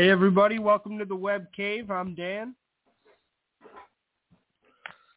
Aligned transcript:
Hey 0.00 0.08
everybody, 0.08 0.58
welcome 0.58 0.96
to 0.98 1.04
the 1.04 1.14
Web 1.14 1.52
Cave. 1.54 1.90
I'm 1.90 2.14
Dan. 2.14 2.54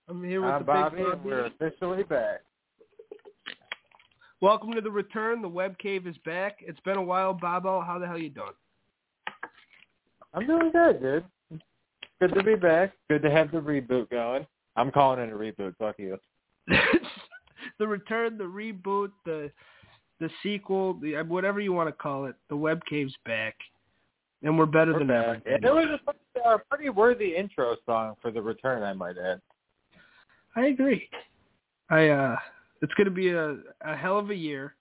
I'm 0.10 0.22
here 0.22 0.42
with 0.42 0.50
I'm 0.52 0.60
the 0.60 0.66
Bobby, 0.66 0.98
big 0.98 1.06
Bobby. 1.06 1.20
we're 1.24 1.46
officially 1.46 2.04
back. 2.04 2.42
Welcome 4.42 4.74
to 4.74 4.82
the 4.82 4.92
return. 4.92 5.42
The 5.42 5.48
Web 5.48 5.78
Cave 5.78 6.06
is 6.06 6.18
back. 6.26 6.58
It's 6.60 6.82
been 6.82 6.98
a 6.98 7.02
while, 7.02 7.34
Bobo. 7.34 7.80
How 7.80 7.98
the 7.98 8.06
hell 8.06 8.18
you 8.18 8.30
doing? 8.30 8.52
I'm 10.34 10.46
doing 10.46 10.70
good, 10.74 11.02
dude. 11.02 11.62
Good 12.20 12.34
to 12.34 12.44
be 12.44 12.56
back. 12.56 12.92
Good 13.10 13.22
to 13.22 13.32
have 13.32 13.52
the 13.52 13.60
reboot 13.60 14.10
going. 14.10 14.46
I'm 14.76 14.92
calling 14.92 15.22
it 15.22 15.32
a 15.32 15.34
reboot. 15.34 15.78
Fuck 15.80 15.96
you. 15.98 16.18
the 17.80 17.88
return, 17.88 18.38
the 18.38 18.44
reboot, 18.44 19.12
the 19.24 19.50
the 20.20 20.30
sequel, 20.44 20.96
the 20.96 21.24
whatever 21.26 21.62
you 21.62 21.72
want 21.72 21.88
to 21.88 21.94
call 21.94 22.26
it. 22.26 22.36
The 22.50 22.58
Web 22.58 22.82
Cave's 22.90 23.16
back, 23.26 23.56
and 24.44 24.58
we're 24.58 24.66
better 24.66 24.94
We're 24.94 25.00
than 25.00 25.08
back. 25.08 25.42
ever. 25.46 25.56
It 25.56 25.74
was 25.74 26.00
a 26.00 26.04
pretty, 26.04 26.20
uh, 26.46 26.58
pretty 26.70 26.90
worthy 26.90 27.36
intro 27.36 27.76
song 27.86 28.16
for 28.22 28.30
the 28.32 28.42
return, 28.42 28.84
I 28.84 28.94
might 28.94 29.18
add. 29.18 29.42
I 30.56 30.68
agree. 30.68 31.10
I 31.90 32.10
uh 32.10 32.36
it's 32.82 32.94
gonna 32.94 33.10
be 33.10 33.30
a, 33.30 33.58
a 33.82 33.96
hell 33.96 34.20
of 34.20 34.30
a 34.30 34.36
year. 34.36 34.76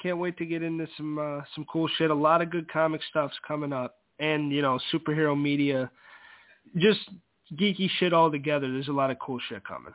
Can't 0.00 0.18
wait 0.18 0.36
to 0.38 0.46
get 0.46 0.62
into 0.62 0.86
some 0.96 1.18
uh 1.18 1.40
some 1.54 1.66
cool 1.70 1.88
shit. 1.98 2.10
A 2.10 2.14
lot 2.14 2.40
of 2.40 2.50
good 2.50 2.70
comic 2.72 3.00
stuff's 3.10 3.36
coming 3.46 3.72
up. 3.72 3.96
And, 4.18 4.52
you 4.52 4.60
know, 4.60 4.78
superhero 4.92 5.40
media 5.40 5.90
just 6.76 7.00
geeky 7.58 7.88
shit 7.98 8.12
all 8.12 8.30
together. 8.30 8.70
There's 8.70 8.88
a 8.88 8.92
lot 8.92 9.10
of 9.10 9.18
cool 9.18 9.40
shit 9.48 9.64
coming. 9.64 9.94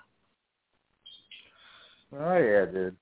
Oh 2.13 2.37
yeah, 2.37 2.65
dude. 2.65 2.95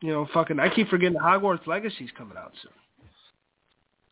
You 0.00 0.12
know, 0.12 0.28
fucking 0.34 0.58
I 0.58 0.68
keep 0.68 0.88
forgetting 0.88 1.18
Hogwarts 1.18 1.66
Legacy's 1.66 2.10
coming 2.16 2.36
out 2.36 2.52
soon. 2.62 2.72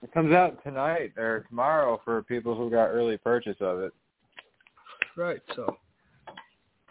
It 0.02 0.12
comes 0.12 0.32
out 0.32 0.62
tonight 0.64 1.12
or 1.18 1.44
tomorrow 1.48 2.00
for 2.04 2.22
people 2.22 2.54
who 2.56 2.70
got 2.70 2.86
early 2.86 3.18
purchase 3.18 3.56
of 3.60 3.80
it. 3.80 3.92
Right, 5.16 5.40
so 5.54 5.76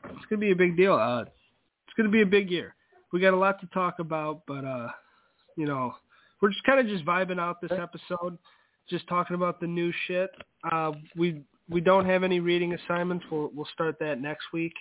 it's 0.06 0.26
gonna 0.30 0.40
be 0.40 0.52
a 0.52 0.56
big 0.56 0.78
deal. 0.78 0.94
Uh 0.94 1.22
it's 1.22 1.96
gonna 1.98 2.10
be 2.10 2.22
a 2.22 2.26
big 2.26 2.52
year. 2.52 2.76
We 3.12 3.20
got 3.20 3.34
a 3.34 3.38
lot 3.38 3.60
to 3.62 3.68
talk 3.68 3.96
about, 4.00 4.44
but 4.48 4.64
uh 4.64 4.90
you 5.58 5.66
know, 5.66 5.94
we're 6.42 6.50
just 6.50 6.64
kinda 6.66 6.84
just 6.84 7.06
vibing 7.06 7.40
out 7.40 7.62
this 7.62 7.72
episode, 7.72 8.38
just 8.88 9.08
talking 9.08 9.36
about 9.36 9.60
the 9.60 9.68
new 9.68 9.92
shit. 10.08 10.30
Uh 10.72 10.92
we 11.16 11.42
we 11.70 11.82
don't 11.82 12.06
have 12.06 12.24
any 12.24 12.40
reading 12.40 12.74
assignments. 12.74 13.26
We'll 13.32 13.50
we'll 13.56 13.68
start 13.74 13.98
that 14.00 14.22
next 14.22 14.46
week. 14.54 14.74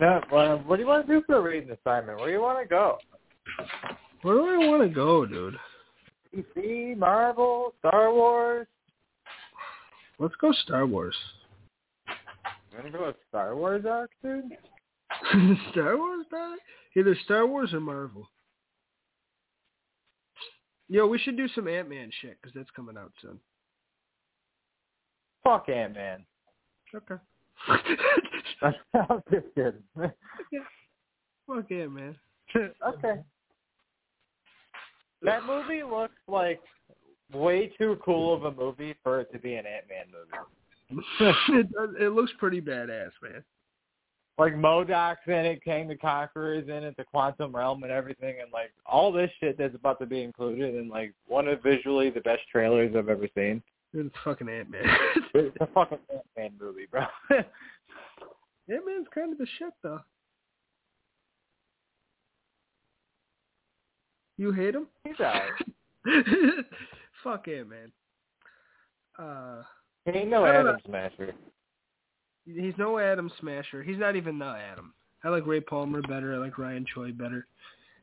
No, 0.00 0.20
well, 0.32 0.58
what 0.66 0.76
do 0.76 0.82
you 0.82 0.88
want 0.88 1.06
to 1.06 1.12
do 1.12 1.22
for 1.26 1.36
a 1.36 1.40
reading 1.40 1.70
assignment? 1.70 2.18
Where 2.18 2.28
do 2.28 2.32
you 2.32 2.40
want 2.40 2.58
to 2.58 2.66
go? 2.66 2.98
Where 4.22 4.34
do 4.36 4.62
I 4.62 4.68
wanna 4.68 4.88
go, 4.88 5.24
dude? 5.24 5.56
DC, 6.34 6.96
Marvel, 6.96 7.74
Star 7.78 8.12
Wars. 8.12 8.66
Let's 10.18 10.34
go 10.40 10.52
Star 10.52 10.86
Wars. 10.86 11.16
You 12.06 12.78
want 12.78 12.92
to 12.92 12.98
go 12.98 13.06
with 13.06 13.16
Star 13.28 13.56
Wars 13.56 13.84
arc, 13.88 14.10
dude? 14.22 14.44
Star 15.72 15.96
Wars, 15.96 16.26
brother? 16.28 16.56
Either 16.96 17.16
Star 17.24 17.46
Wars 17.46 17.72
or 17.72 17.80
Marvel. 17.80 18.28
Yo, 20.88 21.06
we 21.06 21.18
should 21.18 21.36
do 21.36 21.48
some 21.48 21.68
Ant 21.68 21.88
Man 21.88 22.10
shit 22.20 22.36
because 22.40 22.54
that's 22.54 22.70
coming 22.76 22.96
out 22.96 23.12
soon. 23.22 23.38
Fuck 25.42 25.68
Ant 25.68 25.94
Man. 25.94 26.24
Okay. 26.94 27.14
I'm 28.94 29.22
just 29.32 29.46
kidding. 29.54 29.82
Fuck 31.46 31.70
Ant 31.70 31.92
Man. 31.92 32.16
okay. 32.56 33.20
That 35.22 35.44
movie 35.44 35.82
looks 35.82 36.14
like 36.28 36.60
way 37.32 37.72
too 37.78 37.98
cool 38.04 38.34
of 38.34 38.44
a 38.44 38.52
movie 38.52 38.94
for 39.02 39.20
it 39.20 39.32
to 39.32 39.38
be 39.38 39.54
an 39.54 39.64
Ant 39.66 39.84
Man 39.88 40.06
movie. 40.10 41.04
it, 41.60 41.72
does- 41.72 41.94
it 42.00 42.12
looks 42.12 42.32
pretty 42.38 42.60
badass, 42.60 43.10
man. 43.22 43.44
Like 44.38 44.54
MODOK's 44.54 45.18
in 45.26 45.34
it, 45.34 45.62
Kang 45.62 45.86
the 45.86 45.96
Conqueror's 45.96 46.66
in 46.68 46.82
it, 46.84 46.96
the 46.96 47.04
Quantum 47.04 47.54
Realm 47.54 47.82
and 47.82 47.92
everything, 47.92 48.36
and 48.40 48.50
like 48.50 48.70
all 48.86 49.12
this 49.12 49.30
shit 49.38 49.58
that's 49.58 49.74
about 49.74 49.98
to 50.00 50.06
be 50.06 50.22
included 50.22 50.74
in 50.76 50.88
like 50.88 51.12
one 51.28 51.46
of 51.46 51.62
visually 51.62 52.08
the 52.08 52.22
best 52.22 52.40
trailers 52.50 52.94
I've 52.96 53.10
ever 53.10 53.28
seen. 53.36 53.62
It's 53.92 54.14
fucking 54.24 54.48
Ant 54.48 54.70
Man. 54.70 54.82
It's 55.34 55.56
a 55.60 55.66
fucking 55.74 55.98
Ant 56.10 56.22
Man 56.38 56.52
movie, 56.58 56.86
bro. 56.90 57.02
Ant 57.30 57.46
Man's 58.86 59.06
kind 59.14 59.32
of 59.32 59.38
the 59.38 59.46
shit, 59.58 59.74
though. 59.82 60.00
You 64.40 64.52
hate 64.52 64.74
him? 64.74 64.86
He's 65.04 65.16
alright. 65.20 65.52
Fuck 67.22 67.46
him, 67.46 67.68
Man. 67.68 67.92
Uh, 69.18 69.62
He 70.06 70.12
ain't 70.18 70.30
no 70.30 70.46
Atom 70.46 70.78
Smasher. 70.86 71.34
he's 72.46 72.72
no 72.78 72.98
Atom 72.98 73.30
Smasher. 73.38 73.82
He's 73.82 73.98
not 73.98 74.16
even 74.16 74.38
the 74.38 74.46
Atom. 74.46 74.94
I 75.24 75.28
like 75.28 75.46
Ray 75.46 75.60
Palmer 75.60 76.00
better. 76.00 76.34
I 76.34 76.38
like 76.38 76.56
Ryan 76.56 76.86
Choi 76.94 77.12
better. 77.12 77.46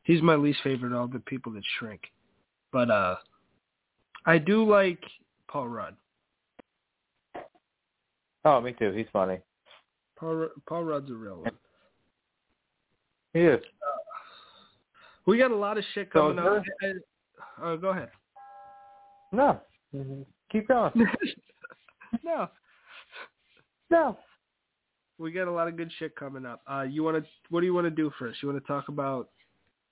He's 0.04 0.22
my 0.22 0.36
least 0.36 0.60
favorite 0.62 0.92
of 0.92 0.98
all 1.00 1.08
the 1.08 1.18
people 1.18 1.50
that 1.54 1.64
shrink. 1.80 2.02
But 2.72 2.88
uh 2.88 3.16
I 4.24 4.38
do 4.38 4.64
like 4.64 5.02
Paul 5.50 5.66
Rudd. 5.66 5.96
Oh, 8.44 8.60
me 8.60 8.74
too. 8.78 8.92
He's 8.92 9.06
funny. 9.12 9.40
Paul 10.16 10.50
Paul 10.68 10.84
Rudd's 10.84 11.10
a 11.10 11.14
real 11.14 11.38
one. 11.42 11.50
He 13.34 13.40
is. 13.40 13.60
We 15.28 15.36
got 15.36 15.50
a 15.50 15.56
lot 15.56 15.76
of 15.76 15.84
shit 15.92 16.08
So 16.14 16.32
coming 16.34 16.38
up. 16.38 16.62
Uh, 17.62 17.76
go 17.76 17.88
ahead. 17.90 18.08
No. 19.30 19.60
Mhm. 19.94 20.24
Keep 20.50 20.68
going. 20.68 20.90
no, 22.24 22.48
No. 23.90 24.16
we 25.18 25.30
got 25.30 25.46
a 25.46 25.50
lot 25.50 25.68
of 25.68 25.76
good 25.76 25.92
shit 25.98 26.16
coming 26.16 26.46
up. 26.46 26.62
Uh, 26.66 26.86
you 26.88 27.02
want 27.02 27.22
to? 27.22 27.30
What 27.50 27.60
do 27.60 27.66
you 27.66 27.74
want 27.74 27.84
to 27.84 27.90
do 27.90 28.10
first? 28.18 28.42
You 28.42 28.48
want 28.48 28.58
to 28.58 28.66
talk 28.66 28.88
about 28.88 29.28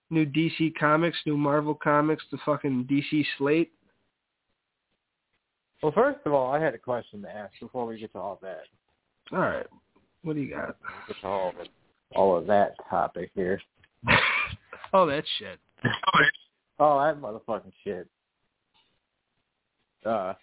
new 0.09 0.25
DC 0.25 0.75
comics, 0.81 1.19
new 1.27 1.37
Marvel 1.37 1.75
comics, 1.75 2.25
the 2.33 2.39
fucking 2.47 2.87
DC 2.91 3.27
slate? 3.37 3.73
Well, 5.83 5.93
first 5.93 6.21
of 6.25 6.33
all, 6.33 6.51
I 6.51 6.59
had 6.59 6.75
a 6.75 6.79
question 6.79 7.21
to 7.21 7.29
ask 7.29 7.53
before 7.61 7.85
we 7.85 7.99
get 8.01 8.11
to 8.15 8.19
all 8.19 8.39
that. 8.41 8.63
All 9.33 9.41
right. 9.41 9.67
What 10.23 10.35
do 10.37 10.41
you 10.41 10.55
got? 10.55 10.79
Get 11.09 11.21
to 11.21 11.27
all 11.27 11.51
of, 11.51 11.55
all 12.15 12.39
of 12.39 12.47
that 12.47 12.75
topic 12.89 13.31
here. 13.35 13.61
oh, 14.97 15.07
that 15.07 15.25
shit. 15.39 15.59
Oh, 16.79 17.03
that 17.03 17.21
motherfucking 17.21 17.73
shit. 17.85 18.09
Uh, 20.05 20.35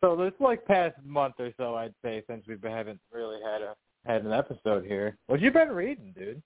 so 0.00 0.16
this 0.16 0.32
like 0.40 0.64
past 0.66 0.96
month 1.04 1.34
or 1.38 1.50
so, 1.56 1.76
I'd 1.76 1.94
say, 2.04 2.22
since 2.28 2.44
we 2.46 2.56
haven't 2.68 3.00
really 3.12 3.38
had 3.44 3.62
a 3.62 3.74
had 4.04 4.24
an 4.24 4.32
episode 4.32 4.84
here. 4.84 5.16
What 5.26 5.40
you 5.40 5.50
been 5.52 5.68
reading, 5.68 6.12
dude? 6.18 6.42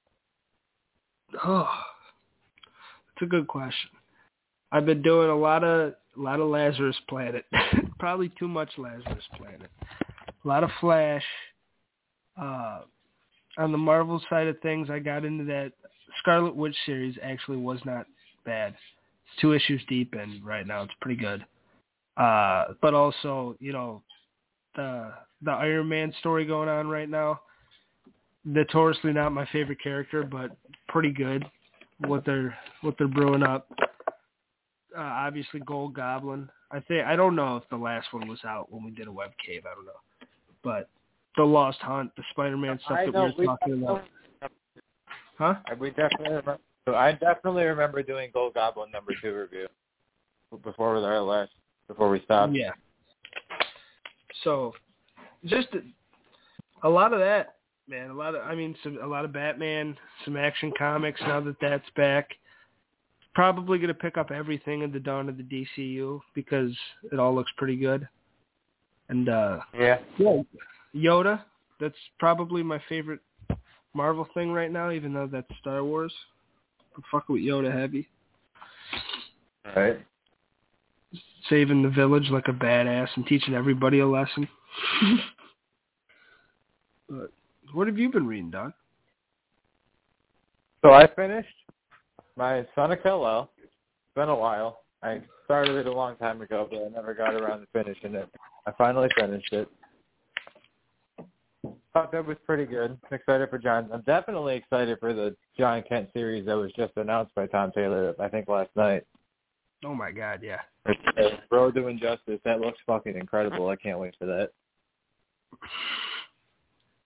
Oh, 1.44 1.68
that's 3.08 3.22
a 3.22 3.26
good 3.26 3.48
question. 3.48 3.90
I've 4.72 4.86
been 4.86 5.02
doing 5.02 5.30
a 5.30 5.36
lot 5.36 5.64
of 5.64 5.94
a 6.16 6.20
lot 6.20 6.40
of 6.40 6.48
Lazarus 6.48 6.96
Planet. 7.08 7.44
Probably 7.98 8.30
too 8.38 8.48
much 8.48 8.70
Lazarus 8.76 9.24
Planet. 9.36 9.70
A 10.44 10.48
lot 10.48 10.64
of 10.64 10.70
Flash. 10.80 11.24
Uh, 12.40 12.80
on 13.58 13.72
the 13.72 13.78
Marvel 13.78 14.22
side 14.28 14.46
of 14.46 14.60
things, 14.60 14.90
I 14.90 14.98
got 14.98 15.24
into 15.24 15.44
that 15.44 15.72
Scarlet 16.20 16.54
Witch 16.54 16.76
series. 16.86 17.16
Actually, 17.22 17.58
was 17.58 17.80
not 17.84 18.06
bad. 18.44 18.72
It's 18.72 19.40
two 19.40 19.52
issues 19.52 19.82
deep, 19.88 20.14
and 20.14 20.44
right 20.44 20.66
now 20.66 20.82
it's 20.82 20.94
pretty 21.00 21.20
good. 21.20 21.44
Uh, 22.16 22.68
but 22.80 22.94
also, 22.94 23.56
you 23.60 23.72
know, 23.72 24.02
the 24.74 25.12
the 25.42 25.50
Iron 25.50 25.88
Man 25.88 26.12
story 26.20 26.44
going 26.44 26.68
on 26.68 26.88
right 26.88 27.08
now. 27.08 27.40
Notoriously 28.44 29.12
not 29.12 29.32
my 29.32 29.46
favorite 29.52 29.82
character, 29.82 30.22
but 30.22 30.56
pretty 30.88 31.10
good. 31.10 31.44
What 32.06 32.24
they're 32.24 32.56
what 32.82 32.94
they're 32.98 33.08
brewing 33.08 33.42
up. 33.42 33.68
Uh, 34.96 35.00
obviously, 35.00 35.60
Gold 35.60 35.94
Goblin. 35.94 36.48
I 36.70 36.80
think 36.80 37.04
I 37.04 37.16
don't 37.16 37.36
know 37.36 37.56
if 37.56 37.68
the 37.70 37.76
last 37.76 38.12
one 38.12 38.28
was 38.28 38.38
out 38.44 38.72
when 38.72 38.84
we 38.84 38.90
did 38.92 39.08
a 39.08 39.12
web 39.12 39.32
cave. 39.44 39.64
I 39.70 39.74
don't 39.74 39.84
know, 39.84 40.26
but 40.62 40.88
the 41.36 41.44
Lost 41.44 41.78
Hunt, 41.80 42.10
the 42.16 42.22
Spider-Man 42.30 42.80
stuff 42.84 42.98
I 42.98 43.06
that 43.06 43.12
we 43.12 43.46
were 43.46 43.56
talking 43.56 43.82
about. 43.82 44.04
Huh? 45.38 45.54
We 45.78 45.90
definitely 45.90 46.28
remember. 46.28 46.58
I 46.88 47.12
definitely 47.12 47.64
remember 47.64 48.02
doing 48.02 48.30
Gold 48.32 48.54
Goblin 48.54 48.90
number 48.92 49.12
two 49.20 49.34
review 49.34 49.66
before 50.62 50.96
our 50.96 51.20
last 51.20 51.50
before 51.88 52.08
we 52.08 52.20
stopped. 52.22 52.54
Yeah. 52.54 52.70
So, 54.44 54.72
just 55.44 55.68
a, 55.74 56.86
a 56.86 56.88
lot 56.88 57.12
of 57.12 57.18
that, 57.18 57.56
man. 57.88 58.10
A 58.10 58.14
lot 58.14 58.34
of, 58.34 58.42
I 58.42 58.54
mean, 58.54 58.76
some 58.82 58.98
a 59.02 59.06
lot 59.06 59.24
of 59.24 59.32
Batman, 59.32 59.96
some 60.24 60.36
action 60.36 60.72
comics. 60.78 61.20
Now 61.22 61.40
that 61.40 61.56
that's 61.60 61.88
back, 61.96 62.30
probably 63.34 63.78
going 63.78 63.88
to 63.88 63.94
pick 63.94 64.16
up 64.16 64.30
everything 64.30 64.82
in 64.82 64.92
the 64.92 65.00
dawn 65.00 65.28
of 65.28 65.36
the 65.36 65.66
DCU 65.78 66.20
because 66.34 66.72
it 67.12 67.18
all 67.18 67.34
looks 67.34 67.52
pretty 67.56 67.76
good. 67.76 68.08
And 69.08 69.28
uh 69.28 69.60
Yeah. 69.78 69.98
yeah, 70.18 70.42
Yoda. 70.94 71.42
That's 71.78 71.94
probably 72.18 72.62
my 72.62 72.80
favorite 72.88 73.20
Marvel 73.96 74.28
thing 74.34 74.52
right 74.52 74.70
now, 74.70 74.90
even 74.90 75.12
though 75.12 75.28
that's 75.30 75.48
Star 75.60 75.82
Wars. 75.82 76.12
I'm 76.96 77.02
fucking 77.10 77.34
with 77.34 77.42
Yoda 77.42 77.72
heavy. 77.72 78.08
Right. 79.74 79.98
saving 81.50 81.82
the 81.82 81.88
village 81.88 82.28
like 82.30 82.46
a 82.48 82.52
badass 82.52 83.08
and 83.16 83.26
teaching 83.26 83.54
everybody 83.54 83.98
a 83.98 84.06
lesson. 84.06 84.48
but 87.08 87.30
what 87.72 87.88
have 87.88 87.98
you 87.98 88.10
been 88.10 88.26
reading, 88.26 88.50
Doc? 88.50 88.72
So 90.84 90.92
I 90.92 91.08
finished 91.16 91.48
my 92.36 92.64
Son 92.74 92.92
of 92.92 93.02
Kal-El. 93.02 93.50
It's 93.60 93.72
been 94.14 94.28
a 94.28 94.36
while. 94.36 94.80
I 95.02 95.20
started 95.44 95.76
it 95.76 95.86
a 95.86 95.92
long 95.92 96.16
time 96.16 96.40
ago, 96.42 96.68
but 96.70 96.78
I 96.78 96.88
never 96.88 97.12
got 97.12 97.34
around 97.34 97.60
to 97.60 97.66
finishing 97.72 98.14
it. 98.14 98.28
I 98.66 98.72
finally 98.72 99.08
finished 99.18 99.52
it. 99.52 99.68
Thought 101.96 102.12
that 102.12 102.26
was 102.26 102.36
pretty 102.44 102.66
good. 102.66 102.98
Excited 103.10 103.48
for 103.48 103.56
John. 103.56 103.88
I'm 103.90 104.02
definitely 104.02 104.54
excited 104.54 104.98
for 105.00 105.14
the 105.14 105.34
Jon 105.58 105.82
Kent 105.88 106.10
series 106.12 106.44
that 106.44 106.52
was 106.52 106.70
just 106.76 106.92
announced 106.96 107.34
by 107.34 107.46
Tom 107.46 107.72
Taylor. 107.74 108.14
I 108.20 108.28
think 108.28 108.48
last 108.50 108.68
night. 108.76 109.06
Oh 109.82 109.94
my 109.94 110.10
God, 110.10 110.40
yeah. 110.42 110.60
Road 111.50 111.74
to 111.76 111.86
Injustice. 111.86 112.38
That 112.44 112.60
looks 112.60 112.76
fucking 112.86 113.16
incredible. 113.16 113.70
I 113.70 113.76
can't 113.76 113.98
wait 113.98 114.14
for 114.18 114.26
that. 114.26 114.50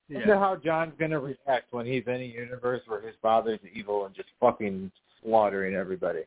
Yeah. 0.09 0.19
Wonder 0.19 0.39
how 0.41 0.57
John's 0.57 0.95
gonna 0.99 1.21
react 1.21 1.73
when 1.73 1.87
he's 1.87 2.03
in 2.09 2.15
a 2.15 2.25
universe 2.25 2.83
where 2.89 3.01
his 3.01 3.15
father's 3.23 3.61
evil 3.73 4.07
and 4.07 4.15
just 4.17 4.31
fucking 4.41 4.91
slaughtering 5.23 5.77
everybody. 5.77 6.23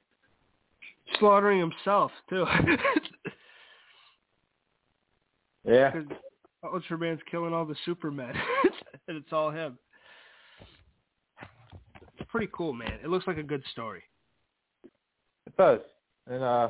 Slaughtering 1.19 1.59
himself 1.59 2.11
too. 2.29 2.45
Yeah. 5.65 5.93
Ultraman's 6.63 7.21
killing 7.29 7.53
all 7.53 7.65
the 7.65 7.75
Supermen, 7.85 8.33
and 9.07 9.17
it's 9.17 9.31
all 9.31 9.51
him. 9.51 9.77
It's 12.17 12.29
pretty 12.29 12.49
cool, 12.53 12.73
man. 12.73 12.99
It 13.03 13.09
looks 13.09 13.27
like 13.27 13.37
a 13.37 13.43
good 13.43 13.63
story. 13.71 14.03
It 15.45 15.55
does. 15.57 15.79
And 16.27 16.43
uh 16.43 16.69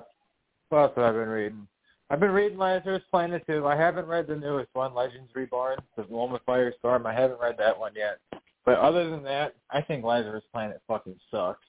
what 0.70 0.80
else 0.80 0.94
have 0.96 1.06
I 1.06 1.12
been 1.12 1.30
reading? 1.30 1.68
I've 2.10 2.20
been 2.20 2.32
reading 2.32 2.58
Lazarus 2.58 3.04
Planet 3.12 3.44
too. 3.46 3.68
I 3.68 3.76
haven't 3.76 4.08
read 4.08 4.28
the 4.28 4.36
newest 4.36 4.70
one, 4.74 4.94
Legends 4.94 5.30
Reborn, 5.36 5.78
the 5.96 6.04
one 6.04 6.32
with 6.32 6.46
Firestorm. 6.48 7.06
I 7.06 7.14
haven't 7.14 7.40
read 7.40 7.56
that 7.60 7.78
one 7.78 7.92
yet. 7.96 8.20
But 8.66 8.80
other 8.80 9.10
than 9.10 9.24
that, 9.24 9.56
I 9.70 9.82
think 9.82 10.04
Lazarus 10.04 10.44
Planet 10.52 10.82
fucking 10.88 11.16
sucks. 11.30 11.60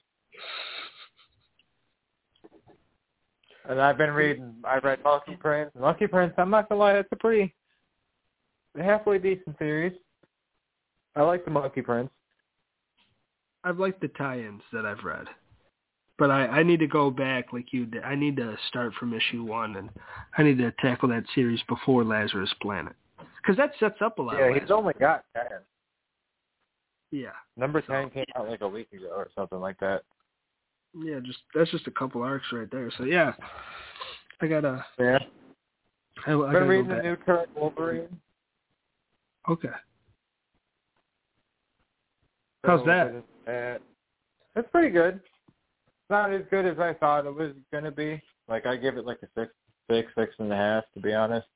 And 3.67 3.81
I've 3.81 3.97
been 3.97 4.11
reading. 4.11 4.55
I 4.63 4.77
read 4.77 5.03
Monkey 5.03 5.35
Prince. 5.35 5.71
Monkey 5.79 6.07
Prince. 6.07 6.33
I'm 6.37 6.49
not 6.49 6.69
gonna 6.69 6.79
lie, 6.79 6.93
that's 6.93 7.07
a 7.11 7.15
pretty 7.15 7.53
halfway 8.77 9.17
decent 9.17 9.57
series. 9.57 9.93
I 11.15 11.21
like 11.21 11.45
the 11.45 11.51
Monkey 11.51 11.81
Prince. 11.81 12.09
I've 13.63 13.79
liked 13.79 14.01
the 14.01 14.09
tie-ins 14.09 14.61
that 14.73 14.85
I've 14.85 15.03
read, 15.03 15.27
but 16.19 16.29
I, 16.29 16.45
I 16.45 16.63
need 16.63 16.79
to 16.81 16.87
go 16.87 17.09
back 17.09 17.51
like 17.51 17.73
you 17.73 17.85
did. 17.85 18.03
I 18.03 18.13
need 18.13 18.35
to 18.37 18.55
start 18.67 18.93
from 18.93 19.13
issue 19.13 19.43
one, 19.43 19.75
and 19.77 19.89
I 20.37 20.43
need 20.43 20.57
to 20.59 20.71
tackle 20.79 21.09
that 21.09 21.23
series 21.33 21.61
before 21.67 22.03
Lazarus 22.03 22.53
Planet, 22.61 22.93
because 23.41 23.57
that 23.57 23.71
sets 23.79 24.01
up 24.01 24.19
a 24.19 24.21
lot. 24.21 24.37
Yeah, 24.37 24.45
of 24.49 24.61
he's 24.61 24.69
only 24.69 24.93
got 24.99 25.23
ten. 25.33 25.59
yeah, 27.11 27.29
Number 27.57 27.81
ten 27.81 28.09
came 28.11 28.25
out 28.35 28.47
like 28.47 28.61
a 28.61 28.67
week 28.67 28.91
ago 28.93 29.09
or 29.15 29.29
something 29.33 29.59
like 29.59 29.79
that. 29.79 30.03
yeah. 30.93 31.19
Just 31.23 31.39
that's 31.55 31.71
just 31.71 31.87
a 31.87 31.91
couple 31.91 32.21
arcs 32.21 32.45
right 32.51 32.69
there. 32.71 32.91
So 32.97 33.03
yeah, 33.05 33.33
I 34.41 34.47
gotta. 34.47 34.85
Yeah. 34.99 35.17
I, 36.27 36.33
I 36.33 36.35
gotta 36.35 36.51
been 36.51 36.61
go 36.61 36.67
reading 36.67 36.87
the 36.89 37.01
new 37.01 37.15
current 37.15 37.49
Wolverine. 37.55 38.09
Okay. 39.49 39.69
How's 42.63 42.83
that? 42.85 43.23
Uh, 43.47 43.77
it's 44.55 44.69
pretty 44.71 44.89
good. 44.89 45.15
It's 45.15 46.09
not 46.09 46.33
as 46.33 46.41
good 46.49 46.65
as 46.65 46.79
I 46.79 46.93
thought 46.93 47.25
it 47.25 47.35
was 47.35 47.51
gonna 47.71 47.91
be. 47.91 48.21
Like 48.47 48.65
I 48.65 48.75
give 48.75 48.97
it 48.97 49.05
like 49.05 49.19
a 49.23 49.27
six, 49.39 49.53
six, 49.89 50.11
six 50.17 50.33
and 50.39 50.51
a 50.51 50.55
half 50.55 50.83
to 50.95 50.99
be 50.99 51.13
honest. 51.13 51.47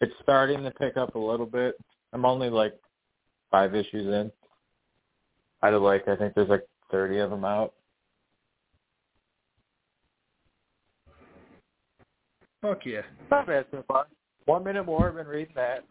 It's 0.00 0.12
starting 0.22 0.62
to 0.64 0.70
pick 0.72 0.96
up 0.96 1.14
a 1.14 1.18
little 1.18 1.46
bit. 1.46 1.76
I'm 2.12 2.24
only 2.24 2.50
like 2.50 2.74
five 3.50 3.74
issues 3.74 4.06
in. 4.06 4.30
Out 5.62 5.74
of 5.74 5.82
like 5.82 6.06
I 6.06 6.16
think 6.16 6.34
there's 6.34 6.48
like 6.48 6.66
thirty 6.90 7.18
of 7.18 7.30
them 7.30 7.44
out. 7.44 7.72
Fuck 12.60 12.84
yeah. 12.84 13.02
Not 13.30 13.46
bad 13.46 13.66
so 13.70 13.84
far. 13.88 14.06
One 14.46 14.64
minute 14.64 14.86
war. 14.86 15.08
I've 15.08 15.14
been 15.14 15.26
reading 15.26 15.54
that. 15.54 15.84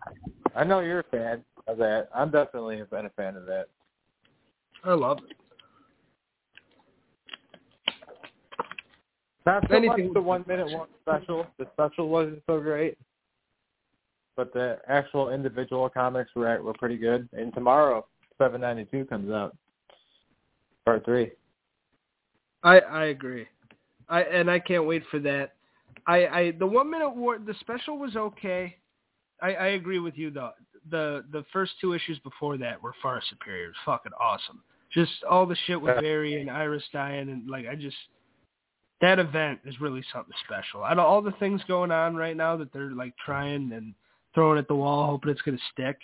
I 0.56 0.64
know 0.64 0.80
you're 0.80 1.00
a 1.00 1.04
fan 1.04 1.44
of 1.68 1.78
that. 1.78 2.10
I'm 2.14 2.32
definitely 2.32 2.82
been 2.90 3.06
a 3.06 3.10
fan 3.12 3.36
of 3.36 3.46
that. 3.46 3.68
I 4.84 4.94
love 4.94 5.20
it. 5.30 5.36
Not 9.46 9.66
so 9.70 9.76
Anything- 9.76 10.08
much 10.08 10.14
the 10.14 10.22
one 10.22 10.44
minute 10.48 10.70
one 10.72 10.90
special. 11.02 11.48
The 11.58 11.68
special 11.74 12.10
wasn't 12.10 12.44
so 12.46 12.60
great, 12.60 12.98
but 14.36 14.52
the 14.54 14.80
actual 14.88 15.30
individual 15.30 15.90
comics 15.90 16.32
were 16.36 16.62
were 16.62 16.74
pretty 16.74 16.98
good. 16.98 17.30
And 17.32 17.54
tomorrow, 17.54 18.06
seven 18.38 18.60
ninety 18.62 18.86
two 18.86 19.06
comes 19.06 19.32
out, 19.32 19.56
part 20.86 21.06
three. 21.06 21.32
I 22.64 22.80
I 22.82 23.06
agree. 23.06 23.48
I 24.10 24.24
and 24.24 24.52
I 24.52 24.60
can't 24.60 24.86
wait 24.86 25.04
for 25.10 25.20
that. 25.20 25.54
I 26.08 26.28
I 26.28 26.52
the 26.52 26.68
one 26.68 26.90
minute 26.90 27.10
war 27.16 27.38
the 27.40 27.54
special 27.62 27.98
was 27.98 28.18
okay. 28.18 28.76
I 29.42 29.54
I 29.54 29.68
agree 29.68 30.00
with 30.00 30.18
you 30.18 30.32
though. 30.32 30.52
The 30.90 31.26
the 31.32 31.44
first 31.52 31.74
two 31.82 31.94
issues 31.94 32.20
before 32.20 32.58
that 32.58 32.82
were 32.82 32.94
far 33.02 33.22
superior. 33.30 33.70
It 33.70 33.76
fucking 33.86 34.14
awesome. 34.20 34.62
Just 34.94 35.12
all 35.30 35.46
the 35.46 35.58
shit 35.66 35.80
with 35.80 36.00
Barry 36.00 36.40
and 36.40 36.50
Iris 36.50 36.84
dying 36.94 37.30
and 37.30 37.50
like 37.50 37.66
I 37.68 37.76
just 37.76 37.98
that 39.02 39.20
event 39.20 39.60
is 39.66 39.80
really 39.80 40.04
something 40.12 40.34
special. 40.46 40.84
Out 40.84 40.98
of 40.98 41.06
all 41.06 41.22
the 41.22 41.34
things 41.34 41.62
going 41.68 41.92
on 41.92 42.16
right 42.16 42.36
now 42.36 42.58
that 42.58 42.74
they're 42.74 42.92
like 42.92 43.14
trying 43.24 43.72
and 43.74 43.94
throwing 44.34 44.58
at 44.58 44.68
the 44.68 44.76
wall, 44.76 45.06
hoping 45.08 45.32
it's 45.32 45.42
gonna 45.42 45.58
stick. 45.74 46.00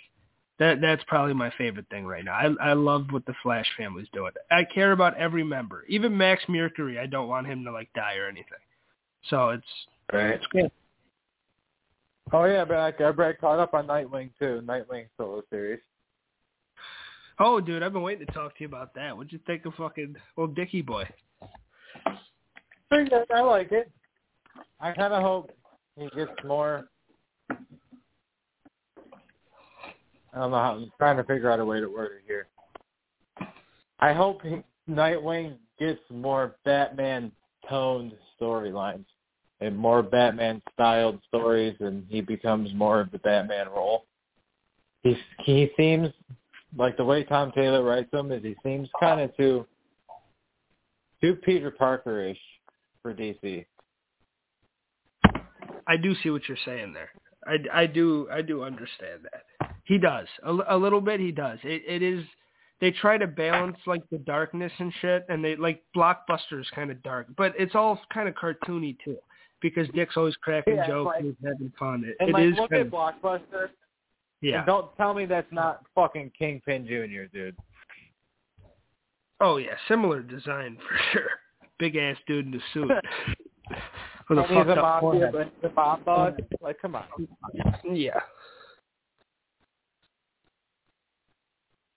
That 0.58 0.80
that's 0.80 1.02
probably 1.08 1.34
my 1.34 1.50
favorite 1.58 1.86
thing 1.90 2.06
right 2.06 2.24
now. 2.24 2.34
I 2.34 2.70
I 2.70 2.72
love 2.74 3.06
what 3.10 3.26
the 3.26 3.34
Flash 3.42 3.66
family's 3.76 4.06
doing. 4.12 4.32
I 4.50 4.64
care 4.64 4.92
about 4.92 5.16
every 5.16 5.42
member, 5.42 5.84
even 5.88 6.16
Max 6.16 6.44
Mercury. 6.48 6.98
I 6.98 7.06
don't 7.06 7.28
want 7.28 7.46
him 7.48 7.64
to 7.64 7.72
like 7.72 7.92
die 7.94 8.16
or 8.16 8.28
anything. 8.28 8.58
So 9.28 9.50
it's 9.50 9.66
Right. 10.12 10.34
it's 10.34 10.46
good. 10.48 10.70
Oh 12.32 12.44
yeah, 12.44 12.64
but 12.64 12.76
I, 12.76 13.04
I 13.04 13.10
read 13.10 13.40
caught 13.40 13.58
up 13.58 13.74
on 13.74 13.86
Nightwing 13.86 14.30
too. 14.38 14.62
Nightwing 14.64 15.06
solo 15.16 15.42
series. 15.50 15.80
Oh, 17.38 17.60
dude, 17.60 17.82
I've 17.82 17.92
been 17.92 18.02
waiting 18.02 18.26
to 18.26 18.32
talk 18.32 18.56
to 18.56 18.60
you 18.60 18.68
about 18.68 18.94
that. 18.94 19.16
What'd 19.16 19.32
you 19.32 19.40
think 19.46 19.66
of 19.66 19.74
fucking 19.74 20.14
old 20.36 20.54
Dickie 20.54 20.82
boy? 20.82 21.04
Pretty 22.88 23.10
good. 23.10 23.26
I 23.34 23.40
like 23.40 23.72
it. 23.72 23.90
I 24.80 24.92
kind 24.92 25.12
of 25.12 25.22
hope 25.22 25.50
he 25.96 26.08
gets 26.16 26.30
more. 26.44 26.88
I 27.50 27.56
don't 30.38 30.50
know 30.50 30.56
how. 30.56 30.76
I'm 30.76 30.92
trying 30.98 31.16
to 31.16 31.24
figure 31.24 31.50
out 31.50 31.60
a 31.60 31.64
way 31.64 31.80
to 31.80 31.88
word 31.88 32.12
it 32.18 32.22
here. 32.26 32.48
I 34.00 34.12
hope 34.12 34.42
he, 34.42 34.62
Nightwing 34.88 35.56
gets 35.78 36.00
more 36.10 36.56
Batman 36.64 37.32
toned 37.68 38.12
storylines 38.40 39.06
and 39.60 39.76
more 39.76 40.02
Batman 40.02 40.62
styled 40.72 41.20
stories, 41.28 41.76
and 41.80 42.04
he 42.08 42.20
becomes 42.20 42.72
more 42.74 43.00
of 43.00 43.10
the 43.10 43.18
Batman 43.18 43.68
role. 43.68 44.06
He's 45.02 45.16
he 45.44 45.70
seems 45.76 46.08
like 46.76 46.96
the 46.96 47.04
way 47.04 47.24
Tom 47.24 47.52
Taylor 47.52 47.82
writes 47.82 48.12
him 48.12 48.32
is 48.32 48.42
he 48.42 48.56
seems 48.62 48.88
kind 48.98 49.20
of 49.20 49.36
too 49.36 49.66
too 51.20 51.36
Peter 51.36 51.70
Parker-ish 51.70 52.38
for 53.02 53.14
DC. 53.14 53.64
I 55.86 55.96
do 55.96 56.14
see 56.22 56.30
what 56.30 56.42
you're 56.48 56.58
saying 56.64 56.94
there. 56.94 57.10
I, 57.46 57.82
I 57.82 57.86
do 57.86 58.28
I 58.32 58.42
do 58.42 58.62
understand 58.62 59.20
that. 59.24 59.70
He 59.84 59.98
does 59.98 60.26
a, 60.42 60.56
a 60.70 60.76
little 60.76 61.00
bit. 61.00 61.20
He 61.20 61.32
does. 61.32 61.58
It 61.62 61.82
it 61.86 62.02
is. 62.02 62.24
They 62.80 62.90
try 62.90 63.18
to 63.18 63.26
balance 63.26 63.76
like 63.86 64.02
the 64.10 64.18
darkness 64.18 64.72
and 64.78 64.92
shit, 65.00 65.26
and 65.28 65.44
they 65.44 65.56
like 65.56 65.82
blockbuster 65.96 66.60
is 66.60 66.66
kind 66.74 66.90
of 66.90 67.02
dark, 67.02 67.28
but 67.36 67.52
it's 67.58 67.74
all 67.74 68.00
kind 68.12 68.28
of 68.28 68.34
cartoony 68.34 68.96
too, 69.04 69.16
because 69.64 69.88
Dick's 69.94 70.18
always 70.18 70.36
cracking 70.36 70.76
Yeah, 70.76 70.86
jokes 70.86 71.06
like- 71.06 71.20
and 71.20 71.26
he's 71.40 71.48
having 71.48 71.72
fun. 71.78 72.04
It, 72.04 72.16
And 72.20 72.28
it 72.28 72.32
like, 72.34 72.44
is 72.44 72.54
look 72.58 72.68
kind 72.70 72.82
at 72.82 72.90
Blockbuster. 72.92 73.70
yeah. 74.42 74.58
And 74.58 74.66
don't 74.66 74.94
tell 74.98 75.14
me 75.14 75.24
that's 75.24 75.50
not 75.50 75.86
fucking 75.94 76.32
Kingpin 76.38 76.86
Jr., 76.86 77.24
dude. 77.32 77.56
Oh 79.40 79.56
yeah, 79.56 79.74
similar 79.88 80.20
design 80.22 80.76
for 80.86 80.96
sure. 81.12 81.30
Big 81.78 81.96
ass 81.96 82.16
dude 82.26 82.46
in 82.46 82.54
a 82.54 82.58
suit 82.74 82.88
with 84.28 84.38
a 84.38 84.42
And 84.42 84.46
he's 84.50 84.56
fucked 84.58 84.68
a 84.68 84.72
up 84.72 85.02
mafia, 85.02 85.30
forehead. 85.30 85.32
but 85.32 85.68
the 85.68 85.74
mob 85.74 86.04
boss. 86.04 86.32
Like, 86.60 86.78
come 86.80 86.94
on. 86.94 87.04
Yeah. 87.90 88.20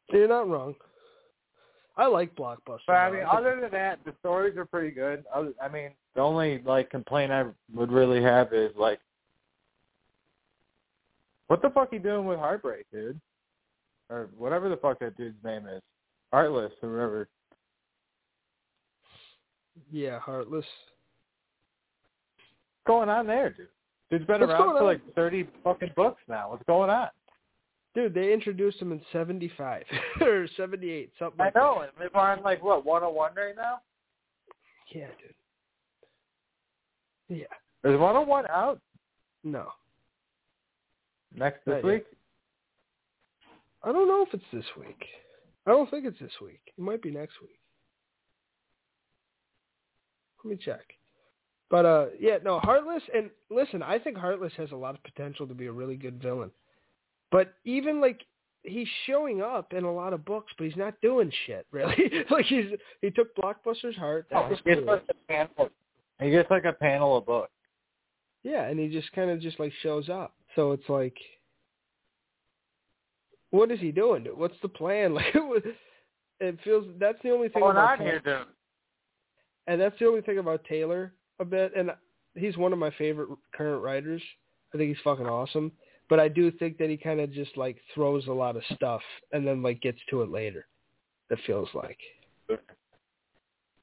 You're 0.09 0.27
not 0.29 0.47
wrong. 0.47 0.73
I 1.97 2.05
like 2.05 2.33
Blockbuster. 2.35 2.79
But 2.87 2.93
I 2.93 3.11
mean, 3.11 3.23
other 3.29 3.59
than 3.59 3.71
that, 3.71 3.99
the 4.05 4.13
stories 4.19 4.55
are 4.55 4.65
pretty 4.65 4.91
good. 4.91 5.25
I 5.61 5.67
mean, 5.67 5.89
the 6.17 6.23
only 6.23 6.61
like 6.65 6.89
complaint 6.89 7.31
I 7.31 7.45
would 7.73 7.91
really 7.91 8.21
have 8.23 8.51
is 8.51 8.71
like, 8.75 8.99
what 11.45 11.61
the 11.61 11.69
fuck 11.69 11.93
are 11.93 11.95
you 11.95 12.01
doing 12.01 12.25
with 12.25 12.39
Heartbreak, 12.39 12.87
dude? 12.91 13.21
Or 14.09 14.29
whatever 14.35 14.67
the 14.67 14.77
fuck 14.77 14.99
that 14.99 15.15
dude's 15.15 15.37
name 15.43 15.67
is, 15.67 15.81
Heartless 16.33 16.73
or 16.81 16.91
whatever. 16.91 17.29
yeah, 19.91 20.19
Heartless. 20.19 20.65
What's 22.35 22.87
going 22.87 23.09
on 23.09 23.27
there, 23.27 23.51
dude? 23.51 23.67
Dude's 24.09 24.25
been 24.25 24.41
What's 24.41 24.51
around 24.51 24.75
for 24.75 24.83
like 24.83 25.01
thirty 25.13 25.47
fucking 25.63 25.91
books 25.95 26.21
now. 26.27 26.49
What's 26.49 26.63
going 26.65 26.89
on? 26.89 27.09
Dude, 27.93 28.15
they 28.15 28.33
introduced 28.33 28.81
him 28.81 28.91
in 28.91 29.01
'75 29.11 29.83
or 30.21 30.47
'78, 30.57 31.11
something. 31.19 31.39
I 31.39 31.45
like 31.45 31.55
know. 31.55 31.81
and 31.81 31.91
They're 31.99 32.17
on 32.19 32.41
like 32.41 32.63
what 32.63 32.85
101 32.85 33.35
right 33.35 33.55
now. 33.55 33.81
Yeah, 34.95 35.07
dude. 35.21 35.35
Yeah. 37.29 37.45
Is 37.83 37.97
101 37.99 38.45
out 38.49 38.79
No, 39.43 39.67
next 41.35 41.65
Not 41.67 41.75
this 41.75 41.83
yet. 41.83 41.91
week? 41.93 42.05
I 43.83 43.91
don't 43.91 44.07
know 44.07 44.23
if 44.27 44.33
it's 44.33 44.43
this 44.51 44.65
week. 44.77 45.03
I 45.65 45.71
don't 45.71 45.89
think 45.89 46.05
it's 46.05 46.19
this 46.19 46.31
week. 46.41 46.61
It 46.77 46.81
might 46.81 47.01
be 47.01 47.11
next 47.11 47.39
week. 47.41 47.59
Let 50.43 50.51
me 50.51 50.57
check. 50.63 50.81
But 51.69 51.85
uh, 51.85 52.05
yeah, 52.19 52.37
no, 52.43 52.59
Heartless. 52.59 53.03
And 53.13 53.29
listen, 53.49 53.83
I 53.83 53.99
think 53.99 54.17
Heartless 54.17 54.53
has 54.57 54.71
a 54.71 54.75
lot 54.75 54.95
of 54.95 55.03
potential 55.03 55.45
to 55.47 55.53
be 55.53 55.65
a 55.67 55.71
really 55.71 55.95
good 55.97 56.21
villain. 56.21 56.51
But 57.31 57.53
even 57.65 57.99
like 57.99 58.21
he's 58.63 58.87
showing 59.05 59.41
up 59.41 59.73
in 59.73 59.83
a 59.83 59.93
lot 59.93 60.13
of 60.13 60.23
books, 60.25 60.53
but 60.57 60.65
he's 60.67 60.77
not 60.77 60.99
doing 61.01 61.31
shit 61.45 61.65
really. 61.71 61.95
like 62.31 62.45
he's 62.45 62.65
he 63.01 63.11
took 63.11 63.35
Blockbuster's 63.35 63.97
heart. 63.97 64.27
That 64.31 64.45
Oh, 64.45 64.49
was 64.49 64.59
cool. 64.65 64.99
Like 66.19 66.29
a 66.29 66.31
panel. 66.31 66.31
He 66.31 66.31
gets 66.31 66.51
like 66.51 66.65
a 66.65 66.73
panel 66.73 67.17
of 67.17 67.25
books. 67.25 67.51
Yeah, 68.43 68.63
and 68.63 68.79
he 68.79 68.87
just 68.87 69.11
kind 69.13 69.29
of 69.29 69.41
just 69.41 69.59
like 69.59 69.73
shows 69.83 70.09
up. 70.09 70.33
So 70.55 70.71
it's 70.71 70.87
like, 70.89 71.15
what 73.51 73.71
is 73.71 73.79
he 73.79 73.91
doing? 73.91 74.25
What's 74.35 74.55
the 74.61 74.69
plan? 74.69 75.13
Like, 75.15 75.35
it, 75.35 75.39
was, 75.39 75.61
it 76.39 76.57
feels 76.63 76.85
that's 76.99 77.17
the 77.23 77.31
only 77.31 77.49
thing 77.49 77.61
What's 77.61 77.75
going 77.75 77.77
about 77.77 77.91
on 77.93 77.97
Taylor, 77.99 78.21
here, 78.23 78.37
dude? 78.39 78.47
and 79.67 79.81
that's 79.81 79.97
the 79.99 80.07
only 80.07 80.21
thing 80.21 80.37
about 80.37 80.63
Taylor 80.65 81.13
a 81.39 81.45
bit. 81.45 81.73
And 81.75 81.91
he's 82.35 82.57
one 82.57 82.73
of 82.73 82.79
my 82.79 82.91
favorite 82.97 83.29
current 83.53 83.83
writers. 83.83 84.21
I 84.73 84.77
think 84.77 84.89
he's 84.89 85.03
fucking 85.03 85.27
awesome. 85.27 85.71
But 86.09 86.19
I 86.19 86.29
do 86.29 86.51
think 86.51 86.77
that 86.77 86.89
he 86.89 86.95
kind 86.97 87.19
of 87.19 87.33
just 87.33 87.57
like 87.57 87.77
throws 87.93 88.27
a 88.27 88.31
lot 88.31 88.55
of 88.55 88.63
stuff 88.75 89.01
and 89.33 89.45
then 89.45 89.61
like 89.61 89.81
gets 89.81 89.99
to 90.09 90.21
it 90.21 90.29
later. 90.29 90.65
It 91.29 91.39
feels 91.45 91.67
like. 91.73 91.97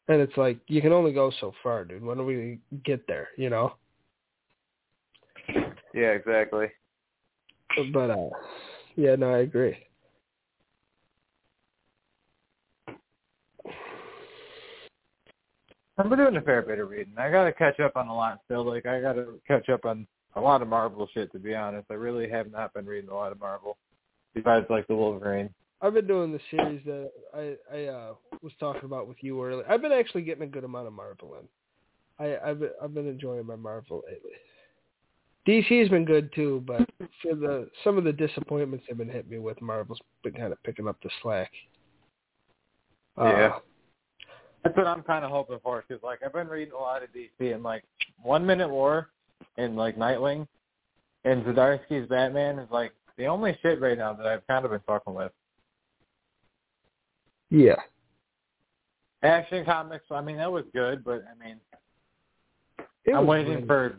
And 0.09 0.21
it's 0.21 0.37
like 0.37 0.59
you 0.67 0.83
can 0.83 0.93
only 0.93 1.13
go 1.13 1.33
so 1.41 1.53
far, 1.63 1.85
dude. 1.85 2.05
When 2.05 2.19
do 2.19 2.25
we 2.25 2.59
get 2.85 3.07
there? 3.07 3.29
You 3.37 3.51
know. 3.51 3.75
Yeah, 5.95 6.11
exactly. 6.11 6.67
But 7.93 8.11
uh, 8.11 8.29
yeah, 8.97 9.17
no, 9.17 9.33
I 9.33 9.39
agree. 9.39 9.77
I've 15.97 16.09
been 16.09 16.19
doing 16.19 16.37
a 16.37 16.41
fair 16.41 16.63
bit 16.63 16.81
of 16.81 16.91
reading. 16.91 17.15
I 17.17 17.31
gotta 17.31 17.53
catch 17.53 17.79
up 17.79 17.97
on 17.97 18.09
a 18.09 18.15
lot 18.15 18.41
still. 18.45 18.65
Like 18.65 18.85
I 18.85 19.01
gotta 19.01 19.27
catch 19.47 19.69
up 19.69 19.85
on 19.85 20.07
a 20.35 20.41
lot 20.41 20.61
of 20.61 20.69
Marvel 20.69 21.09
shit 21.15 21.31
to 21.33 21.39
be 21.39 21.55
honest. 21.55 21.87
I 21.91 21.95
really 21.95 22.29
have 22.29 22.51
not 22.51 22.75
been 22.75 22.85
reading 22.85 23.11
a 23.11 23.15
lot 23.15 23.33
of 23.33 23.39
Marvel. 23.39 23.79
Besides 24.35 24.67
like 24.69 24.89
the 24.89 24.97
Wolverine. 24.97 25.51
I've 25.85 25.93
been 25.93 26.07
doing 26.07 26.33
the 26.33 26.41
series 26.51 26.81
that 26.87 27.11
I 27.35 27.57
I 27.71 27.85
uh, 27.87 28.15
was 28.43 28.53
talking 28.59 28.85
about 28.85 29.07
with 29.07 29.19
you 29.21 29.45
earlier. 29.45 29.71
I've 29.71 29.83
been 29.83 29.93
actually 29.93 30.23
getting 30.23 30.45
a 30.45 30.47
good 30.47 30.65
amount 30.65 30.87
of 30.87 30.95
Marvel 30.95 31.37
in. 31.39 32.25
I 32.25 32.39
I've 32.51 32.61
been, 32.61 32.71
I've 32.83 32.95
been 32.95 33.07
enjoying 33.07 33.45
my 33.45 33.57
Marvel 33.57 34.03
lately. 34.09 34.31
DC's 35.47 35.91
been 35.91 36.07
good 36.07 36.33
too, 36.35 36.65
but 36.67 36.89
for 37.21 37.35
the 37.35 37.69
some 37.85 37.99
of 37.99 38.05
the 38.05 38.15
disappointments 38.15 38.87
they've 38.89 38.97
been 38.97 39.11
hitting 39.11 39.31
me 39.31 39.39
with, 39.39 39.61
Marvel's 39.61 40.01
been 40.23 40.33
kind 40.33 40.53
of 40.55 40.63
picking 40.63 40.89
up 40.89 40.97
the 41.03 41.11
slack. 41.23 41.51
Uh, 43.19 43.25
Yeah. 43.25 43.59
That's 44.63 44.79
what 44.79 44.87
I'm 44.87 45.03
kind 45.03 45.27
of 45.27 45.31
hoping 45.31 45.59
for 45.63 45.85
because 45.87 46.03
like 46.03 46.21
I've 46.25 46.33
been 46.33 46.49
reading 46.49 46.73
a 46.73 46.79
lot 46.79 47.03
of 47.03 47.11
DC 47.11 47.53
and 47.53 47.63
like 47.63 47.85
One 48.23 48.47
Minute 48.47 48.71
War 48.71 49.11
and 49.59 49.77
like 49.77 49.99
Nightwing 49.99 50.49
and 51.25 51.45
Zdarsky's 51.45 52.09
Batman 52.09 52.59
is 52.59 52.71
like 52.71 52.93
the 53.19 53.27
only 53.27 53.59
shit 53.61 53.83
right 53.83 53.99
now 53.99 54.15
that 54.15 54.27
I've 54.27 54.47
kind 54.47 54.65
of 54.65 54.71
been 54.71 54.81
fucking 54.87 55.13
with. 55.13 55.31
Yeah. 57.51 57.77
Action 59.23 59.65
Comics, 59.65 60.05
I 60.11 60.21
mean 60.21 60.37
that 60.37 60.53
was 60.53 60.65
good, 60.75 61.03
but 61.05 61.25
I 61.31 61.45
mean 61.45 61.59
It 63.05 63.15
I'm 63.15 63.27
waiting 63.27 63.55
great. 63.55 63.67
for 63.67 63.97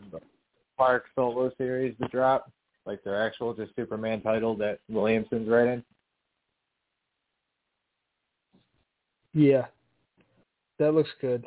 Clark 0.76 1.04
solo 1.14 1.50
series 1.58 1.96
to 2.00 2.08
drop, 2.08 2.50
like 2.84 3.02
their 3.02 3.20
actual 3.20 3.54
just 3.54 3.74
Superman 3.74 4.20
title 4.20 4.54
that 4.56 4.78
Williamson's 4.88 5.48
writing. 5.48 5.82
Yeah. 9.32 9.66
That 10.78 10.94
looks 10.94 11.10
good. 11.20 11.46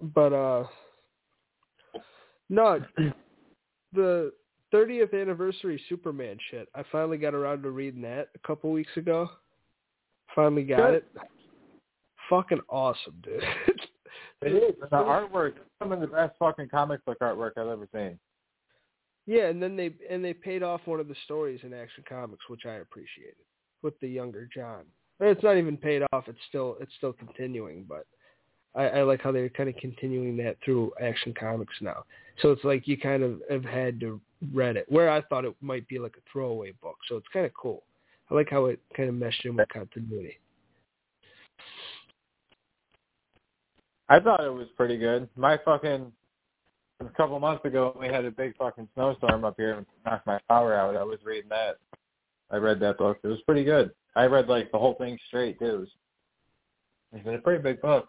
But 0.00 0.32
uh 0.32 0.64
no 2.48 2.80
the 3.92 4.32
30th 4.72 5.18
anniversary 5.20 5.80
Superman 5.88 6.36
shit. 6.50 6.68
I 6.74 6.82
finally 6.92 7.18
got 7.18 7.34
around 7.34 7.62
to 7.62 7.70
reading 7.70 8.02
that 8.02 8.28
a 8.34 8.46
couple 8.46 8.70
weeks 8.70 8.96
ago. 8.96 9.28
Finally 10.34 10.64
got 10.64 10.90
Good. 10.90 10.94
it. 10.94 11.08
Fucking 12.28 12.60
awesome, 12.68 13.14
dude. 13.22 13.42
It 14.40 14.52
is. 14.52 14.76
The 14.80 14.86
artwork, 14.96 15.54
some 15.80 15.90
of 15.90 16.00
the 16.00 16.06
best 16.06 16.34
fucking 16.38 16.68
comic 16.68 17.04
book 17.04 17.18
artwork 17.20 17.52
I've 17.56 17.66
ever 17.66 17.88
seen. 17.92 18.18
yeah, 19.26 19.46
and 19.48 19.60
then 19.60 19.74
they 19.76 19.90
and 20.08 20.24
they 20.24 20.32
paid 20.32 20.62
off 20.62 20.80
one 20.84 21.00
of 21.00 21.08
the 21.08 21.16
stories 21.24 21.58
in 21.64 21.74
Action 21.74 22.04
Comics, 22.08 22.48
which 22.48 22.64
I 22.64 22.74
appreciated, 22.74 23.34
with 23.82 23.98
the 23.98 24.06
younger 24.06 24.48
John. 24.54 24.84
It's 25.18 25.42
not 25.42 25.56
even 25.56 25.76
paid 25.76 26.02
off. 26.12 26.28
It's 26.28 26.38
still 26.48 26.76
it's 26.80 26.92
still 26.98 27.12
continuing, 27.12 27.84
but 27.88 28.06
I, 28.74 28.84
I 28.84 29.02
like 29.02 29.20
how 29.20 29.32
they're 29.32 29.48
kind 29.48 29.68
of 29.68 29.76
continuing 29.76 30.36
that 30.38 30.56
through 30.64 30.92
Action 31.00 31.34
Comics 31.38 31.74
now. 31.80 32.04
So 32.40 32.52
it's 32.52 32.64
like 32.64 32.86
you 32.86 32.96
kind 32.96 33.22
of 33.22 33.40
have 33.50 33.64
had 33.64 33.98
to 34.00 34.20
read 34.52 34.76
it, 34.76 34.86
where 34.88 35.10
I 35.10 35.22
thought 35.22 35.44
it 35.44 35.54
might 35.60 35.88
be 35.88 35.98
like 35.98 36.16
a 36.16 36.30
throwaway 36.32 36.72
book. 36.82 36.96
So 37.08 37.16
it's 37.16 37.26
kind 37.32 37.46
of 37.46 37.52
cool. 37.54 37.82
I 38.30 38.34
like 38.34 38.50
how 38.50 38.66
it 38.66 38.78
kind 38.96 39.08
of 39.08 39.14
meshed 39.14 39.44
in 39.44 39.56
with 39.56 39.68
continuity. 39.68 40.38
I 44.08 44.20
thought 44.20 44.44
it 44.44 44.52
was 44.52 44.68
pretty 44.76 44.96
good. 44.96 45.28
My 45.36 45.58
fucking 45.64 46.12
a 47.00 47.04
couple 47.10 47.38
months 47.38 47.64
ago 47.64 47.96
we 47.98 48.06
had 48.06 48.24
a 48.24 48.30
big 48.30 48.56
fucking 48.56 48.88
snowstorm 48.94 49.44
up 49.44 49.54
here 49.56 49.74
and 49.74 49.86
knocked 50.04 50.26
my 50.26 50.38
power 50.48 50.74
out. 50.74 50.96
I 50.96 51.04
was 51.04 51.18
reading 51.24 51.50
that. 51.50 51.76
I 52.50 52.56
read 52.56 52.80
that 52.80 52.98
book. 52.98 53.18
It 53.22 53.28
was 53.28 53.40
pretty 53.42 53.64
good. 53.64 53.90
I 54.16 54.24
read 54.24 54.48
like 54.48 54.72
the 54.72 54.78
whole 54.78 54.94
thing 54.94 55.18
straight 55.28 55.58
too. 55.58 55.66
It 55.66 55.78
was, 55.78 55.88
it's 57.12 57.24
been 57.24 57.34
a 57.34 57.38
pretty 57.38 57.62
big 57.62 57.80
book. 57.80 58.08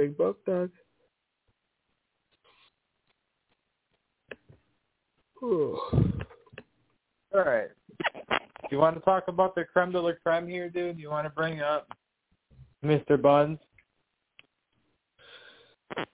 Big 0.00 0.16
book, 0.16 0.42
Doug. 0.46 0.70
Ooh. 5.42 5.78
All 7.34 7.44
right. 7.44 7.68
Do 7.98 8.68
you 8.70 8.78
want 8.78 8.96
to 8.96 9.02
talk 9.02 9.24
about 9.28 9.54
the 9.54 9.64
creme 9.70 9.92
de 9.92 10.00
la 10.00 10.12
creme 10.22 10.48
here, 10.48 10.70
dude? 10.70 10.96
Do 10.96 11.02
you 11.02 11.10
want 11.10 11.26
to 11.26 11.30
bring 11.30 11.60
up 11.60 11.86
Mr. 12.82 13.20
Buns? 13.20 13.58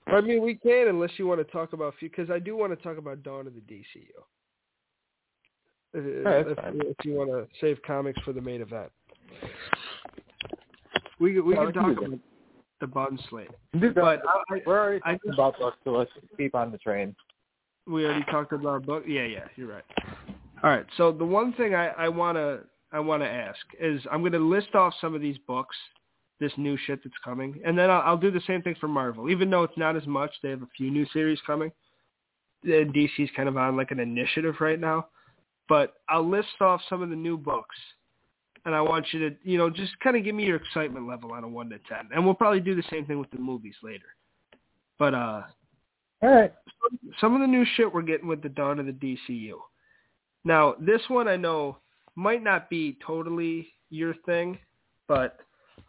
I 0.08 0.20
mean, 0.20 0.42
we 0.42 0.56
can 0.56 0.88
unless 0.88 1.12
you 1.16 1.28
want 1.28 1.38
to 1.38 1.52
talk 1.52 1.72
about 1.72 1.94
few, 2.00 2.10
because 2.10 2.28
I 2.28 2.40
do 2.40 2.56
want 2.56 2.76
to 2.76 2.82
talk 2.82 2.98
about 2.98 3.22
Dawn 3.22 3.46
of 3.46 3.54
the 3.54 3.60
DCU. 3.60 3.84
Uh, 5.94 6.00
if, 6.00 6.26
Alright, 6.26 6.46
if, 6.48 6.58
if 6.98 7.04
you 7.04 7.12
want 7.12 7.30
to 7.30 7.46
save 7.60 7.80
comics 7.86 8.20
for 8.24 8.32
the 8.32 8.40
main 8.40 8.62
event, 8.62 8.90
we 11.20 11.38
we 11.38 11.54
Yeah, 11.54 11.66
can 11.66 11.72
talk 11.72 11.98
about 11.98 12.18
the 12.80 12.86
Bun 12.86 13.18
slate. 13.30 13.50
But 13.72 14.22
I, 14.26 14.60
we're 14.66 14.78
already 14.78 15.00
I 15.04 15.12
talking 15.12 15.32
about 15.32 15.58
books, 15.58 15.76
so 15.84 15.90
let's 15.90 16.10
keep 16.36 16.54
on 16.54 16.70
the 16.70 16.78
train. 16.78 17.14
we 17.86 18.04
already 18.04 18.24
talked 18.24 18.52
about 18.52 18.66
our 18.66 18.80
book. 18.80 19.04
Yeah, 19.06 19.24
yeah, 19.24 19.44
you're 19.56 19.68
right. 19.68 19.84
All 20.62 20.70
right. 20.70 20.86
So 20.96 21.12
the 21.12 21.24
one 21.24 21.52
thing 21.54 21.74
I, 21.74 21.88
I 21.88 22.08
wanna 22.08 22.60
I 22.92 23.00
wanna 23.00 23.26
ask 23.26 23.58
is 23.80 24.00
I'm 24.10 24.22
gonna 24.22 24.38
list 24.38 24.74
off 24.74 24.94
some 25.00 25.14
of 25.14 25.20
these 25.20 25.36
books, 25.46 25.76
this 26.40 26.52
new 26.56 26.76
shit 26.86 27.00
that's 27.04 27.16
coming, 27.24 27.60
and 27.64 27.78
then 27.78 27.90
I'll, 27.90 28.02
I'll 28.02 28.16
do 28.16 28.30
the 28.30 28.42
same 28.46 28.62
thing 28.62 28.76
for 28.80 28.88
Marvel. 28.88 29.30
Even 29.30 29.50
though 29.50 29.62
it's 29.62 29.76
not 29.76 29.96
as 29.96 30.06
much, 30.06 30.30
they 30.42 30.50
have 30.50 30.62
a 30.62 30.68
few 30.76 30.90
new 30.90 31.06
series 31.12 31.38
coming. 31.46 31.70
And 32.64 32.92
DC's 32.92 33.30
kind 33.36 33.48
of 33.48 33.56
on 33.56 33.76
like 33.76 33.90
an 33.90 34.00
initiative 34.00 34.56
right 34.60 34.80
now, 34.80 35.06
but 35.68 35.94
I'll 36.08 36.28
list 36.28 36.60
off 36.60 36.80
some 36.88 37.02
of 37.02 37.10
the 37.10 37.16
new 37.16 37.36
books, 37.36 37.76
and 38.66 38.74
I 38.74 38.80
want 38.82 39.06
you 39.12 39.30
to 39.30 39.36
you 39.42 39.56
know 39.56 39.70
just 39.70 39.98
kind 40.00 40.16
of 40.16 40.24
give 40.24 40.34
me 40.34 40.44
your 40.44 40.56
excitement 40.56 41.08
level 41.08 41.32
on 41.32 41.44
a 41.44 41.48
one 41.48 41.70
to 41.70 41.78
ten, 41.88 42.08
and 42.14 42.22
we'll 42.24 42.34
probably 42.34 42.60
do 42.60 42.74
the 42.74 42.82
same 42.90 43.06
thing 43.06 43.18
with 43.18 43.30
the 43.30 43.38
movies 43.38 43.76
later. 43.82 44.04
But 44.98 45.14
uh, 45.14 45.42
All 46.22 46.30
right. 46.34 46.52
some 47.20 47.34
of 47.34 47.40
the 47.40 47.46
new 47.46 47.64
shit 47.76 47.92
we're 47.92 48.02
getting 48.02 48.26
with 48.28 48.42
the 48.42 48.48
dawn 48.50 48.78
of 48.78 48.86
the 48.86 48.92
DCU. 48.92 49.52
Now, 50.44 50.74
this 50.80 51.00
one 51.08 51.28
I 51.28 51.36
know 51.36 51.78
might 52.14 52.42
not 52.42 52.68
be 52.68 52.98
totally 53.06 53.68
your 53.90 54.14
thing, 54.26 54.58
but 55.06 55.38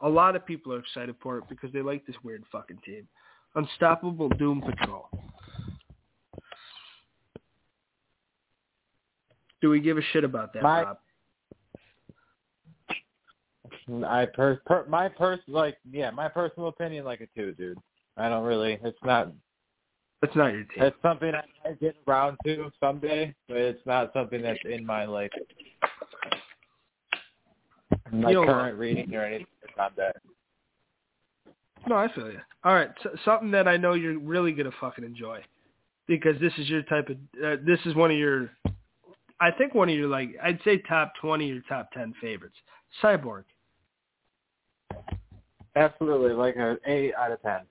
a 0.01 0.10
lot 0.10 0.36
of 0.36 0.46
people 0.46 0.74
are 0.74 0.79
excited 0.79 1.15
for 1.22 1.38
it 1.39 1.46
because 1.50 1.72
they 1.72 1.81
like 1.81 2.05
this 2.05 2.15
weird 2.24 2.43
fucking 2.51 2.79
team. 2.86 3.07
Unstoppable 3.55 4.29
Doom 4.29 4.62
Patrol. 4.62 5.10
Do 9.62 9.69
we 9.69 9.79
give 9.79 9.98
a 9.98 10.01
shit 10.13 10.24
about 10.24 10.53
that, 10.53 10.62
My- 10.63 10.84
Bob? 10.84 10.98
I 14.06 14.25
per, 14.25 14.62
per 14.65 14.86
my 14.88 15.08
pers 15.08 15.39
like 15.48 15.77
yeah, 15.89 16.10
my 16.12 16.27
personal 16.27 16.70
opinion 16.70 17.06
like 17.06 17.22
a 17.22 17.27
two, 17.36 17.53
dude. 17.53 17.77
I 18.17 18.29
don't 18.29 18.44
really. 18.44 18.79
It's 18.84 18.98
not. 19.03 19.32
It's 20.24 20.36
not 20.36 20.48
your 20.48 20.63
team. 20.63 20.84
It's 20.84 20.98
something 21.01 21.32
I 21.34 21.44
might 21.63 21.79
get 21.79 21.96
around 22.08 22.38
to 22.46 22.72
someday, 22.79 23.34
but 23.48 23.58
it's 23.58 23.86
not 23.86 24.12
something 24.13 24.41
that's 24.41 24.60
in 24.65 24.86
my 24.86 25.06
like 25.06 25.32
my 28.12 28.32
You 28.32 28.44
current 28.46 28.77
reading 28.77 29.13
or 29.13 29.24
anything. 29.24 29.48
It's 29.63 29.74
not 29.77 29.96
that. 29.96 30.17
No, 31.88 31.96
I 31.96 32.12
feel 32.13 32.32
you. 32.32 32.39
All 32.63 32.74
right, 32.74 32.89
so, 33.03 33.12
something 33.24 33.51
that 33.51 33.67
I 33.67 33.77
know 33.77 33.94
you're 33.94 34.20
really 34.20 34.51
gonna 34.51 34.72
fucking 34.82 35.06
enjoy, 35.06 35.41
because 36.08 36.39
this 36.41 36.53
is 36.58 36.70
your 36.70 36.84
type 36.84 37.10
of. 37.10 37.17
Uh, 37.44 37.56
this 37.65 37.79
is 37.86 37.96
one 37.96 38.12
of 38.12 38.17
your. 38.17 38.50
I 39.39 39.51
think 39.51 39.75
one 39.75 39.88
of 39.89 39.96
your 39.96 40.08
like 40.08 40.29
I'd 40.44 40.60
say 40.65 40.82
top 40.89 41.13
twenty 41.22 41.51
or 41.51 41.62
top 41.70 41.91
ten 41.94 42.13
favorites. 42.20 42.56
Cyborg. 43.01 43.44
Absolutely, 45.75 46.34
like 46.34 46.56
a 46.56 46.77
eight 46.86 47.13
out 47.15 47.32
of 47.32 47.41
ten. 47.41 47.62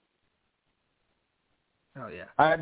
Oh 1.99 2.08
yeah. 2.08 2.25
I 2.38 2.58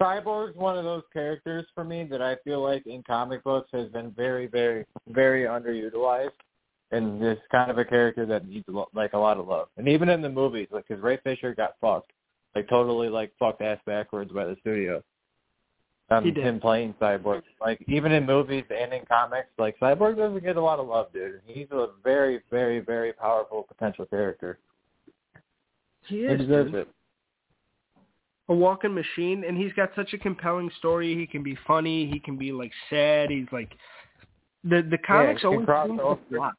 Cyborg's 0.00 0.56
one 0.56 0.78
of 0.78 0.84
those 0.84 1.02
characters 1.12 1.66
for 1.74 1.84
me 1.84 2.04
that 2.04 2.22
I 2.22 2.36
feel 2.44 2.62
like 2.62 2.86
in 2.86 3.02
comic 3.02 3.44
books 3.44 3.68
has 3.72 3.88
been 3.90 4.10
very, 4.12 4.46
very, 4.46 4.86
very 5.08 5.44
underutilized, 5.44 6.30
and 6.90 7.22
is 7.22 7.38
kind 7.50 7.70
of 7.70 7.78
a 7.78 7.84
character 7.84 8.24
that 8.26 8.48
needs 8.48 8.66
like 8.94 9.12
a 9.12 9.18
lot 9.18 9.38
of 9.38 9.46
love. 9.46 9.68
And 9.76 9.88
even 9.88 10.08
in 10.08 10.22
the 10.22 10.28
movies, 10.28 10.68
like 10.70 10.88
because 10.88 11.02
Ray 11.02 11.18
Fisher 11.22 11.54
got 11.54 11.74
fucked, 11.80 12.12
like 12.54 12.68
totally 12.68 13.08
like 13.08 13.32
fucked 13.38 13.62
ass 13.62 13.78
backwards 13.86 14.32
by 14.32 14.46
the 14.46 14.56
studio. 14.60 15.02
Um, 16.12 16.24
him 16.24 16.60
playing 16.60 16.94
Cyborg, 17.00 17.42
like 17.60 17.82
even 17.88 18.12
in 18.12 18.26
movies 18.26 18.64
and 18.70 18.92
in 18.92 19.04
comics, 19.06 19.48
like 19.58 19.78
Cyborg 19.80 20.16
doesn't 20.16 20.42
get 20.42 20.56
a 20.56 20.60
lot 20.60 20.78
of 20.78 20.86
love, 20.86 21.12
dude. 21.12 21.40
He's 21.46 21.68
a 21.70 21.88
very, 22.04 22.42
very, 22.50 22.80
very 22.80 23.12
powerful 23.12 23.62
potential 23.62 24.04
character. 24.06 24.58
He 26.06 26.16
He 26.16 26.22
is 26.24 26.40
deserves 26.40 26.72
dude. 26.72 26.80
it. 26.80 26.88
a 28.48 28.54
walking 28.54 28.94
machine, 28.94 29.44
and 29.46 29.56
he's 29.56 29.72
got 29.74 29.90
such 29.96 30.12
a 30.12 30.18
compelling 30.18 30.70
story. 30.78 31.14
He 31.14 31.26
can 31.26 31.42
be 31.42 31.56
funny. 31.66 32.10
He 32.10 32.18
can 32.18 32.36
be 32.36 32.52
like 32.52 32.72
sad. 32.90 33.30
He's 33.30 33.46
like 33.52 33.72
the 34.64 34.86
the 34.90 34.98
comics 34.98 35.40
he 35.40 35.48
can 35.48 35.52
always 35.52 35.66
cross 35.66 35.88
over. 36.00 36.52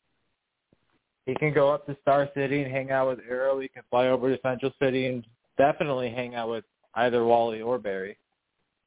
He 1.25 1.36
can 1.36 1.53
go 1.53 1.72
up 1.72 1.86
to 1.86 1.95
Star 2.01 2.29
City 2.36 2.63
and 2.63 2.72
hang 2.72 2.91
out 2.91 3.07
with 3.07 3.19
Arrow. 3.29 3.60
He 3.60 3.67
can 3.67 3.83
fly 3.89 4.07
over 4.07 4.36
to 4.36 4.41
Central 4.41 4.72
City 4.81 5.07
and 5.07 5.25
definitely 5.57 6.10
hang 6.10 6.36
out 6.36 6.50
with 6.50 6.65
either 6.95 7.24
Wally 7.24 7.62
or 7.62 7.77
Barry. 7.79 8.17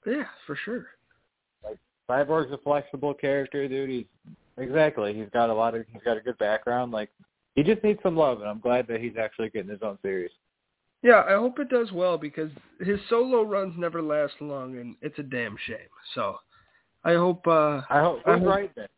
Yeah, 0.07 0.25
for 0.47 0.57
sure. 0.65 0.87
Like 1.65 1.79
Cyborg's 2.09 2.53
a 2.53 2.59
flexible 2.59 3.13
character, 3.13 3.67
dude. 3.67 3.91
He's 3.91 4.05
exactly. 4.57 5.13
He's 5.13 5.29
got 5.33 5.51
a 5.51 5.55
lot 5.55 5.75
of. 5.75 5.85
He's 5.93 6.03
got 6.03 6.17
a 6.17 6.21
good 6.21 6.39
background. 6.39 6.93
Like 6.93 7.11
he 7.57 7.63
just 7.63 7.83
needs 7.83 7.99
some 8.03 8.17
love, 8.17 8.41
and 8.41 8.49
I'm 8.49 8.61
glad 8.61 8.87
that 8.89 9.01
he's 9.01 9.17
actually 9.21 9.51
getting 9.51 9.71
his 9.71 9.83
own 9.83 9.99
series. 10.03 10.31
Yeah, 11.03 11.25
I 11.29 11.33
hope 11.35 11.59
it 11.59 11.69
does 11.69 11.93
well 11.93 12.17
because 12.19 12.51
his 12.81 12.99
solo 13.09 13.43
runs 13.43 13.75
never 13.77 14.01
last 14.01 14.35
long, 14.41 14.79
and 14.79 14.97
it's 15.03 15.19
a 15.19 15.23
damn 15.23 15.57
shame. 15.67 15.77
So, 16.15 16.37
I 17.05 17.15
hope 17.15 17.47
uh 17.47 17.83
I 17.91 18.01
hope 18.01 18.21
I 18.27 18.39
hope- 18.39 18.47
right 18.47 18.71
then. 18.77 18.89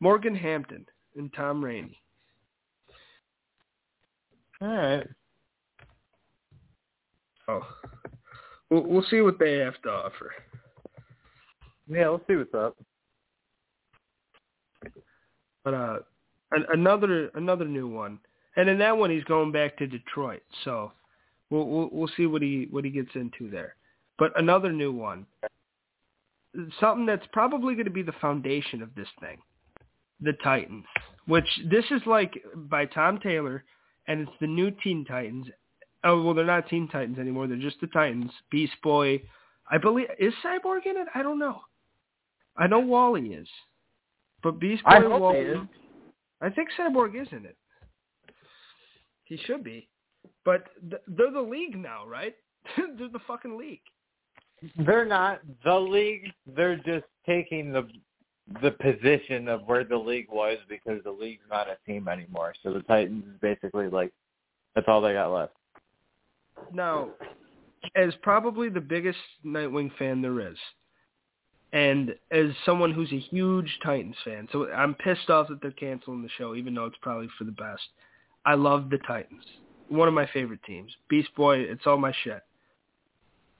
Morgan 0.00 0.34
Hampton 0.34 0.84
and 1.16 1.32
Tom 1.32 1.64
Raney. 1.64 1.98
All 4.60 4.68
right. 4.68 5.06
Oh, 7.48 7.62
we'll, 8.70 8.82
we'll 8.82 9.06
see 9.10 9.20
what 9.20 9.38
they 9.38 9.58
have 9.58 9.80
to 9.82 9.90
offer. 9.90 10.32
Yeah, 11.88 12.08
let's 12.08 12.24
see 12.26 12.36
what's 12.36 12.54
up. 12.54 12.76
But 15.64 15.74
uh, 15.74 15.98
an, 16.52 16.64
another 16.72 17.28
another 17.34 17.64
new 17.64 17.88
one, 17.88 18.18
and 18.56 18.68
in 18.68 18.78
that 18.78 18.96
one 18.96 19.10
he's 19.10 19.24
going 19.24 19.52
back 19.52 19.76
to 19.78 19.86
Detroit. 19.86 20.42
So 20.64 20.92
we'll 21.50 21.66
we'll, 21.66 21.88
we'll 21.92 22.10
see 22.16 22.26
what 22.26 22.42
he 22.42 22.68
what 22.70 22.84
he 22.84 22.90
gets 22.90 23.10
into 23.14 23.50
there. 23.50 23.74
But 24.18 24.32
another 24.38 24.72
new 24.72 24.92
one, 24.92 25.26
something 26.80 27.06
that's 27.06 27.26
probably 27.32 27.74
going 27.74 27.84
to 27.86 27.90
be 27.90 28.02
the 28.02 28.12
foundation 28.20 28.82
of 28.82 28.94
this 28.94 29.08
thing, 29.20 29.38
the 30.20 30.32
Titans. 30.44 30.84
Which 31.26 31.48
this 31.68 31.84
is 31.90 32.00
like 32.06 32.40
by 32.54 32.86
Tom 32.86 33.18
Taylor, 33.18 33.64
and 34.06 34.20
it's 34.20 34.38
the 34.40 34.46
new 34.46 34.70
Teen 34.70 35.04
Titans. 35.04 35.46
Oh 36.04 36.22
well, 36.22 36.34
they're 36.34 36.44
not 36.44 36.68
Teen 36.68 36.88
Titans 36.88 37.18
anymore. 37.18 37.46
They're 37.46 37.56
just 37.56 37.80
the 37.80 37.86
Titans. 37.88 38.30
Beast 38.50 38.74
Boy, 38.82 39.22
I 39.70 39.78
believe 39.78 40.06
is 40.18 40.34
Cyborg 40.44 40.86
in 40.86 40.96
it. 40.96 41.08
I 41.14 41.22
don't 41.22 41.38
know. 41.38 41.60
I 42.56 42.66
know 42.66 42.80
Wally 42.80 43.28
is, 43.28 43.48
but 44.42 44.60
Beast 44.60 44.84
Boy, 44.84 44.90
I 44.90 45.00
hope 45.00 45.20
Wally, 45.20 45.38
he 45.38 45.44
is. 45.44 45.58
I 46.40 46.50
think 46.50 46.68
Cyborg 46.78 47.20
is 47.20 47.28
in 47.32 47.44
it. 47.44 47.56
He 49.24 49.36
should 49.38 49.64
be, 49.64 49.88
but 50.44 50.68
th- 50.88 51.02
they're 51.08 51.32
the 51.32 51.40
league 51.40 51.76
now, 51.76 52.06
right? 52.06 52.34
they're 52.76 53.08
the 53.08 53.20
fucking 53.26 53.58
league. 53.58 53.80
They're 54.86 55.04
not 55.04 55.40
the 55.64 55.74
league. 55.74 56.32
They're 56.46 56.76
just 56.76 57.04
taking 57.26 57.72
the 57.72 57.88
the 58.62 58.70
position 58.70 59.48
of 59.48 59.62
where 59.66 59.82
the 59.82 59.96
league 59.96 60.28
was 60.30 60.58
because 60.68 61.02
the 61.02 61.10
league's 61.10 61.42
not 61.50 61.68
a 61.68 61.76
team 61.84 62.06
anymore. 62.06 62.54
So 62.62 62.72
the 62.72 62.82
Titans 62.82 63.24
is 63.24 63.40
basically 63.40 63.88
like 63.88 64.12
that's 64.74 64.86
all 64.88 65.00
they 65.00 65.14
got 65.14 65.32
left. 65.32 65.54
Now, 66.72 67.10
as 67.94 68.14
probably 68.22 68.68
the 68.68 68.80
biggest 68.80 69.18
Nightwing 69.44 69.90
fan 69.98 70.22
there 70.22 70.40
is, 70.40 70.56
and 71.72 72.14
as 72.30 72.46
someone 72.64 72.92
who's 72.92 73.12
a 73.12 73.18
huge 73.18 73.78
Titans 73.84 74.16
fan, 74.24 74.48
so 74.52 74.70
I'm 74.72 74.94
pissed 74.94 75.30
off 75.30 75.48
that 75.48 75.60
they're 75.60 75.72
canceling 75.72 76.22
the 76.22 76.28
show, 76.38 76.54
even 76.54 76.74
though 76.74 76.86
it's 76.86 76.96
probably 77.02 77.28
for 77.36 77.44
the 77.44 77.52
best. 77.52 77.82
I 78.44 78.54
love 78.54 78.90
the 78.90 78.98
Titans. 78.98 79.42
One 79.88 80.08
of 80.08 80.14
my 80.14 80.28
favorite 80.32 80.62
teams. 80.64 80.92
Beast 81.08 81.34
Boy, 81.36 81.58
it's 81.58 81.86
all 81.86 81.98
my 81.98 82.12
shit. 82.22 82.42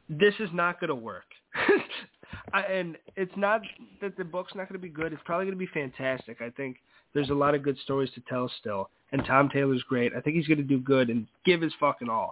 This 0.08 0.34
is 0.38 0.48
not 0.52 0.80
going 0.80 0.88
to 0.88 0.94
work. 0.94 1.24
I, 2.52 2.62
and 2.62 2.96
it's 3.16 3.36
not 3.36 3.62
that 4.00 4.16
the 4.16 4.24
book's 4.24 4.54
not 4.54 4.68
going 4.68 4.80
to 4.80 4.86
be 4.86 4.92
good. 4.92 5.12
It's 5.12 5.22
probably 5.24 5.46
going 5.46 5.58
to 5.58 5.64
be 5.64 5.70
fantastic. 5.72 6.40
I 6.40 6.50
think 6.50 6.76
there's 7.14 7.30
a 7.30 7.34
lot 7.34 7.54
of 7.54 7.62
good 7.62 7.78
stories 7.84 8.10
to 8.14 8.22
tell 8.28 8.50
still. 8.60 8.90
And 9.12 9.24
Tom 9.24 9.48
Taylor's 9.48 9.82
great. 9.88 10.12
I 10.16 10.20
think 10.20 10.36
he's 10.36 10.46
going 10.46 10.58
to 10.58 10.64
do 10.64 10.78
good 10.78 11.10
and 11.10 11.26
give 11.44 11.60
his 11.60 11.72
fucking 11.80 12.08
all. 12.08 12.30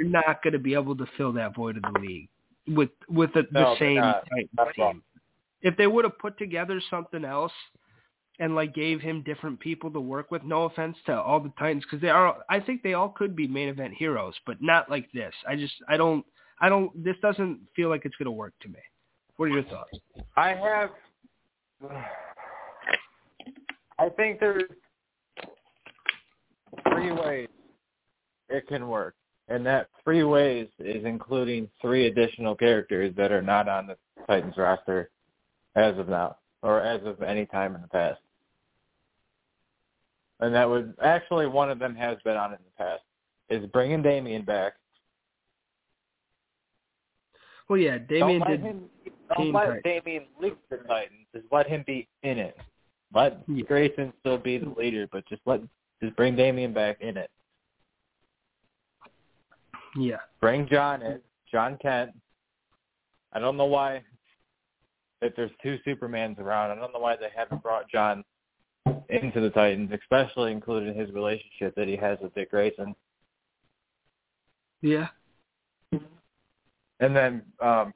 You're 0.00 0.08
not 0.08 0.42
going 0.42 0.54
to 0.54 0.58
be 0.58 0.72
able 0.72 0.96
to 0.96 1.04
fill 1.18 1.30
that 1.34 1.54
void 1.54 1.76
of 1.76 1.82
the 1.92 2.00
league 2.00 2.28
with 2.66 2.88
with 3.10 3.30
the, 3.34 3.46
No, 3.52 3.74
the 3.74 3.78
same 3.78 3.96
not. 3.96 4.24
Titans 4.30 4.50
Not 4.56 4.68
at 4.68 4.78
all. 4.78 4.92
team. 4.92 5.02
If 5.60 5.76
they 5.76 5.86
would 5.86 6.06
have 6.06 6.18
put 6.18 6.38
together 6.38 6.80
something 6.88 7.22
else 7.22 7.52
and 8.38 8.54
like 8.54 8.74
gave 8.74 9.02
him 9.02 9.22
different 9.22 9.60
people 9.60 9.90
to 9.90 10.00
work 10.00 10.30
with, 10.30 10.42
no 10.42 10.62
offense 10.62 10.96
to 11.04 11.20
all 11.20 11.38
the 11.38 11.52
Titans, 11.58 11.84
because 11.84 12.00
they 12.00 12.08
are, 12.08 12.38
I 12.48 12.60
think 12.60 12.82
they 12.82 12.94
all 12.94 13.10
could 13.10 13.36
be 13.36 13.46
main 13.46 13.68
event 13.68 13.92
heroes, 13.92 14.32
but 14.46 14.56
not 14.62 14.90
like 14.90 15.12
this. 15.12 15.34
I 15.46 15.54
just, 15.54 15.74
I 15.86 15.98
don't, 15.98 16.24
I 16.62 16.70
don't. 16.70 17.04
This 17.04 17.16
doesn't 17.20 17.60
feel 17.76 17.90
like 17.90 18.06
it's 18.06 18.16
going 18.16 18.24
to 18.24 18.32
work 18.32 18.54
to 18.62 18.68
me. 18.68 18.78
What 19.36 19.46
are 19.46 19.48
your 19.48 19.64
thoughts? 19.64 19.90
I 20.34 20.54
have. 20.54 20.90
I 23.98 24.08
think 24.16 24.40
there's 24.40 24.62
three 26.90 27.12
ways 27.12 27.48
it 28.48 28.66
can 28.66 28.88
work, 28.88 29.14
and 29.50 29.66
that 29.66 29.88
three 30.04 30.22
ways 30.22 30.68
is 30.78 31.04
including 31.04 31.68
three 31.80 32.06
additional 32.06 32.54
characters 32.54 33.12
that 33.16 33.32
are 33.32 33.42
not 33.42 33.68
on 33.68 33.88
the 33.88 33.96
Titans 34.26 34.54
roster 34.56 35.10
as 35.74 35.98
of 35.98 36.08
now, 36.08 36.36
or 36.62 36.80
as 36.80 37.04
of 37.04 37.20
any 37.22 37.46
time 37.46 37.74
in 37.74 37.82
the 37.82 37.88
past. 37.88 38.20
And 40.38 40.54
that 40.54 40.68
would 40.68 40.94
actually 41.02 41.46
one 41.48 41.70
of 41.70 41.78
them 41.78 41.94
has 41.96 42.16
been 42.24 42.36
on 42.36 42.52
it 42.52 42.60
in 42.60 42.64
the 42.64 42.84
past. 42.84 43.02
Is 43.50 43.68
bringing 43.72 44.00
Damian 44.00 44.44
back. 44.44 44.74
Well, 47.68 47.78
yeah, 47.78 47.98
Damian 47.98 48.42
did. 48.46 48.60
him. 48.60 48.82
Don't 49.36 49.52
let 49.52 49.64
Titans. 49.66 49.82
Damian 49.84 50.24
lead 50.40 50.56
the 50.70 50.76
Titans. 50.78 51.26
Just 51.34 51.46
let 51.50 51.68
him 51.68 51.84
be 51.86 52.08
in 52.22 52.38
it. 52.38 52.56
Let 53.12 53.40
Yeah. 53.48 53.64
Grayson 53.64 54.12
still 54.20 54.38
be 54.38 54.58
the 54.58 54.70
leader, 54.70 55.08
but 55.10 55.26
just 55.26 55.42
let 55.44 55.60
just 56.00 56.14
bring 56.16 56.36
Damian 56.36 56.72
back 56.72 57.00
in 57.00 57.16
it. 57.16 57.30
Yeah, 59.96 60.18
Bring 60.40 60.68
John 60.68 61.02
in. 61.02 61.20
Jon 61.50 61.76
Kent. 61.82 62.12
I 63.32 63.38
don't 63.38 63.56
know 63.56 63.66
why. 63.66 64.02
If 65.22 65.36
there's 65.36 65.50
two 65.62 65.78
Supermans 65.86 66.38
around, 66.38 66.70
I 66.70 66.76
don't 66.76 66.92
know 66.92 67.00
why 67.00 67.16
they 67.16 67.28
haven't 67.34 67.62
brought 67.62 67.90
John 67.90 68.24
into 69.08 69.40
the 69.40 69.50
Titans, 69.50 69.90
especially 69.92 70.52
including 70.52 70.94
his 70.94 71.10
relationship 71.12 71.74
that 71.76 71.88
he 71.88 71.96
has 71.96 72.18
with 72.22 72.34
Dick 72.34 72.50
Grayson. 72.50 72.94
yeah. 74.80 75.08
And 77.00 77.16
then 77.16 77.42
um 77.60 77.92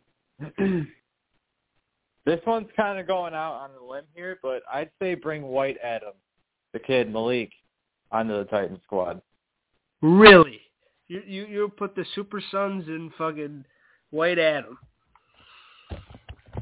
this 2.26 2.40
one's 2.46 2.68
kind 2.76 2.98
of 2.98 3.06
going 3.06 3.34
out 3.34 3.54
on 3.54 3.70
a 3.80 3.84
limb 3.84 4.04
here, 4.14 4.38
but 4.42 4.62
I'd 4.72 4.90
say 5.00 5.14
bring 5.14 5.42
White 5.42 5.78
Adam, 5.82 6.14
the 6.72 6.78
kid 6.78 7.12
Malik, 7.12 7.52
onto 8.10 8.36
the 8.36 8.44
Titan 8.44 8.80
squad. 8.84 9.22
Really? 10.02 10.60
You 11.14 11.22
you 11.26 11.46
you 11.46 11.68
put 11.68 11.94
the 11.94 12.04
Super 12.16 12.42
Sons 12.50 12.88
in 12.88 13.12
fucking 13.16 13.64
White 14.10 14.40
Adam? 14.40 14.76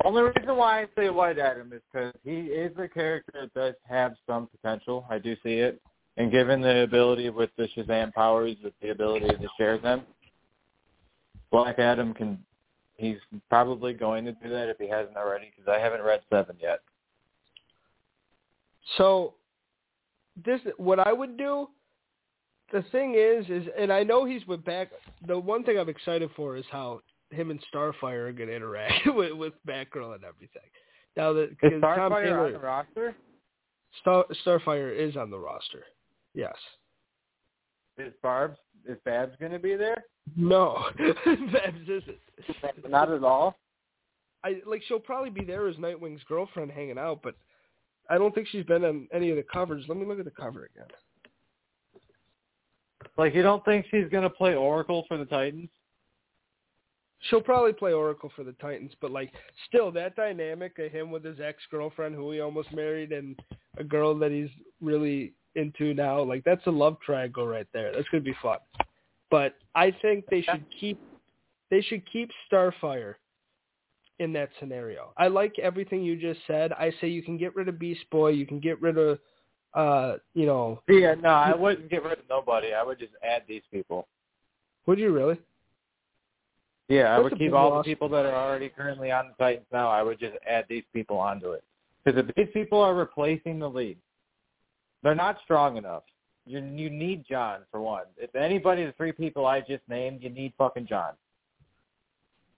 Only 0.05 0.23
reason 0.23 0.57
why 0.57 0.83
I 0.83 0.87
say 0.95 1.09
White 1.09 1.39
Adam 1.39 1.73
is 1.73 1.81
because 1.91 2.13
he 2.23 2.41
is 2.41 2.73
a 2.77 2.87
character 2.87 3.33
that 3.33 3.55
does 3.55 3.75
have 3.89 4.13
some 4.27 4.49
potential. 4.49 5.07
I 5.09 5.19
do 5.19 5.37
see 5.43 5.55
it. 5.55 5.81
And 6.19 6.31
given 6.31 6.61
the 6.61 6.83
ability 6.83 7.31
with 7.31 7.49
the 7.57 7.67
Shazam 7.75 8.13
powers, 8.13 8.57
with 8.63 8.75
the 8.83 8.91
ability 8.91 9.29
to 9.29 9.49
share 9.57 9.79
them, 9.79 10.03
Black 11.51 11.79
Adam 11.79 12.13
can. 12.13 12.39
He's 12.97 13.17
probably 13.49 13.95
going 13.95 14.27
to 14.27 14.33
do 14.33 14.51
that 14.51 14.69
if 14.69 14.77
he 14.79 14.87
hasn't 14.87 15.17
already, 15.17 15.51
because 15.51 15.73
I 15.75 15.81
haven't 15.81 16.03
read 16.03 16.21
seven 16.31 16.57
yet. 16.61 16.81
So, 18.99 19.33
this 20.45 20.61
what 20.77 20.99
I 20.99 21.13
would 21.13 21.39
do. 21.39 21.69
The 22.73 22.83
thing 22.91 23.15
is, 23.17 23.45
is 23.49 23.69
and 23.79 23.93
I 23.93 24.03
know 24.03 24.25
he's 24.25 24.47
with 24.47 24.65
back. 24.65 24.89
The 25.27 25.39
one 25.39 25.63
thing 25.63 25.79
I'm 25.79 25.89
excited 25.89 26.31
for 26.35 26.57
is 26.57 26.65
how 26.71 27.01
him 27.31 27.51
and 27.51 27.61
Starfire 27.73 28.29
are 28.29 28.33
going 28.33 28.49
to 28.49 28.57
interact 28.57 29.07
with 29.07 29.33
with 29.33 29.53
Batgirl 29.67 30.15
and 30.15 30.25
everything. 30.25 30.63
Now 31.17 31.33
that 31.35 31.51
is 31.63 31.73
Starfire 31.83 32.25
Taylor, 32.25 32.47
on 32.47 32.53
the 32.53 32.59
roster? 32.59 33.15
Star, 34.01 34.25
Starfire 34.45 34.97
is 34.97 35.17
on 35.17 35.31
the 35.31 35.39
roster. 35.39 35.85
Yes. 36.35 36.55
Is 37.99 38.13
Barb's 38.23 38.59
is 38.89 38.97
Babs 39.05 39.35
going 39.39 39.53
to 39.53 39.59
be 39.59 39.77
there? 39.77 40.05
No, 40.37 40.83
Babs 40.99 41.83
isn't. 41.83 42.19
Not 42.89 43.11
at 43.11 43.23
all. 43.23 43.57
I 44.45 44.57
like 44.67 44.83
she'll 44.89 44.99
probably 44.99 45.31
be 45.31 45.45
there 45.45 45.69
as 45.69 45.77
Nightwing's 45.77 46.23
girlfriend 46.25 46.71
hanging 46.71 46.99
out, 46.99 47.21
but 47.23 47.35
I 48.09 48.19
don't 48.19 48.35
think 48.35 48.49
she's 48.49 48.65
been 48.65 48.85
on 48.85 49.09
any 49.13 49.31
of 49.31 49.37
the 49.37 49.45
covers. 49.45 49.85
Let 49.89 49.99
me 49.99 50.07
look 50.07 50.19
at 50.19 50.25
the 50.25 50.31
cover 50.31 50.69
again. 50.75 50.89
Like 53.17 53.35
you 53.35 53.43
don't 53.43 53.65
think 53.65 53.87
she's 53.91 54.09
going 54.11 54.23
to 54.23 54.31
play 54.31 54.55
Oracle 54.55 55.05
for 55.09 55.19
the 55.19 55.27
Titans? 55.27 55.69
she'll 57.23 57.41
probably 57.41 57.73
play 57.73 57.93
Oracle 57.93 58.31
for 58.35 58.45
the 58.45 58.53
Titans, 58.53 58.93
but 59.01 59.11
like 59.11 59.33
still 59.69 59.91
that 59.93 60.17
dynamic 60.17 60.79
of 60.79 60.91
him 60.91 61.11
with 61.11 61.25
his 61.25 61.41
ex 61.41 61.63
girlfriend 61.71 62.15
who 62.15 62.31
he 62.33 62.41
almost 62.41 62.73
married 62.73 63.13
and 63.13 63.39
a 63.79 63.85
girl 63.85 64.17
that 64.19 64.31
he's 64.31 64.51
really 64.81 65.33
into 65.55 65.95
now, 65.95 66.23
like 66.23 66.45
that's 66.45 66.67
a 66.67 66.71
love 66.71 66.99
triangle 67.05 67.47
right 67.47 67.67
there. 67.73 67.93
That's 67.93 68.09
gonna 68.09 68.23
be 68.23 68.37
fun. 68.43 68.59
But 69.31 69.55
I 69.75 69.95
think 70.03 70.27
they 70.31 70.43
should 70.43 70.65
keep 70.79 71.01
they 71.71 71.81
should 71.81 72.03
keep 72.11 72.31
Starfire 72.51 73.15
in 74.19 74.33
that 74.35 74.51
scenario. 74.61 75.13
I 75.17 75.29
like 75.29 75.59
everything 75.59 76.03
you 76.03 76.17
just 76.17 76.41
said. 76.47 76.73
I 76.73 76.93
say 77.01 77.09
you 77.09 77.23
can 77.23 77.39
get 77.39 77.57
rid 77.57 77.69
of 77.69 77.79
Beast 77.79 78.05
Boy, 78.11 78.31
you 78.31 78.47
can 78.47 78.61
get 78.61 78.81
rid 78.81 78.99
of 78.99 79.19
uh, 79.75 80.17
you 80.35 80.47
know 80.47 80.83
Yeah, 80.89 81.15
no, 81.15 81.31
I 81.31 81.55
wouldn't 81.55 81.91
get 81.91 82.03
rid 82.05 82.19
of 82.19 82.29
nobody. 82.29 82.73
I 82.73 82.83
would 82.83 82.99
just 82.99 83.13
add 83.23 83.43
these 83.49 83.63
people. 83.71 84.07
Would 84.87 84.99
you 84.99 85.13
really? 85.13 85.39
Yeah, 86.89 87.15
I 87.15 87.19
would 87.19 87.39
keep 87.39 87.53
all 87.53 87.79
the 87.79 87.85
people 87.85 88.09
that 88.11 88.27
are 88.27 88.35
already 88.35 88.69
currently 88.69 89.11
on 89.11 89.29
the 89.29 89.35
Titans 89.43 89.67
now. 89.73 89.89
I 89.89 90.03
would 90.03 90.19
just 90.19 90.35
add 90.47 90.67
these 90.69 90.85
people 90.93 91.17
onto 91.17 91.53
it 91.53 91.65
because 92.05 92.23
if 92.23 92.35
these 92.35 92.49
people 92.53 92.81
are 92.81 92.95
replacing 92.95 93.59
the 93.59 93.69
lead, 93.69 93.97
they're 95.03 95.15
not 95.15 95.39
strong 95.45 95.77
enough. 95.77 96.03
You 96.45 96.59
you 96.59 96.91
need 96.91 97.25
John 97.29 97.61
for 97.71 97.81
one. 97.81 98.05
If 98.17 98.35
anybody, 98.35 98.85
the 98.85 98.93
three 98.93 99.13
people 99.13 99.47
I 99.47 99.61
just 99.61 99.83
named, 99.89 100.23
you 100.23 100.31
need 100.31 100.53
fucking 100.59 100.87
John. 100.87 101.13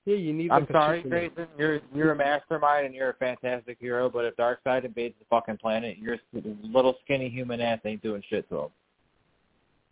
Yeah, 0.06 0.16
you 0.16 0.34
need. 0.34 0.50
I'm 0.50 0.66
sorry, 0.70 1.02
Grayson. 1.02 1.46
You're 1.56 1.80
you're 1.94 2.12
a 2.12 2.16
mastermind 2.16 2.86
and 2.86 2.94
you're 2.94 3.10
a 3.10 3.14
fantastic 3.14 3.78
hero, 3.80 4.10
but 4.10 4.26
if 4.26 4.36
Darkseid 4.36 4.84
invades 4.84 5.14
the 5.18 5.24
fucking 5.30 5.56
planet, 5.56 5.96
your 5.96 6.18
little 6.62 6.96
skinny 7.04 7.30
human 7.30 7.60
ass 7.60 7.80
ain't 7.84 8.02
doing 8.02 8.22
shit 8.28 8.48
to 8.50 8.58
him. 8.60 8.68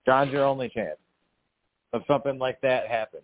John's 0.04 0.32
your 0.32 0.44
only 0.44 0.68
chance 0.68 0.98
of 1.94 2.02
something 2.06 2.38
like 2.38 2.60
that 2.60 2.88
happens. 2.88 3.22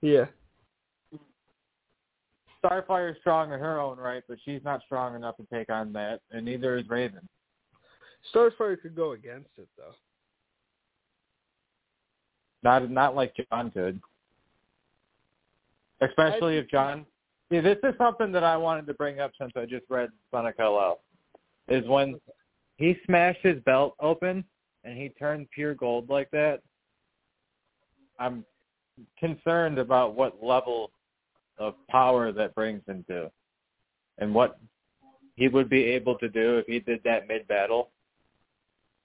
Yeah. 0.00 0.26
Starfire 2.64 3.10
is 3.10 3.16
strong 3.20 3.52
in 3.52 3.60
her 3.60 3.80
own 3.80 3.98
right, 3.98 4.22
but 4.28 4.38
she's 4.44 4.60
not 4.64 4.82
strong 4.84 5.14
enough 5.14 5.36
to 5.38 5.46
take 5.52 5.70
on 5.70 5.92
that, 5.94 6.20
and 6.30 6.44
neither 6.44 6.76
is 6.76 6.88
Raven. 6.88 7.26
Starfire 8.34 8.80
could 8.80 8.94
go 8.94 9.12
against 9.12 9.50
it 9.58 9.68
though. 9.76 9.94
Not 12.62 12.90
not 12.90 13.14
like 13.14 13.34
John 13.50 13.70
could. 13.70 14.00
Especially 16.00 16.56
if 16.56 16.68
John 16.68 17.04
See, 17.50 17.58
this 17.58 17.78
is 17.82 17.94
something 17.98 18.30
that 18.32 18.44
I 18.44 18.56
wanted 18.56 18.86
to 18.86 18.94
bring 18.94 19.18
up 19.18 19.32
since 19.38 19.52
I 19.56 19.64
just 19.66 19.84
read 19.88 20.10
Son 20.30 20.46
of 20.46 20.98
Is 21.68 21.86
when 21.88 22.20
he 22.76 22.96
smashed 23.06 23.40
his 23.42 23.60
belt 23.64 23.96
open 23.98 24.44
and 24.84 24.96
he 24.96 25.08
turned 25.08 25.50
pure 25.50 25.74
gold 25.74 26.08
like 26.08 26.30
that. 26.30 26.60
I'm 28.20 28.44
concerned 29.18 29.78
about 29.78 30.14
what 30.14 30.42
level 30.42 30.92
of 31.58 31.74
power 31.88 32.30
that 32.30 32.54
brings 32.54 32.82
him 32.86 33.04
to, 33.08 33.30
and 34.18 34.32
what 34.32 34.58
he 35.34 35.48
would 35.48 35.68
be 35.68 35.82
able 35.84 36.16
to 36.18 36.28
do 36.28 36.58
if 36.58 36.66
he 36.66 36.78
did 36.78 37.00
that 37.04 37.26
mid 37.26 37.48
battle, 37.48 37.90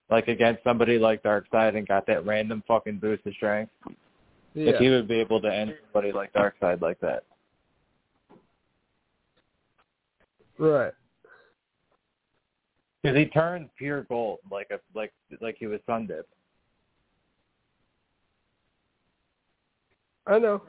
like 0.10 0.28
against 0.28 0.64
somebody 0.64 1.00
like 1.00 1.24
Darkseid 1.24 1.76
and 1.76 1.88
got 1.88 2.06
that 2.08 2.26
random 2.26 2.64
fucking 2.68 2.98
boost 2.98 3.26
of 3.26 3.34
strength. 3.34 3.72
Yeah. 4.54 4.72
If 4.72 4.80
he 4.80 4.90
would 4.90 5.08
be 5.08 5.20
able 5.20 5.42
to 5.42 5.54
end 5.54 5.74
somebody 5.92 6.12
like 6.12 6.32
Darkseid 6.34 6.82
like 6.82 7.00
that. 7.02 7.24
Right. 10.58 10.94
Because 13.02 13.18
he 13.18 13.26
turned 13.26 13.70
pure 13.78 14.04
gold, 14.04 14.40
like 14.52 14.68
a 14.72 14.80
like 14.98 15.14
like 15.42 15.58
he 15.60 15.68
was 15.68 15.80
sun 15.86 16.08
dipped. 16.08 16.30
I 20.26 20.40
know. 20.40 20.62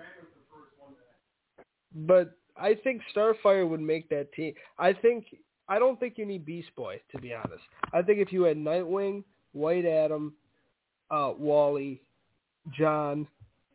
But 1.95 2.37
I 2.59 2.75
think 2.75 3.01
Starfire 3.15 3.67
would 3.67 3.81
make 3.81 4.09
that 4.11 4.33
team. 4.33 4.53
I 4.79 4.93
think 4.93 5.27
I 5.69 5.79
don't 5.79 5.99
think 5.99 6.15
you 6.17 6.27
need 6.27 6.47
Beast 6.47 6.69
Boy 6.77 7.01
to 7.13 7.19
be 7.19 7.35
honest. 7.35 7.63
I 7.93 8.03
think 8.03 8.19
if 8.19 8.33
you 8.33 8.43
had 8.43 8.57
Nightwing, 8.57 9.25
White 9.53 9.85
Adam, 9.85 10.35
uh, 11.11 11.33
Wally, 11.39 12.03
John, 12.77 13.27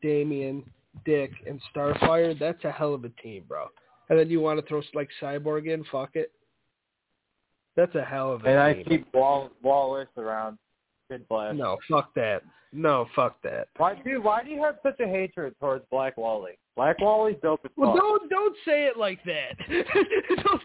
Damian, 0.02 0.64
Dick, 1.06 1.32
and 1.48 1.62
Starfire, 1.74 2.38
that's 2.38 2.64
a 2.64 2.72
hell 2.72 2.94
of 2.94 3.04
a 3.04 3.10
team, 3.22 3.44
bro. 3.48 3.68
And 4.10 4.20
then 4.20 4.30
you 4.30 4.42
want 4.42 4.60
to 4.60 4.66
throw 4.66 4.82
like 4.94 5.10
Cyborg 5.22 5.68
in, 5.72 5.84
fuck 5.92 6.12
it. 6.16 6.32
That's 7.76 7.96
a 7.96 8.04
hell 8.04 8.34
of 8.34 8.44
a 8.44 8.48
and 8.48 8.76
team. 8.76 8.84
And 8.86 8.94
I 8.94 8.98
keep 8.98 9.14
Wall- 9.14 9.52
Wallace 9.62 10.10
around. 10.18 10.58
Good. 11.12 11.58
No, 11.58 11.78
fuck 11.90 12.14
that. 12.16 12.44
No, 12.74 13.08
fuck 13.16 13.42
that. 13.44 13.68
Why, 13.78 13.96
dude? 13.96 14.24
Why 14.24 14.44
do 14.44 14.50
you 14.50 14.64
have 14.64 14.76
such 14.82 15.00
a 15.02 15.08
hatred 15.08 15.56
towards 15.60 15.84
Black 15.92 16.18
Wally? 16.18 16.54
Black 16.78 17.00
Wally's 17.02 17.36
dope 17.42 17.60
as 17.66 17.72
fuck. 17.76 17.78
Well, 17.78 17.96
don't 17.96 18.30
don't 18.30 18.56
say 18.64 18.86
it 18.86 18.98
like 18.98 19.20
that. 19.26 19.58
don't 19.70 20.62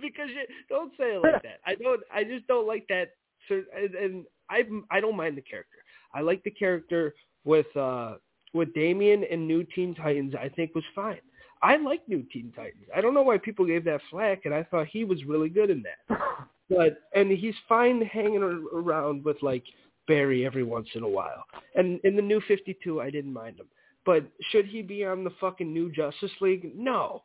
because 0.00 0.28
you, 0.28 0.46
don't 0.68 0.92
say 0.96 1.16
it 1.16 1.22
like 1.22 1.42
that. 1.42 1.58
I 1.66 1.74
don't. 1.74 2.00
I 2.14 2.22
just 2.22 2.46
don't 2.46 2.68
like 2.68 2.86
that. 2.88 3.10
And, 3.50 3.94
and 3.94 4.24
I 4.48 4.62
I 4.90 5.00
don't 5.00 5.16
mind 5.16 5.36
the 5.36 5.42
character. 5.42 5.78
I 6.14 6.20
like 6.20 6.44
the 6.44 6.52
character 6.52 7.14
with 7.44 7.66
uh 7.76 8.14
with 8.52 8.72
Damian 8.74 9.24
and 9.28 9.48
New 9.48 9.64
Teen 9.74 9.94
Titans. 9.96 10.34
I 10.40 10.48
think 10.48 10.72
was 10.74 10.84
fine. 10.94 11.20
I 11.62 11.76
like 11.76 12.08
New 12.08 12.24
Teen 12.32 12.52
Titans. 12.54 12.84
I 12.94 13.00
don't 13.00 13.14
know 13.14 13.22
why 13.22 13.38
people 13.38 13.66
gave 13.66 13.84
that 13.86 14.02
flack, 14.10 14.42
and 14.44 14.54
I 14.54 14.62
thought 14.62 14.86
he 14.86 15.02
was 15.02 15.24
really 15.24 15.48
good 15.48 15.70
in 15.70 15.82
that. 15.82 16.18
But 16.70 16.98
and 17.14 17.30
he's 17.30 17.54
fine 17.68 18.02
hanging 18.02 18.42
around 18.72 19.24
with 19.24 19.36
like 19.42 19.64
Barry 20.06 20.46
every 20.46 20.62
once 20.64 20.88
in 20.94 21.02
a 21.02 21.08
while. 21.08 21.44
And 21.74 22.00
in 22.04 22.16
the 22.16 22.22
new 22.22 22.40
52, 22.46 23.00
I 23.00 23.10
didn't 23.10 23.32
mind 23.32 23.58
him. 23.58 23.66
But 24.06 24.24
should 24.50 24.66
he 24.66 24.82
be 24.82 25.04
on 25.04 25.24
the 25.24 25.32
fucking 25.40 25.72
new 25.72 25.90
Justice 25.90 26.30
League? 26.40 26.72
No. 26.74 27.22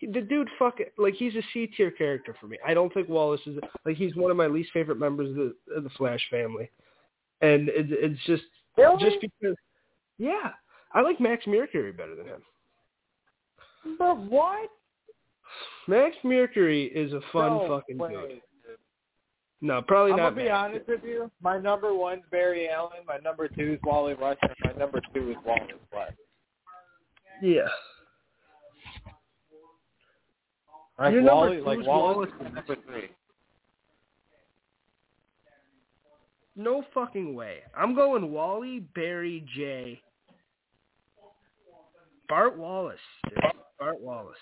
The 0.00 0.20
dude 0.20 0.48
fucking 0.58 0.86
like 0.98 1.14
he's 1.14 1.34
a 1.34 1.42
C 1.52 1.66
tier 1.66 1.90
character 1.90 2.36
for 2.40 2.46
me. 2.46 2.58
I 2.66 2.74
don't 2.74 2.92
think 2.92 3.08
Wallace 3.08 3.40
is 3.46 3.58
like 3.86 3.96
he's 3.96 4.14
one 4.16 4.30
of 4.30 4.36
my 4.36 4.46
least 4.46 4.70
favorite 4.72 4.98
members 4.98 5.30
of 5.30 5.36
the, 5.36 5.54
of 5.76 5.84
the 5.84 5.90
Flash 5.90 6.20
family, 6.30 6.70
and 7.40 7.68
it, 7.70 7.86
it's 7.90 8.20
just 8.26 8.42
really? 8.76 9.02
just 9.02 9.16
because. 9.20 9.56
Yeah, 10.18 10.50
I 10.92 11.00
like 11.00 11.20
Max 11.20 11.46
Mercury 11.46 11.92
better 11.92 12.14
than 12.16 12.26
him. 12.26 12.42
But 13.98 14.18
what? 14.18 14.68
Max 15.86 16.16
Mercury 16.22 16.86
is 16.86 17.12
a 17.12 17.20
fun 17.32 17.52
no 17.52 17.68
fucking 17.68 17.96
way. 17.96 18.10
dude. 18.10 18.40
No, 19.64 19.80
probably 19.80 20.12
I'm 20.12 20.18
not. 20.18 20.26
I'm 20.26 20.34
gonna 20.34 20.44
be 20.44 20.50
honest 20.50 20.86
with 20.86 21.00
you. 21.04 21.30
My 21.40 21.56
number 21.56 21.94
one's 21.94 22.22
Barry 22.30 22.68
Allen. 22.68 22.98
My 23.08 23.16
number 23.16 23.48
two 23.48 23.72
is 23.72 23.78
Wally 23.82 24.12
Rush, 24.12 24.36
and 24.42 24.52
my 24.62 24.72
number 24.78 25.00
two 25.14 25.30
is 25.30 25.36
Wally 25.42 25.72
Flash. 25.90 26.12
Yeah. 27.40 27.62
Like 30.98 31.14
Your 31.14 31.22
Wally, 31.22 31.62
like 31.62 31.78
Wallace, 31.86 32.28
Wallace. 32.28 32.30
is 32.46 32.54
number 32.54 32.76
three. 32.86 33.08
No 36.56 36.84
fucking 36.92 37.34
way. 37.34 37.60
I'm 37.74 37.94
going 37.94 38.30
Wally, 38.32 38.80
Barry, 38.94 39.46
Jay, 39.56 39.98
Bart 42.28 42.58
Wallace. 42.58 43.00
Dude. 43.30 43.38
Bart 43.78 43.98
Wallace. 43.98 44.36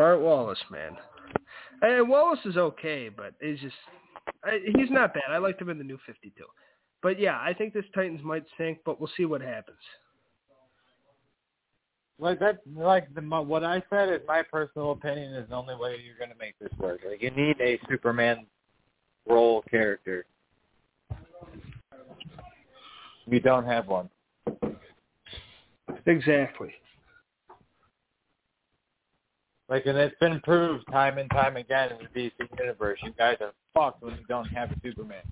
Bart 0.00 0.22
Wallace, 0.22 0.64
man. 0.70 0.96
And 1.82 2.08
Wallace 2.08 2.40
is 2.46 2.56
okay, 2.56 3.10
but 3.10 3.34
he's 3.38 3.60
just 3.60 3.74
I, 4.42 4.58
he's 4.74 4.90
not 4.90 5.12
bad. 5.12 5.24
I 5.28 5.36
liked 5.36 5.60
him 5.60 5.68
in 5.68 5.76
the 5.76 5.84
new 5.84 5.98
52. 6.06 6.42
But 7.02 7.20
yeah, 7.20 7.38
I 7.38 7.52
think 7.52 7.74
this 7.74 7.84
Titans 7.94 8.22
might 8.24 8.44
sink, 8.56 8.78
but 8.86 8.98
we'll 8.98 9.10
see 9.14 9.26
what 9.26 9.42
happens. 9.42 9.76
like 12.18 12.40
that, 12.40 12.60
like 12.74 13.14
the 13.14 13.20
what 13.20 13.62
I 13.62 13.82
said 13.90 14.08
is 14.08 14.20
my 14.26 14.42
personal 14.42 14.92
opinion 14.92 15.34
is 15.34 15.46
the 15.50 15.54
only 15.54 15.76
way 15.76 15.98
you're 16.02 16.18
gonna 16.18 16.38
make 16.40 16.58
this 16.58 16.72
work. 16.78 17.02
Like 17.06 17.20
you 17.20 17.30
need 17.32 17.60
a 17.60 17.78
Superman 17.86 18.46
role 19.28 19.62
character. 19.70 20.24
You 23.26 23.40
don't 23.40 23.66
have 23.66 23.86
one. 23.86 24.08
Exactly. 26.06 26.72
Like, 29.70 29.86
and 29.86 29.96
it's 29.96 30.18
been 30.18 30.40
proved 30.40 30.84
time 30.90 31.18
and 31.18 31.30
time 31.30 31.56
again 31.56 31.90
in 31.92 31.98
the 32.12 32.20
DC 32.20 32.58
universe. 32.58 32.98
You 33.04 33.12
guys 33.16 33.36
are 33.40 33.52
fucked 33.72 34.02
when 34.02 34.16
you 34.16 34.24
don't 34.28 34.46
have 34.46 34.72
a 34.72 34.74
Superman. 34.82 35.22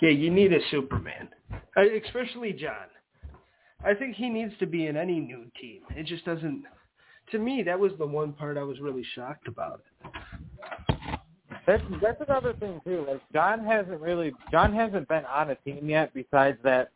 Yeah, 0.00 0.08
you 0.08 0.30
need 0.30 0.54
a 0.54 0.60
Superman, 0.70 1.28
uh, 1.76 1.82
especially 2.06 2.54
John. 2.54 2.88
I 3.84 3.92
think 3.92 4.16
he 4.16 4.30
needs 4.30 4.54
to 4.60 4.66
be 4.66 4.86
in 4.86 4.96
any 4.96 5.20
new 5.20 5.44
team. 5.60 5.82
It 5.90 6.06
just 6.06 6.24
doesn't. 6.24 6.64
To 7.32 7.38
me, 7.38 7.62
that 7.64 7.78
was 7.78 7.92
the 7.98 8.06
one 8.06 8.32
part 8.32 8.56
I 8.56 8.62
was 8.62 8.80
really 8.80 9.04
shocked 9.14 9.46
about 9.46 9.82
it. 9.84 11.18
That's 11.66 11.82
that's 12.00 12.20
another 12.26 12.54
thing 12.54 12.80
too. 12.82 13.04
Like 13.06 13.20
John 13.34 13.62
hasn't 13.62 14.00
really 14.00 14.32
John 14.50 14.74
hasn't 14.74 15.06
been 15.08 15.26
on 15.26 15.50
a 15.50 15.54
team 15.56 15.90
yet 15.90 16.14
besides 16.14 16.56
that 16.64 16.92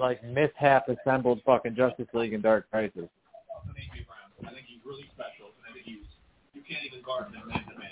like 0.00 0.22
mishap 0.24 0.88
assembled 0.88 1.40
fucking 1.46 1.76
Justice 1.76 2.08
League 2.12 2.34
and 2.34 2.42
Dark 2.42 2.68
Crisis. 2.70 3.08
I 3.68 4.50
think 4.52 4.66
he's 4.66 4.84
really 4.84 5.06
special. 5.14 5.50
I 5.68 5.72
think 5.72 5.84
he's 5.84 6.04
you 6.54 6.62
can't 6.62 6.84
even 6.84 7.02
guard 7.02 7.26
him 7.34 7.48
man 7.48 7.64
to 7.64 7.78
man. 7.78 7.90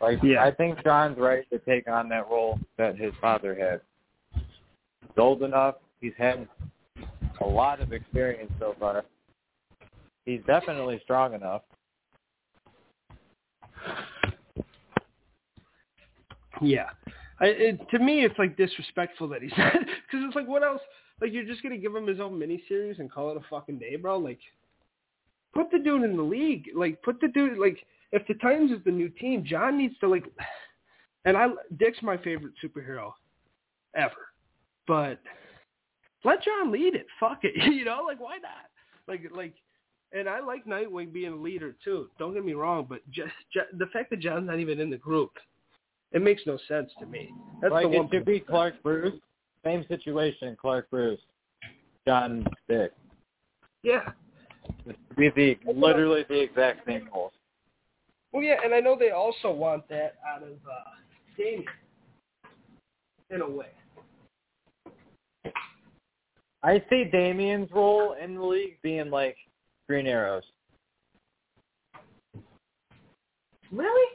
Like 0.00 0.22
yeah. 0.22 0.44
I 0.44 0.50
think 0.52 0.82
John's 0.84 1.18
right 1.18 1.48
to 1.50 1.58
take 1.60 1.88
on 1.88 2.08
that 2.10 2.28
role 2.30 2.58
that 2.76 2.96
his 2.96 3.12
father 3.20 3.54
had. 3.54 3.80
He's 4.34 5.18
old 5.18 5.42
enough. 5.42 5.76
He's 6.00 6.12
had 6.16 6.46
a 7.40 7.46
lot 7.46 7.80
of 7.80 7.92
experience 7.92 8.52
so 8.58 8.74
far. 8.78 9.04
He's 10.24 10.40
definitely 10.46 11.00
strong 11.02 11.34
enough. 11.34 11.62
Yeah. 16.60 16.90
I, 17.40 17.46
it, 17.46 17.90
to 17.90 17.98
me, 17.98 18.24
it's 18.24 18.38
like 18.38 18.56
disrespectful 18.56 19.28
that 19.28 19.42
he's 19.42 19.50
because 19.56 20.24
it's 20.26 20.34
like, 20.34 20.48
what 20.48 20.62
else? 20.62 20.80
Like, 21.20 21.32
you're 21.32 21.44
just 21.44 21.62
gonna 21.62 21.78
give 21.78 21.94
him 21.94 22.06
his 22.06 22.20
own 22.20 22.38
miniseries 22.38 22.98
and 22.98 23.10
call 23.10 23.30
it 23.30 23.36
a 23.36 23.44
fucking 23.48 23.78
day, 23.78 23.96
bro? 23.96 24.18
Like, 24.18 24.40
put 25.54 25.70
the 25.70 25.78
dude 25.78 26.02
in 26.02 26.16
the 26.16 26.22
league. 26.22 26.68
Like, 26.74 27.02
put 27.02 27.20
the 27.20 27.28
dude 27.28 27.58
like 27.58 27.78
if 28.12 28.26
the 28.26 28.34
Titans 28.34 28.72
is 28.72 28.78
the 28.84 28.90
new 28.90 29.08
team, 29.08 29.44
John 29.44 29.78
needs 29.78 29.98
to 30.00 30.08
like. 30.08 30.24
And 31.24 31.36
I, 31.36 31.48
Dick's 31.78 31.98
my 32.00 32.16
favorite 32.16 32.54
superhero 32.62 33.12
ever, 33.94 34.28
but 34.86 35.20
let 36.24 36.42
John 36.42 36.70
lead 36.72 36.94
it. 36.94 37.06
Fuck 37.18 37.40
it, 37.42 37.52
you 37.72 37.84
know, 37.84 38.02
like 38.06 38.20
why 38.20 38.38
not? 38.38 38.70
Like, 39.06 39.22
like, 39.34 39.54
and 40.12 40.28
I 40.28 40.40
like 40.40 40.64
Nightwing 40.64 41.12
being 41.12 41.32
a 41.32 41.36
leader 41.36 41.74
too. 41.84 42.08
Don't 42.18 42.34
get 42.34 42.44
me 42.44 42.54
wrong, 42.54 42.86
but 42.88 43.00
just, 43.10 43.32
just 43.52 43.66
the 43.78 43.86
fact 43.86 44.10
that 44.10 44.20
John's 44.20 44.46
not 44.46 44.60
even 44.60 44.80
in 44.80 44.90
the 44.90 44.96
group, 44.96 45.32
it 46.12 46.22
makes 46.22 46.42
no 46.46 46.58
sense 46.68 46.90
to 47.00 47.06
me. 47.06 47.30
That's 47.60 47.72
like 47.72 47.84
the 47.84 47.88
one 47.88 48.06
it 48.06 48.10
should 48.12 48.24
be 48.24 48.40
Clark 48.40 48.82
Bruce. 48.82 49.14
Same 49.64 49.84
situation, 49.88 50.56
Clark 50.58 50.88
Bruce, 50.90 51.20
John 52.06 52.46
Dick. 52.68 52.92
Yeah. 53.82 54.10
Be 55.16 55.30
the 55.30 55.58
literally 55.66 56.24
the 56.28 56.40
exact 56.40 56.86
same 56.86 57.08
roles. 57.12 57.32
Well, 58.32 58.42
yeah, 58.42 58.56
and 58.64 58.74
I 58.74 58.80
know 58.80 58.96
they 58.98 59.10
also 59.10 59.50
want 59.50 59.88
that 59.88 60.16
out 60.26 60.42
of 60.42 60.50
uh, 60.50 60.90
Damian, 61.36 61.64
in 63.30 63.40
a 63.40 63.48
way. 63.48 63.66
I 66.62 66.82
see 66.90 67.04
Damian's 67.04 67.70
role 67.72 68.14
in 68.22 68.34
the 68.34 68.42
league 68.42 68.76
being 68.82 69.10
like 69.10 69.36
Green 69.88 70.06
Arrows. 70.06 70.42
Really? 73.70 74.12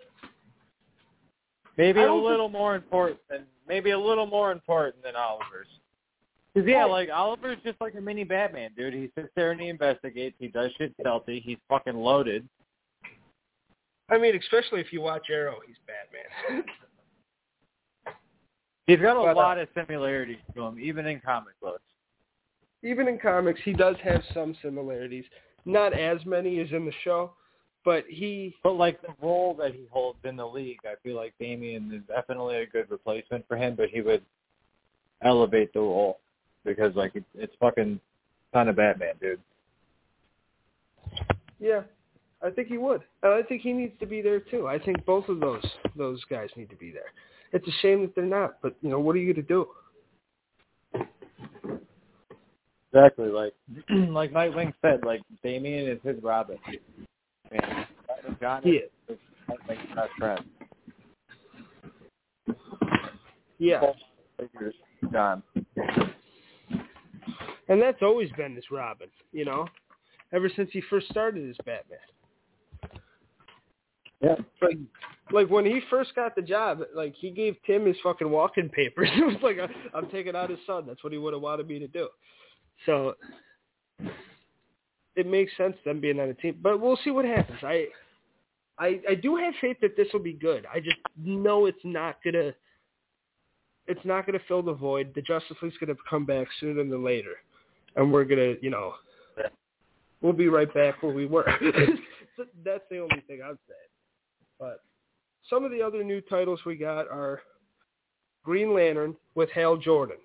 Maybe 1.77 2.01
a 2.01 2.13
little 2.13 2.47
think... 2.47 2.57
more 2.57 2.75
important 2.75 3.19
than 3.29 3.45
maybe 3.67 3.91
a 3.91 3.99
little 3.99 4.25
more 4.25 4.51
important 4.51 5.03
than 5.03 5.15
Oliver's. 5.15 5.67
Cause 6.55 6.65
yeah, 6.67 6.85
like 6.85 7.09
Oliver's 7.09 7.57
just 7.63 7.81
like 7.81 7.95
a 7.95 8.01
mini 8.01 8.23
Batman, 8.23 8.71
dude. 8.77 8.93
He 8.93 9.09
sits 9.15 9.29
there 9.35 9.51
and 9.51 9.59
he 9.59 9.69
investigates. 9.69 10.35
He 10.39 10.49
does 10.49 10.69
shit 10.77 10.93
stealthy. 11.01 11.39
He's 11.43 11.57
fucking 11.67 11.95
loaded. 11.95 12.47
I 14.09 14.19
mean, 14.19 14.35
especially 14.35 14.79
if 14.79 14.93
you 14.93 15.01
watch 15.01 15.27
Arrow, 15.31 15.55
he's 15.65 15.77
Batman. 15.87 16.63
he's 18.85 18.99
got 18.99 19.17
a 19.17 19.23
but, 19.23 19.31
uh, 19.31 19.35
lot 19.35 19.57
uh, 19.57 19.61
of 19.61 19.67
similarities 19.73 20.37
to 20.55 20.61
him, 20.61 20.79
even 20.79 21.07
in 21.07 21.19
comic 21.21 21.59
books. 21.59 21.81
Even 22.83 23.07
in 23.07 23.17
comics, 23.17 23.59
he 23.63 23.73
does 23.73 23.95
have 24.03 24.21
some 24.33 24.55
similarities. 24.61 25.25
Not 25.65 25.97
as 25.97 26.23
many 26.23 26.59
as 26.59 26.69
in 26.71 26.85
the 26.85 26.93
show, 27.03 27.31
but 27.83 28.03
he. 28.07 28.53
But 28.61 28.73
like 28.73 29.01
the 29.01 29.15
role 29.23 29.55
that 29.55 29.73
he 29.73 29.87
holds 29.89 30.19
in 30.23 30.35
the 30.35 30.45
league, 30.45 30.81
I 30.85 30.93
feel 31.01 31.15
like 31.15 31.33
Damian 31.39 31.91
is 31.91 32.03
definitely 32.15 32.57
a 32.57 32.67
good 32.67 32.91
replacement 32.91 33.47
for 33.47 33.57
him, 33.57 33.73
but 33.75 33.89
he 33.89 34.01
would 34.01 34.21
elevate 35.23 35.73
the 35.73 35.79
role 35.79 36.19
because 36.65 36.95
like 36.95 37.11
it's, 37.15 37.25
it's 37.35 37.53
fucking 37.59 37.99
kind 38.53 38.69
of 38.69 38.75
Batman, 38.75 39.15
dude. 39.21 39.39
Yeah, 41.59 41.81
I 42.41 42.49
think 42.49 42.67
he 42.67 42.77
would. 42.77 43.01
And 43.21 43.33
I 43.33 43.41
think 43.43 43.61
he 43.61 43.73
needs 43.73 43.93
to 43.99 44.05
be 44.05 44.21
there 44.21 44.39
too. 44.39 44.67
I 44.67 44.79
think 44.79 45.05
both 45.05 45.29
of 45.29 45.39
those 45.39 45.63
those 45.95 46.23
guys 46.29 46.49
need 46.55 46.69
to 46.69 46.75
be 46.75 46.91
there. 46.91 47.11
It's 47.51 47.67
a 47.67 47.81
shame 47.81 48.01
that 48.01 48.15
they're 48.15 48.25
not, 48.25 48.57
but 48.61 48.75
you 48.81 48.89
know 48.89 48.99
what 48.99 49.15
are 49.15 49.19
you 49.19 49.33
going 49.33 49.45
to 49.45 49.53
do? 49.53 49.67
Exactly, 52.93 53.29
like 53.29 53.53
like 53.89 54.31
Nightwing 54.31 54.73
said, 54.81 55.01
like 55.05 55.21
Damian 55.43 55.89
is 55.89 55.99
his 56.03 56.21
Robin. 56.21 56.57
And 57.51 58.39
John 58.39 58.67
is, 58.67 58.89
is 59.07 59.17
Nightwing's 59.49 59.95
best 59.95 60.11
friend. 60.17 60.45
Yeah. 63.57 63.81
John. 65.11 65.43
And 67.69 67.81
that's 67.81 68.01
always 68.01 68.29
been 68.31 68.55
this 68.55 68.71
Robin, 68.71 69.07
you 69.31 69.45
know, 69.45 69.67
ever 70.33 70.49
since 70.55 70.69
he 70.73 70.81
first 70.89 71.07
started 71.09 71.49
as 71.49 71.55
Batman. 71.65 71.99
Yeah. 74.21 74.35
Like, 74.61 74.77
like 75.31 75.49
when 75.49 75.65
he 75.65 75.81
first 75.89 76.15
got 76.15 76.35
the 76.35 76.41
job, 76.41 76.81
like 76.95 77.13
he 77.15 77.29
gave 77.29 77.55
Tim 77.65 77.85
his 77.85 77.97
fucking 78.01 78.29
walking 78.29 78.69
papers. 78.69 79.09
it 79.15 79.25
was 79.25 79.35
like, 79.43 79.57
I'm 79.93 80.09
taking 80.09 80.35
out 80.35 80.49
his 80.49 80.59
son. 80.65 80.85
That's 80.87 81.03
what 81.03 81.11
he 81.13 81.19
would 81.19 81.33
have 81.33 81.41
wanted 81.41 81.67
me 81.67 81.79
to 81.79 81.87
do. 81.87 82.07
So 82.85 83.15
it 85.15 85.27
makes 85.27 85.51
sense 85.57 85.75
them 85.85 85.99
being 85.99 86.19
on 86.19 86.29
a 86.29 86.33
team, 86.33 86.57
but 86.61 86.79
we'll 86.79 86.97
see 87.03 87.11
what 87.11 87.25
happens. 87.25 87.59
I, 87.61 87.87
I, 88.79 88.99
I 89.09 89.15
do 89.15 89.35
have 89.35 89.53
faith 89.61 89.77
that 89.81 89.95
this 89.95 90.07
will 90.11 90.21
be 90.21 90.33
good. 90.33 90.65
I 90.73 90.79
just 90.79 90.97
know 91.23 91.65
it's 91.65 91.77
not 91.83 92.17
gonna, 92.23 92.53
it's 93.87 94.03
not 94.03 94.25
gonna 94.25 94.39
fill 94.47 94.63
the 94.63 94.73
void. 94.73 95.11
The 95.13 95.21
Justice 95.21 95.57
League's 95.61 95.77
gonna 95.79 95.93
come 96.09 96.25
back 96.25 96.47
sooner 96.59 96.83
than 96.83 97.03
later, 97.03 97.35
and 97.95 98.11
we're 98.11 98.25
gonna, 98.25 98.55
you 98.61 98.69
know, 98.69 98.93
we'll 100.21 100.33
be 100.33 100.47
right 100.47 100.73
back 100.73 101.01
where 101.03 101.13
we 101.13 101.25
were. 101.25 101.45
That's 102.65 102.83
the 102.89 102.99
only 102.99 103.21
thing 103.27 103.41
I'm 103.43 103.59
saying. 103.67 103.91
But 104.59 104.81
some 105.49 105.63
of 105.63 105.71
the 105.71 105.81
other 105.81 106.03
new 106.03 106.21
titles 106.21 106.59
we 106.65 106.75
got 106.75 107.07
are 107.09 107.41
Green 108.43 108.73
Lantern 108.73 109.15
with 109.35 109.49
Hal 109.51 109.77
Jordan 109.77 110.17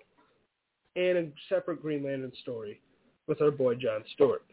and 0.95 1.17
a 1.17 1.27
separate 1.47 1.81
Green 1.81 2.03
Lantern 2.03 2.31
story 2.41 2.81
with 3.27 3.41
our 3.41 3.51
boy 3.51 3.75
John 3.75 4.03
Stewart. 4.13 4.43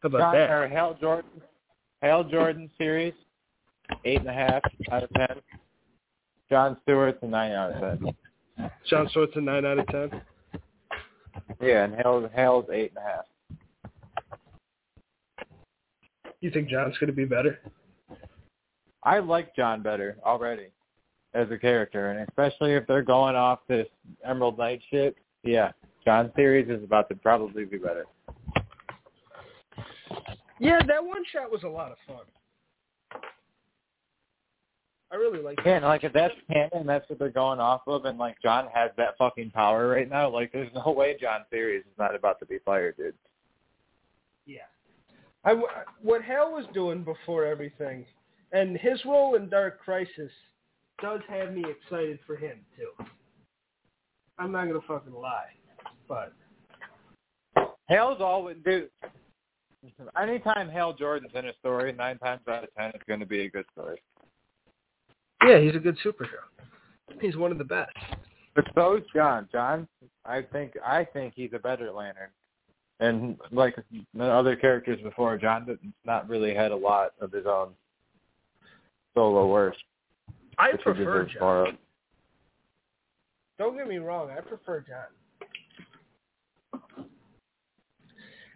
How 0.00 0.08
about 0.08 0.18
John, 0.18 0.34
that? 0.34 0.50
Or 0.50 0.68
Hal 0.68 0.96
Jordan, 1.00 1.30
Hal 2.02 2.24
Jordan 2.24 2.70
series, 2.76 3.14
eight 4.04 4.20
and 4.20 4.28
a 4.28 4.32
half 4.32 4.62
out 4.92 5.04
of 5.04 5.10
ten. 5.14 5.40
John 6.50 6.76
Stewart's 6.82 7.18
a 7.22 7.26
nine 7.26 7.52
out 7.52 7.72
of 7.72 8.00
ten. 8.00 8.16
John 8.88 9.08
Stewart's 9.10 9.36
a 9.36 9.40
nine 9.40 9.64
out 9.64 9.78
of 9.78 9.86
ten. 9.88 10.22
Yeah, 11.60 11.84
and 11.84 11.94
Hal 11.94 12.28
Hal's 12.34 12.66
eight 12.72 12.92
and 12.96 13.04
a 13.04 13.08
half. 13.08 13.24
You 16.40 16.50
think 16.50 16.68
John's 16.68 16.96
going 16.98 17.08
to 17.08 17.16
be 17.16 17.24
better? 17.24 17.58
I 19.02 19.18
like 19.20 19.54
John 19.56 19.82
better 19.82 20.16
already 20.24 20.68
as 21.34 21.50
a 21.50 21.58
character, 21.58 22.10
and 22.10 22.28
especially 22.28 22.72
if 22.72 22.86
they're 22.86 23.02
going 23.02 23.36
off 23.36 23.60
this 23.68 23.86
Emerald 24.24 24.58
Knight 24.58 24.80
shit. 24.90 25.16
Yeah, 25.44 25.72
John's 26.04 26.32
series 26.34 26.68
is 26.68 26.82
about 26.82 27.08
to 27.10 27.14
probably 27.14 27.64
be 27.64 27.78
better. 27.78 28.06
Yeah, 30.58 30.80
that 30.86 31.04
one 31.04 31.22
shot 31.32 31.50
was 31.50 31.62
a 31.64 31.68
lot 31.68 31.92
of 31.92 31.98
fun. 32.06 32.24
I 35.12 35.16
really 35.16 35.40
like. 35.40 35.58
Yeah, 35.64 35.76
and 35.76 35.84
like 35.84 36.04
if 36.04 36.12
that's 36.12 36.34
canon, 36.52 36.86
that's 36.86 37.08
what 37.08 37.18
they're 37.18 37.30
going 37.30 37.60
off 37.60 37.82
of, 37.86 38.04
and 38.06 38.18
like 38.18 38.36
John 38.42 38.66
has 38.74 38.90
that 38.96 39.16
fucking 39.18 39.52
power 39.52 39.88
right 39.88 40.08
now. 40.10 40.28
Like, 40.28 40.52
there's 40.52 40.72
no 40.74 40.92
way 40.92 41.16
John 41.20 41.40
series 41.50 41.82
is 41.82 41.98
not 41.98 42.14
about 42.14 42.38
to 42.40 42.46
be 42.46 42.58
fired, 42.64 42.96
dude. 42.96 43.14
Yeah, 44.46 44.58
I, 45.44 45.54
what 46.02 46.22
Hal 46.22 46.52
was 46.52 46.66
doing 46.74 47.04
before 47.04 47.44
everything, 47.44 48.04
and 48.52 48.76
his 48.76 49.04
role 49.04 49.36
in 49.36 49.48
Dark 49.48 49.80
Crisis 49.80 50.30
does 51.00 51.20
have 51.28 51.52
me 51.52 51.64
excited 51.68 52.18
for 52.26 52.36
him 52.36 52.58
too. 52.76 53.04
I'm 54.38 54.50
not 54.50 54.66
gonna 54.66 54.80
fucking 54.88 55.14
lie, 55.14 55.50
but 56.08 56.32
Hal's 57.88 58.20
always 58.20 58.56
dude. 58.64 58.90
Anytime 60.20 60.68
Hal 60.68 60.94
Jordan's 60.94 61.32
in 61.34 61.46
a 61.46 61.52
story, 61.60 61.92
nine 61.92 62.18
times 62.18 62.40
out 62.48 62.64
of 62.64 62.74
ten, 62.76 62.90
it's 62.92 63.04
going 63.06 63.20
to 63.20 63.26
be 63.26 63.42
a 63.42 63.50
good 63.50 63.66
story. 63.72 64.02
Yeah, 65.44 65.58
he's 65.58 65.74
a 65.74 65.78
good 65.78 65.98
superhero. 66.04 66.44
He's 67.20 67.36
one 67.36 67.52
of 67.52 67.58
the 67.58 67.64
best. 67.64 67.92
But 68.54 68.66
so 68.74 68.96
is 68.96 69.02
John. 69.14 69.48
John, 69.52 69.86
I 70.24 70.42
think 70.42 70.72
I 70.84 71.04
think 71.04 71.34
he's 71.36 71.50
a 71.54 71.58
better 71.58 71.90
Lantern. 71.92 72.30
And 73.00 73.36
like 73.52 73.76
the 74.14 74.24
other 74.24 74.56
characters 74.56 74.98
before, 75.02 75.36
John 75.36 75.66
has 75.66 75.76
not 76.04 76.28
really 76.28 76.54
had 76.54 76.72
a 76.72 76.76
lot 76.76 77.12
of 77.20 77.32
his 77.32 77.46
own 77.46 77.70
solo 79.14 79.46
work. 79.46 79.74
I 80.58 80.72
prefer 80.72 81.28
John. 81.38 81.76
Don't 83.58 83.76
get 83.76 83.88
me 83.88 83.98
wrong, 83.98 84.30
I 84.30 84.40
prefer 84.40 84.80
John. 84.80 85.06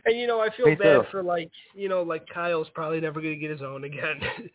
And 0.06 0.18
you 0.18 0.26
know, 0.26 0.40
I 0.40 0.48
feel 0.56 0.66
Me 0.66 0.74
bad 0.74 1.02
too. 1.02 1.06
for 1.10 1.22
like 1.22 1.50
you 1.74 1.88
know, 1.88 2.02
like 2.02 2.26
Kyle's 2.32 2.68
probably 2.74 3.00
never 3.00 3.20
gonna 3.20 3.36
get 3.36 3.50
his 3.50 3.62
own 3.62 3.84
again. 3.84 4.20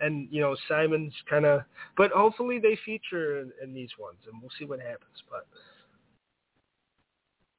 and, 0.00 0.28
you 0.30 0.40
know, 0.40 0.56
Simon's 0.68 1.14
kinda 1.28 1.66
but 1.96 2.10
hopefully 2.12 2.58
they 2.58 2.76
feature 2.84 3.40
in, 3.40 3.52
in 3.62 3.74
these 3.74 3.90
ones 3.98 4.18
and 4.30 4.40
we'll 4.40 4.50
see 4.58 4.64
what 4.64 4.80
happens. 4.80 5.22
But 5.30 5.46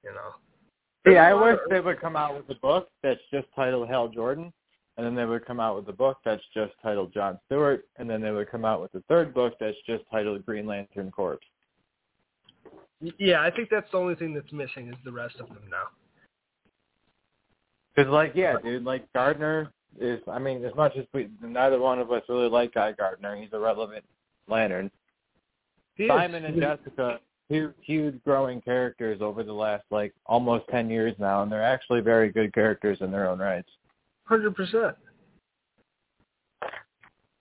you 0.03 0.11
know. 0.11 0.31
See, 1.05 1.13
There's 1.13 1.17
I 1.17 1.33
wish 1.33 1.59
of- 1.63 1.69
they 1.69 1.79
would 1.79 1.99
come 1.99 2.15
out 2.15 2.35
with 2.35 2.49
a 2.55 2.59
book 2.59 2.89
that's 3.03 3.21
just 3.31 3.47
titled 3.55 3.87
Hal 3.89 4.09
Jordan, 4.09 4.51
and 4.97 5.05
then 5.05 5.15
they 5.15 5.25
would 5.25 5.45
come 5.45 5.59
out 5.59 5.75
with 5.77 5.87
a 5.87 5.93
book 5.93 6.17
that's 6.25 6.43
just 6.53 6.73
titled 6.81 7.13
John 7.13 7.39
Stewart, 7.45 7.85
and 7.97 8.09
then 8.09 8.21
they 8.21 8.31
would 8.31 8.49
come 8.49 8.65
out 8.65 8.81
with 8.81 8.93
a 8.95 9.01
third 9.07 9.33
book 9.33 9.53
that's 9.59 9.77
just 9.85 10.03
titled 10.11 10.45
Green 10.45 10.65
Lantern 10.65 11.09
Corps. 11.11 11.39
Yeah, 13.17 13.41
I 13.41 13.49
think 13.49 13.69
that's 13.69 13.89
the 13.91 13.97
only 13.97 14.15
thing 14.15 14.33
that's 14.33 14.51
missing 14.51 14.89
is 14.89 14.95
the 15.05 15.11
rest 15.11 15.39
of 15.39 15.47
them 15.47 15.63
now. 15.69 15.87
Because, 17.95 18.11
like, 18.11 18.33
yeah, 18.35 18.57
dude, 18.61 18.83
like 18.83 19.11
Gardner 19.13 19.71
is. 19.99 20.19
I 20.27 20.39
mean, 20.39 20.63
as 20.65 20.75
much 20.75 20.95
as 20.97 21.05
we, 21.13 21.29
neither 21.41 21.79
one 21.79 21.99
of 21.99 22.11
us 22.11 22.23
really 22.29 22.49
like 22.49 22.73
Guy 22.73 22.91
Gardner, 22.91 23.35
he's 23.35 23.53
a 23.53 23.59
relevant 23.59 24.03
Lantern. 24.47 24.91
He 25.95 26.03
is- 26.05 26.09
Simon 26.09 26.45
and 26.45 26.59
Jessica, 26.59 27.19
huge, 27.49 27.73
huge 27.81 28.23
growing 28.23 28.61
characters 28.61 29.21
over 29.21 29.43
the 29.43 29.53
last 29.53 29.83
like 29.91 30.13
almost 30.25 30.65
ten 30.69 30.89
years 30.89 31.15
now, 31.19 31.41
and 31.43 31.51
they're 31.51 31.63
actually 31.63 32.01
very 32.01 32.31
good 32.31 32.53
characters 32.53 32.97
in 33.01 33.11
their 33.11 33.27
own 33.29 33.39
rights. 33.39 33.69
Hundred 34.25 34.55
percent. 34.55 34.95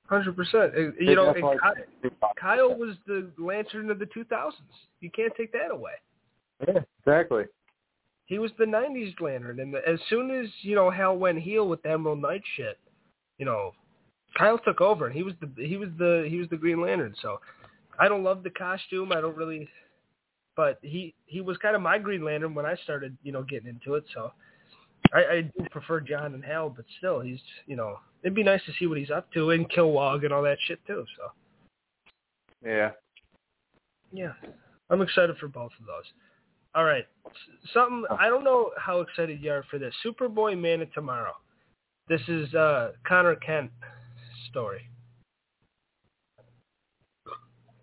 Hundred 0.07 0.37
percent. 0.37 0.73
You 0.99 1.15
know, 1.15 1.29
and 1.29 1.35
definitely- 1.35 1.59
Ky- 2.03 2.09
Kyle 2.41 2.75
was 2.75 2.97
the 3.07 3.31
lantern 3.37 3.91
of 3.91 3.99
the 3.99 4.07
two 4.07 4.25
thousands. 4.25 4.71
You 5.01 5.11
can't 5.11 5.33
take 5.37 5.53
that 5.53 5.71
away. 5.71 5.93
Yeah, 6.67 6.81
exactly. 7.01 7.45
He 8.29 8.39
was 8.39 8.51
the 8.59 8.67
'90s 8.67 9.19
lantern, 9.21 9.59
and 9.59 9.75
as 9.75 9.99
soon 10.11 10.31
as 10.31 10.49
you 10.61 10.75
know 10.75 10.91
Hal 10.91 11.17
went 11.17 11.39
heel 11.39 11.67
with 11.67 11.83
the 11.83 11.91
Emerald 11.91 12.21
Knight 12.21 12.43
shit, 12.57 12.79
you 13.39 13.47
know, 13.47 13.73
Kyle 14.37 14.59
took 14.59 14.83
over, 14.83 15.07
and 15.07 15.17
he 15.17 15.23
was 15.23 15.33
the 15.41 15.51
he 15.65 15.79
was 15.79 15.89
the 15.99 16.27
he 16.29 16.37
was 16.37 16.49
the 16.51 16.57
Green 16.59 16.81
Lantern. 16.81 17.15
So, 17.23 17.41
I 17.99 18.07
don't 18.07 18.23
love 18.23 18.43
the 18.43 18.51
costume. 18.51 19.13
I 19.13 19.23
don't 19.23 19.37
really, 19.37 19.67
but 20.57 20.79
he 20.83 21.15
he 21.25 21.41
was 21.41 21.57
kind 21.57 21.75
of 21.75 21.81
my 21.81 21.99
Green 21.99 22.23
Lantern 22.23 22.55
when 22.55 22.67
I 22.67 22.77
started, 22.85 23.17
you 23.23 23.33
know, 23.33 23.43
getting 23.43 23.69
into 23.69 23.95
it. 23.95 24.05
So, 24.13 24.31
I, 25.15 25.19
I 25.19 25.41
do 25.43 25.67
prefer 25.71 26.01
John 26.01 26.35
and 26.35 26.45
Hal, 26.45 26.69
but 26.69 26.85
still, 26.99 27.21
he's 27.21 27.41
you 27.67 27.77
know, 27.77 27.99
it'd 28.23 28.35
be 28.35 28.45
nice 28.45 28.65
to 28.67 28.73
see 28.79 28.87
what 28.87 28.99
he's 28.99 29.11
up 29.11 29.33
to 29.33 29.51
and 29.51 29.71
Kilowog 29.71 30.25
and 30.25 30.35
all 30.35 30.43
that 30.43 30.59
shit 30.67 30.85
too. 30.87 31.07
So, 31.17 32.69
Yeah. 32.69 32.91
yeah, 34.13 34.33
I'm 34.91 35.01
excited 35.01 35.39
for 35.39 35.49
both 35.49 35.73
of 35.81 35.87
those. 35.87 36.05
All 36.75 36.85
right, 36.85 37.07
something 37.73 38.05
I 38.19 38.29
don't 38.29 38.45
know 38.45 38.71
how 38.79 39.01
excited 39.01 39.43
you 39.43 39.51
are 39.51 39.65
for 39.71 39.79
this. 39.79 39.95
Superboy 40.05 40.59
Man 40.61 40.83
of 40.83 40.93
Tomorrow. 40.93 41.35
This 42.09 42.21
is 42.29 42.53
uh 42.55 42.93
Conner 43.07 43.37
Kent 43.37 43.71
story. 44.51 44.89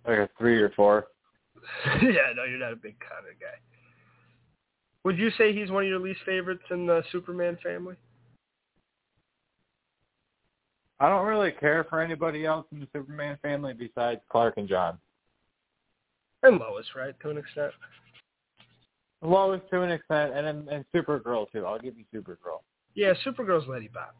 Like 0.07 0.19
a 0.19 0.29
three 0.37 0.61
or 0.61 0.69
four. 0.75 1.07
yeah, 2.01 2.31
no, 2.35 2.43
you're 2.43 2.59
not 2.59 2.73
a 2.73 2.77
big 2.77 2.95
Connor 2.99 3.35
guy. 3.39 3.57
Would 5.03 5.17
you 5.17 5.29
say 5.37 5.53
he's 5.53 5.69
one 5.69 5.83
of 5.83 5.89
your 5.89 5.99
least 5.99 6.21
favorites 6.25 6.63
in 6.71 6.85
the 6.85 7.03
Superman 7.11 7.57
family? 7.61 7.95
I 10.99 11.09
don't 11.09 11.25
really 11.25 11.51
care 11.51 11.85
for 11.89 12.01
anybody 12.01 12.45
else 12.45 12.65
in 12.71 12.79
the 12.79 12.87
Superman 12.93 13.37
family 13.41 13.73
besides 13.73 14.21
Clark 14.29 14.55
and 14.57 14.67
John. 14.67 14.97
And 16.41 16.57
Lois, 16.57 16.85
right, 16.95 17.13
to 17.21 17.29
an 17.29 17.37
extent. 17.37 17.73
Lois 19.25 19.61
to 19.71 19.81
an 19.81 19.91
extent, 19.91 20.33
and 20.33 20.47
and, 20.47 20.67
and 20.69 20.85
Supergirl 20.93 21.51
too. 21.51 21.65
I'll 21.65 21.79
give 21.79 21.95
you 21.97 22.05
Supergirl. 22.13 22.61
Yeah, 22.93 23.13
Supergirl's 23.25 23.67
Lady 23.67 23.89
Bob. 23.93 24.13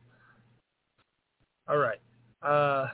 All 1.67 1.77
right. 1.77 1.99
Uh, 2.41 2.87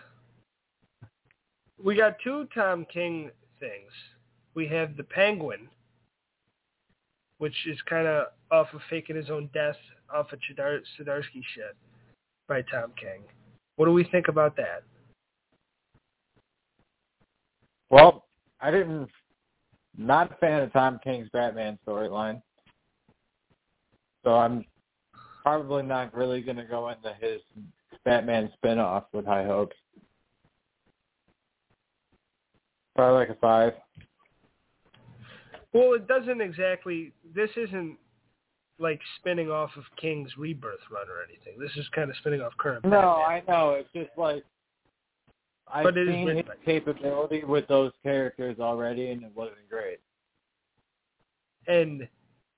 we 1.83 1.95
got 1.95 2.17
two 2.23 2.47
Tom 2.53 2.85
King 2.91 3.31
things. 3.59 3.91
We 4.53 4.67
have 4.67 4.95
the 4.97 5.03
Penguin, 5.03 5.67
which 7.39 7.55
is 7.67 7.77
kind 7.89 8.07
of 8.07 8.27
off 8.51 8.67
of 8.73 8.81
faking 8.89 9.15
his 9.15 9.29
own 9.29 9.49
death 9.53 9.75
off 10.13 10.31
of 10.31 10.39
Chidar- 10.39 10.81
Zdarsky 10.99 11.41
shit 11.55 11.75
by 12.47 12.61
Tom 12.63 12.91
King. 12.99 13.23
What 13.77 13.85
do 13.85 13.93
we 13.93 14.03
think 14.03 14.27
about 14.27 14.55
that? 14.57 14.83
Well, 17.89 18.25
I 18.59 18.71
didn't. 18.71 19.09
Not 19.97 20.31
a 20.31 20.35
fan 20.35 20.61
of 20.61 20.73
Tom 20.73 20.99
King's 21.03 21.29
Batman 21.29 21.77
storyline, 21.85 22.41
so 24.23 24.35
I'm 24.35 24.65
probably 25.43 25.83
not 25.83 26.13
really 26.15 26.41
going 26.41 26.57
to 26.57 26.63
go 26.63 26.89
into 26.89 27.13
his 27.19 27.41
Batman 28.05 28.51
spin-off 28.55 29.05
with 29.13 29.25
high 29.25 29.43
hopes. 29.43 29.75
Probably 32.95 33.19
like 33.19 33.29
a 33.29 33.39
five. 33.39 33.73
Well, 35.73 35.93
it 35.93 36.07
doesn't 36.07 36.41
exactly. 36.41 37.13
This 37.33 37.49
isn't 37.55 37.97
like 38.79 38.99
spinning 39.19 39.49
off 39.49 39.69
of 39.77 39.83
King's 39.99 40.31
rebirth 40.37 40.79
run 40.91 41.07
or 41.07 41.23
anything. 41.23 41.59
This 41.59 41.71
is 41.77 41.87
kind 41.93 42.09
of 42.09 42.15
spinning 42.17 42.41
off 42.41 42.51
current. 42.57 42.83
No, 42.83 42.89
Batman. 42.91 43.05
I 43.05 43.43
know. 43.47 43.69
It's 43.75 43.89
just 43.93 44.17
like 44.17 44.43
I've 45.73 45.83
But 45.83 45.97
it 45.97 46.07
seen 46.07 46.27
his 46.27 46.45
capability 46.65 47.43
with 47.43 47.67
those 47.67 47.91
characters 48.03 48.57
already, 48.59 49.11
and 49.11 49.23
it 49.23 49.31
wasn't 49.35 49.69
great. 49.69 49.99
And 51.67 52.07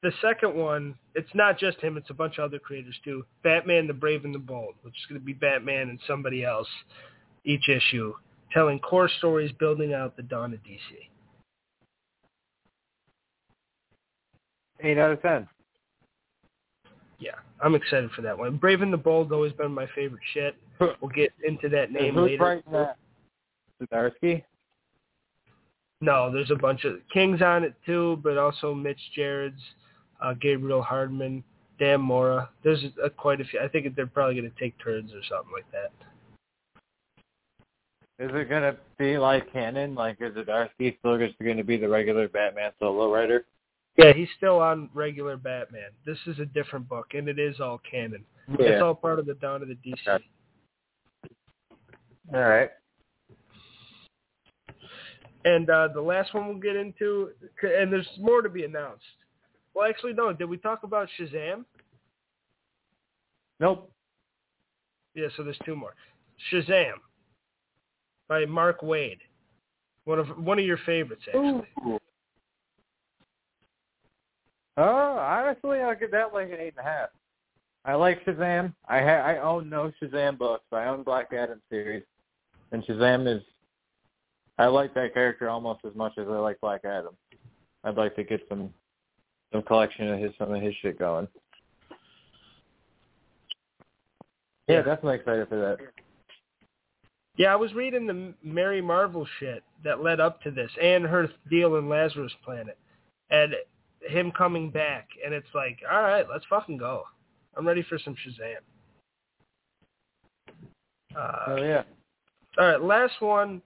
the 0.01 0.11
second 0.21 0.55
one, 0.55 0.95
it's 1.15 1.33
not 1.33 1.59
just 1.59 1.79
him; 1.79 1.97
it's 1.97 2.09
a 2.09 2.13
bunch 2.13 2.37
of 2.37 2.45
other 2.45 2.59
creators 2.59 2.95
too. 3.03 3.25
Batman: 3.43 3.87
The 3.87 3.93
Brave 3.93 4.25
and 4.25 4.33
the 4.33 4.39
Bold, 4.39 4.75
which 4.81 4.95
is 4.95 5.05
going 5.07 5.19
to 5.19 5.25
be 5.25 5.33
Batman 5.33 5.89
and 5.89 5.99
somebody 6.07 6.43
else 6.43 6.67
each 7.45 7.69
issue, 7.69 8.13
telling 8.51 8.79
core 8.79 9.09
stories, 9.17 9.51
building 9.59 9.93
out 9.93 10.15
the 10.15 10.23
dawn 10.23 10.53
of 10.53 10.59
DC. 10.59 10.79
Eight 14.81 14.97
out 14.97 15.11
of 15.11 15.21
ten. 15.21 15.47
Yeah, 17.19 17.35
I'm 17.61 17.75
excited 17.75 18.11
for 18.11 18.21
that 18.23 18.37
one. 18.37 18.57
Brave 18.57 18.81
and 18.81 18.91
the 18.91 18.97
Bold 18.97 19.31
always 19.31 19.53
been 19.53 19.71
my 19.71 19.87
favorite 19.95 20.21
shit. 20.33 20.55
We'll 20.79 21.11
get 21.15 21.31
into 21.47 21.69
that 21.69 21.91
name 21.91 22.15
Who's 22.15 22.31
later. 22.31 22.43
writing 22.43 22.71
that? 22.73 22.97
Zdarsky? 23.87 24.43
No, 26.01 26.31
there's 26.31 26.51
a 26.51 26.55
bunch 26.55 26.83
of 26.83 26.95
Kings 27.13 27.41
on 27.41 27.63
it 27.63 27.73
too, 27.85 28.19
but 28.23 28.37
also 28.37 28.73
Mitch 28.73 28.99
Gerads, 29.15 29.61
uh, 30.21 30.33
Gabriel 30.33 30.81
Hardman, 30.81 31.43
Dan 31.79 32.01
Mora. 32.01 32.49
There's 32.63 32.83
a, 33.03 33.09
quite 33.09 33.39
a 33.39 33.45
few. 33.45 33.59
I 33.59 33.67
think 33.67 33.95
they're 33.95 34.05
probably 34.05 34.35
going 34.35 34.51
to 34.51 34.59
take 34.59 34.77
turns 34.83 35.11
or 35.13 35.21
something 35.29 35.53
like 35.53 35.71
that. 35.71 35.91
Is 38.19 38.29
it 38.33 38.49
gonna 38.49 38.77
be 38.99 39.17
like 39.17 39.51
canon? 39.51 39.95
Like, 39.95 40.17
is 40.19 40.33
Zdarsky 40.35 40.97
still 40.99 41.17
just 41.17 41.37
going 41.39 41.57
to 41.57 41.63
be 41.63 41.77
the 41.77 41.89
regular 41.89 42.27
Batman 42.27 42.71
solo 42.79 43.11
writer? 43.11 43.45
Yeah, 43.97 44.13
he's 44.13 44.27
still 44.37 44.59
on 44.59 44.89
regular 44.93 45.37
Batman. 45.37 45.89
This 46.05 46.17
is 46.27 46.39
a 46.39 46.45
different 46.45 46.87
book, 46.87 47.07
and 47.13 47.27
it 47.27 47.39
is 47.39 47.59
all 47.59 47.79
canon. 47.89 48.23
It's 48.59 48.81
all 48.81 48.95
part 48.95 49.19
of 49.19 49.25
the 49.25 49.35
Dawn 49.35 49.61
of 49.61 49.67
the 49.67 49.75
DC. 49.75 50.07
Okay. 50.07 50.23
All 52.33 52.41
right. 52.41 52.69
And 55.45 55.69
uh, 55.69 55.89
the 55.93 56.01
last 56.01 56.33
one 56.33 56.47
we'll 56.47 56.57
get 56.57 56.75
into, 56.75 57.31
and 57.61 57.91
there's 57.91 58.07
more 58.19 58.41
to 58.41 58.49
be 58.49 58.63
announced. 58.63 59.03
Well, 59.73 59.89
actually, 59.89 60.13
no. 60.13 60.31
Did 60.31 60.49
we 60.49 60.57
talk 60.57 60.83
about 60.83 61.09
Shazam? 61.19 61.65
Nope. 63.59 63.91
Yeah, 65.15 65.27
so 65.35 65.43
there's 65.43 65.59
two 65.65 65.75
more. 65.75 65.95
Shazam 66.51 66.93
by 68.27 68.45
Mark 68.45 68.81
Waid. 68.81 69.17
One 70.05 70.19
of 70.19 70.27
one 70.37 70.59
of 70.59 70.65
your 70.65 70.79
favorites, 70.85 71.23
actually. 71.27 71.63
Ooh. 71.85 71.99
Oh, 74.75 75.17
honestly, 75.17 75.79
I'll 75.79 75.95
give 75.95 76.11
that 76.11 76.33
like 76.33 76.47
an 76.47 76.57
eight 76.59 76.73
and 76.77 76.85
a 76.85 76.89
half. 76.89 77.09
I 77.85 77.93
like 77.95 78.23
Shazam. 78.25 78.73
I 78.87 78.99
ha- 79.01 79.23
I 79.25 79.37
own 79.37 79.69
no 79.69 79.91
Shazam 80.01 80.37
books. 80.37 80.65
I 80.71 80.85
own 80.85 81.03
Black 81.03 81.31
Adam 81.33 81.61
series, 81.69 82.03
and 82.71 82.83
Shazam 82.85 83.33
is. 83.33 83.43
I 84.57 84.67
like 84.67 84.93
that 84.93 85.13
character 85.13 85.49
almost 85.49 85.81
as 85.85 85.95
much 85.95 86.13
as 86.17 86.27
I 86.27 86.37
like 86.37 86.59
Black 86.61 86.85
Adam. 86.85 87.15
I'd 87.83 87.97
like 87.97 88.15
to 88.15 88.23
get 88.23 88.41
some 88.47 88.73
some 89.51 89.63
collection 89.63 90.09
of 90.09 90.19
his 90.19 90.31
some 90.37 90.53
of 90.53 90.61
his 90.61 90.73
shit 90.81 90.97
going. 90.99 91.27
Yeah, 94.67 94.77
definitely 94.77 95.15
excited 95.15 95.49
for 95.49 95.59
that. 95.59 95.77
Yeah, 97.35 97.51
I 97.51 97.55
was 97.55 97.73
reading 97.73 98.05
the 98.05 98.33
Mary 98.43 98.81
Marvel 98.81 99.27
shit 99.39 99.63
that 99.83 100.03
led 100.03 100.19
up 100.19 100.41
to 100.43 100.51
this 100.51 100.69
and 100.81 101.03
her 101.03 101.29
deal 101.49 101.75
in 101.77 101.89
Lazarus 101.89 102.31
Planet 102.45 102.77
and 103.31 103.55
him 104.01 104.31
coming 104.31 104.69
back 104.69 105.07
and 105.25 105.33
it's 105.33 105.47
like, 105.55 105.79
all 105.91 106.03
right, 106.03 106.25
let's 106.31 106.45
fucking 106.49 106.77
go. 106.77 107.03
I'm 107.57 107.67
ready 107.67 107.83
for 107.89 107.97
some 107.99 108.15
Shazam. 108.15 108.57
Uh, 111.17 111.43
Oh 111.47 111.63
yeah. 111.63 111.83
All 112.59 112.67
right, 112.67 112.81
last 112.81 113.19
one. 113.19 113.61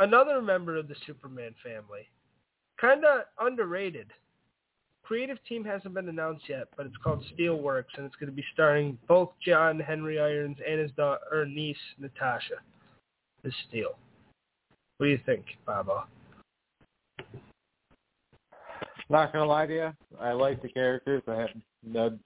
Another 0.00 0.40
member 0.40 0.76
of 0.76 0.88
the 0.88 0.96
Superman 1.06 1.54
family. 1.62 2.08
Kind 2.80 3.04
of 3.04 3.22
underrated. 3.38 4.06
Creative 5.02 5.38
team 5.46 5.64
hasn't 5.64 5.92
been 5.92 6.08
announced 6.08 6.44
yet, 6.48 6.68
but 6.76 6.86
it's 6.86 6.96
called 7.04 7.22
Steelworks, 7.34 7.96
and 7.96 8.06
it's 8.06 8.16
going 8.16 8.30
to 8.30 8.34
be 8.34 8.44
starring 8.54 8.96
both 9.08 9.30
John 9.44 9.78
Henry 9.78 10.18
Irons 10.18 10.56
and 10.66 10.80
his 10.80 10.90
daughter, 10.92 11.44
niece 11.46 11.76
Natasha, 11.98 12.54
as 13.44 13.52
Steel. 13.68 13.98
What 14.96 15.06
do 15.06 15.12
you 15.12 15.20
think, 15.26 15.44
Baba? 15.66 16.04
Not 19.08 19.32
gonna 19.32 19.44
lie 19.44 19.66
to 19.66 19.74
you, 19.74 19.92
I 20.20 20.32
like 20.32 20.62
the 20.62 20.68
characters. 20.68 21.22
I 21.26 21.34
have 21.34 21.50
no 21.84 22.16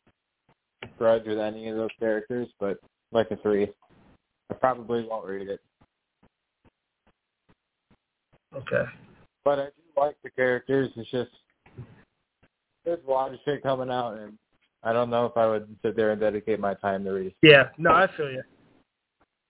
grudge 0.99 1.25
with 1.27 1.39
any 1.39 1.69
of 1.69 1.77
those 1.77 1.91
characters, 1.99 2.49
but 2.61 2.79
like 3.11 3.31
a 3.31 3.37
three. 3.37 3.69
I 4.51 4.55
probably 4.55 5.07
won't 5.09 5.27
read 5.27 5.49
it. 5.49 5.61
Okay. 8.57 8.85
But 9.45 9.59
I 9.59 9.65
do 9.67 10.01
like 10.01 10.17
the 10.23 10.31
characters. 10.31 10.91
It's 10.97 11.11
just 11.11 11.31
there's 12.85 13.01
a 13.07 13.11
lot 13.11 13.33
of 13.33 13.39
shit 13.45 13.63
coming 13.63 13.91
out, 13.91 14.19
and 14.19 14.37
I 14.83 14.93
don't 14.93 15.11
know 15.11 15.27
if 15.27 15.37
I 15.37 15.47
would 15.47 15.67
sit 15.83 15.97
there 15.97 16.11
and 16.11 16.21
dedicate 16.21 16.61
my 16.61 16.75
time 16.75 17.05
to 17.05 17.11
read. 17.13 17.35
Yeah, 17.43 17.69
no, 17.79 17.91
I 17.91 18.07
feel 18.17 18.31
you. 18.31 18.43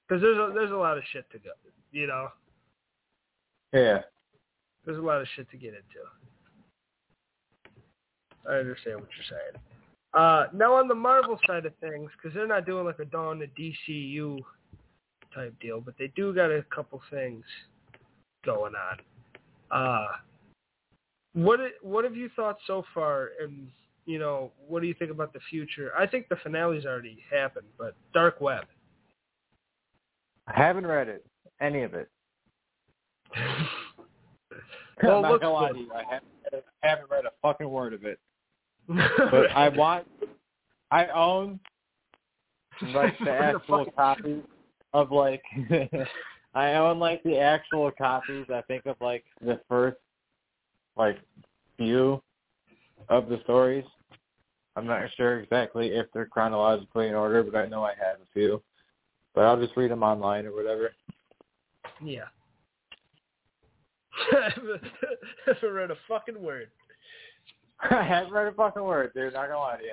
Because 0.09 0.23
there's 0.23 0.37
a, 0.39 0.53
there's 0.55 0.71
a 0.71 0.77
lot 0.77 0.99
of 0.99 1.05
shit 1.13 1.29
to 1.33 1.39
go. 1.39 1.51
You 1.93 2.07
know, 2.07 2.29
Yeah. 3.73 4.03
there's 4.85 4.99
a 4.99 5.03
lot 5.03 5.21
of 5.21 5.29
shit 5.35 5.51
to 5.51 5.57
get 5.57 5.75
into. 5.75 6.05
I 8.49 8.55
understand 8.57 9.01
what 9.01 9.09
you're 9.17 9.39
saying. 9.39 9.63
Uh, 10.13 10.47
now 10.53 10.75
on 10.75 10.87
the 10.87 10.95
Marvel 10.95 11.39
side 11.47 11.67
of 11.67 11.73
things, 11.81 12.11
because 12.17 12.35
they're 12.35 12.47
not 12.47 12.67
doing 12.67 12.85
like 12.85 12.99
a 12.99 13.05
Dawn 13.05 13.41
to 13.41 13.47
DCU 13.49 14.39
type 15.35 15.55
deal, 15.61 15.81
but 15.81 15.95
they 15.99 16.13
do 16.15 16.33
got 16.35 16.51
a 16.51 16.63
couple 16.75 17.01
things 17.11 17.45
going 18.45 18.73
on. 18.75 18.99
Uh, 19.71 20.07
what 21.35 21.61
what 21.83 22.05
have 22.05 22.17
you 22.17 22.31
thought 22.37 22.59
so 22.67 22.85
far, 22.95 23.31
and 23.41 23.69
you 24.07 24.19
know 24.19 24.53
what 24.67 24.81
do 24.81 24.87
you 24.87 24.95
think 24.95 25.11
about 25.11 25.33
the 25.33 25.41
future? 25.51 25.91
I 25.99 26.07
think 26.07 26.29
the 26.29 26.37
finale's 26.37 26.85
already 26.85 27.19
happened, 27.31 27.67
but 27.79 27.95
Dark 28.13 28.41
Web. 28.41 28.65
I 30.47 30.53
haven't 30.57 30.87
read 30.87 31.09
it, 31.09 31.25
any 31.61 31.83
of 31.83 31.95
it. 31.95 32.09
Well, 35.03 35.17
I'm 35.17 35.23
not 35.23 35.41
gonna 35.41 35.53
lie 35.53 35.73
to 35.73 35.79
you. 35.79 35.91
I 35.93 36.05
haven't, 36.05 36.29
read 36.53 36.63
I 36.83 36.89
haven't 36.89 37.11
read 37.11 37.25
a 37.25 37.31
fucking 37.43 37.69
word 37.69 37.95
of 37.95 38.05
it. 38.05 38.19
But 38.87 39.51
I 39.53 39.71
want, 39.71 40.07
I 40.91 41.07
own 41.07 41.59
like 42.93 43.19
the 43.25 43.31
actual 43.31 43.87
copies 43.97 44.43
of 44.93 45.11
like, 45.11 45.43
I 46.55 46.75
own 46.75 46.99
like 46.99 47.23
the 47.23 47.39
actual 47.39 47.91
copies. 47.91 48.47
I 48.53 48.63
think 48.63 48.87
of 48.87 48.97
like 49.01 49.25
the 49.41 49.61
first 49.69 49.97
like 50.97 51.19
few 51.77 52.23
of 53.09 53.29
the 53.29 53.41
stories. 53.45 53.85
I'm 54.77 54.87
not 54.87 55.09
sure 55.17 55.41
exactly 55.41 55.89
if 55.89 56.07
they're 56.13 56.27
chronologically 56.27 57.09
in 57.09 57.15
order, 57.15 57.43
but 57.43 57.57
I 57.57 57.67
know 57.67 57.85
I 57.85 57.91
have 57.91 58.21
a 58.21 58.27
few. 58.33 58.63
But 59.35 59.45
I'll 59.45 59.61
just 59.61 59.77
read 59.77 59.91
them 59.91 60.03
online 60.03 60.47
or 60.47 60.55
whatever. 60.55 60.93
Yeah. 62.03 62.25
I 64.33 64.51
haven't 65.47 65.73
read 65.73 65.91
a 65.91 65.97
fucking 66.09 66.41
word. 66.41 66.69
I 67.91 68.03
haven't 68.03 68.33
read 68.33 68.47
a 68.47 68.53
fucking 68.53 68.83
word, 68.83 69.13
dude. 69.15 69.33
Not 69.33 69.49
gonna 69.49 69.59
lie 69.59 69.77
to 69.79 69.83
you. 69.83 69.93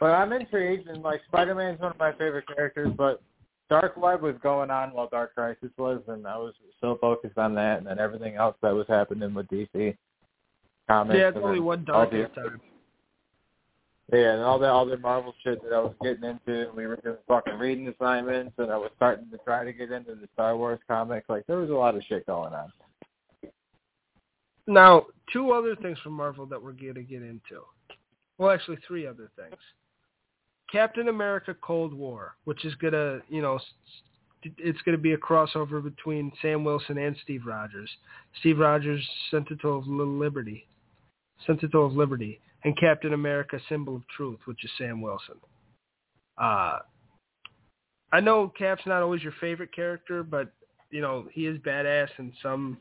But 0.00 0.12
I'm 0.12 0.32
intrigued, 0.32 0.88
and 0.88 1.02
like 1.02 1.20
Spider-Man's 1.28 1.80
one 1.80 1.92
of 1.92 1.98
my 1.98 2.12
favorite 2.12 2.46
characters. 2.54 2.90
But 2.96 3.22
Dark 3.68 3.96
Web 3.96 4.22
was 4.22 4.36
going 4.42 4.70
on 4.70 4.92
while 4.92 5.08
Dark 5.08 5.34
Crisis 5.34 5.70
was, 5.76 6.00
and 6.08 6.26
I 6.26 6.36
was 6.36 6.54
so 6.80 6.98
focused 7.00 7.36
on 7.38 7.54
that, 7.54 7.78
and 7.78 7.86
then 7.86 7.98
everything 7.98 8.36
else 8.36 8.56
that 8.62 8.74
was 8.74 8.86
happening 8.88 9.34
with 9.34 9.48
DC 9.48 9.96
comics. 10.88 11.18
yeah, 11.18 11.28
it's 11.28 11.38
only 11.42 11.60
one 11.60 11.84
dark 11.84 12.10
the- 12.10 12.28
time. 12.28 12.60
Yeah, 14.12 14.34
and 14.34 14.42
all 14.42 14.60
the 14.60 14.68
all 14.68 14.86
the 14.86 14.96
Marvel 14.98 15.34
shit 15.42 15.60
that 15.64 15.72
I 15.72 15.80
was 15.80 15.94
getting 16.00 16.22
into, 16.22 16.68
and 16.68 16.76
we 16.76 16.86
were 16.86 16.94
doing 16.96 17.16
fucking 17.26 17.58
reading 17.58 17.88
assignments, 17.88 18.54
and 18.56 18.70
I 18.70 18.76
was 18.76 18.92
starting 18.94 19.28
to 19.30 19.38
try 19.38 19.64
to 19.64 19.72
get 19.72 19.90
into 19.90 20.14
the 20.14 20.28
Star 20.32 20.56
Wars 20.56 20.78
comics. 20.86 21.28
Like 21.28 21.44
there 21.48 21.56
was 21.56 21.70
a 21.70 21.74
lot 21.74 21.96
of 21.96 22.04
shit 22.04 22.24
going 22.24 22.52
on. 22.54 22.72
Now, 24.68 25.06
two 25.32 25.50
other 25.50 25.74
things 25.74 25.98
from 26.04 26.12
Marvel 26.12 26.46
that 26.46 26.62
we're 26.62 26.72
going 26.72 26.94
to 26.94 27.02
get 27.02 27.22
into. 27.22 27.64
Well, 28.38 28.50
actually, 28.50 28.78
three 28.86 29.06
other 29.06 29.30
things. 29.36 29.56
Captain 30.70 31.08
America 31.08 31.54
Cold 31.60 31.94
War, 31.94 32.34
which 32.44 32.64
is 32.64 32.74
going 32.76 32.92
to, 32.92 33.20
you 33.28 33.42
know, 33.42 33.58
it's 34.42 34.80
going 34.82 34.96
to 34.96 35.02
be 35.02 35.12
a 35.12 35.18
crossover 35.18 35.82
between 35.82 36.32
Sam 36.42 36.64
Wilson 36.64 36.98
and 36.98 37.16
Steve 37.22 37.42
Rogers. 37.46 37.90
Steve 38.40 38.58
Rogers, 38.58 39.04
Sentinel 39.30 39.78
of 39.78 39.86
Liberty. 39.86 40.66
Sentinel 41.46 41.86
of 41.86 41.92
Liberty. 41.92 42.40
And 42.64 42.76
Captain 42.78 43.12
America, 43.12 43.60
Symbol 43.68 43.96
of 43.96 44.02
Truth, 44.16 44.40
which 44.46 44.64
is 44.64 44.70
Sam 44.78 45.00
Wilson. 45.00 45.36
Uh, 46.38 46.78
I 48.12 48.20
know 48.20 48.52
Cap's 48.56 48.86
not 48.86 49.02
always 49.02 49.22
your 49.22 49.34
favorite 49.40 49.74
character, 49.74 50.22
but, 50.22 50.52
you 50.90 51.00
know, 51.00 51.26
he 51.32 51.46
is 51.46 51.58
badass 51.58 52.08
in 52.18 52.32
some, 52.42 52.78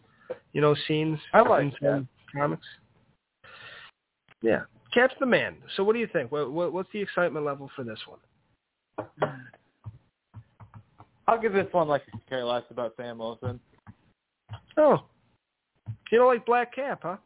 you 0.53 0.61
know, 0.61 0.75
scenes 0.87 1.19
I 1.33 1.41
like 1.41 1.63
in 1.63 1.73
some 1.81 2.07
comics. 2.35 2.65
Yeah. 4.41 4.61
Cap's 4.95 5.13
the 5.19 5.25
man. 5.25 5.57
So 5.75 5.83
what 5.83 5.91
do 5.93 5.99
you 5.99 6.07
think? 6.11 6.31
What, 6.31 6.51
what, 6.53 6.71
what's 6.71 6.89
the 6.93 7.01
excitement 7.01 7.45
level 7.45 7.69
for 7.75 7.83
this 7.83 7.99
one? 8.07 8.19
I'll 11.27 11.41
give 11.41 11.51
this 11.51 11.67
one 11.71 11.89
like 11.89 12.03
a 12.13 12.29
care 12.29 12.45
less 12.45 12.63
about 12.71 12.93
Sam 12.95 13.17
Wilson. 13.17 13.59
Oh. 14.77 15.03
You 16.11 16.19
don't 16.19 16.27
like 16.27 16.45
Black 16.45 16.73
Cap, 16.73 17.01
huh? 17.03 17.17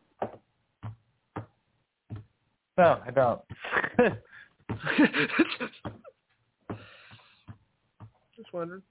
No, 2.78 3.00
I 3.06 3.12
don't. 3.12 3.42
Just 8.36 8.52
wondering. 8.54 8.82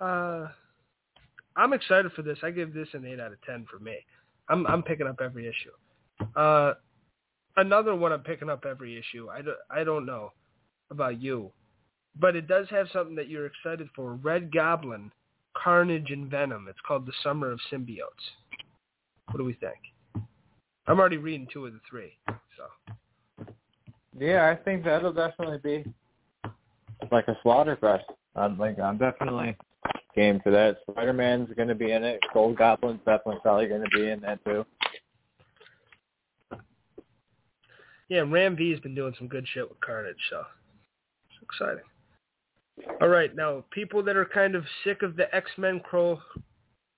Uh, 0.00 0.48
I'm 1.56 1.72
excited 1.72 2.12
for 2.12 2.22
this. 2.22 2.38
I 2.42 2.50
give 2.50 2.72
this 2.74 2.88
an 2.92 3.04
eight 3.06 3.18
out 3.18 3.32
of 3.32 3.40
ten 3.42 3.66
for 3.70 3.78
me. 3.78 3.96
I'm 4.48 4.66
I'm 4.66 4.82
picking 4.82 5.06
up 5.06 5.20
every 5.24 5.48
issue. 5.48 5.70
Uh, 6.38 6.74
another 7.56 7.94
one 7.94 8.12
I'm 8.12 8.20
picking 8.20 8.50
up 8.50 8.64
every 8.64 8.98
issue. 8.98 9.28
I 9.30 9.42
don't, 9.42 9.56
I 9.70 9.84
don't 9.84 10.06
know 10.06 10.32
about 10.90 11.20
you, 11.20 11.50
but 12.18 12.36
it 12.36 12.48
does 12.48 12.66
have 12.70 12.88
something 12.92 13.16
that 13.16 13.28
you're 13.28 13.46
excited 13.46 13.88
for. 13.94 14.14
Red 14.14 14.52
Goblin, 14.52 15.10
Carnage, 15.56 16.10
and 16.10 16.30
Venom. 16.30 16.66
It's 16.68 16.78
called 16.86 17.06
the 17.06 17.12
Summer 17.22 17.50
of 17.50 17.60
Symbiotes. 17.72 18.06
What 19.30 19.38
do 19.38 19.44
we 19.44 19.54
think? 19.54 19.78
I'm 20.86 21.00
already 21.00 21.16
reading 21.16 21.48
two 21.52 21.66
of 21.66 21.72
the 21.72 21.80
three. 21.88 22.12
So 22.28 23.44
yeah, 24.18 24.48
I 24.48 24.54
think 24.54 24.84
that'll 24.84 25.12
definitely 25.12 25.58
be 25.58 25.84
like 27.10 27.28
a 27.28 27.36
slaughter 27.42 27.76
fest. 27.76 28.04
I'm 28.34 28.58
like 28.58 28.78
I'm 28.78 28.98
definitely 28.98 29.56
game 30.14 30.40
for 30.42 30.50
that. 30.50 30.78
Spider 30.90 31.12
Man's 31.12 31.50
gonna 31.56 31.74
be 31.74 31.90
in 31.90 32.04
it. 32.04 32.20
Gold 32.32 32.56
Goblin's 32.56 33.00
definitely 33.04 33.40
probably 33.42 33.66
gonna 33.66 33.88
be 33.94 34.08
in 34.08 34.20
that 34.20 34.42
too. 34.44 34.64
Yeah, 38.08 38.20
Ram 38.20 38.56
V 38.56 38.70
has 38.70 38.80
been 38.80 38.94
doing 38.94 39.14
some 39.18 39.28
good 39.28 39.46
shit 39.52 39.68
with 39.68 39.80
Carnage, 39.80 40.14
so 40.30 40.44
it's 41.28 41.42
exciting. 41.42 41.84
All 43.00 43.08
right, 43.08 43.34
now 43.34 43.64
people 43.70 44.02
that 44.04 44.16
are 44.16 44.24
kind 44.24 44.54
of 44.54 44.64
sick 44.84 45.02
of 45.02 45.16
the 45.16 45.34
X 45.34 45.50
Men 45.56 45.80
Crow, 45.80 46.20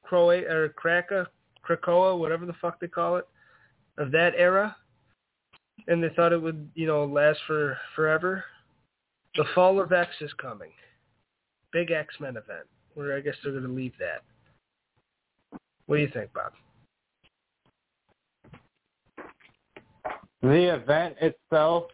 Crow 0.05 0.31
or 0.31 0.69
Kraka, 0.71 1.27
Krakoa, 1.67 2.19
whatever 2.19 2.47
the 2.47 2.55
fuck 2.61 2.81
they 2.81 2.89
call 2.89 3.17
it, 3.17 3.27
of 3.97 4.11
that 4.11 4.33
era, 4.37 4.77
and 5.87 6.03
they 6.03 6.11
thought 6.11 6.33
it 6.33 6.43
would, 6.43 6.69
you 6.75 6.87
know, 6.87 7.05
last 7.05 7.39
for 7.47 7.79
forever. 7.95 8.45
The 9.37 9.45
Fall 9.55 9.81
of 9.81 9.93
X 9.93 10.11
is 10.21 10.33
coming. 10.35 10.71
Big 11.73 11.91
X 11.91 12.15
Men 12.21 12.37
event, 12.37 12.67
where 12.95 13.17
I 13.17 13.21
guess 13.21 13.35
they're 13.43 13.53
going 13.53 13.65
to 13.65 13.73
leave 13.73 13.93
that. 13.99 14.23
What 15.87 15.97
do 15.97 16.03
you 16.03 16.11
think, 16.13 16.33
Bob? 16.33 16.53
The 20.43 20.75
event 20.75 21.17
itself, 21.21 21.85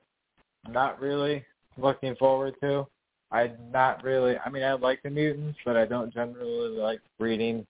not 0.68 1.00
really 1.00 1.44
looking 1.78 2.14
forward 2.16 2.54
to. 2.62 2.86
I'm 3.32 3.56
not 3.72 4.04
really. 4.04 4.36
I 4.38 4.50
mean, 4.50 4.62
I 4.62 4.74
like 4.74 5.02
the 5.02 5.10
mutants, 5.10 5.58
but 5.64 5.76
I 5.76 5.86
don't 5.86 6.12
generally 6.12 6.76
like 6.76 7.00
reading 7.18 7.66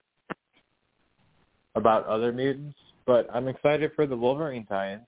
about 1.75 2.05
other 2.05 2.31
mutants. 2.31 2.77
but 3.05 3.27
I'm 3.33 3.47
excited 3.47 3.91
for 3.95 4.07
the 4.07 4.17
Wolverine 4.17 4.65
tie-ins. 4.65 5.03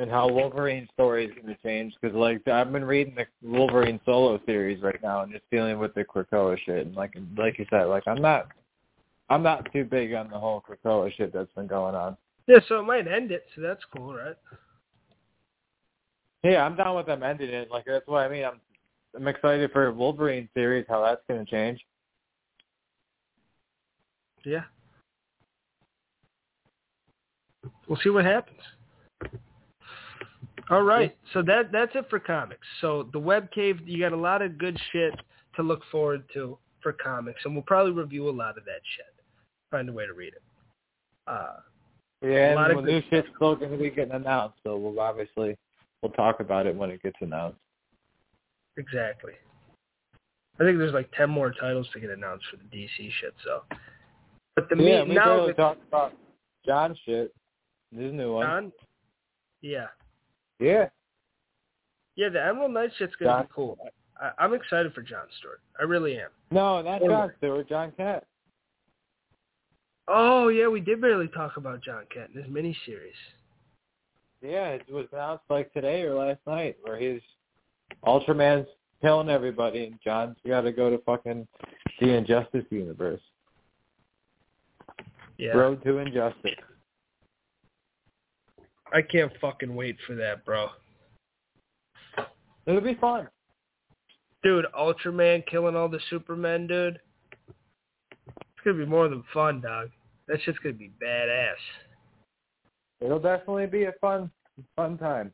And 0.00 0.10
how 0.10 0.28
Wolverine's 0.28 0.88
story 0.94 1.26
is 1.26 1.32
going 1.34 1.48
to 1.48 1.60
change 1.62 1.92
because, 2.00 2.14
like, 2.14 2.46
I've 2.46 2.70
been 2.70 2.84
reading 2.84 3.16
the 3.16 3.26
Wolverine 3.42 3.98
solo 4.04 4.40
series 4.46 4.80
right 4.80 5.02
now 5.02 5.22
and 5.22 5.32
just 5.32 5.44
dealing 5.50 5.80
with 5.80 5.92
the 5.94 6.04
Krakoa 6.04 6.56
shit. 6.64 6.86
And 6.86 6.94
like, 6.94 7.16
like 7.36 7.58
you 7.58 7.66
said, 7.68 7.84
like 7.84 8.04
I'm 8.06 8.22
not, 8.22 8.48
I'm 9.30 9.42
not 9.42 9.70
too 9.72 9.84
big 9.84 10.14
on 10.14 10.30
the 10.30 10.38
whole 10.38 10.62
Krakoa 10.62 11.12
shit 11.14 11.32
that's 11.32 11.52
been 11.52 11.66
going 11.66 11.94
on. 11.94 12.16
Yeah, 12.46 12.60
so 12.66 12.80
it 12.80 12.84
might 12.84 13.06
end 13.06 13.30
it, 13.30 13.44
so 13.54 13.60
that's 13.60 13.82
cool, 13.94 14.14
right? 14.14 14.36
Yeah, 16.42 16.64
I'm 16.64 16.76
down 16.76 16.96
with 16.96 17.06
them 17.06 17.22
ending 17.22 17.50
it. 17.50 17.70
Like 17.70 17.84
that's 17.86 18.06
what 18.06 18.24
I 18.24 18.28
mean. 18.28 18.44
I'm 18.44 18.60
I'm 19.14 19.26
excited 19.26 19.70
for 19.72 19.92
Wolverine 19.92 20.48
series, 20.54 20.86
how 20.88 21.02
that's 21.02 21.22
going 21.28 21.44
to 21.44 21.50
change. 21.50 21.84
Yeah. 24.44 24.62
We'll 27.88 27.98
see 28.02 28.10
what 28.10 28.24
happens. 28.24 28.60
All 30.70 30.82
right, 30.82 31.16
so 31.32 31.40
that 31.42 31.72
that's 31.72 31.94
it 31.94 32.04
for 32.10 32.18
comics. 32.18 32.66
So 32.82 33.08
the 33.12 33.18
web 33.18 33.50
cave, 33.50 33.80
you 33.86 34.00
got 34.00 34.12
a 34.12 34.20
lot 34.20 34.42
of 34.42 34.58
good 34.58 34.78
shit 34.92 35.14
to 35.56 35.62
look 35.62 35.80
forward 35.90 36.24
to 36.34 36.58
for 36.82 36.92
comics, 36.92 37.40
and 37.44 37.54
we'll 37.54 37.64
probably 37.64 37.92
review 37.92 38.28
a 38.28 38.30
lot 38.30 38.58
of 38.58 38.64
that 38.66 38.82
shit. 38.96 39.17
Find 39.70 39.88
a 39.88 39.92
way 39.92 40.06
to 40.06 40.12
read 40.14 40.34
it. 40.34 40.42
Uh, 41.26 41.56
yeah, 42.22 42.54
a 42.54 42.56
lot 42.56 42.70
and 42.70 42.80
of 42.80 42.84
new 42.86 43.02
shit's 43.10 43.28
still 43.36 43.54
going 43.54 43.70
to 43.70 43.76
be 43.76 43.90
getting 43.90 44.14
announced, 44.14 44.56
so 44.64 44.76
we'll 44.76 44.98
obviously 44.98 45.56
we'll 46.02 46.12
talk 46.12 46.40
about 46.40 46.66
it 46.66 46.74
when 46.74 46.90
it 46.90 47.02
gets 47.02 47.16
announced. 47.20 47.58
exactly. 48.76 49.32
I 50.60 50.64
think 50.64 50.78
there's 50.78 50.94
like 50.94 51.10
ten 51.16 51.30
more 51.30 51.52
titles 51.52 51.86
to 51.92 52.00
get 52.00 52.10
announced 52.10 52.44
for 52.50 52.56
the 52.56 52.64
DC 52.76 53.10
shit. 53.20 53.34
So, 53.44 53.62
but 54.56 54.68
the 54.68 54.76
yeah, 54.82 55.02
meat 55.04 55.10
we 55.10 55.14
now 55.14 55.46
that 55.46 55.56
talked 55.56 55.86
about 55.86 56.12
John 56.66 56.96
shit. 57.06 57.32
His 57.94 58.12
new 58.12 58.34
one. 58.34 58.46
John, 58.46 58.72
yeah, 59.62 59.86
Yeah. 60.58 60.88
yeah, 62.16 62.28
the 62.28 62.44
Emerald 62.44 62.72
Knight 62.74 62.90
shit's 62.98 63.14
gonna 63.16 63.30
John- 63.32 63.44
be 63.44 63.48
cool. 63.54 63.78
I, 64.20 64.30
I'm 64.38 64.52
excited 64.54 64.92
for 64.94 65.02
John 65.02 65.26
Stewart. 65.38 65.60
I 65.78 65.84
really 65.84 66.18
am. 66.18 66.30
No, 66.50 66.82
not 66.82 67.00
Yeah. 67.02 67.08
John 67.08 67.32
Stewart. 67.38 67.68
John 67.68 67.92
Kent. 67.96 68.24
Oh 70.08 70.48
yeah, 70.48 70.68
we 70.68 70.80
did 70.80 71.00
barely 71.00 71.28
talk 71.28 71.58
about 71.58 71.82
John 71.82 72.04
Kent 72.12 72.30
in 72.34 72.42
his 72.42 72.50
miniseries. 72.50 73.12
Yeah, 74.40 74.68
it 74.68 74.90
was 74.90 75.06
announced 75.12 75.44
like 75.50 75.72
today 75.72 76.02
or 76.02 76.14
last 76.14 76.40
night 76.46 76.76
where 76.82 76.98
he's 76.98 77.20
Ultraman's 78.06 78.68
killing 79.02 79.28
everybody 79.28 79.84
and 79.84 79.98
John's 80.02 80.36
got 80.46 80.62
to 80.62 80.72
go 80.72 80.88
to 80.90 80.98
fucking 80.98 81.46
the 82.00 82.08
Injustice 82.08 82.64
universe. 82.70 83.20
Yeah, 85.36 85.50
Road 85.52 85.82
to 85.84 85.98
Injustice. 85.98 86.52
I 88.92 89.02
can't 89.02 89.32
fucking 89.40 89.74
wait 89.74 89.96
for 90.06 90.14
that, 90.14 90.44
bro. 90.44 90.68
It'll 92.66 92.80
be 92.80 92.94
fun. 92.94 93.28
Dude, 94.42 94.66
Ultraman 94.78 95.46
killing 95.46 95.76
all 95.76 95.88
the 95.88 96.00
Supermen, 96.08 96.66
dude. 96.66 96.98
It's 97.48 98.64
gonna 98.64 98.78
be 98.78 98.86
more 98.86 99.08
than 99.08 99.22
fun, 99.34 99.60
dog. 99.60 99.90
That 100.28 100.40
just 100.44 100.62
gonna 100.62 100.74
be 100.74 100.92
badass. 101.02 101.54
It'll 103.00 103.18
definitely 103.18 103.66
be 103.66 103.84
a 103.84 103.92
fun 104.00 104.30
fun 104.76 104.98
time. 104.98 105.32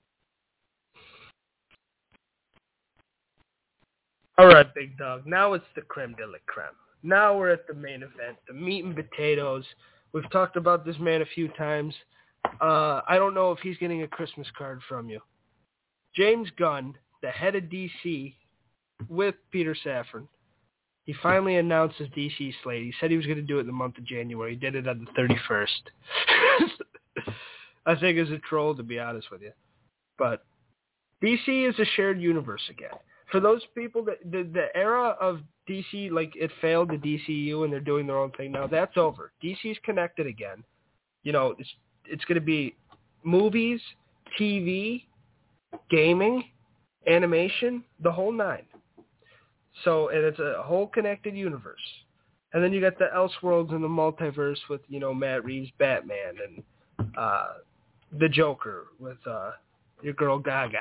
All 4.37 4.47
right, 4.47 4.73
big 4.75 4.97
dog. 4.99 5.27
Now 5.27 5.53
it's 5.53 5.65
the 5.77 5.83
creme 5.83 6.15
de 6.15 6.27
la 6.27 6.39
creme. 6.47 6.67
Now 7.03 7.37
we're 7.37 7.51
at 7.51 7.67
the 7.67 7.75
main 7.75 8.03
event, 8.03 8.37
the 8.49 8.55
meat 8.55 8.85
and 8.85 8.97
potatoes. 8.97 9.65
We've 10.13 10.29
talked 10.31 10.57
about 10.57 10.85
this 10.85 10.99
man 10.99 11.23
a 11.23 11.27
few 11.27 11.49
times. 11.49 11.95
Uh, 12.61 13.01
I 13.09 13.17
don't 13.17 13.35
know 13.35 13.53
if 13.53 13.59
he's 13.61 13.79
getting 13.79 14.03
a 14.03 14.09
Christmas 14.09 14.49
card 14.57 14.81
from 14.89 15.09
you. 15.09 15.21
James 16.15 16.49
Gunn, 16.59 16.95
the 17.23 17.31
head 17.31 17.55
of 17.55 17.65
DC, 17.65 18.35
with 19.09 19.35
Peter 19.51 19.77
Safran, 19.85 20.27
he 21.05 21.15
finally 21.23 21.57
announced 21.57 21.97
his 21.97 22.09
DC 22.09 22.53
slate. 22.63 22.83
He 22.83 22.93
said 22.99 23.11
he 23.11 23.17
was 23.17 23.27
going 23.27 23.37
to 23.37 23.43
do 23.43 23.59
it 23.59 23.63
in 23.63 23.67
the 23.67 23.73
month 23.73 23.99
of 23.99 24.05
January. 24.05 24.53
He 24.53 24.57
did 24.57 24.75
it 24.75 24.89
on 24.89 25.07
the 25.07 25.21
31st. 25.21 25.67
I 27.87 27.95
think 27.95 28.19
it's 28.19 28.31
a 28.31 28.39
troll, 28.39 28.75
to 28.75 28.83
be 28.83 28.99
honest 28.99 29.31
with 29.31 29.43
you. 29.43 29.53
But 30.19 30.45
DC 31.23 31.69
is 31.69 31.79
a 31.79 31.85
shared 31.97 32.21
universe 32.21 32.63
again 32.71 32.99
for 33.35 33.41
those 33.41 33.63
people 33.75 34.05
that 34.05 34.19
the 34.31 34.49
the 34.53 34.67
era 34.77 35.17
of 35.21 35.41
DC 35.69 36.11
like 36.13 36.33
it 36.37 36.53
failed 36.61 36.91
the 36.91 36.97
DCU 36.97 37.65
and 37.65 37.73
they're 37.73 37.81
doing 37.81 38.07
their 38.07 38.19
own 38.19 38.31
thing 38.33 38.53
now 38.53 38.67
that's 38.67 38.97
over. 38.97 39.33
DC's 39.43 39.77
connected 39.85 40.27
again. 40.27 40.63
You 41.25 41.33
know, 41.33 41.55
it's 41.59 41.69
it's 42.07 42.25
going 42.27 42.37
to 42.37 42.45
be 42.45 42.77
movies, 43.25 43.81
TV, 44.39 45.05
gaming, 45.91 46.45
animation, 47.09 47.83
the 48.01 48.13
whole 48.13 48.31
nine. 48.31 48.67
So, 49.83 50.09
and 50.09 50.25
it's 50.25 50.39
a 50.39 50.63
whole 50.63 50.87
connected 50.87 51.35
universe. 51.35 51.81
And 52.53 52.63
then 52.63 52.73
you 52.73 52.81
got 52.81 52.99
the 52.99 53.09
Elseworlds 53.15 53.73
and 53.73 53.83
the 53.83 53.89
multiverse 53.89 54.59
with, 54.71 54.81
you 54.89 55.01
know, 55.01 55.13
Matt 55.13 55.45
Reeves 55.45 55.71
Batman 55.79 56.37
and 56.47 56.63
uh 57.19 57.47
the 58.21 58.29
Joker 58.29 58.87
with 59.01 59.19
uh 59.29 59.51
your 60.03 60.15
girl 60.15 60.39
Gaga. 60.39 60.79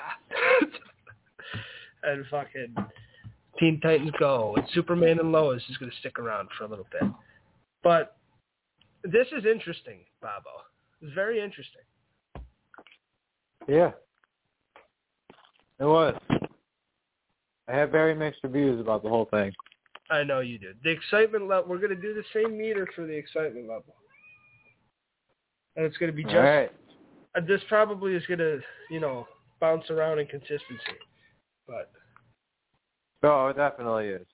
and 2.04 2.26
fucking 2.30 2.76
Teen 3.60 3.80
Titans 3.82 4.12
Go 4.20 4.56
and 4.56 4.66
Superman 4.74 5.20
and 5.20 5.32
Lois 5.32 5.64
is 5.70 5.78
going 5.78 5.92
to 5.92 5.98
stick 5.98 6.20
around 6.20 6.50
for 6.58 6.66
a 6.66 6.68
little 6.68 6.88
bit. 6.92 7.10
But 7.84 8.18
this 9.04 9.28
is 9.38 9.46
interesting, 9.46 10.00
Bobo. 10.22 10.64
It's 11.02 11.14
very 11.14 11.42
interesting. 11.42 11.82
Yeah. 13.68 13.92
It 15.80 15.86
was. 15.86 16.16
I 17.68 17.76
have 17.76 17.92
very 17.92 18.14
mixed 18.14 18.44
reviews 18.44 18.80
about 18.80 19.04
the 19.04 19.10
whole 19.10 19.26
thing. 19.26 19.52
I 20.10 20.24
know 20.24 20.42
you 20.42 20.60
do. 20.60 20.74
The 20.84 20.90
excitement 20.90 21.48
level, 21.48 21.70
we're 21.70 21.78
going 21.78 21.96
to 21.96 22.02
do 22.02 22.14
the 22.14 22.24
same 22.34 22.58
meter 22.58 22.88
for 22.96 23.06
the 23.06 23.14
excitement 23.14 23.68
level. 23.68 23.96
And 25.76 25.86
it's 25.86 25.98
going 25.98 26.12
to 26.12 26.16
be 26.16 26.24
just, 26.24 26.36
All 26.36 26.42
right. 26.42 26.72
uh, 27.36 27.42
this 27.48 27.62
probably 27.68 28.14
is 28.14 28.26
going 28.28 28.40
to, 28.40 28.60
you 28.92 29.00
know, 29.00 29.28
bounce 29.60 29.90
around 29.90 30.20
in 30.20 30.28
consistency. 30.28 30.98
But 31.68 31.90
Oh, 33.24 33.48
it 33.48 33.56
definitely 33.56 34.10
is. 34.10 34.28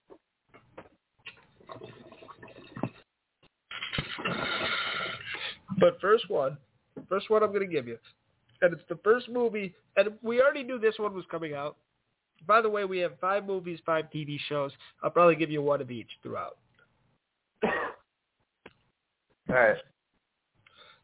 But 5.79 6.01
first 6.01 6.29
one, 6.29 6.57
first 7.07 7.29
one 7.29 7.43
I'm 7.43 7.49
going 7.49 7.61
to 7.61 7.73
give 7.73 7.87
you, 7.87 7.97
and 8.61 8.73
it's 8.73 8.81
the 8.89 8.99
first 9.03 9.29
movie, 9.29 9.75
and 9.95 10.09
we 10.23 10.41
already 10.41 10.63
knew 10.63 10.79
this 10.79 10.95
one 10.97 11.13
was 11.13 11.23
coming 11.29 11.53
out. 11.53 11.77
By 12.47 12.61
the 12.61 12.69
way, 12.69 12.85
we 12.85 12.99
have 12.99 13.13
five 13.19 13.45
movies, 13.45 13.79
five 13.85 14.05
TV 14.13 14.37
shows. 14.47 14.71
I'll 15.03 15.09
probably 15.09 15.35
give 15.35 15.51
you 15.51 15.61
one 15.61 15.81
of 15.81 15.91
each 15.91 16.09
throughout. 16.23 16.57
All 17.63 19.55
right. 19.55 19.77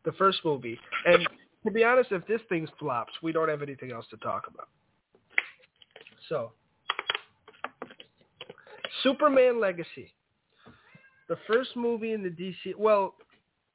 The 0.04 0.12
first 0.14 0.40
movie, 0.46 0.80
and 1.08 1.28
to 1.66 1.72
be 1.72 1.84
honest, 1.84 2.12
if 2.12 2.26
this 2.28 2.42
thing 2.48 2.68
flops, 2.78 3.12
we 3.24 3.32
don't 3.32 3.50
have 3.50 3.64
anything 3.64 3.92
else 3.92 4.06
to 4.12 4.18
talk 4.18 4.44
about. 4.48 4.68
So, 6.30 6.52
Superman 9.02 9.60
Legacy, 9.60 10.14
the 11.28 11.38
first 11.48 11.76
movie 11.76 12.14
in 12.14 12.22
the 12.22 12.30
DC. 12.30 12.76
Well, 12.78 13.16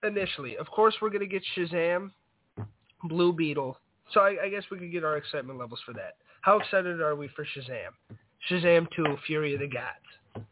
initially, 0.05 0.57
of 0.57 0.69
course, 0.69 0.95
we're 1.03 1.11
gonna 1.11 1.27
get 1.27 1.43
Shazam, 1.57 2.13
Blue 3.05 3.33
Beetle. 3.33 3.77
So 4.13 4.21
I, 4.21 4.45
I 4.45 4.49
guess 4.49 4.65
we 4.71 4.79
could 4.79 4.93
get 4.93 5.05
our 5.05 5.17
excitement 5.17 5.59
levels 5.59 5.81
for 5.85 5.93
that. 5.95 6.15
How 6.43 6.59
excited 6.59 7.01
are 7.01 7.15
we 7.17 7.29
for 7.29 7.45
Shazam? 7.45 7.93
Shazam 8.51 8.87
2, 8.97 9.17
Fury 9.27 9.55
of 9.55 9.61
the 9.61 9.69
Gods, 9.69 10.47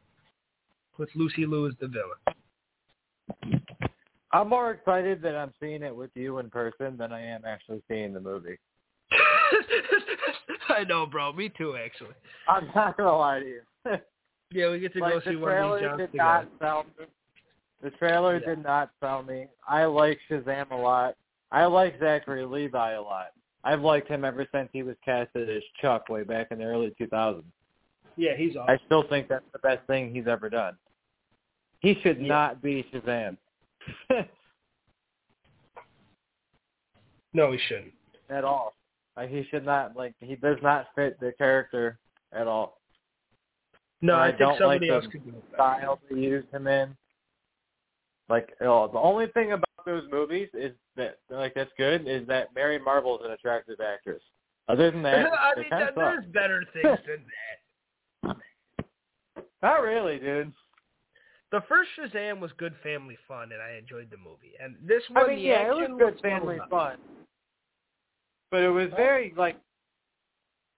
with 0.99 1.09
Lucy 1.15 1.47
Liu 1.47 1.67
as 1.67 1.75
the 1.81 1.89
villain. 1.89 3.63
I'm 4.33 4.49
more 4.51 4.73
excited 4.73 5.23
that 5.23 5.35
I'm 5.35 5.55
seeing 5.59 5.83
it 5.83 5.95
with 5.95 6.11
you 6.15 6.39
in 6.39 6.51
person 6.51 6.97
than 6.99 7.13
I 7.13 7.23
am 7.23 7.47
actually 7.47 7.83
seeing 7.89 8.13
the 8.13 8.21
movie. 8.21 8.59
I 10.69 10.85
know, 10.85 11.07
bro. 11.07 11.33
Me 11.33 11.51
too, 11.57 11.77
actually. 11.77 12.15
I'm 12.47 12.69
not 12.75 12.99
gonna 12.99 13.17
lie 13.17 13.41
to 13.41 13.47
you. 13.47 13.61
Yeah, 14.51 14.71
we 14.71 14.81
get 14.81 14.95
to 14.95 15.01
go 15.01 15.07
like 15.07 15.25
see 15.25 15.33
the 15.33 15.37
one 15.37 15.59
of 15.59 15.79
these 15.79 16.07
did 16.07 16.15
not 16.15 16.49
sell 16.59 16.87
me. 16.99 17.05
The 17.83 17.91
trailer 17.91 18.39
Yeah. 18.39 18.47
did 18.47 18.63
not 18.63 18.91
sell 18.99 19.23
me. 19.23 19.47
I 19.69 19.85
like 19.85 20.19
Shazam 20.31 20.71
a 20.71 20.75
lot. 20.75 21.17
I 21.53 21.67
like 21.67 22.01
Zachary 22.01 22.47
Levi 22.47 22.93
a 22.93 23.03
lot. 23.03 23.33
I've 23.65 23.81
liked 23.83 24.09
him 24.09 24.25
ever 24.25 24.47
since 24.53 24.69
he 24.73 24.83
was 24.83 24.97
casted 25.05 25.51
as 25.51 25.63
Chuck 25.81 26.09
way 26.09 26.23
back 26.23 26.49
in 26.51 26.59
the 26.59 26.65
early 26.65 26.95
2000s. 27.01 27.43
Yeah, 28.17 28.35
he's 28.37 28.57
awesome. 28.57 28.71
I 28.75 28.79
still 28.87 29.05
think 29.09 29.29
that's 29.29 29.45
the 29.53 29.59
best 29.61 29.87
thing 29.87 30.13
he's 30.15 30.27
ever 30.27 30.49
done. 30.49 30.77
He 31.81 31.95
should 32.03 32.21
Yeah. 32.21 32.29
not 32.29 32.63
be 32.63 32.85
Shazam 32.93 33.37
No, 37.33 37.53
he 37.53 37.59
shouldn't. 37.69 37.93
at 38.31 38.45
all. 38.45 38.75
Like 39.17 39.31
he 39.31 39.45
should 39.51 39.65
not 39.65 39.97
like 39.97 40.15
he 40.21 40.37
does 40.37 40.57
not 40.63 40.87
fit 40.95 41.19
the 41.21 41.33
character 41.39 41.99
at 42.33 42.47
all. 42.47 42.81
No, 44.01 44.15
I 44.15 44.27
I, 44.27 44.29
think 44.29 44.39
don't 44.39 44.59
somebody 44.59 44.89
like 44.91 44.95
else 45.03 45.05
the 45.07 45.11
could 45.11 45.25
do 45.25 45.37
it. 45.37 45.45
Style 45.55 45.99
they 46.11 46.17
use 46.21 46.45
him 46.53 46.67
in. 46.69 46.97
Like 48.29 48.51
you 48.61 48.67
know, 48.67 48.89
the 48.89 48.99
only 48.99 49.27
thing 49.29 49.53
about 49.53 49.68
those 49.85 50.05
movies 50.11 50.49
is 50.55 50.73
that 50.97 51.19
like 51.31 51.55
that's 51.55 51.71
good 51.77 52.07
is 52.07 52.27
that 52.29 52.55
Mary 52.55 52.79
Marvel 52.79 53.19
is 53.19 53.25
an 53.25 53.33
attractive 53.33 53.81
actress. 53.81 54.23
Other 54.69 54.91
than 54.91 55.03
that, 55.03 55.27
I 55.41 55.59
mean, 55.59 55.67
that, 55.71 55.95
there's 55.95 56.27
better 56.27 56.65
things 56.73 56.99
than 57.07 57.25
that. 58.25 58.37
Not 59.63 59.83
really, 59.83 60.19
dude. 60.19 60.53
The 61.51 61.63
first 61.67 61.89
Shazam 61.99 62.41
was 62.41 62.51
good 62.59 62.75
family 62.83 63.17
fun, 63.27 63.53
and 63.53 63.63
I 63.63 63.79
enjoyed 63.79 64.11
the 64.11 64.19
movie. 64.19 64.53
And 64.63 64.77
this 64.87 65.03
one, 65.09 65.25
I 65.25 65.29
mean, 65.29 65.37
the 65.39 65.43
yeah, 65.43 65.69
it 65.69 65.75
was 65.75 65.89
good 65.99 66.21
well 66.23 66.23
family 66.23 66.59
done. 66.59 66.69
fun, 66.69 66.97
but 68.51 68.63
it 68.63 68.69
was 68.69 68.89
very 68.97 69.33
like. 69.37 69.57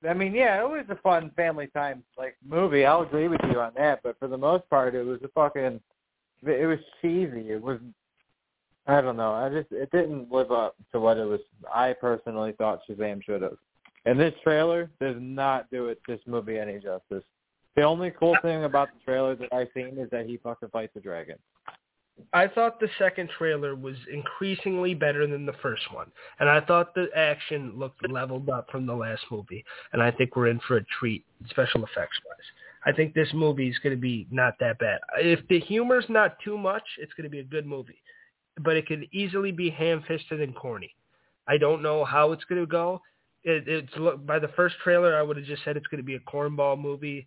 I 0.09 0.14
mean, 0.14 0.32
yeah, 0.32 0.62
it 0.62 0.68
was 0.68 0.86
a 0.88 0.96
fun 1.03 1.30
family 1.36 1.66
time 1.74 2.03
like 2.16 2.36
movie. 2.46 2.86
I'll 2.86 3.03
agree 3.03 3.28
with 3.28 3.40
you 3.51 3.61
on 3.61 3.72
that. 3.76 4.01
But 4.03 4.18
for 4.18 4.28
the 4.28 4.38
most 4.38 4.68
part, 4.70 4.94
it 4.94 5.03
was 5.03 5.20
a 5.24 5.28
fucking. 5.28 5.80
It 6.46 6.66
was 6.66 6.78
cheesy. 7.03 7.51
It 7.51 7.61
was. 7.61 7.78
I 8.87 9.01
don't 9.01 9.16
know. 9.16 9.33
I 9.33 9.49
just 9.49 9.70
it 9.72 9.91
didn't 9.93 10.33
live 10.33 10.53
up 10.53 10.74
to 10.93 11.01
what 11.01 11.18
it 11.18 11.24
was. 11.24 11.41
I 11.72 11.93
personally 11.93 12.53
thought 12.59 12.81
Shazam 12.89 13.22
should 13.22 13.43
have. 13.43 13.57
And 14.07 14.18
this 14.18 14.35
trailer 14.43 14.91
does 15.01 15.16
not 15.18 15.70
do 15.70 15.89
it 15.89 16.01
this 16.09 16.20
movie 16.26 16.59
any 16.59 16.74
justice. 16.74 17.24
The 17.76 17.83
only 17.83 18.11
cool 18.18 18.37
thing 18.43 18.64
about 18.64 18.89
the 18.93 19.05
trailer 19.05 19.37
that 19.37 19.53
I've 19.53 19.68
seen 19.74 19.99
is 19.99 20.11
that 20.11 20.26
he 20.26 20.39
fucking 20.39 20.70
fights 20.70 20.97
a 20.97 21.01
dragon. 21.01 21.37
I 22.33 22.49
thought 22.49 22.81
the 22.81 22.89
second 22.99 23.31
trailer 23.39 23.74
was 23.74 23.97
increasingly 24.12 24.95
better 24.95 25.26
than 25.26 25.47
the 25.47 25.55
first 25.62 25.83
one, 25.93 26.11
and 26.39 26.51
I 26.51 26.61
thought 26.61 26.95
the 26.95 27.09
action 27.16 27.72
looked 27.76 28.07
leveled 28.11 28.51
up 28.51 28.70
from 28.70 28.87
the 28.87 28.95
last 28.95 29.22
movie. 29.31 29.64
And 29.93 30.03
I 30.03 30.11
think 30.11 30.37
we're 30.37 30.49
in 30.49 30.61
for 30.66 30.76
a 30.76 30.85
treat, 30.99 31.24
special 31.49 31.83
effects 31.83 32.18
wise. 32.26 32.47
I 32.85 32.93
think 32.93 33.14
this 33.14 33.28
movie 33.35 33.68
is 33.68 33.78
going 33.78 33.95
to 33.95 34.01
be 34.01 34.26
not 34.31 34.55
that 34.61 34.78
bad. 34.78 35.01
If 35.18 35.47
the 35.49 35.61
humor's 35.61 36.07
not 36.09 36.37
too 36.45 36.57
much, 36.59 36.85
it's 36.99 37.12
going 37.14 37.24
to 37.24 37.31
be 37.31 37.41
a 37.41 37.45
good 37.45 37.66
movie. 37.66 38.03
But 38.63 38.77
it 38.77 38.87
could 38.87 39.07
easily 39.13 39.53
be 39.53 39.71
ham-fisted 39.71 40.41
and 40.41 40.55
corny. 40.55 40.95
I 41.49 41.57
don't 41.57 41.83
know 41.83 42.05
how 42.05 42.33
it's 42.33 42.45
going 42.45 42.61
to 42.61 42.67
go. 42.67 43.01
It, 43.43 43.65
it's 43.67 43.93
by 44.27 44.39
the 44.39 44.49
first 44.49 44.77
trailer, 44.85 45.17
I 45.17 45.23
would 45.23 45.39
have 45.39 45.47
just 45.47 45.65
said 45.65 45.77
it's 45.77 45.87
going 45.87 46.03
to 46.03 46.07
be 46.07 46.17
a 46.17 46.21
cornball 46.21 46.79
movie. 46.79 47.27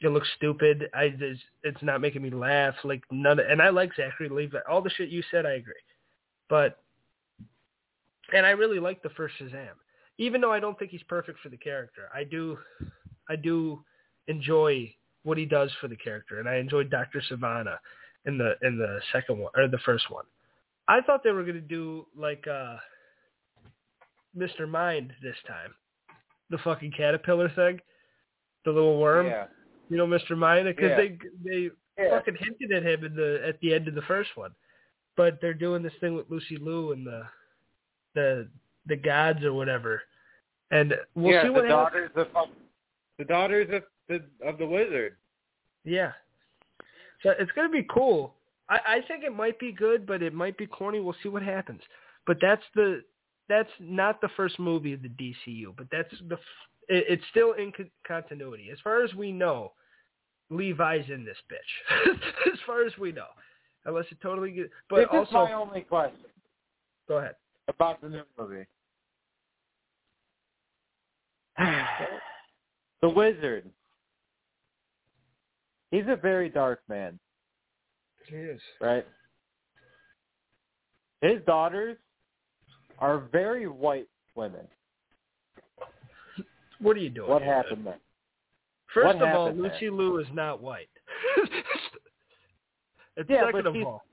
It 0.00 0.08
looks 0.08 0.28
stupid. 0.36 0.88
I 0.94 1.14
it's 1.62 1.82
not 1.82 2.00
making 2.00 2.22
me 2.22 2.30
laugh. 2.30 2.74
Like 2.84 3.02
none, 3.10 3.40
and 3.40 3.60
I 3.60 3.70
like 3.70 3.90
Zachary 3.96 4.28
Levi. 4.28 4.58
All 4.70 4.82
the 4.82 4.90
shit 4.90 5.08
you 5.08 5.22
said, 5.30 5.44
I 5.44 5.52
agree. 5.52 5.74
But, 6.48 6.78
and 8.32 8.46
I 8.46 8.50
really 8.50 8.78
like 8.78 9.02
the 9.02 9.08
first 9.10 9.34
Shazam, 9.40 9.76
even 10.18 10.40
though 10.40 10.52
I 10.52 10.60
don't 10.60 10.78
think 10.78 10.90
he's 10.90 11.02
perfect 11.08 11.40
for 11.40 11.48
the 11.48 11.56
character. 11.56 12.08
I 12.14 12.24
do, 12.24 12.58
I 13.28 13.36
do 13.36 13.82
enjoy 14.28 14.94
what 15.24 15.38
he 15.38 15.46
does 15.46 15.72
for 15.80 15.88
the 15.88 15.96
character, 15.96 16.38
and 16.38 16.48
I 16.48 16.56
enjoyed 16.56 16.90
Doctor 16.90 17.22
Sivana 17.30 17.78
in 18.26 18.38
the 18.38 18.54
in 18.62 18.78
the 18.78 19.00
second 19.12 19.38
one 19.38 19.52
or 19.56 19.68
the 19.68 19.78
first 19.78 20.10
one. 20.10 20.24
I 20.88 21.00
thought 21.00 21.22
they 21.24 21.30
were 21.30 21.44
gonna 21.44 21.60
do 21.60 22.06
like 22.16 22.46
uh 22.46 22.76
Mr. 24.36 24.68
Mind 24.68 25.12
this 25.22 25.36
time, 25.46 25.72
the 26.50 26.58
fucking 26.58 26.92
caterpillar 26.96 27.48
thing, 27.50 27.80
the 28.64 28.72
little 28.72 28.98
worm. 28.98 29.26
Yeah. 29.26 29.46
You 29.88 29.96
know, 29.96 30.06
Mr. 30.06 30.36
Mind, 30.36 30.66
because 30.66 30.90
Yeah. 30.90 30.96
they 30.96 31.18
they 31.44 31.70
Yeah. 31.98 32.10
fucking 32.10 32.36
hinted 32.36 32.72
at 32.72 32.82
him 32.82 33.04
in 33.04 33.14
the 33.14 33.42
at 33.46 33.60
the 33.60 33.72
end 33.74 33.86
of 33.88 33.94
the 33.94 34.02
first 34.02 34.36
one, 34.36 34.54
but 35.16 35.40
they're 35.40 35.54
doing 35.54 35.82
this 35.82 35.94
thing 36.00 36.14
with 36.14 36.28
Lucy 36.30 36.56
Liu 36.56 36.92
and 36.92 37.06
the 37.06 37.26
the 38.14 38.48
the 38.86 38.96
gods 38.96 39.42
or 39.44 39.52
whatever, 39.54 40.02
and 40.70 40.94
we'll 41.14 41.32
yeah, 41.32 41.42
see 41.44 41.50
what 41.50 41.62
the 41.62 41.68
happens. 41.68 42.10
daughters 42.14 42.28
of 42.34 42.48
the 43.18 43.24
daughters 43.24 43.68
of 43.72 43.82
the 44.08 44.24
of 44.46 44.58
the 44.58 44.66
wizard. 44.66 45.16
Yeah. 45.84 46.12
So 47.22 47.30
it's 47.30 47.52
gonna 47.52 47.68
be 47.70 47.84
cool. 47.84 48.34
I, 48.68 48.78
I 48.86 49.00
think 49.06 49.24
it 49.24 49.34
might 49.34 49.58
be 49.58 49.72
good, 49.72 50.06
but 50.06 50.22
it 50.22 50.32
might 50.32 50.56
be 50.56 50.66
corny. 50.66 51.00
We'll 51.00 51.16
see 51.22 51.28
what 51.28 51.42
happens. 51.42 51.80
But 52.26 52.38
that's 52.40 52.62
the 52.74 53.02
that's 53.48 53.70
not 53.78 54.20
the 54.20 54.30
first 54.36 54.58
movie 54.58 54.94
of 54.94 55.02
the 55.02 55.10
DCU, 55.10 55.74
but 55.76 55.86
that's 55.92 56.14
the 56.28 56.36
it, 56.88 57.04
it's 57.08 57.24
still 57.30 57.52
in 57.52 57.72
con- 57.72 57.90
continuity 58.06 58.70
as 58.72 58.78
far 58.82 59.02
as 59.02 59.12
we 59.14 59.32
know. 59.32 59.72
Levi's 60.50 61.06
in 61.08 61.24
this 61.24 61.38
bitch, 61.50 62.12
as 62.52 62.58
far 62.66 62.84
as 62.84 62.92
we 62.98 63.12
know, 63.12 63.26
unless 63.86 64.04
it 64.10 64.18
totally 64.22 64.50
get. 64.50 64.70
But 64.90 65.10
this 65.10 65.26
also, 65.30 65.44
is 65.44 65.50
my 65.50 65.52
only 65.54 65.80
question 65.80 66.20
go 67.08 67.16
ahead. 67.18 67.34
about 67.68 68.00
the 68.02 68.08
new 68.10 68.22
movie. 68.38 68.66
the 73.02 73.08
wizard. 73.08 73.70
He's 75.90 76.04
a 76.08 76.16
very 76.16 76.48
dark 76.48 76.80
man, 76.88 77.18
Right? 78.80 79.06
His 81.20 81.40
daughters 81.46 81.96
are 82.98 83.20
very 83.32 83.66
white 83.66 84.08
women. 84.34 84.66
What 86.80 86.96
are 86.96 87.00
you 87.00 87.10
doing? 87.10 87.30
What 87.30 87.42
here, 87.42 87.54
happened 87.54 87.86
there? 87.86 87.98
First 88.92 89.06
What 89.18 89.28
of 89.28 89.34
all, 89.34 89.44
there? 89.46 89.54
Lucy 89.54 89.90
Liu 89.90 90.18
is 90.18 90.26
not 90.32 90.62
white. 90.62 90.88
Yeah, 93.28 93.46
second 93.46 93.52
but 93.52 93.66
of 93.66 93.74
she's- 93.74 93.86
all, 93.86 94.04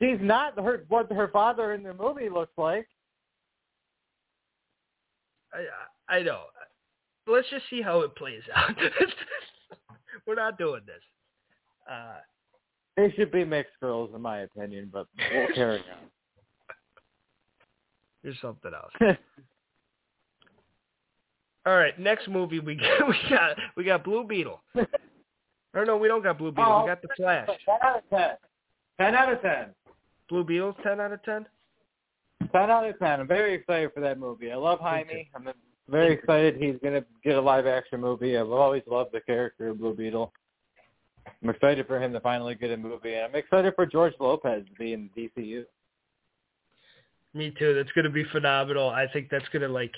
She's 0.00 0.16
not 0.22 0.58
her 0.58 0.86
what 0.88 1.12
her 1.12 1.28
father 1.28 1.74
in 1.74 1.82
the 1.82 1.92
movie 1.92 2.30
looks 2.30 2.56
like. 2.56 2.88
I 5.52 5.66
I 6.08 6.22
know. 6.22 6.44
Let's 7.26 7.50
just 7.50 7.68
see 7.68 7.82
how 7.82 8.00
it 8.00 8.16
plays 8.16 8.40
out. 8.54 8.70
We're 10.26 10.36
not 10.36 10.56
doing 10.56 10.80
this. 10.86 11.02
Uh, 11.90 12.20
They 12.96 13.12
should 13.12 13.30
be 13.32 13.44
mixed 13.44 13.78
girls, 13.80 14.10
in 14.14 14.20
my 14.20 14.40
opinion, 14.40 14.90
but 14.92 15.06
we'll 15.32 15.48
carry 15.54 15.82
here's 18.22 18.40
something 18.40 18.72
else. 18.74 18.92
All 21.66 21.76
right, 21.76 21.98
next 21.98 22.28
movie 22.28 22.60
we 22.60 22.74
got 23.00 23.08
we 23.08 23.14
got 23.28 23.56
we 23.76 23.84
got 23.84 24.04
Blue 24.04 24.24
Beetle. 24.24 24.62
Or 25.74 25.84
no, 25.84 25.96
we 25.96 26.08
don't 26.08 26.22
got 26.22 26.38
Blue 26.38 26.50
Beetle. 26.50 26.72
Oh. 26.72 26.82
We 26.82 26.88
got 26.88 27.02
the 27.02 27.08
Flash. 27.16 27.48
ten 27.66 27.78
out 27.82 27.98
of 27.98 28.02
ten. 28.10 28.30
Ten 28.98 29.14
out 29.14 29.32
of 29.32 29.42
ten. 29.42 29.66
Blue 30.28 30.42
Beetle's 30.44 30.74
ten 30.82 31.00
out 31.00 31.12
of 31.12 31.22
ten. 31.22 31.46
Ten 32.52 32.70
out 32.70 32.88
of 32.88 32.98
ten. 32.98 33.20
I'm 33.20 33.28
very 33.28 33.54
excited 33.54 33.90
for 33.94 34.00
that 34.00 34.18
movie. 34.18 34.50
I 34.50 34.56
love. 34.56 34.80
Jaime. 34.80 35.30
I'm 35.34 35.48
very 35.88 36.14
excited 36.14 36.56
he's 36.56 36.76
gonna 36.82 37.04
get 37.22 37.36
a 37.36 37.40
live 37.40 37.66
action 37.66 38.00
movie. 38.00 38.36
I've 38.36 38.50
always 38.50 38.82
loved 38.86 39.12
the 39.12 39.20
character 39.20 39.68
of 39.68 39.78
Blue 39.78 39.94
Beetle. 39.94 40.32
I'm 41.42 41.50
excited 41.50 41.86
for 41.86 42.02
him 42.02 42.12
to 42.12 42.20
finally 42.20 42.54
get 42.54 42.70
a 42.70 42.76
movie, 42.76 43.14
and 43.14 43.24
I'm 43.24 43.34
excited 43.34 43.74
for 43.74 43.86
George 43.86 44.14
Lopez 44.20 44.64
to 44.66 44.74
be 44.78 44.92
in 44.92 45.10
DCU. 45.16 45.64
Me 47.32 47.52
too. 47.58 47.74
That's 47.74 47.92
gonna 47.92 48.10
be 48.10 48.24
phenomenal. 48.32 48.90
I 48.90 49.06
think 49.12 49.28
that's 49.30 49.48
gonna 49.52 49.68
like 49.68 49.92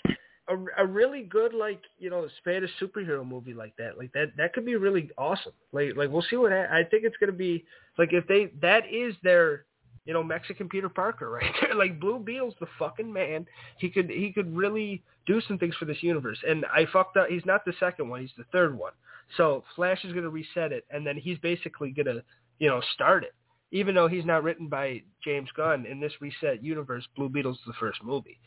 a, 0.48 0.56
a 0.78 0.86
really 0.86 1.22
good 1.22 1.54
like 1.54 1.80
you 1.98 2.10
know 2.10 2.28
Spanish 2.38 2.70
superhero 2.80 3.26
movie 3.26 3.54
like 3.54 3.74
that. 3.78 3.96
Like 3.96 4.12
that 4.12 4.32
that 4.36 4.52
could 4.52 4.66
be 4.66 4.76
really 4.76 5.10
awesome. 5.16 5.52
Like 5.72 5.96
like 5.96 6.10
we'll 6.10 6.24
see 6.28 6.36
what 6.36 6.52
ha- 6.52 6.68
I 6.70 6.84
think 6.84 7.04
it's 7.04 7.16
gonna 7.18 7.32
be 7.32 7.64
like 7.98 8.12
if 8.12 8.26
they 8.26 8.52
that 8.60 8.82
is 8.92 9.14
their 9.22 9.64
you 10.05 10.12
know 10.12 10.22
Mexican 10.22 10.68
Peter 10.68 10.88
Parker 10.88 11.30
right 11.30 11.53
there. 11.61 11.74
Like 11.74 12.00
Blue 12.00 12.18
Beetle's 12.18 12.55
the 12.61 12.66
fucking 12.78 13.12
man. 13.12 13.46
He 13.78 13.88
could 13.90 14.11
he 14.11 14.32
could 14.32 14.55
really 14.57 15.03
do 15.26 15.40
some 15.42 15.59
things 15.59 15.74
for 15.76 15.84
this 15.84 16.03
universe. 16.03 16.38
And 16.46 16.64
I 16.66 16.86
fucked 16.92 17.16
up. 17.16 17.28
He's 17.28 17.46
not 17.46 17.64
the 17.64 17.74
second 17.78 18.09
one. 18.09 18.20
He's 18.20 18.30
the 18.36 18.44
third 18.53 18.76
one. 18.76 18.92
So 19.36 19.64
Flash 19.76 20.05
is 20.05 20.12
gonna 20.12 20.28
reset 20.28 20.72
it, 20.72 20.84
and 20.90 21.07
then 21.07 21.16
he's 21.16 21.38
basically 21.38 21.90
gonna 21.90 22.22
you 22.59 22.68
know 22.68 22.80
start 22.94 23.24
it 23.24 23.34
even 23.74 23.94
though 23.94 24.07
he's 24.07 24.26
not 24.26 24.42
written 24.42 24.68
by 24.68 25.00
James 25.24 25.48
Gunn 25.57 25.86
in 25.86 25.98
this 25.98 26.12
reset 26.20 26.62
universe, 26.62 27.07
Blue 27.16 27.30
Beetle's 27.30 27.59
the 27.66 27.72
first 27.80 28.05
movie. 28.05 28.38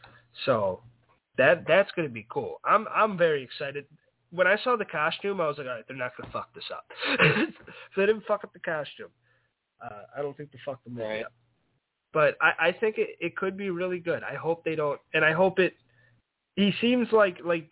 So 0.46 0.82
that 1.38 1.66
that's 1.68 1.90
gonna 1.96 2.10
be 2.10 2.28
cool. 2.30 2.62
I'm 2.64 2.86
I'm 2.94 3.18
very 3.18 3.42
excited. 3.44 3.86
When 4.30 4.46
I 4.46 4.56
saw 4.64 4.76
the 4.76 4.86
costume, 4.86 5.42
I 5.42 5.48
was 5.48 5.58
like, 5.58 5.66
all 5.68 5.74
right, 5.74 5.84
they're 5.88 5.98
not 5.98 6.12
gonna 6.16 6.32
fuck 6.32 6.54
this 6.54 6.66
up. 6.72 6.86
they 7.98 8.06
didn't 8.06 8.24
fuck 8.28 8.44
up 8.44 8.54
the 8.54 8.60
costume, 8.60 9.10
uh, 9.84 10.04
I 10.16 10.22
don't 10.22 10.36
think 10.38 10.52
they 10.52 10.60
fucked 10.64 10.84
the 10.84 10.92
movie 10.92 11.04
Right. 11.04 11.26
up. 11.26 11.34
But 12.16 12.38
I, 12.42 12.68
I 12.68 12.72
think 12.72 12.98
it, 12.98 13.10
it 13.20 13.36
could 13.36 13.58
be 13.58 13.72
really 13.72 14.00
good. 14.00 14.24
I 14.24 14.36
hope 14.36 14.64
they 14.64 14.74
don't, 14.74 15.02
and 15.14 15.26
I 15.26 15.34
hope 15.34 15.60
it. 15.60 15.74
He 16.56 16.74
seems 16.80 17.10
like 17.12 17.40
like 17.44 17.68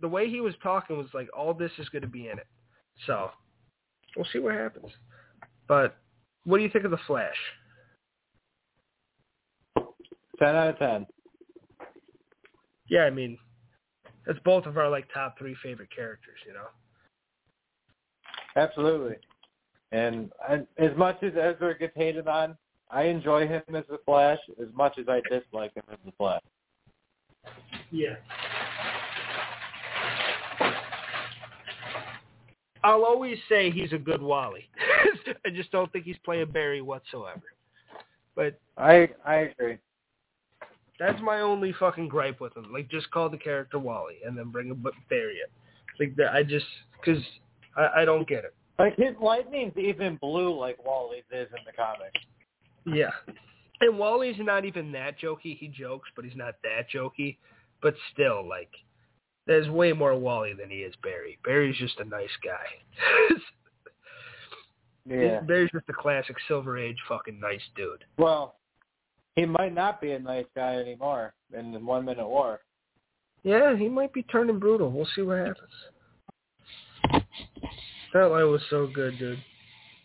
the 0.00 0.08
way 0.08 0.30
he 0.30 0.40
was 0.40 0.54
talking 0.62 0.96
was 0.96 1.08
like 1.12 1.28
all 1.36 1.52
this 1.52 1.70
is 1.76 1.90
going 1.90 2.00
to 2.00 2.08
be 2.08 2.28
in 2.28 2.38
it. 2.38 2.46
So 3.06 3.30
we'll 4.16 4.26
see 4.32 4.38
what 4.38 4.54
happens. 4.54 4.90
But 5.68 5.98
what 6.44 6.56
do 6.56 6.62
you 6.62 6.70
think 6.70 6.86
of 6.86 6.90
the 6.90 6.98
Flash? 7.06 7.36
Ten 10.38 10.56
out 10.56 10.68
of 10.68 10.78
ten. 10.78 11.06
Yeah, 12.88 13.02
I 13.02 13.10
mean, 13.10 13.36
it's 14.26 14.40
both 14.42 14.64
of 14.64 14.78
our 14.78 14.88
like 14.88 15.04
top 15.12 15.38
three 15.38 15.54
favorite 15.62 15.94
characters. 15.94 16.38
You 16.46 16.54
know. 16.54 16.68
Absolutely. 18.56 19.16
And 19.92 20.32
I, 20.48 20.62
as 20.78 20.96
much 20.96 21.22
as 21.22 21.32
Ezra 21.36 21.78
gets 21.78 21.94
hated 21.94 22.26
on, 22.26 22.56
I 22.92 23.04
enjoy 23.04 23.48
him 23.48 23.62
as 23.74 23.84
the 23.88 23.98
Flash 24.04 24.38
as 24.60 24.68
much 24.74 24.98
as 24.98 25.06
I 25.08 25.20
dislike 25.30 25.74
him 25.74 25.84
as 25.90 25.98
the 26.04 26.12
Flash. 26.12 26.42
Yeah. 27.90 28.16
I'll 32.84 33.04
always 33.04 33.38
say 33.48 33.70
he's 33.70 33.92
a 33.92 33.98
good 33.98 34.20
Wally. 34.20 34.68
I 35.46 35.50
just 35.50 35.70
don't 35.70 35.90
think 35.92 36.04
he's 36.04 36.16
playing 36.24 36.50
Barry 36.50 36.82
whatsoever. 36.82 37.42
But 38.34 38.60
I 38.76 39.08
I 39.24 39.34
agree. 39.36 39.78
that's 40.98 41.20
my 41.22 41.40
only 41.40 41.72
fucking 41.78 42.08
gripe 42.08 42.40
with 42.40 42.56
him. 42.56 42.72
Like, 42.72 42.90
just 42.90 43.10
call 43.10 43.28
the 43.28 43.36
character 43.36 43.78
Wally 43.78 44.16
and 44.26 44.36
then 44.36 44.50
bring 44.50 44.68
him, 44.68 44.80
but 44.82 44.94
bury 45.08 45.34
it. 45.34 45.50
Like, 46.00 46.16
that, 46.16 46.32
I 46.32 46.42
just 46.42 46.66
because 46.98 47.22
I, 47.76 48.02
I 48.02 48.04
don't 48.04 48.26
get 48.26 48.44
it. 48.44 48.54
Like 48.78 48.96
his 48.96 49.14
lightning's 49.20 49.76
even 49.76 50.16
blue 50.16 50.58
like 50.58 50.82
Wally's 50.84 51.24
is 51.30 51.48
in 51.50 51.64
the 51.64 51.72
comic. 51.72 52.12
Yeah. 52.86 53.10
And 53.80 53.98
Wally's 53.98 54.36
not 54.38 54.64
even 54.64 54.92
that 54.92 55.18
jokey. 55.18 55.58
He 55.58 55.68
jokes, 55.68 56.08
but 56.14 56.24
he's 56.24 56.36
not 56.36 56.54
that 56.62 56.90
jokey. 56.94 57.38
But 57.80 57.94
still, 58.12 58.48
like, 58.48 58.70
there's 59.46 59.68
way 59.68 59.92
more 59.92 60.16
Wally 60.16 60.52
than 60.52 60.70
he 60.70 60.78
is 60.78 60.94
Barry. 61.02 61.38
Barry's 61.44 61.76
just 61.78 61.98
a 61.98 62.04
nice 62.04 62.30
guy. 62.44 63.36
Yeah. 65.08 65.40
Barry's 65.40 65.70
just 65.72 65.88
a 65.88 65.92
classic 65.92 66.36
Silver 66.46 66.78
Age 66.78 66.96
fucking 67.08 67.40
nice 67.40 67.60
dude. 67.76 68.04
Well, 68.18 68.56
he 69.34 69.46
might 69.46 69.74
not 69.74 70.00
be 70.00 70.12
a 70.12 70.18
nice 70.18 70.46
guy 70.54 70.76
anymore 70.76 71.34
in 71.56 71.72
the 71.72 71.78
One 71.78 72.04
Minute 72.04 72.28
War. 72.28 72.60
Yeah, 73.42 73.76
he 73.76 73.88
might 73.88 74.12
be 74.12 74.22
turning 74.24 74.58
brutal. 74.58 74.90
We'll 74.90 75.08
see 75.16 75.22
what 75.22 75.38
happens. 75.38 75.56
That 78.14 78.30
line 78.30 78.50
was 78.50 78.60
so 78.70 78.86
good, 78.86 79.18
dude. 79.18 79.42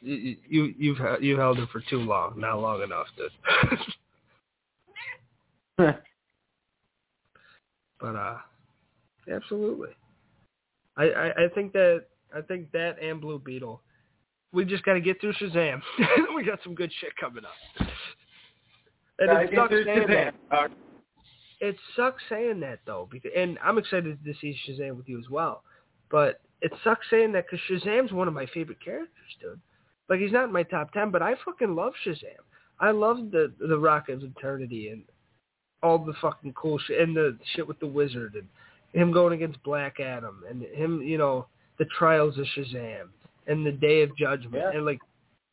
You, 0.08 0.38
you 0.48 0.74
you've 0.78 0.98
you 1.22 1.38
held 1.38 1.60
it 1.60 1.68
for 1.70 1.82
too 1.90 2.00
long, 2.00 2.40
not 2.40 2.62
long 2.62 2.82
enough, 2.82 3.08
dude. 3.18 3.30
but 8.00 8.16
uh, 8.16 8.38
absolutely. 9.30 9.90
I, 10.96 11.04
I 11.04 11.28
I 11.28 11.48
think 11.54 11.74
that 11.74 12.06
I 12.34 12.40
think 12.40 12.72
that 12.72 13.02
and 13.02 13.20
Blue 13.20 13.40
Beetle. 13.40 13.82
We 14.54 14.64
just 14.64 14.86
got 14.86 14.94
to 14.94 15.02
get 15.02 15.20
through 15.20 15.34
Shazam. 15.34 15.82
we 16.36 16.46
got 16.46 16.60
some 16.64 16.74
good 16.74 16.92
shit 17.02 17.12
coming 17.20 17.44
up. 17.44 17.88
And 19.20 19.30
it 19.42 19.50
sucks 19.54 19.74
saying 19.86 20.08
that. 20.08 20.34
Shazam. 20.50 20.70
It 21.60 21.76
sucks 21.98 22.24
saying 22.30 22.62
that 22.62 22.80
though, 22.86 23.10
because 23.12 23.32
and 23.36 23.60
I'm 23.62 23.78
excited 23.78 24.24
to 24.24 24.34
see 24.40 24.58
Shazam 24.68 24.96
with 24.96 25.10
you 25.10 25.20
as 25.20 25.30
well. 25.30 25.64
But 26.10 26.40
it 26.62 26.72
sucks 26.86 27.06
saying 27.10 27.34
that 27.34 27.46
because 27.50 27.60
Shazam's 27.70 28.14
one 28.14 28.30
of 28.30 28.34
my 28.34 28.46
favorite 28.54 28.80
characters, 28.84 29.12
dude. 29.42 29.60
Like 30.10 30.20
he's 30.20 30.32
not 30.32 30.46
in 30.46 30.52
my 30.54 30.64
top 30.64 30.92
ten, 30.94 31.12
but 31.12 31.22
I 31.22 31.36
fucking 31.46 31.76
love 31.76 31.94
Shazam. 32.06 32.42
I 32.80 32.92
love 32.92 33.32
the 33.32 33.52
the 33.60 33.78
Rock 33.78 34.10
of 34.10 34.24
Eternity 34.24 34.90
and 34.90 35.04
all 35.84 36.00
the 36.00 36.14
fucking 36.22 36.54
cool 36.54 36.80
shit 36.80 37.00
and 37.02 37.16
the 37.16 37.38
shit 37.56 37.68
with 37.68 37.80
the 37.80 37.88
wizard 37.88 38.36
and 38.36 38.48
him 38.94 39.12
going 39.12 39.34
against 39.34 39.62
Black 39.64 40.00
Adam 40.00 40.44
and 40.50 40.64
him, 40.64 41.02
you 41.02 41.18
know, 41.18 41.46
the 41.78 41.86
trials 41.98 42.38
of 42.38 42.46
Shazam 42.56 43.10
and 43.48 43.66
the 43.66 43.72
Day 43.72 44.02
of 44.02 44.16
Judgment 44.18 44.56
Yeah. 44.56 44.72
and 44.74 44.86
like 44.86 45.00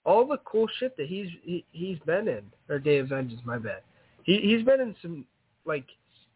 all 0.04 0.26
the 0.26 0.38
cool 0.44 0.66
shit 0.78 0.96
that 0.96 1.06
he's 1.06 1.28
he, 1.42 1.64
he's 1.72 1.98
been 2.00 2.28
in 2.28 2.42
or 2.68 2.78
Day 2.78 2.98
of 2.98 3.08
Vengeance, 3.08 3.40
my 3.44 3.58
bad. 3.58 3.82
He 4.22 4.38
he's 4.40 4.64
been 4.64 4.80
in 4.80 4.94
some 5.02 5.24
like 5.64 5.84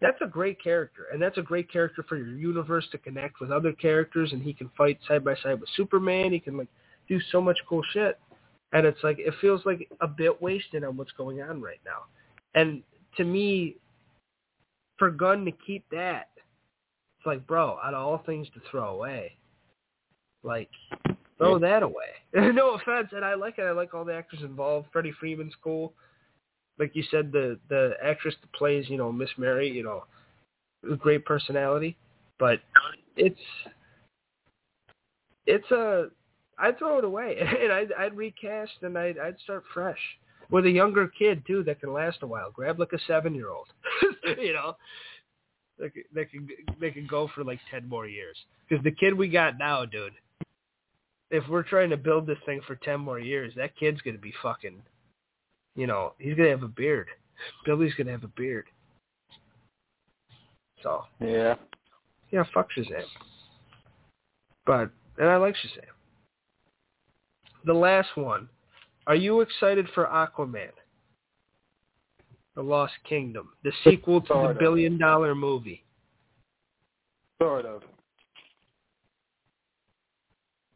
that's 0.00 0.20
a 0.20 0.26
great 0.26 0.62
character 0.62 1.06
and 1.12 1.20
that's 1.20 1.38
a 1.38 1.42
great 1.42 1.70
character 1.72 2.04
for 2.08 2.16
your 2.16 2.28
universe 2.28 2.86
to 2.92 2.98
connect 2.98 3.40
with 3.40 3.50
other 3.50 3.72
characters 3.72 4.32
and 4.32 4.42
he 4.42 4.52
can 4.52 4.70
fight 4.76 4.98
side 5.08 5.24
by 5.24 5.34
side 5.42 5.60
with 5.60 5.68
Superman. 5.76 6.32
He 6.32 6.40
can 6.40 6.56
like 6.56 6.68
do 7.08 7.18
so 7.32 7.40
much 7.40 7.58
cool 7.68 7.82
shit. 7.92 8.18
And 8.72 8.86
it's 8.86 9.02
like 9.02 9.18
it 9.18 9.34
feels 9.40 9.62
like 9.64 9.88
a 10.00 10.06
bit 10.06 10.40
wasted 10.42 10.84
on 10.84 10.96
what's 10.96 11.12
going 11.12 11.40
on 11.40 11.62
right 11.62 11.80
now. 11.84 12.04
And 12.54 12.82
to 13.16 13.24
me, 13.24 13.76
for 14.98 15.10
Gunn 15.10 15.44
to 15.46 15.52
keep 15.52 15.84
that, 15.90 16.28
it's 17.18 17.26
like, 17.26 17.46
bro, 17.46 17.78
out 17.82 17.94
of 17.94 18.06
all 18.06 18.22
things 18.26 18.46
to 18.54 18.60
throw 18.70 18.94
away, 18.94 19.32
like 20.42 20.68
throw 21.38 21.58
that 21.58 21.82
away. 21.82 21.94
no 22.34 22.74
offense, 22.74 23.08
and 23.12 23.24
I 23.24 23.34
like 23.34 23.58
it. 23.58 23.62
I 23.62 23.70
like 23.72 23.94
all 23.94 24.04
the 24.04 24.14
actors 24.14 24.42
involved. 24.42 24.88
Freddy 24.92 25.12
Freeman's 25.18 25.54
cool. 25.62 25.94
Like 26.78 26.94
you 26.94 27.02
said, 27.10 27.32
the 27.32 27.58
the 27.68 27.92
actress 28.04 28.34
that 28.40 28.52
plays, 28.52 28.84
you 28.88 28.98
know, 28.98 29.10
Miss 29.10 29.30
Mary, 29.38 29.70
you 29.70 29.82
know, 29.82 30.04
great 30.98 31.24
personality. 31.24 31.96
But 32.38 32.60
it's 33.16 33.40
it's 35.46 35.70
a 35.70 36.08
I'd 36.58 36.78
throw 36.78 36.98
it 36.98 37.04
away 37.04 37.36
and 37.62 37.72
I'd 37.72 37.92
I'd 37.92 38.16
recast 38.16 38.72
and 38.82 38.96
I'd 38.98 39.18
I'd 39.18 39.38
start 39.40 39.64
fresh 39.72 39.98
with 40.50 40.66
a 40.66 40.70
younger 40.70 41.08
kid 41.08 41.42
too 41.46 41.62
that 41.64 41.80
can 41.80 41.92
last 41.92 42.18
a 42.22 42.26
while. 42.26 42.50
Grab 42.50 42.78
like 42.78 42.92
a 42.92 42.98
seven 43.06 43.34
year 43.34 43.50
old, 43.50 43.68
you 44.38 44.52
know, 44.52 44.76
that 45.78 45.94
could, 45.94 46.04
that 46.14 46.30
can 46.30 46.48
they 46.80 46.90
can 46.90 47.06
go 47.06 47.28
for 47.34 47.44
like 47.44 47.60
ten 47.70 47.88
more 47.88 48.06
years. 48.06 48.36
Because 48.68 48.82
the 48.84 48.90
kid 48.90 49.14
we 49.14 49.28
got 49.28 49.58
now, 49.58 49.84
dude, 49.84 50.12
if 51.30 51.44
we're 51.48 51.62
trying 51.62 51.90
to 51.90 51.96
build 51.96 52.26
this 52.26 52.38
thing 52.46 52.60
for 52.66 52.76
ten 52.76 53.00
more 53.00 53.18
years, 53.18 53.52
that 53.56 53.76
kid's 53.76 54.00
gonna 54.00 54.18
be 54.18 54.34
fucking, 54.42 54.82
you 55.76 55.86
know, 55.86 56.14
he's 56.18 56.36
gonna 56.36 56.50
have 56.50 56.62
a 56.62 56.68
beard. 56.68 57.08
Billy's 57.64 57.94
gonna 57.94 58.10
have 58.10 58.24
a 58.24 58.28
beard. 58.28 58.66
So 60.82 61.04
yeah. 61.20 61.56
yeah, 62.30 62.44
fuck 62.54 62.68
Shazam. 62.76 63.04
But 64.64 64.90
and 65.18 65.28
I 65.28 65.36
like 65.36 65.54
Shazam. 65.54 65.97
The 67.64 67.72
last 67.72 68.08
one. 68.16 68.48
Are 69.06 69.14
you 69.14 69.40
excited 69.40 69.88
for 69.94 70.06
Aquaman? 70.06 70.70
The 72.54 72.62
Lost 72.62 72.94
Kingdom, 73.08 73.50
the 73.62 73.72
sequel 73.84 74.20
to 74.22 74.26
Sort 74.26 74.54
the 74.54 74.58
billion 74.58 74.98
dollar 74.98 75.34
movie. 75.34 75.84
Sort 77.40 77.64
of. 77.64 77.82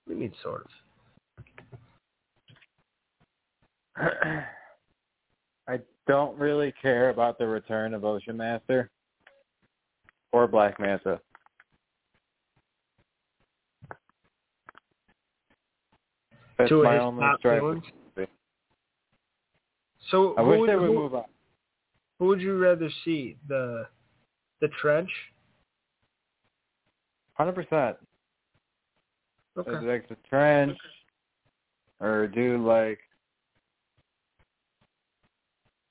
What 0.05 0.09
do 0.09 0.15
you 0.15 0.21
mean 0.21 0.33
sort 0.43 0.65
of? 0.65 0.71
I 5.69 5.81
don't 6.07 6.39
really 6.39 6.73
care 6.81 7.11
about 7.11 7.39
the 7.39 7.47
return 7.47 7.95
of 7.95 8.05
Ocean 8.05 8.37
Master 8.37 8.91
or 10.33 10.47
Black 10.47 10.79
Manta. 10.81 11.21
That's 16.59 16.69
Two 16.69 16.83
of 16.83 16.93
his 16.93 17.21
top 17.21 17.39
stripe. 17.39 17.61
villains? 17.61 17.83
So 20.11 20.35
I 20.37 20.43
who 20.43 20.49
wish 20.49 20.61
would, 20.61 20.69
they 20.69 20.77
would 20.77 20.89
who, 20.89 20.95
move 20.95 21.15
on. 21.15 21.25
who 22.19 22.27
would 22.27 22.41
you 22.41 22.59
rather 22.59 22.91
see? 23.05 23.37
The 23.49 23.87
the 24.61 24.69
trench? 24.81 25.11
Hundred 27.35 27.55
percent. 27.55 27.97
Okay. 29.57 29.87
Like 29.87 30.09
the 30.09 30.17
trench, 30.29 30.77
or 32.01 32.27
do 32.27 32.65
like. 32.65 32.99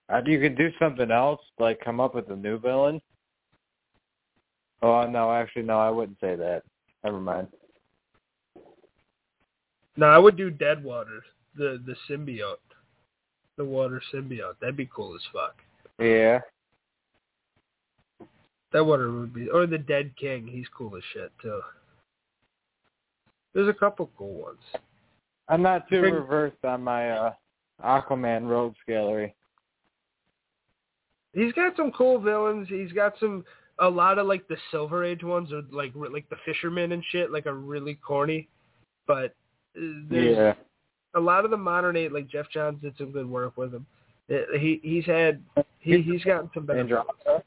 Uh, 0.09 0.21
you 0.25 0.39
could 0.39 0.57
do 0.57 0.69
something 0.77 1.09
else, 1.09 1.39
like 1.57 1.79
come 1.79 1.99
up 1.99 2.13
with 2.13 2.29
a 2.29 2.35
new 2.35 2.59
villain. 2.59 3.01
Oh 4.81 5.07
no, 5.07 5.31
actually 5.31 5.63
no, 5.63 5.79
I 5.79 5.89
wouldn't 5.89 6.19
say 6.19 6.35
that. 6.35 6.63
Never 7.03 7.19
mind. 7.19 7.47
No, 10.01 10.07
I 10.07 10.17
would 10.17 10.35
do 10.35 10.49
Deadwater, 10.49 11.21
the 11.55 11.79
the 11.85 11.95
symbiote, 12.09 12.55
the 13.55 13.63
water 13.63 14.01
symbiote. 14.11 14.55
That'd 14.59 14.75
be 14.75 14.89
cool 14.91 15.13
as 15.13 15.21
fuck. 15.31 15.55
Yeah. 15.99 16.39
That 18.73 18.83
water 18.83 19.11
would 19.11 19.31
be, 19.31 19.47
or 19.47 19.67
the 19.67 19.77
Dead 19.77 20.13
King. 20.19 20.47
He's 20.47 20.65
cool 20.75 20.97
as 20.97 21.03
shit 21.13 21.31
too. 21.39 21.61
There's 23.53 23.69
a 23.69 23.73
couple 23.73 24.09
cool 24.17 24.41
ones. 24.41 24.61
I'm 25.47 25.61
not 25.61 25.87
too 25.87 26.01
Big- 26.01 26.15
reversed 26.15 26.65
on 26.65 26.83
my 26.83 27.11
uh 27.11 27.33
Aquaman 27.83 28.49
rogues 28.49 28.79
gallery. 28.87 29.35
He's 31.33 31.53
got 31.53 31.75
some 31.75 31.91
cool 31.91 32.19
villains. 32.19 32.67
He's 32.69 32.91
got 32.91 33.13
some 33.19 33.45
a 33.77 33.87
lot 33.87 34.17
of 34.17 34.25
like 34.25 34.47
the 34.47 34.57
Silver 34.71 35.05
Age 35.05 35.23
ones, 35.23 35.53
or 35.53 35.61
like 35.69 35.91
like 35.93 36.27
the 36.29 36.37
Fishermen 36.43 36.91
and 36.91 37.05
shit, 37.11 37.29
like 37.31 37.45
are 37.45 37.53
really 37.53 37.93
corny. 37.93 38.47
But 39.05 39.35
there's 39.75 40.37
Yeah. 40.37 40.53
a 41.15 41.19
lot 41.19 41.45
of 41.45 41.51
the 41.51 41.57
modern 41.57 41.95
age, 41.95 42.11
like 42.11 42.27
Geoff 42.27 42.49
Johns 42.49 42.81
did 42.81 42.95
some 42.97 43.11
good 43.11 43.29
work 43.29 43.57
with 43.57 43.73
him. 43.73 43.85
He 44.27 44.79
he's 44.83 45.05
had 45.05 45.43
he 45.79 46.01
he's 46.01 46.23
gotten 46.23 46.49
some 46.53 46.65
better. 46.65 46.79
Andromeda. 46.79 47.43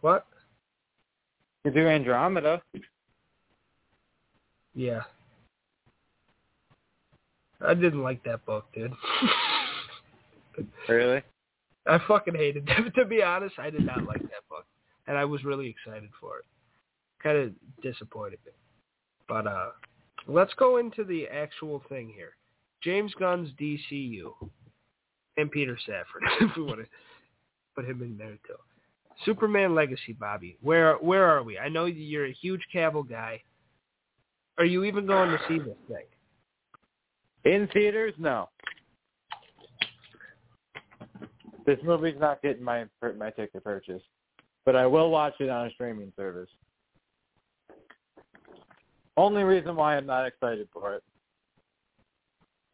What? 0.00 0.26
You 1.64 1.70
do 1.70 1.86
Andromeda. 1.86 2.62
Yeah. 4.74 5.02
I 7.60 7.74
didn't 7.74 8.02
like 8.02 8.22
that 8.24 8.44
book, 8.46 8.66
dude. 8.74 8.92
Really? 10.88 11.22
I 11.86 11.98
fucking 12.06 12.34
hated 12.34 12.68
it. 12.68 12.94
to 12.96 13.04
be 13.06 13.22
honest, 13.22 13.58
I 13.58 13.70
did 13.70 13.86
not 13.86 14.04
like 14.04 14.20
that 14.20 14.46
book. 14.50 14.66
And 15.06 15.16
I 15.16 15.24
was 15.24 15.42
really 15.44 15.68
excited 15.68 16.10
for 16.20 16.38
it. 16.40 16.44
Kind 17.22 17.38
of 17.38 17.52
disappointed 17.82 18.40
me. 18.44 18.52
But 19.26 19.46
uh 19.46 19.70
let's 20.26 20.52
go 20.54 20.78
into 20.78 21.04
the 21.04 21.26
actual 21.28 21.82
thing 21.88 22.12
here. 22.14 22.36
James 22.82 23.12
Gunn's 23.18 23.50
DCU. 23.60 24.32
And 25.36 25.50
Peter 25.50 25.78
Safford, 25.86 26.22
if 26.40 26.56
we 26.56 26.62
want 26.62 26.80
to 26.80 26.86
put 27.74 27.84
him 27.84 28.02
in 28.02 28.18
there 28.18 28.36
too. 28.46 28.56
Superman 29.24 29.74
Legacy, 29.74 30.12
Bobby. 30.18 30.56
Where 30.60 30.94
where 30.96 31.24
are 31.24 31.42
we? 31.42 31.58
I 31.58 31.68
know 31.68 31.86
you're 31.86 32.26
a 32.26 32.32
huge 32.32 32.62
Cavill 32.74 33.08
guy. 33.08 33.42
Are 34.58 34.64
you 34.64 34.84
even 34.84 35.06
going 35.06 35.30
to 35.30 35.38
see 35.48 35.58
this 35.58 35.76
thing? 35.88 36.04
In 37.44 37.68
theaters, 37.68 38.14
no. 38.18 38.48
This 41.64 41.78
movie's 41.84 42.18
not 42.18 42.42
getting 42.42 42.62
my 42.64 42.86
my 43.18 43.30
ticket 43.30 43.62
purchase, 43.62 44.02
but 44.64 44.76
I 44.76 44.86
will 44.86 45.10
watch 45.10 45.34
it 45.40 45.48
on 45.48 45.66
a 45.66 45.70
streaming 45.70 46.12
service. 46.16 46.48
Only 49.16 49.42
reason 49.42 49.76
why 49.76 49.96
I'm 49.96 50.06
not 50.06 50.26
excited 50.26 50.68
for 50.72 50.94
it. 50.94 51.02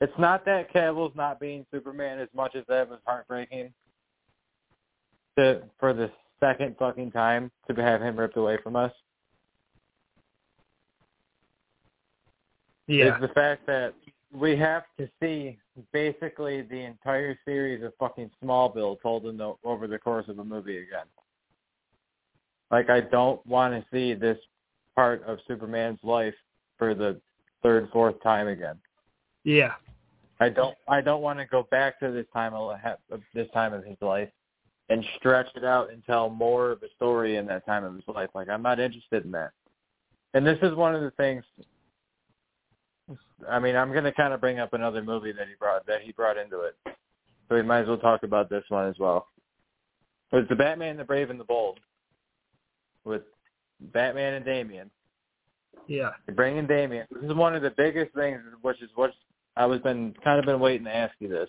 It's 0.00 0.12
not 0.18 0.44
that 0.44 0.72
Cavill's 0.72 1.16
not 1.16 1.40
being 1.40 1.64
Superman 1.72 2.18
as 2.18 2.28
much 2.34 2.54
as 2.54 2.64
that 2.68 2.88
was 2.88 2.98
heartbreaking. 3.06 3.72
To 5.38 5.62
for 5.78 5.92
the 5.92 6.10
second 6.40 6.76
fucking 6.78 7.10
time 7.12 7.50
to 7.68 7.82
have 7.82 8.00
him 8.00 8.18
ripped 8.18 8.36
away 8.36 8.58
from 8.62 8.76
us. 8.76 8.92
Yeah. 12.86 13.14
Is 13.14 13.20
the 13.20 13.28
fact 13.28 13.66
that 13.66 13.94
we 14.32 14.56
have 14.56 14.84
to 14.98 15.08
see 15.20 15.58
basically 15.92 16.62
the 16.62 16.80
entire 16.80 17.38
series 17.44 17.82
of 17.82 17.92
fucking 17.98 18.30
Smallville 18.42 19.00
told 19.00 19.26
in 19.26 19.36
the, 19.36 19.54
over 19.64 19.86
the 19.86 19.98
course 19.98 20.28
of 20.28 20.38
a 20.38 20.44
movie 20.44 20.78
again. 20.78 21.06
Like 22.70 22.90
I 22.90 23.00
don't 23.00 23.44
want 23.46 23.74
to 23.74 23.84
see 23.92 24.14
this 24.14 24.38
part 24.96 25.22
of 25.24 25.38
Superman's 25.46 26.00
life 26.02 26.34
for 26.78 26.94
the 26.94 27.20
third, 27.62 27.88
fourth 27.92 28.20
time 28.22 28.48
again. 28.48 28.76
Yeah. 29.44 29.74
I 30.40 30.48
don't. 30.48 30.76
I 30.88 31.00
don't 31.00 31.22
want 31.22 31.38
to 31.38 31.46
go 31.46 31.66
back 31.70 31.98
to 32.00 32.10
this 32.10 32.26
time 32.32 32.52
of 32.52 33.20
this 33.32 33.48
time 33.54 33.72
of 33.72 33.84
his 33.84 33.96
life 34.02 34.28
and 34.88 35.04
stretch 35.16 35.46
it 35.54 35.64
out 35.64 35.90
and 35.90 36.04
tell 36.04 36.28
more 36.28 36.70
of 36.72 36.82
a 36.82 36.88
story 36.94 37.36
in 37.36 37.46
that 37.46 37.64
time 37.64 37.84
of 37.84 37.94
his 37.94 38.04
life. 38.06 38.28
Like 38.34 38.48
I'm 38.48 38.62
not 38.62 38.78
interested 38.78 39.24
in 39.24 39.30
that. 39.32 39.52
And 40.34 40.46
this 40.46 40.58
is 40.62 40.74
one 40.74 40.94
of 40.94 41.00
the 41.00 41.10
things. 41.12 41.42
I 43.48 43.58
mean, 43.58 43.76
I'm 43.76 43.92
going 43.92 44.04
to 44.04 44.12
kind 44.12 44.34
of 44.34 44.40
bring 44.40 44.58
up 44.58 44.72
another 44.72 45.02
movie 45.02 45.32
that 45.32 45.48
he 45.48 45.54
brought 45.58 45.86
that 45.86 46.02
he 46.02 46.12
brought 46.12 46.36
into 46.36 46.62
it, 46.62 46.74
so 46.84 47.54
we 47.54 47.62
might 47.62 47.82
as 47.82 47.88
well 47.88 47.98
talk 47.98 48.22
about 48.22 48.50
this 48.50 48.64
one 48.68 48.88
as 48.88 48.98
well. 48.98 49.28
It's 50.32 50.48
the 50.48 50.56
Batman, 50.56 50.96
the 50.96 51.04
Brave, 51.04 51.30
and 51.30 51.40
the 51.40 51.44
Bold, 51.44 51.78
with 53.04 53.22
Batman 53.80 54.34
and 54.34 54.44
Damian. 54.44 54.90
Yeah. 55.86 56.10
You're 56.26 56.34
bringing 56.34 56.66
Damian. 56.66 57.06
This 57.10 57.30
is 57.30 57.34
one 57.36 57.54
of 57.54 57.62
the 57.62 57.70
biggest 57.76 58.14
things, 58.14 58.40
which 58.62 58.80
is 58.82 58.90
what 58.94 59.12
I 59.56 59.66
was 59.66 59.80
been 59.80 60.14
kind 60.24 60.38
of 60.38 60.44
been 60.46 60.60
waiting 60.60 60.84
to 60.86 60.94
ask 60.94 61.14
you 61.20 61.28
this 61.28 61.48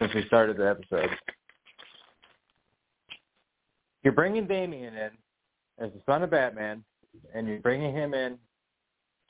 since 0.00 0.14
we 0.14 0.24
started 0.26 0.56
the 0.56 0.68
episode. 0.68 1.10
You're 4.02 4.12
bringing 4.14 4.46
Damian 4.46 4.94
in 4.94 5.10
as 5.78 5.90
the 5.92 6.00
son 6.06 6.22
of 6.22 6.30
Batman, 6.30 6.82
and 7.34 7.46
you're 7.46 7.60
bringing 7.60 7.94
him 7.94 8.14
in 8.14 8.38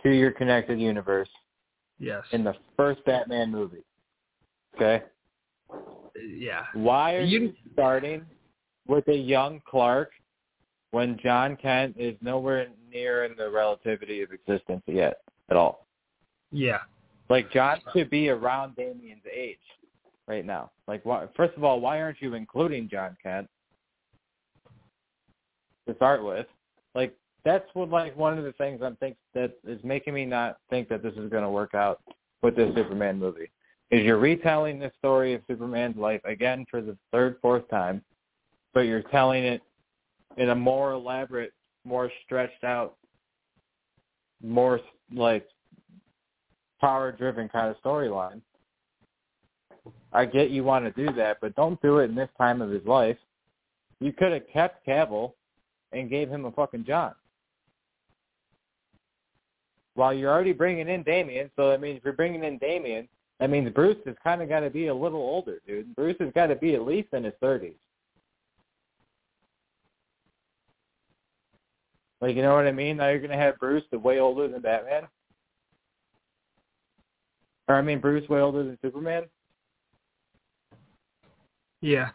to 0.02 0.10
your 0.10 0.30
connected 0.30 0.78
universe 0.80 1.28
Yes. 1.98 2.22
in 2.32 2.44
the 2.44 2.54
first 2.76 3.04
Batman 3.04 3.50
movie. 3.50 3.84
Okay? 4.76 5.02
yeah. 6.16 6.66
Why 6.74 7.16
are 7.16 7.20
You- 7.22 7.40
you 7.40 7.54
starting 7.72 8.24
with 8.86 9.06
a 9.08 9.16
young 9.16 9.60
Clark 9.60 10.12
when 10.91 11.18
John 11.22 11.57
Kent 11.57 11.97
is 11.99 12.16
nowhere 12.20 12.68
near 12.91 13.24
in 13.24 13.36
the 13.36 13.51
relativity 13.51 14.22
of 14.22 14.32
existence 14.32 14.82
yet 14.86 15.18
at 15.51 15.57
all? 15.57 15.86
Yeah. 16.51 16.78
Like 17.28 17.53
John 17.53 17.80
should 17.93 18.11
be 18.11 18.30
around 18.30 18.76
Damian's 18.76 19.22
age 19.30 19.59
right 20.26 20.45
now. 20.45 20.70
Like, 20.86 21.05
why, 21.05 21.26
first 21.36 21.57
of 21.57 21.64
all, 21.64 21.80
why 21.80 22.01
aren't 22.01 22.22
you 22.22 22.34
including 22.34 22.89
John 22.89 23.16
Kent 23.22 23.49
to 25.86 25.95
start 25.97 26.24
with? 26.24 26.47
Like, 26.95 27.14
that's 27.45 27.66
what 27.74 27.91
like 27.91 28.16
one 28.16 28.39
of 28.39 28.45
the 28.45 28.53
things 28.53 28.80
I'm 28.82 28.97
think 28.97 29.16
that 29.34 29.53
is 29.66 29.82
making 29.84 30.14
me 30.14 30.24
not 30.24 30.59
think 30.70 30.89
that 30.89 31.03
this 31.03 31.14
is 31.14 31.30
going 31.30 31.45
to 31.45 31.51
work 31.51 31.74
out 31.74 32.01
with 32.43 32.57
this 32.57 32.74
Superman 32.74 33.18
movie. 33.18 33.51
Is 33.91 34.05
you're 34.05 34.18
retelling 34.18 34.78
the 34.78 34.93
story 34.99 35.32
of 35.34 35.41
Superman's 35.49 35.97
life 35.97 36.20
again 36.24 36.66
for 36.70 36.82
the 36.82 36.97
third, 37.11 37.36
fourth 37.41 37.68
time, 37.70 38.03
but 38.74 38.80
you're 38.80 39.03
telling 39.03 39.45
it 39.45 39.62
in 40.39 40.51
a 40.51 40.55
more 40.55 40.93
elaborate, 40.93 41.53
more 41.84 42.11
stretched 42.24 42.64
out, 42.64 42.97
more 44.43 44.80
like 45.12 45.47
power 46.80 47.12
driven 47.12 47.49
kind 47.49 47.68
of 47.68 47.82
storyline. 47.82 48.41
I 50.12 50.24
get 50.24 50.51
you 50.51 50.64
want 50.64 50.84
to 50.84 51.07
do 51.07 51.12
that, 51.14 51.39
but 51.41 51.55
don't 51.57 51.80
do 51.82 51.99
it 51.99 52.05
in 52.05 52.14
this 52.14 52.30
time 52.39 52.62
of 52.62 52.70
his 52.70 52.84
life. 52.86 53.18
You 54.01 54.12
could 54.12 54.32
have 54.32 54.49
kept 54.53 54.86
Cavill 54.86 55.32
and 55.93 56.09
gave 56.09 56.28
him 56.28 56.45
a 56.45 56.53
fucking 56.53 56.84
John. 56.84 57.14
While 59.95 60.14
you're 60.14 60.30
already 60.30 60.53
bringing 60.53 60.89
in 60.89 61.03
Damian, 61.03 61.51
so 61.57 61.68
that 61.70 61.80
means 61.80 61.99
if 61.99 62.05
you're 62.05 62.12
bringing 62.12 62.45
in 62.45 62.59
Damian, 62.59 63.09
that 63.41 63.51
means 63.51 63.70
Bruce 63.72 63.99
has 64.07 64.14
kind 64.22 64.41
of 64.41 64.49
got 64.49 64.61
to 64.61 64.70
be 64.70 64.86
a 64.86 64.95
little 64.95 65.20
older, 65.20 65.61
dude. 65.66 65.95
Bruce 65.97 66.16
has 66.20 66.32
got 66.32 66.47
to 66.47 66.57
be 66.57 66.74
at 66.74 66.86
least 66.86 67.09
in 67.12 67.24
his 67.24 67.34
30s. 67.43 67.74
Like, 72.20 72.34
you 72.34 72.42
know 72.42 72.54
what 72.54 72.66
I 72.66 72.72
mean? 72.72 72.96
Now 72.96 73.08
you're 73.08 73.20
going 73.20 73.30
to 73.30 73.36
have 73.36 73.58
Bruce 73.58 73.84
the 73.90 73.98
way 73.98 74.18
older 74.18 74.48
than 74.48 74.60
Batman. 74.60 75.04
Or 77.68 77.76
I 77.76 77.82
mean, 77.82 78.00
Bruce 78.00 78.28
way 78.28 78.40
older 78.40 78.64
than 78.64 78.78
Superman. 78.82 79.24
Yeah. 81.80 82.08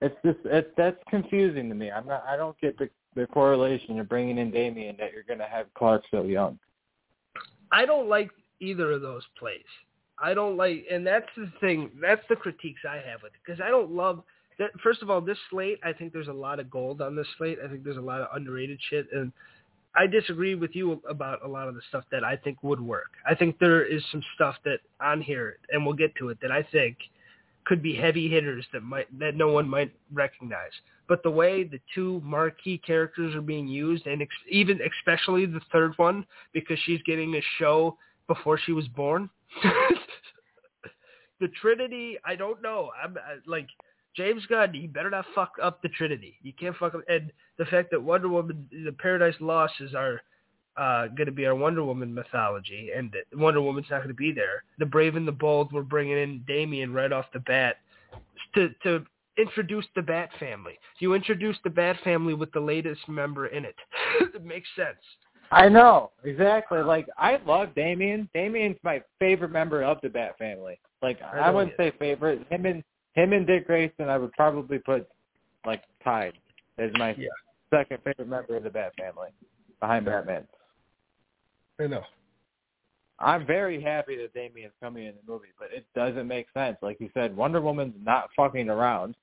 It's 0.00 0.16
just 0.24 0.38
it's 0.44 0.68
that's 0.76 0.98
confusing 1.08 1.68
to 1.68 1.74
me. 1.74 1.90
I'm 1.90 2.06
not. 2.06 2.24
I 2.28 2.36
don't 2.36 2.58
get 2.60 2.76
the 2.78 2.90
the 3.14 3.26
correlation 3.28 3.98
of 4.00 4.08
bringing 4.08 4.38
in 4.38 4.50
Damian 4.50 4.96
that 4.98 5.12
you're 5.12 5.22
going 5.22 5.38
to 5.38 5.46
have 5.46 5.72
Clark 5.74 6.02
so 6.10 6.24
young. 6.24 6.58
I 7.70 7.86
don't 7.86 8.08
like 8.08 8.30
either 8.60 8.92
of 8.92 9.02
those 9.02 9.22
plays. 9.38 9.62
I 10.18 10.34
don't 10.34 10.56
like, 10.56 10.84
and 10.90 11.06
that's 11.06 11.28
the 11.36 11.50
thing. 11.60 11.90
That's 12.00 12.22
the 12.28 12.36
critiques 12.36 12.80
I 12.88 12.96
have 12.96 13.22
with 13.22 13.32
it 13.34 13.40
because 13.44 13.60
I 13.60 13.68
don't 13.68 13.92
love 13.92 14.22
First 14.82 15.02
of 15.02 15.10
all, 15.10 15.20
this 15.20 15.38
slate, 15.50 15.80
I 15.82 15.92
think 15.92 16.12
there's 16.12 16.28
a 16.28 16.32
lot 16.32 16.60
of 16.60 16.70
gold 16.70 17.00
on 17.00 17.16
this 17.16 17.26
slate. 17.38 17.58
I 17.64 17.68
think 17.68 17.84
there's 17.84 17.96
a 17.96 18.00
lot 18.00 18.20
of 18.20 18.28
underrated 18.34 18.78
shit, 18.88 19.06
and 19.12 19.32
I 19.96 20.06
disagree 20.06 20.54
with 20.54 20.74
you 20.74 21.00
about 21.08 21.44
a 21.44 21.48
lot 21.48 21.68
of 21.68 21.74
the 21.74 21.80
stuff 21.88 22.04
that 22.10 22.24
I 22.24 22.36
think 22.36 22.62
would 22.62 22.80
work. 22.80 23.12
I 23.28 23.34
think 23.34 23.58
there 23.58 23.84
is 23.84 24.02
some 24.10 24.22
stuff 24.34 24.56
that 24.64 24.78
on 25.00 25.20
here, 25.20 25.58
and 25.70 25.84
we'll 25.84 25.94
get 25.94 26.14
to 26.16 26.30
it, 26.30 26.38
that 26.42 26.50
I 26.50 26.62
think 26.72 26.96
could 27.64 27.82
be 27.82 27.94
heavy 27.94 28.28
hitters 28.28 28.66
that 28.72 28.82
might 28.82 29.06
that 29.18 29.36
no 29.36 29.48
one 29.48 29.68
might 29.68 29.92
recognize. 30.12 30.72
But 31.08 31.22
the 31.22 31.30
way 31.30 31.64
the 31.64 31.80
two 31.94 32.20
marquee 32.24 32.78
characters 32.78 33.34
are 33.34 33.42
being 33.42 33.68
used, 33.68 34.06
and 34.06 34.22
ex- 34.22 34.34
even 34.50 34.80
especially 34.98 35.46
the 35.46 35.60
third 35.72 35.92
one, 35.96 36.26
because 36.52 36.78
she's 36.84 37.00
getting 37.02 37.34
a 37.34 37.42
show 37.58 37.96
before 38.26 38.58
she 38.58 38.72
was 38.72 38.88
born. 38.88 39.30
the 41.40 41.48
Trinity, 41.60 42.18
I 42.24 42.34
don't 42.34 42.60
know. 42.62 42.90
I'm 43.02 43.16
I, 43.16 43.36
like 43.46 43.68
James 44.16 44.44
Gunn. 44.46 44.74
You 44.74 44.88
better 44.88 45.10
not 45.10 45.26
fuck 45.34 45.54
up 45.62 45.82
the 45.82 45.88
Trinity. 45.88 46.36
You 46.42 46.52
can't 46.52 46.76
fuck 46.76 46.94
up. 46.94 47.02
And 47.08 47.32
the 47.58 47.64
fact 47.66 47.90
that 47.90 48.02
Wonder 48.02 48.28
Woman, 48.28 48.68
the 48.70 48.92
Paradise 48.92 49.34
Lost, 49.40 49.74
is 49.80 49.94
our 49.94 50.20
uh, 50.76 51.06
going 51.08 51.26
to 51.26 51.32
be 51.32 51.46
our 51.46 51.54
Wonder 51.54 51.84
Woman 51.84 52.12
mythology, 52.12 52.90
and 52.94 53.14
Wonder 53.34 53.62
Woman's 53.62 53.86
not 53.90 53.98
going 53.98 54.08
to 54.08 54.14
be 54.14 54.32
there. 54.32 54.64
The 54.78 54.86
Brave 54.86 55.16
and 55.16 55.26
the 55.26 55.32
Bold, 55.32 55.72
we're 55.72 55.82
bringing 55.82 56.18
in 56.18 56.44
Damian 56.46 56.92
right 56.92 57.12
off 57.12 57.26
the 57.32 57.40
bat 57.40 57.76
to 58.54 58.70
to 58.82 59.04
introduce 59.36 59.86
the 59.94 60.02
Bat 60.02 60.30
family. 60.38 60.78
You 60.98 61.14
introduce 61.14 61.56
the 61.64 61.70
Bat 61.70 61.96
family 62.04 62.34
with 62.34 62.52
the 62.52 62.60
latest 62.60 63.08
member 63.08 63.46
in 63.46 63.64
it. 63.64 63.76
it 64.20 64.44
makes 64.44 64.68
sense. 64.76 64.98
I 65.50 65.68
know 65.68 66.10
exactly. 66.24 66.80
Like 66.82 67.06
I 67.18 67.38
love 67.46 67.74
Damian. 67.74 68.28
Damian's 68.34 68.78
my 68.82 69.02
favorite 69.18 69.52
member 69.52 69.82
of 69.82 69.98
the 70.02 70.08
Bat 70.08 70.38
family. 70.38 70.78
Like 71.02 71.20
I 71.22 71.38
I, 71.38 71.50
wouldn't 71.50 71.76
say 71.76 71.92
favorite. 71.98 72.46
Him 72.50 72.66
and 72.66 72.82
him 73.14 73.32
and 73.32 73.46
Dick 73.46 73.66
Grayson, 73.66 74.08
I 74.08 74.18
would 74.18 74.32
probably 74.32 74.78
put 74.78 75.08
like 75.64 75.82
tied 76.02 76.34
as 76.78 76.90
my 76.94 77.14
Yeah. 77.14 77.28
second 77.70 78.02
favorite 78.04 78.28
member 78.28 78.56
of 78.56 78.62
the 78.64 78.70
Bat 78.70 78.94
family 78.98 79.30
behind 79.80 80.04
Batman. 80.04 80.46
I 81.80 81.86
know. 81.86 82.04
I'm 83.20 83.46
very 83.46 83.80
happy 83.80 84.16
that 84.16 84.34
Damian's 84.34 84.74
coming 84.80 85.06
in 85.06 85.14
the 85.14 85.32
movie, 85.32 85.52
but 85.58 85.72
it 85.72 85.86
doesn't 85.94 86.26
make 86.26 86.46
sense. 86.52 86.76
Like 86.82 87.00
you 87.00 87.10
said, 87.14 87.36
Wonder 87.36 87.60
Woman's 87.60 87.94
not 88.04 88.28
fucking 88.36 88.68
around. 88.68 89.16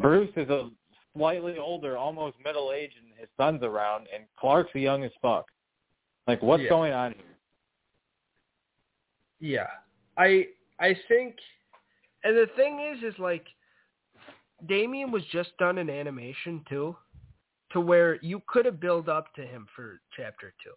Bruce 0.00 0.30
is 0.36 0.48
a 0.48 0.70
slightly 1.14 1.58
older, 1.58 1.96
almost 1.96 2.36
middle 2.44 2.72
aged, 2.72 2.96
and 2.98 3.12
his 3.18 3.28
son's 3.36 3.62
around, 3.62 4.06
and 4.14 4.24
Clark's 4.36 4.74
young 4.74 5.02
as 5.02 5.10
fuck. 5.20 5.50
Like, 6.26 6.40
what's 6.42 6.62
Yeah. 6.62 6.68
going 6.68 6.92
on 6.92 7.12
here? 7.12 7.24
Yeah. 9.40 9.70
I 10.16 10.48
I 10.80 10.94
think 11.08 11.36
and 12.28 12.36
the 12.36 12.46
thing 12.56 12.80
is 12.80 13.02
is 13.02 13.18
like 13.18 13.46
Damian 14.68 15.10
was 15.10 15.22
just 15.32 15.56
done 15.58 15.78
in 15.78 15.88
animation 15.88 16.62
too 16.68 16.94
to 17.72 17.80
where 17.80 18.16
you 18.16 18.42
could 18.46 18.66
have 18.66 18.80
built 18.80 19.08
up 19.08 19.34
to 19.34 19.42
him 19.42 19.66
for 19.74 20.00
chapter 20.14 20.52
2. 20.62 20.70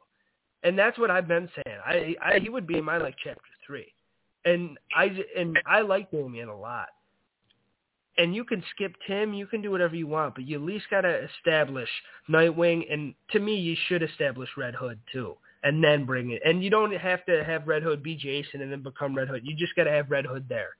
And 0.64 0.80
that's 0.80 0.97
what 0.97 1.12
I've 1.12 1.28
been 1.28 1.49
saying. 1.56 1.78
I, 1.86 2.16
I 2.24 2.39
he 2.39 2.47
would 2.47 2.66
be 2.66 2.78
in 2.78 2.86
my 2.86 2.97
like 2.97 3.16
chapter 3.22 3.41
3. 3.68 3.86
And 4.45 4.78
I 4.95 5.10
and 5.38 5.60
I 5.66 5.82
like 5.82 6.10
Damian 6.10 6.47
a 6.47 6.58
lot. 6.58 6.88
And 8.18 8.34
you 8.34 8.45
can 8.45 8.64
skip 8.74 8.93
Tim, 9.06 9.34
you 9.34 9.45
can 9.45 9.62
do 9.62 9.72
whatever 9.72 9.95
you 9.95 10.08
want, 10.08 10.36
but 10.36 10.45
you 10.45 10.58
at 10.58 10.66
least 10.66 10.86
got 10.89 11.02
to 11.02 11.28
establish 11.38 11.89
Nightwing 12.30 12.91
and 12.91 13.14
to 13.32 13.39
me 13.39 13.56
you 13.56 13.76
should 13.88 14.04
establish 14.04 14.49
Red 14.56 14.76
Hood 14.76 14.99
too 15.12 15.36
and 15.64 15.84
then 15.84 16.06
bring 16.06 16.32
it. 16.32 16.41
And 16.45 16.64
you 16.64 16.70
don't 16.70 16.95
have 16.95 17.26
to 17.26 17.43
have 17.43 17.68
Red 17.68 17.84
Hood 17.84 18.02
be 18.02 18.16
Jason 18.16 18.62
and 18.62 18.72
then 18.72 18.84
become 18.84 19.16
Red 19.16 19.28
Hood. 19.28 19.41
You 19.43 19.56
just 19.56 19.76
got 19.76 19.84
to 19.84 19.91
have 19.91 20.10
Red 20.10 20.26
Hood 20.26 20.45
there. 20.47 20.76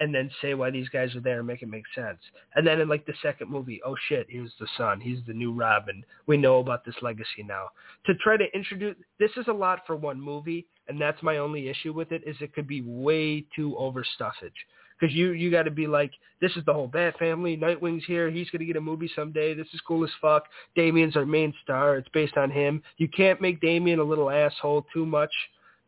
And 0.00 0.14
then 0.14 0.30
say 0.40 0.54
why 0.54 0.70
these 0.70 0.88
guys 0.88 1.14
are 1.14 1.20
there 1.20 1.38
and 1.38 1.46
make 1.46 1.62
it 1.62 1.68
make 1.68 1.84
sense. 1.94 2.18
And 2.54 2.66
then 2.66 2.80
in 2.80 2.88
like 2.88 3.06
the 3.06 3.14
second 3.22 3.50
movie, 3.50 3.80
oh 3.84 3.96
shit, 4.08 4.26
here's 4.28 4.52
the 4.60 4.68
son. 4.76 5.00
He's 5.00 5.18
the 5.26 5.32
new 5.32 5.52
Robin. 5.52 6.04
We 6.26 6.36
know 6.36 6.58
about 6.58 6.84
this 6.84 6.94
legacy 7.02 7.42
now. 7.44 7.68
To 8.06 8.14
try 8.16 8.36
to 8.36 8.46
introduce 8.54 8.96
this 9.18 9.30
is 9.36 9.48
a 9.48 9.52
lot 9.52 9.80
for 9.86 9.96
one 9.96 10.20
movie, 10.20 10.66
and 10.88 11.00
that's 11.00 11.22
my 11.22 11.38
only 11.38 11.68
issue 11.68 11.92
with 11.92 12.12
it 12.12 12.22
is 12.26 12.36
it 12.40 12.54
could 12.54 12.68
be 12.68 12.82
way 12.82 13.44
too 13.54 13.76
overstuffage. 13.78 14.52
Because 14.98 15.14
you 15.14 15.30
you 15.30 15.50
got 15.50 15.64
to 15.64 15.70
be 15.70 15.86
like, 15.86 16.10
this 16.40 16.56
is 16.56 16.64
the 16.64 16.72
whole 16.72 16.88
Bat 16.88 17.18
family. 17.18 17.56
Nightwing's 17.56 18.04
here. 18.06 18.30
He's 18.30 18.50
gonna 18.50 18.64
get 18.64 18.76
a 18.76 18.80
movie 18.80 19.10
someday. 19.14 19.54
This 19.54 19.68
is 19.72 19.80
cool 19.86 20.04
as 20.04 20.10
fuck. 20.20 20.44
Damian's 20.74 21.16
our 21.16 21.26
main 21.26 21.54
star. 21.62 21.96
It's 21.96 22.08
based 22.08 22.36
on 22.36 22.50
him. 22.50 22.82
You 22.96 23.08
can't 23.08 23.40
make 23.40 23.60
Damian 23.60 24.00
a 24.00 24.04
little 24.04 24.30
asshole 24.30 24.86
too 24.92 25.06
much 25.06 25.32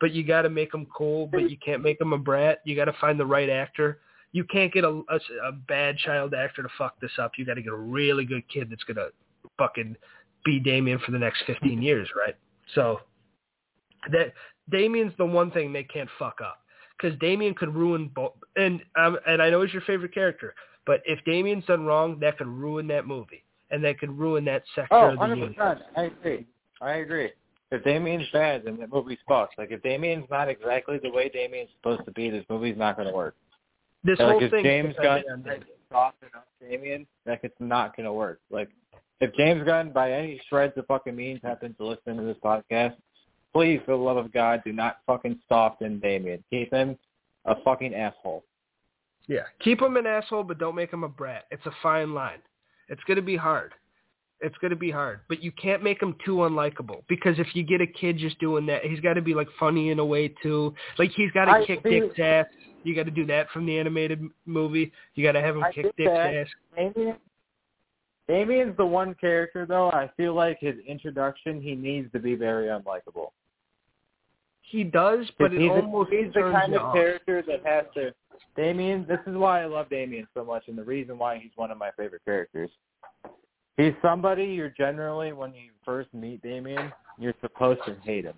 but 0.00 0.12
you 0.12 0.24
got 0.24 0.42
to 0.42 0.50
make 0.50 0.72
him 0.72 0.86
cool, 0.86 1.26
but 1.26 1.50
you 1.50 1.56
can't 1.64 1.82
make 1.82 2.00
him 2.00 2.12
a 2.12 2.18
brat. 2.18 2.60
You 2.64 2.74
got 2.74 2.86
to 2.86 2.94
find 3.00 3.20
the 3.20 3.26
right 3.26 3.50
actor. 3.50 4.00
You 4.32 4.44
can't 4.44 4.72
get 4.72 4.84
a, 4.84 5.02
a, 5.08 5.18
a 5.44 5.52
bad 5.52 5.98
child 5.98 6.34
actor 6.34 6.62
to 6.62 6.68
fuck 6.78 6.98
this 7.00 7.10
up. 7.18 7.32
You 7.36 7.44
got 7.44 7.54
to 7.54 7.62
get 7.62 7.72
a 7.72 7.76
really 7.76 8.24
good 8.24 8.48
kid 8.48 8.68
that's 8.70 8.84
gonna 8.84 9.08
fucking 9.58 9.96
be 10.44 10.58
Damian 10.58 10.98
for 11.00 11.10
the 11.10 11.18
next 11.18 11.42
15 11.46 11.82
years, 11.82 12.08
right? 12.16 12.36
So 12.74 13.00
that 14.10 14.32
Damian's 14.70 15.12
the 15.18 15.26
one 15.26 15.50
thing 15.50 15.72
they 15.72 15.84
can't 15.84 16.08
fuck 16.18 16.38
up 16.40 16.60
because 16.96 17.18
Damian 17.18 17.54
could 17.54 17.74
ruin 17.74 18.10
both. 18.14 18.32
And 18.56 18.80
um, 18.96 19.18
and 19.26 19.42
I 19.42 19.50
know 19.50 19.62
he's 19.62 19.72
your 19.72 19.82
favorite 19.82 20.14
character, 20.14 20.54
but 20.86 21.02
if 21.04 21.22
Damian's 21.24 21.66
done 21.66 21.84
wrong, 21.84 22.18
that 22.20 22.38
could 22.38 22.48
ruin 22.48 22.86
that 22.86 23.06
movie 23.06 23.44
and 23.70 23.84
that 23.84 23.98
could 23.98 24.16
ruin 24.16 24.44
that 24.46 24.62
sector 24.74 24.94
oh, 24.94 25.10
of 25.10 25.18
the 25.18 25.24
100%. 25.24 25.36
universe. 25.36 25.80
I 25.96 26.02
agree. 26.04 26.46
I 26.80 26.92
agree 26.94 27.30
if 27.70 27.84
Damian's 27.84 28.26
bad, 28.32 28.64
then 28.64 28.78
the 28.78 28.86
movie's 28.86 29.18
fucked. 29.28 29.58
Like 29.58 29.70
if 29.70 29.82
Damian's 29.82 30.26
not 30.30 30.48
exactly 30.48 30.98
the 31.02 31.10
way 31.10 31.28
Damian's 31.28 31.70
supposed 31.76 32.04
to 32.04 32.12
be, 32.12 32.30
this 32.30 32.44
movie's 32.48 32.76
not 32.76 32.96
going 32.96 33.08
to 33.08 33.14
work. 33.14 33.36
This 34.02 34.18
like 34.18 34.28
whole 34.28 34.42
if 34.42 34.50
thing 34.50 34.64
James 34.64 34.94
Gunn 35.02 35.22
on 35.30 35.42
Damian. 35.42 35.64
soften 35.92 36.28
up 36.34 36.48
Damian, 36.60 37.06
like 37.26 37.40
it's 37.42 37.54
not 37.60 37.96
going 37.96 38.06
to 38.06 38.12
work. 38.12 38.40
Like 38.50 38.70
if 39.20 39.34
James 39.34 39.64
Gunn, 39.64 39.92
by 39.92 40.12
any 40.12 40.40
shreds 40.48 40.76
of 40.78 40.86
fucking 40.86 41.14
means, 41.14 41.40
happens 41.42 41.76
to 41.76 41.86
listen 41.86 42.16
to 42.16 42.22
this 42.22 42.38
podcast, 42.42 42.94
please, 43.52 43.80
for 43.84 43.92
the 43.92 44.02
love 44.02 44.16
of 44.16 44.32
God, 44.32 44.62
do 44.64 44.72
not 44.72 44.98
fucking 45.06 45.38
soften 45.48 46.00
Damian. 46.00 46.42
Keep 46.50 46.72
him 46.72 46.98
a 47.44 47.54
fucking 47.62 47.94
asshole. 47.94 48.44
Yeah, 49.26 49.44
keep 49.62 49.80
him 49.80 49.96
an 49.96 50.06
asshole, 50.06 50.42
but 50.42 50.58
don't 50.58 50.74
make 50.74 50.92
him 50.92 51.04
a 51.04 51.08
brat. 51.08 51.44
It's 51.50 51.64
a 51.66 51.72
fine 51.82 52.14
line. 52.14 52.40
It's 52.88 53.02
going 53.04 53.16
to 53.16 53.22
be 53.22 53.36
hard. 53.36 53.74
It's 54.42 54.56
going 54.58 54.70
to 54.70 54.76
be 54.76 54.90
hard, 54.90 55.20
but 55.28 55.42
you 55.42 55.52
can't 55.52 55.82
make 55.82 56.00
him 56.00 56.16
too 56.24 56.36
unlikable 56.36 57.02
because 57.08 57.38
if 57.38 57.54
you 57.54 57.62
get 57.62 57.82
a 57.82 57.86
kid 57.86 58.16
just 58.16 58.38
doing 58.38 58.64
that, 58.66 58.84
he's 58.84 59.00
got 59.00 59.14
to 59.14 59.22
be 59.22 59.34
like 59.34 59.48
funny 59.58 59.90
in 59.90 59.98
a 59.98 60.04
way 60.04 60.28
too. 60.42 60.74
Like 60.98 61.10
he's 61.14 61.30
got 61.32 61.44
to 61.44 61.66
kick 61.66 61.80
see- 61.84 62.00
Dick's 62.00 62.18
ass. 62.18 62.46
You 62.82 62.94
got 62.94 63.04
to 63.04 63.10
do 63.10 63.26
that 63.26 63.50
from 63.50 63.66
the 63.66 63.78
animated 63.78 64.22
movie. 64.46 64.90
You 65.14 65.24
got 65.24 65.32
to 65.32 65.42
have 65.42 65.56
him 65.56 65.64
I 65.64 65.72
kick 65.72 65.94
Dick's 65.98 66.10
that. 66.10 66.34
ass. 66.34 66.46
Damian, 66.74 67.16
Damian's 68.26 68.76
the 68.76 68.86
one 68.86 69.14
character 69.20 69.66
though. 69.66 69.90
I 69.90 70.10
feel 70.16 70.34
like 70.34 70.58
his 70.60 70.76
introduction, 70.86 71.60
he 71.60 71.74
needs 71.74 72.10
to 72.12 72.18
be 72.18 72.34
very 72.34 72.68
unlikable. 72.68 73.32
He 74.62 74.84
does, 74.84 75.26
but 75.38 75.52
it 75.52 75.60
he's, 75.60 75.70
almost 75.70 76.12
a, 76.12 76.16
he's 76.16 76.32
the 76.32 76.42
kind 76.42 76.74
of 76.74 76.82
off. 76.82 76.94
character 76.94 77.42
that 77.46 77.66
has 77.66 77.86
to. 77.94 78.14
Damian, 78.56 79.04
this 79.08 79.18
is 79.26 79.36
why 79.36 79.62
I 79.62 79.66
love 79.66 79.90
Damian 79.90 80.28
so 80.32 80.44
much, 80.44 80.64
and 80.68 80.78
the 80.78 80.84
reason 80.84 81.18
why 81.18 81.38
he's 81.38 81.50
one 81.56 81.70
of 81.70 81.78
my 81.78 81.90
favorite 81.96 82.22
characters. 82.24 82.70
He's 83.76 83.92
somebody 84.02 84.44
you're 84.44 84.74
generally, 84.76 85.32
when 85.32 85.54
you 85.54 85.70
first 85.84 86.12
meet 86.12 86.42
Damian, 86.42 86.92
you're 87.18 87.34
supposed 87.40 87.80
to 87.86 87.96
hate 88.04 88.24
him 88.24 88.34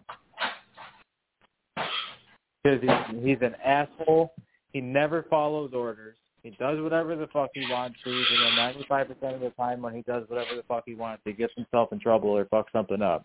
because 2.62 2.80
he's, 2.80 3.22
he's 3.24 3.38
an 3.40 3.54
asshole. 3.64 4.34
He 4.72 4.80
never 4.80 5.24
follows 5.28 5.72
orders. 5.74 6.16
He 6.42 6.50
does 6.50 6.80
whatever 6.80 7.14
the 7.14 7.28
fuck 7.28 7.50
he 7.54 7.64
wants 7.70 7.98
to, 8.04 8.10
and 8.10 8.58
then 8.58 8.84
95% 8.90 9.34
of 9.34 9.40
the 9.40 9.50
time 9.50 9.80
when 9.80 9.94
he 9.94 10.02
does 10.02 10.28
whatever 10.28 10.56
the 10.56 10.64
fuck 10.64 10.82
he 10.86 10.94
wants, 10.94 11.22
he 11.24 11.32
gets 11.32 11.52
himself 11.54 11.92
in 11.92 12.00
trouble 12.00 12.30
or 12.30 12.44
fucks 12.46 12.72
something 12.72 13.00
up. 13.00 13.24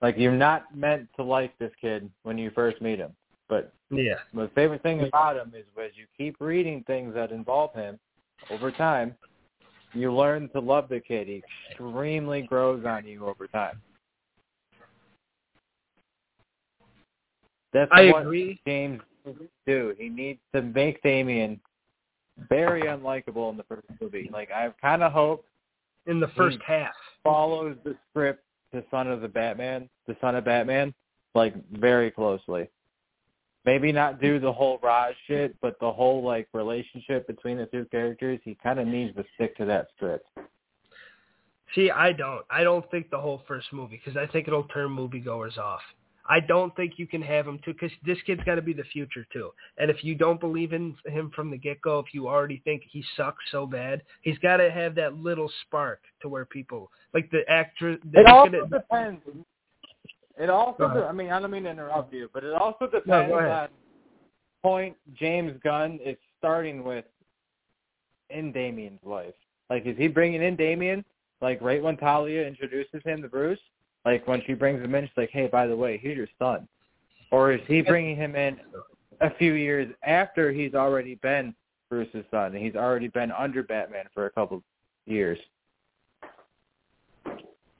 Like 0.00 0.16
you're 0.18 0.32
not 0.32 0.76
meant 0.76 1.08
to 1.16 1.22
like 1.22 1.56
this 1.58 1.70
kid 1.80 2.10
when 2.24 2.38
you 2.38 2.50
first 2.50 2.82
meet 2.82 2.98
him, 2.98 3.14
but 3.48 3.72
Yeah. 3.90 4.16
my 4.32 4.48
favorite 4.48 4.82
thing 4.82 5.02
about 5.02 5.36
him 5.36 5.52
is 5.56 5.64
as 5.80 5.92
you 5.96 6.06
keep 6.16 6.36
reading 6.40 6.82
things 6.88 7.14
that 7.14 7.30
involve 7.30 7.72
him 7.74 8.00
over 8.50 8.72
time, 8.72 9.14
you 9.94 10.12
learn 10.12 10.48
to 10.50 10.60
love 10.60 10.88
the 10.88 11.00
kid. 11.00 11.28
He 11.28 11.42
extremely 11.70 12.42
grows 12.42 12.84
on 12.84 13.06
you 13.06 13.26
over 13.26 13.46
time. 13.46 13.80
That's 17.72 17.90
I 17.92 18.10
what 18.10 18.22
agree. 18.22 18.60
James 18.66 19.00
do. 19.66 19.94
He 19.98 20.08
needs 20.08 20.40
to 20.54 20.62
make 20.62 21.02
Damian 21.02 21.60
very 22.48 22.82
unlikable 22.82 23.50
in 23.50 23.56
the 23.56 23.62
first 23.64 23.86
movie. 24.00 24.28
Like 24.32 24.50
I 24.50 24.68
kind 24.80 25.02
of 25.02 25.12
hope 25.12 25.46
In 26.06 26.20
the 26.20 26.28
first 26.28 26.58
half. 26.66 26.92
follows 27.24 27.76
the 27.84 27.96
script 28.10 28.42
the 28.72 28.84
son 28.90 29.06
of 29.10 29.20
the 29.20 29.28
Batman, 29.28 29.88
the 30.06 30.16
son 30.20 30.34
of 30.34 30.44
Batman, 30.44 30.94
like 31.34 31.54
very 31.72 32.10
closely. 32.10 32.68
Maybe 33.64 33.92
not 33.92 34.20
do 34.20 34.40
the 34.40 34.52
whole 34.52 34.80
Ra's 34.82 35.14
shit, 35.26 35.54
but 35.60 35.78
the 35.78 35.90
whole 35.90 36.24
like 36.24 36.48
relationship 36.52 37.26
between 37.28 37.58
the 37.58 37.66
two 37.66 37.86
characters, 37.90 38.40
he 38.44 38.56
kind 38.60 38.80
of 38.80 38.88
needs 38.88 39.14
to 39.16 39.24
stick 39.34 39.56
to 39.58 39.64
that 39.66 39.88
script. 39.96 40.26
See, 41.74 41.90
I 41.90 42.12
don't. 42.12 42.44
I 42.50 42.64
don't 42.64 42.88
think 42.90 43.10
the 43.10 43.20
whole 43.20 43.42
first 43.46 43.72
movie 43.72 44.00
because 44.04 44.16
I 44.16 44.30
think 44.30 44.48
it'll 44.48 44.64
turn 44.64 44.90
moviegoers 44.90 45.58
off. 45.58 45.80
I 46.28 46.38
don't 46.40 46.74
think 46.76 46.94
you 46.98 47.06
can 47.06 47.22
have 47.22 47.46
him 47.46 47.58
too 47.64 47.72
because 47.72 47.90
this 48.04 48.18
kid's 48.26 48.44
got 48.44 48.54
to 48.54 48.62
be 48.62 48.72
the 48.72 48.84
future 48.84 49.26
too. 49.32 49.50
And 49.78 49.90
if 49.90 50.04
you 50.04 50.14
don't 50.14 50.38
believe 50.38 50.72
in 50.72 50.94
him 51.06 51.32
from 51.34 51.50
the 51.50 51.56
get 51.56 51.80
go, 51.82 51.98
if 51.98 52.14
you 52.14 52.28
already 52.28 52.60
think 52.64 52.82
he 52.88 53.04
sucks 53.16 53.44
so 53.50 53.66
bad, 53.66 54.02
he's 54.22 54.38
got 54.38 54.58
to 54.58 54.70
have 54.70 54.94
that 54.96 55.14
little 55.16 55.50
spark 55.66 56.00
to 56.20 56.28
where 56.28 56.44
people 56.44 56.90
like 57.12 57.30
the 57.30 57.42
actor. 57.48 57.92
It 57.92 58.00
he's 58.14 58.24
also 58.28 58.50
gonna- 58.50 58.68
depends. 58.68 59.22
It 60.38 60.50
also, 60.50 60.84
I 60.84 61.12
mean, 61.12 61.30
I 61.30 61.40
don't 61.40 61.50
mean 61.50 61.64
to 61.64 61.70
interrupt 61.70 62.12
you, 62.12 62.28
but 62.32 62.44
it 62.44 62.54
also 62.54 62.86
depends 62.86 63.32
ahead. 63.32 63.50
on 63.50 63.68
point 64.62 64.96
James 65.14 65.58
Gunn 65.62 65.98
is 66.04 66.16
starting 66.38 66.84
with 66.84 67.04
in 68.30 68.52
Damian's 68.52 69.00
life. 69.04 69.34
Like, 69.68 69.86
is 69.86 69.96
he 69.96 70.08
bringing 70.08 70.42
in 70.42 70.56
Damian? 70.56 71.04
Like, 71.40 71.60
right 71.60 71.82
when 71.82 71.96
Talia 71.96 72.46
introduces 72.46 73.02
him 73.04 73.20
to 73.22 73.28
Bruce, 73.28 73.58
like 74.04 74.26
when 74.26 74.42
she 74.46 74.54
brings 74.54 74.82
him 74.82 74.94
in, 74.94 75.04
she's 75.04 75.16
like, 75.16 75.30
"Hey, 75.30 75.48
by 75.48 75.66
the 75.66 75.76
way, 75.76 75.98
here's 75.98 76.16
your 76.16 76.28
son," 76.38 76.66
or 77.30 77.52
is 77.52 77.60
he 77.66 77.82
bringing 77.82 78.16
him 78.16 78.34
in 78.36 78.58
a 79.20 79.30
few 79.34 79.52
years 79.52 79.92
after 80.02 80.50
he's 80.50 80.74
already 80.74 81.16
been 81.16 81.54
Bruce's 81.88 82.24
son 82.30 82.54
and 82.54 82.64
he's 82.64 82.74
already 82.74 83.08
been 83.08 83.30
under 83.32 83.62
Batman 83.62 84.06
for 84.14 84.26
a 84.26 84.30
couple 84.30 84.62
years? 85.06 85.38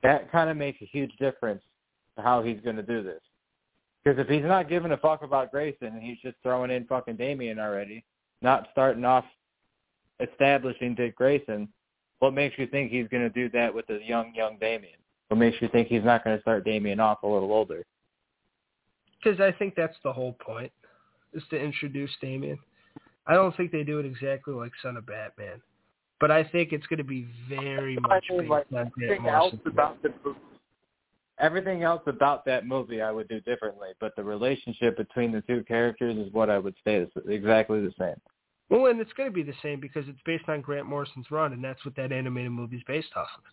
That 0.02 0.30
kind 0.30 0.50
of 0.50 0.56
makes 0.56 0.80
a 0.82 0.84
huge 0.84 1.16
difference 1.16 1.62
how 2.18 2.42
he's 2.42 2.60
going 2.60 2.76
to 2.76 2.82
do 2.82 3.02
this. 3.02 3.20
Because 4.04 4.18
if 4.18 4.28
he's 4.28 4.42
not 4.42 4.68
giving 4.68 4.92
a 4.92 4.96
fuck 4.96 5.22
about 5.22 5.52
Grayson 5.52 5.88
and 5.88 6.02
he's 6.02 6.18
just 6.22 6.36
throwing 6.42 6.70
in 6.70 6.84
fucking 6.86 7.16
Damian 7.16 7.58
already, 7.58 8.04
not 8.40 8.68
starting 8.72 9.04
off 9.04 9.24
establishing 10.20 10.94
Dick 10.94 11.16
Grayson, 11.16 11.68
what 12.18 12.34
makes 12.34 12.58
you 12.58 12.66
think 12.66 12.90
he's 12.90 13.08
going 13.08 13.22
to 13.22 13.30
do 13.30 13.48
that 13.50 13.72
with 13.72 13.88
a 13.90 14.00
young, 14.04 14.32
young 14.34 14.58
Damian? 14.58 14.98
What 15.28 15.38
makes 15.38 15.56
you 15.60 15.68
think 15.68 15.88
he's 15.88 16.04
not 16.04 16.24
going 16.24 16.36
to 16.36 16.42
start 16.42 16.64
Damian 16.64 17.00
off 17.00 17.22
a 17.22 17.26
little 17.26 17.52
older? 17.52 17.84
Because 19.22 19.40
I 19.40 19.52
think 19.52 19.74
that's 19.76 19.96
the 20.04 20.12
whole 20.12 20.36
point, 20.44 20.72
is 21.32 21.42
to 21.50 21.56
introduce 21.56 22.10
Damian. 22.20 22.58
I 23.26 23.34
don't 23.34 23.56
think 23.56 23.70
they 23.70 23.84
do 23.84 24.00
it 24.00 24.06
exactly 24.06 24.52
like 24.52 24.72
Son 24.82 24.96
of 24.96 25.06
Batman, 25.06 25.62
but 26.20 26.32
I 26.32 26.42
think 26.42 26.72
it's 26.72 26.86
going 26.88 26.98
to 26.98 27.04
be 27.04 27.28
very 27.48 27.96
much 27.96 28.24
I 28.30 28.32
mean, 28.32 28.40
based 28.42 28.50
like, 28.50 28.66
on 28.74 28.90
Grant 28.94 29.24
else 29.26 29.52
Morrison. 29.52 29.60
about 29.66 30.02
the 30.02 30.12
movie, 30.24 30.38
everything 31.38 31.82
else 31.82 32.02
about 32.06 32.44
that 32.46 32.66
movie 32.66 33.00
I 33.02 33.10
would 33.10 33.28
do 33.28 33.40
differently, 33.40 33.88
but 34.00 34.14
the 34.16 34.24
relationship 34.24 34.96
between 34.96 35.32
the 35.32 35.40
two 35.42 35.64
characters 35.64 36.16
is 36.16 36.32
what 36.32 36.50
I 36.50 36.58
would 36.58 36.74
say 36.84 36.96
is 36.96 37.08
exactly 37.28 37.80
the 37.80 37.92
same. 37.98 38.14
Well, 38.70 38.86
and 38.86 39.00
it's 39.00 39.12
going 39.12 39.28
to 39.28 39.34
be 39.34 39.42
the 39.42 39.52
same 39.62 39.80
because 39.80 40.04
it's 40.08 40.20
based 40.24 40.48
on 40.48 40.60
Grant 40.62 40.86
Morrison's 40.86 41.30
run, 41.30 41.52
and 41.52 41.62
that's 41.62 41.84
what 41.84 41.94
that 41.96 42.10
animated 42.12 42.52
movie 42.52 42.76
is 42.76 42.82
based 42.86 43.10
off 43.16 43.28
of. 43.36 43.44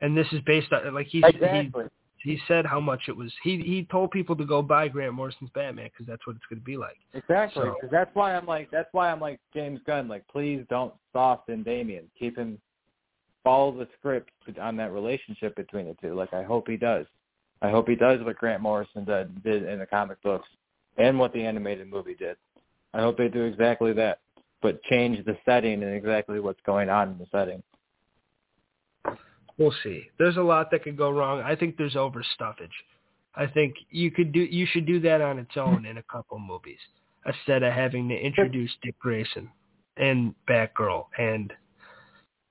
And 0.00 0.16
this 0.16 0.26
is 0.32 0.40
based 0.44 0.72
on 0.72 0.92
like 0.92 1.06
he's, 1.06 1.22
Exactly. 1.26 1.84
he 1.84 1.90
he 2.32 2.40
said 2.48 2.66
how 2.66 2.80
much 2.80 3.02
it 3.08 3.16
was. 3.16 3.32
He 3.44 3.58
he 3.62 3.86
told 3.90 4.10
people 4.10 4.34
to 4.36 4.44
go 4.44 4.60
buy 4.62 4.88
Grant 4.88 5.14
Morrison's 5.14 5.50
Batman 5.54 5.88
because 5.92 6.06
that's 6.06 6.26
what 6.26 6.34
it's 6.36 6.44
going 6.50 6.58
to 6.58 6.64
be 6.64 6.76
like. 6.76 6.96
Exactly, 7.14 7.62
So- 7.62 7.88
that's 7.90 8.10
why 8.14 8.34
I'm 8.34 8.46
like 8.46 8.70
that's 8.70 8.88
why 8.92 9.10
I'm 9.10 9.20
like 9.20 9.38
James 9.54 9.80
Gunn. 9.86 10.08
Like, 10.08 10.26
please 10.28 10.64
don't 10.68 10.92
soften 11.12 11.62
Damian. 11.62 12.10
Keep 12.18 12.36
him 12.36 12.58
follow 13.46 13.70
the 13.70 13.86
script 13.96 14.32
on 14.60 14.76
that 14.76 14.92
relationship 14.92 15.54
between 15.54 15.86
the 15.86 15.94
two. 16.02 16.14
Like, 16.14 16.34
I 16.34 16.42
hope 16.42 16.66
he 16.68 16.76
does. 16.76 17.06
I 17.62 17.70
hope 17.70 17.88
he 17.88 17.94
does 17.94 18.20
what 18.24 18.36
Grant 18.36 18.60
Morrison 18.60 19.04
did, 19.04 19.44
did 19.44 19.62
in 19.62 19.78
the 19.78 19.86
comic 19.86 20.20
books 20.20 20.48
and 20.98 21.16
what 21.16 21.32
the 21.32 21.44
animated 21.44 21.88
movie 21.88 22.16
did. 22.16 22.36
I 22.92 23.02
hope 23.02 23.16
they 23.16 23.28
do 23.28 23.44
exactly 23.44 23.92
that, 23.92 24.18
but 24.62 24.82
change 24.82 25.24
the 25.24 25.38
setting 25.44 25.84
and 25.84 25.94
exactly 25.94 26.40
what's 26.40 26.60
going 26.66 26.90
on 26.90 27.10
in 27.10 27.18
the 27.18 27.26
setting. 27.30 27.62
We'll 29.58 29.74
see. 29.84 30.08
There's 30.18 30.38
a 30.38 30.42
lot 30.42 30.72
that 30.72 30.82
could 30.82 30.96
go 30.96 31.10
wrong. 31.10 31.40
I 31.40 31.54
think 31.54 31.76
there's 31.76 31.94
overstuffage. 31.94 32.68
I 33.36 33.46
think 33.46 33.76
you 33.90 34.10
could 34.10 34.32
do 34.32 34.40
you 34.40 34.66
should 34.66 34.86
do 34.86 34.98
that 35.00 35.20
on 35.20 35.38
its 35.38 35.56
own 35.56 35.86
in 35.86 35.98
a 35.98 36.02
couple 36.02 36.38
movies. 36.38 36.80
instead 37.26 37.62
of 37.62 37.72
having 37.72 38.08
to 38.08 38.14
introduce 38.14 38.70
Dick 38.82 38.98
Grayson 38.98 39.50
and 39.96 40.34
Batgirl 40.48 41.06
and 41.18 41.52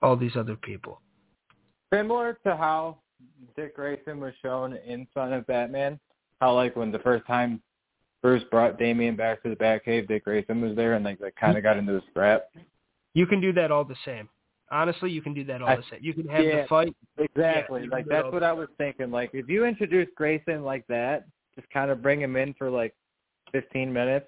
all 0.06 0.16
these 0.16 0.36
other 0.36 0.56
people. 0.56 1.01
Similar 1.93 2.38
to 2.45 2.56
how 2.56 2.99
Dick 3.56 3.76
Grayson 3.76 4.20
was 4.20 4.34
shown 4.41 4.78
in 4.86 5.08
Son 5.14 5.34
of 5.34 5.45
Batman, 5.47 5.99
how 6.39 6.53
like 6.53 6.76
when 6.76 6.91
the 6.91 6.99
first 6.99 7.26
time 7.26 7.62
Bruce 8.22 8.43
brought 8.51 8.78
Damian 8.78 9.16
back 9.16 9.41
to 9.43 9.49
the 9.49 9.56
Batcave, 9.56 10.08
Dick 10.08 10.26
Grayson 10.26 10.62
was 10.62 10.76
there, 10.76 10.93
and 10.93 11.03
like 11.03 11.20
they 11.20 11.32
kind 11.32 11.58
of 11.58 11.64
got 11.64 11.78
into 11.78 11.97
a 11.97 12.01
scrap. 12.10 12.45
You 13.14 13.26
can 13.26 13.41
do 13.41 13.53
that 13.53 13.72
all 13.72 13.84
the 13.84 13.95
same. 14.06 14.30
Honestly, 14.72 15.12
you 15.12 15.22
can 15.22 15.34
do 15.34 15.43
that 15.45 15.62
all 15.62 15.70
I- 15.70 15.76
the 15.78 15.84
same. 15.89 15.99
You 16.01 16.14
can 16.14 16.28
have 16.28 16.43
yeah, 16.43 16.62
the 16.64 16.68
fight. 16.68 16.95
Exactly. 17.18 17.84
Yeah, 17.84 17.88
like 17.91 18.06
can 18.06 18.10
do 18.10 18.16
it 18.16 18.18
all 18.18 18.24
that's 18.24 18.34
what 18.34 18.43
I 18.43 18.51
was 18.53 18.68
thinking. 18.78 19.10
Like 19.12 19.32
if 19.34 19.47
you 19.49 19.66
introduce 19.66 20.08
Grayson 20.16 20.64
like 20.64 20.86
that, 20.88 21.26
just 21.56 21.70
kind 21.70 21.89
of 21.89 22.01
bring 22.01 22.22
him 22.22 22.36
in 22.36 22.53
for 22.56 22.70
like 22.70 22.93
15 23.51 23.91
minutes, 23.91 24.28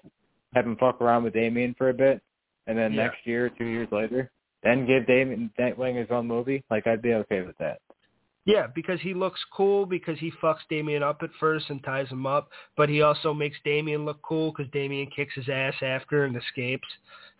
have 0.54 0.64
him 0.64 0.76
fuck 0.76 1.00
around 1.00 1.24
with 1.24 1.34
Damian 1.34 1.74
for 1.76 1.90
a 1.90 1.94
bit, 1.94 2.22
and 2.66 2.78
then 2.78 2.92
Yeah. 2.92 3.04
next 3.04 3.26
year, 3.26 3.50
two 3.50 3.66
years 3.66 3.88
later, 3.92 4.30
then 4.62 4.86
give 4.86 5.06
Damian 5.06 5.50
Nightwing 5.58 5.98
his 5.98 6.08
own 6.10 6.26
movie. 6.26 6.64
Like 6.70 6.86
I'd 6.86 7.02
be 7.02 7.14
okay 7.14 7.42
with 7.42 7.56
that. 7.58 7.80
Yeah, 8.44 8.66
because 8.74 8.98
he 9.02 9.12
looks 9.12 9.40
cool 9.54 9.84
because 9.84 10.18
he 10.18 10.32
fucks 10.42 10.60
Damian 10.70 11.02
up 11.02 11.22
at 11.22 11.28
first 11.38 11.68
and 11.68 11.84
ties 11.84 12.08
him 12.08 12.26
up, 12.26 12.48
but 12.78 12.88
he 12.88 13.02
also 13.02 13.34
makes 13.34 13.58
Damian 13.62 14.06
look 14.06 14.22
cool 14.22 14.52
because 14.52 14.72
Damian 14.72 15.10
kicks 15.14 15.34
his 15.34 15.50
ass 15.50 15.74
after 15.82 16.24
and 16.24 16.34
escapes. 16.34 16.88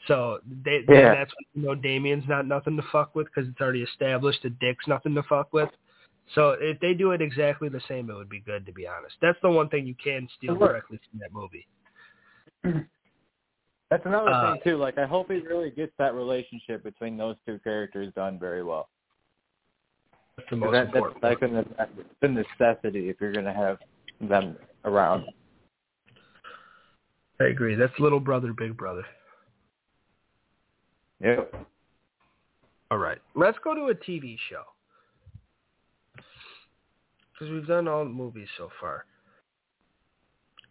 So 0.07 0.41
they, 0.65 0.83
then 0.87 0.97
Yeah. 0.97 1.15
that's 1.15 1.33
when 1.35 1.63
you 1.63 1.69
know 1.69 1.75
Damian's 1.75 2.29
not 2.29 2.47
nothing 2.47 2.77
to 2.77 2.83
fuck 2.93 3.15
with 3.15 3.27
because 3.27 3.49
it's 3.49 3.61
already 3.61 3.83
established 3.83 4.43
that 4.43 4.59
Dick's 4.59 4.87
nothing 4.87 5.15
to 5.15 5.23
fuck 5.23 5.51
with. 5.55 5.71
So 6.35 6.51
if 6.61 6.79
they 6.81 6.93
do 6.93 7.13
it 7.13 7.23
exactly 7.23 7.71
the 7.71 7.81
same, 7.89 8.11
it 8.11 8.15
would 8.15 8.29
be 8.29 8.41
good 8.41 8.67
to 8.67 8.73
be 8.73 8.87
honest. 8.87 9.15
That's 9.23 9.39
the 9.41 9.51
one 9.51 9.71
thing 9.71 9.87
you 9.87 9.95
can 9.95 10.29
steal 10.37 10.57
directly 10.57 11.01
from 11.11 11.21
that 11.21 11.33
movie. 11.33 11.67
That's 13.91 14.05
another 14.05 14.31
Uh, 14.31 14.53
thing 14.53 14.61
too. 14.65 14.77
Like 14.77 14.99
I 14.99 15.07
hope 15.07 15.31
he 15.31 15.39
really 15.39 15.71
gets 15.71 15.93
that 15.99 16.15
relationship 16.15 16.83
between 16.83 17.17
those 17.17 17.37
two 17.47 17.59
characters 17.61 18.13
done 18.15 18.39
very 18.39 18.63
well. 18.63 18.91
That's 20.37 20.51
the 20.51 20.57
most 20.57 20.73
that, 20.73 20.93
that's 20.93 20.97
important. 20.97 21.23
like 21.23 21.43
a 21.43 21.49
necessity, 21.49 22.05
a 22.23 22.29
necessity 22.29 23.09
if 23.09 23.17
you're 23.21 23.33
gonna 23.33 23.53
have 23.53 23.79
them 24.21 24.57
around. 24.85 25.25
I 27.41 27.45
agree. 27.45 27.75
That's 27.77 27.93
little 27.99 28.21
brother, 28.21 28.53
big 28.53 28.77
brother. 28.77 29.05
Yep. 31.21 31.67
All 32.91 32.99
right, 32.99 33.19
let's 33.35 33.59
go 33.65 33.75
to 33.75 33.89
a 33.89 33.95
TV 33.95 34.37
show 34.49 34.63
because 37.33 37.53
we've 37.53 37.67
done 37.67 37.87
all 37.87 38.05
the 38.05 38.11
movies 38.11 38.49
so 38.57 38.71
far, 38.81 39.05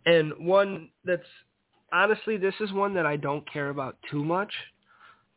and 0.05 0.33
one 0.39 0.89
that's 1.03 1.21
honestly 1.91 2.37
this 2.37 2.55
is 2.59 2.71
one 2.71 2.93
that 2.95 3.05
I 3.05 3.17
don't 3.17 3.49
care 3.51 3.69
about 3.69 3.97
too 4.09 4.23
much, 4.23 4.51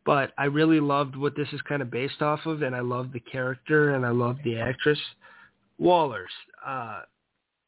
but 0.05 0.33
I 0.39 0.45
really 0.45 0.81
loved 0.81 1.17
what 1.17 1.37
this 1.37 1.49
is 1.53 1.61
kind 1.63 1.83
of 1.83 1.91
based 1.91 2.23
off 2.23 2.47
of, 2.47 2.63
and 2.63 2.75
I 2.75 2.81
love 2.81 3.13
the 3.13 3.21
character 3.21 3.95
and 3.95 4.05
I 4.05 4.11
love 4.11 4.37
the 4.45 4.59
actress. 4.59 4.99
Wallers, 5.81 6.33
uh, 6.67 7.03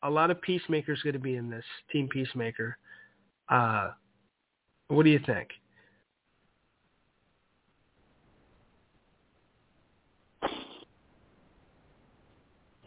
a 0.03 0.11
lot 0.11 0.31
of 0.31 0.41
Peacemaker's 0.43 1.03
going 1.03 1.15
to 1.15 1.19
be 1.19 1.37
in 1.37 1.49
this 1.49 1.65
Team 1.91 2.09
Peacemaker. 2.09 2.77
Uh, 3.49 3.91
what 4.89 5.05
do 5.05 5.11
you 5.11 5.21
think? 5.25 5.49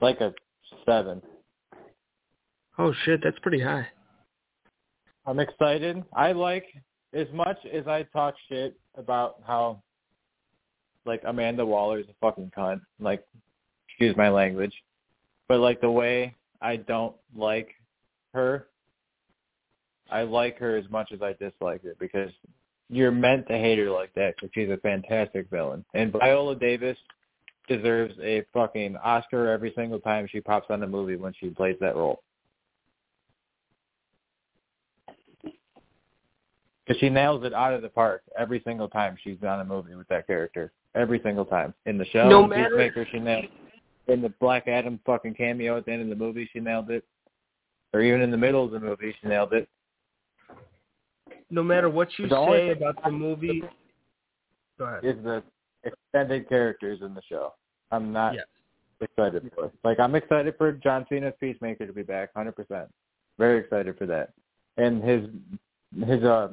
Like 0.01 0.21
a 0.21 0.33
seven. 0.85 1.21
Oh 2.77 2.93
shit, 3.05 3.21
that's 3.23 3.39
pretty 3.39 3.61
high. 3.61 3.87
I'm 5.27 5.39
excited. 5.39 6.03
I 6.13 6.31
like 6.31 6.65
as 7.13 7.27
much 7.33 7.57
as 7.73 7.87
I 7.87 8.03
talk 8.03 8.35
shit 8.47 8.77
about 8.95 9.41
how 9.45 9.81
like 11.05 11.21
Amanda 11.25 11.65
Waller 11.65 11.99
is 11.99 12.05
a 12.09 12.15
fucking 12.21 12.51
cunt. 12.55 12.81
Like, 12.99 13.25
excuse 13.87 14.15
my 14.17 14.29
language, 14.29 14.73
but 15.47 15.59
like 15.59 15.81
the 15.81 15.89
way 15.89 16.35
I 16.61 16.77
don't 16.77 17.15
like 17.35 17.69
her, 18.33 18.67
I 20.11 20.23
like 20.23 20.57
her 20.59 20.77
as 20.77 20.89
much 20.89 21.11
as 21.11 21.21
I 21.21 21.33
dislike 21.33 21.83
her 21.83 21.95
because 21.99 22.31
you're 22.89 23.11
meant 23.11 23.47
to 23.47 23.53
hate 23.53 23.79
her 23.79 23.89
like 23.89 24.13
that 24.15 24.35
because 24.35 24.51
she's 24.53 24.69
a 24.69 24.77
fantastic 24.77 25.49
villain. 25.49 25.83
And 25.93 26.11
Viola 26.11 26.55
Davis 26.55 26.97
deserves 27.67 28.13
a 28.21 28.43
fucking 28.53 28.95
Oscar 28.97 29.49
every 29.49 29.73
single 29.75 29.99
time 29.99 30.27
she 30.31 30.39
pops 30.39 30.67
on 30.69 30.83
a 30.83 30.87
movie 30.87 31.15
when 31.15 31.33
she 31.39 31.49
plays 31.49 31.77
that 31.81 31.95
role. 31.95 32.21
Because 36.85 36.99
she 36.99 37.09
nails 37.09 37.43
it 37.43 37.53
out 37.53 37.73
of 37.73 37.81
the 37.81 37.89
park 37.89 38.21
every 38.37 38.61
single 38.65 38.87
time 38.87 39.17
she's 39.23 39.37
on 39.43 39.59
a 39.59 39.65
movie 39.65 39.95
with 39.95 40.07
that 40.09 40.27
character. 40.27 40.71
Every 40.93 41.19
single 41.23 41.45
time. 41.45 41.73
In 41.85 41.97
the 41.97 42.05
show, 42.05 42.29
No 42.29 42.45
matter- 42.47 42.69
Peacemaker, 42.69 43.07
she 43.11 43.19
nailed 43.19 43.45
it. 43.45 43.51
In 44.07 44.21
the 44.21 44.29
Black 44.39 44.67
Adam 44.67 44.99
fucking 45.05 45.33
cameo 45.33 45.77
at 45.77 45.85
the 45.85 45.91
end 45.91 46.03
of 46.03 46.09
the 46.09 46.15
movie, 46.15 46.47
she 46.53 46.59
nailed 46.59 46.91
it. 46.91 47.03
Or 47.93 48.01
even 48.01 48.21
in 48.21 48.29
the 48.29 48.37
middle 48.37 48.63
of 48.63 48.71
the 48.71 48.79
movie, 48.79 49.15
she 49.19 49.27
nailed 49.27 49.53
it. 49.53 49.67
no 51.49 51.63
matter 51.63 51.89
what 51.89 52.07
you 52.19 52.27
The 52.27 52.45
say 52.51 52.69
about 52.69 53.01
the 53.03 53.11
movie, 53.11 53.63
go 54.77 54.85
ahead. 54.85 55.03
Is 55.05 55.15
the 55.23 55.43
extended 55.83 56.47
characters 56.49 57.01
in 57.01 57.13
the 57.13 57.21
show. 57.23 57.53
I'm 57.91 58.11
not 58.11 58.33
Yes. 58.35 58.45
excited 59.01 59.51
for. 59.55 59.65
It. 59.65 59.71
Like 59.83 59.99
I'm 59.99 60.15
excited 60.15 60.55
for 60.57 60.71
John 60.71 61.05
Cena's 61.07 61.33
Peacemaker 61.39 61.85
to 61.87 61.93
be 61.93 62.03
back, 62.03 62.33
hundred 62.35 62.53
percent. 62.55 62.89
Very 63.37 63.59
excited 63.59 63.97
for 63.97 64.05
that. 64.07 64.33
And 64.77 65.03
his 65.03 65.29
his 66.07 66.23
uh 66.23 66.49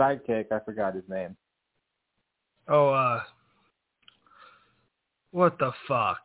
sidekick, 0.00 0.46
I 0.50 0.60
forgot 0.64 0.94
his 0.94 1.04
name. 1.08 1.36
Oh, 2.68 2.88
uh, 2.88 3.22
what 5.32 5.58
the 5.58 5.72
fuck? 5.86 6.20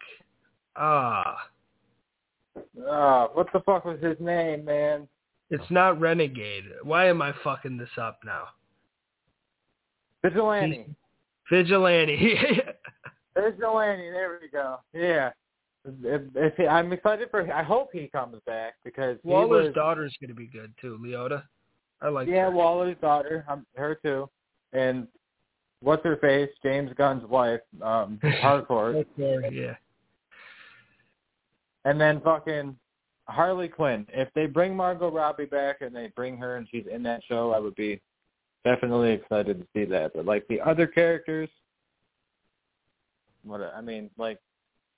Ah, 0.75 1.37
Ah, 2.87 3.27
what 3.33 3.47
the 3.53 3.59
fuck 3.61 3.85
was 3.85 3.99
his 4.01 4.17
name, 4.19 4.65
man? 4.65 5.07
it's 5.51 5.69
not 5.69 5.99
Renegade. 5.99 6.65
Why 6.83 7.07
am 7.07 7.21
I 7.21 7.33
fucking 7.43 7.77
this 7.77 7.89
up 7.97 8.19
now? 8.25 8.45
Vigilante. 10.23 10.87
Vigilante. 11.51 12.17
Vigilante. 13.35 14.09
There 14.09 14.39
we 14.41 14.49
go. 14.49 14.77
Yeah. 14.93 15.31
If, 16.03 16.21
if 16.33 16.55
he, 16.57 16.65
I'm 16.65 16.91
excited 16.93 17.29
for. 17.29 17.51
I 17.53 17.61
hope 17.61 17.89
he 17.93 18.07
comes 18.07 18.37
back 18.47 18.73
because 18.83 19.17
Waller's 19.23 19.67
was, 19.67 19.75
daughter's 19.75 20.15
gonna 20.19 20.33
be 20.33 20.47
good 20.47 20.73
too. 20.81 20.97
Leota. 20.99 21.43
I 22.01 22.09
like. 22.09 22.27
Yeah, 22.27 22.45
her. 22.45 22.51
Waller's 22.51 22.97
daughter. 23.01 23.45
I'm 23.47 23.65
her 23.75 23.95
too. 23.95 24.29
And 24.73 25.07
what's 25.81 26.03
her 26.03 26.17
face? 26.17 26.49
James 26.63 26.91
Gunn's 26.97 27.27
wife. 27.29 27.61
Um, 27.81 28.19
Harcourt. 28.41 29.07
Yeah. 29.17 29.75
And 31.85 32.01
then 32.01 32.19
fucking 32.21 32.75
Harley 33.27 33.67
Quinn. 33.67 34.05
If 34.09 34.29
they 34.33 34.47
bring 34.47 34.75
Margot 34.75 35.11
Robbie 35.11 35.45
back 35.45 35.81
and 35.81 35.95
they 35.95 36.11
bring 36.15 36.37
her 36.37 36.57
and 36.57 36.67
she's 36.71 36.85
in 36.91 37.03
that 37.03 37.21
show, 37.27 37.51
I 37.51 37.59
would 37.59 37.75
be 37.75 38.01
definitely 38.63 39.11
excited 39.11 39.59
to 39.59 39.67
see 39.73 39.85
that. 39.91 40.11
But 40.15 40.25
like 40.25 40.47
the 40.47 40.59
other 40.61 40.87
characters, 40.87 41.49
what 43.43 43.61
I 43.61 43.81
mean, 43.81 44.09
like 44.17 44.39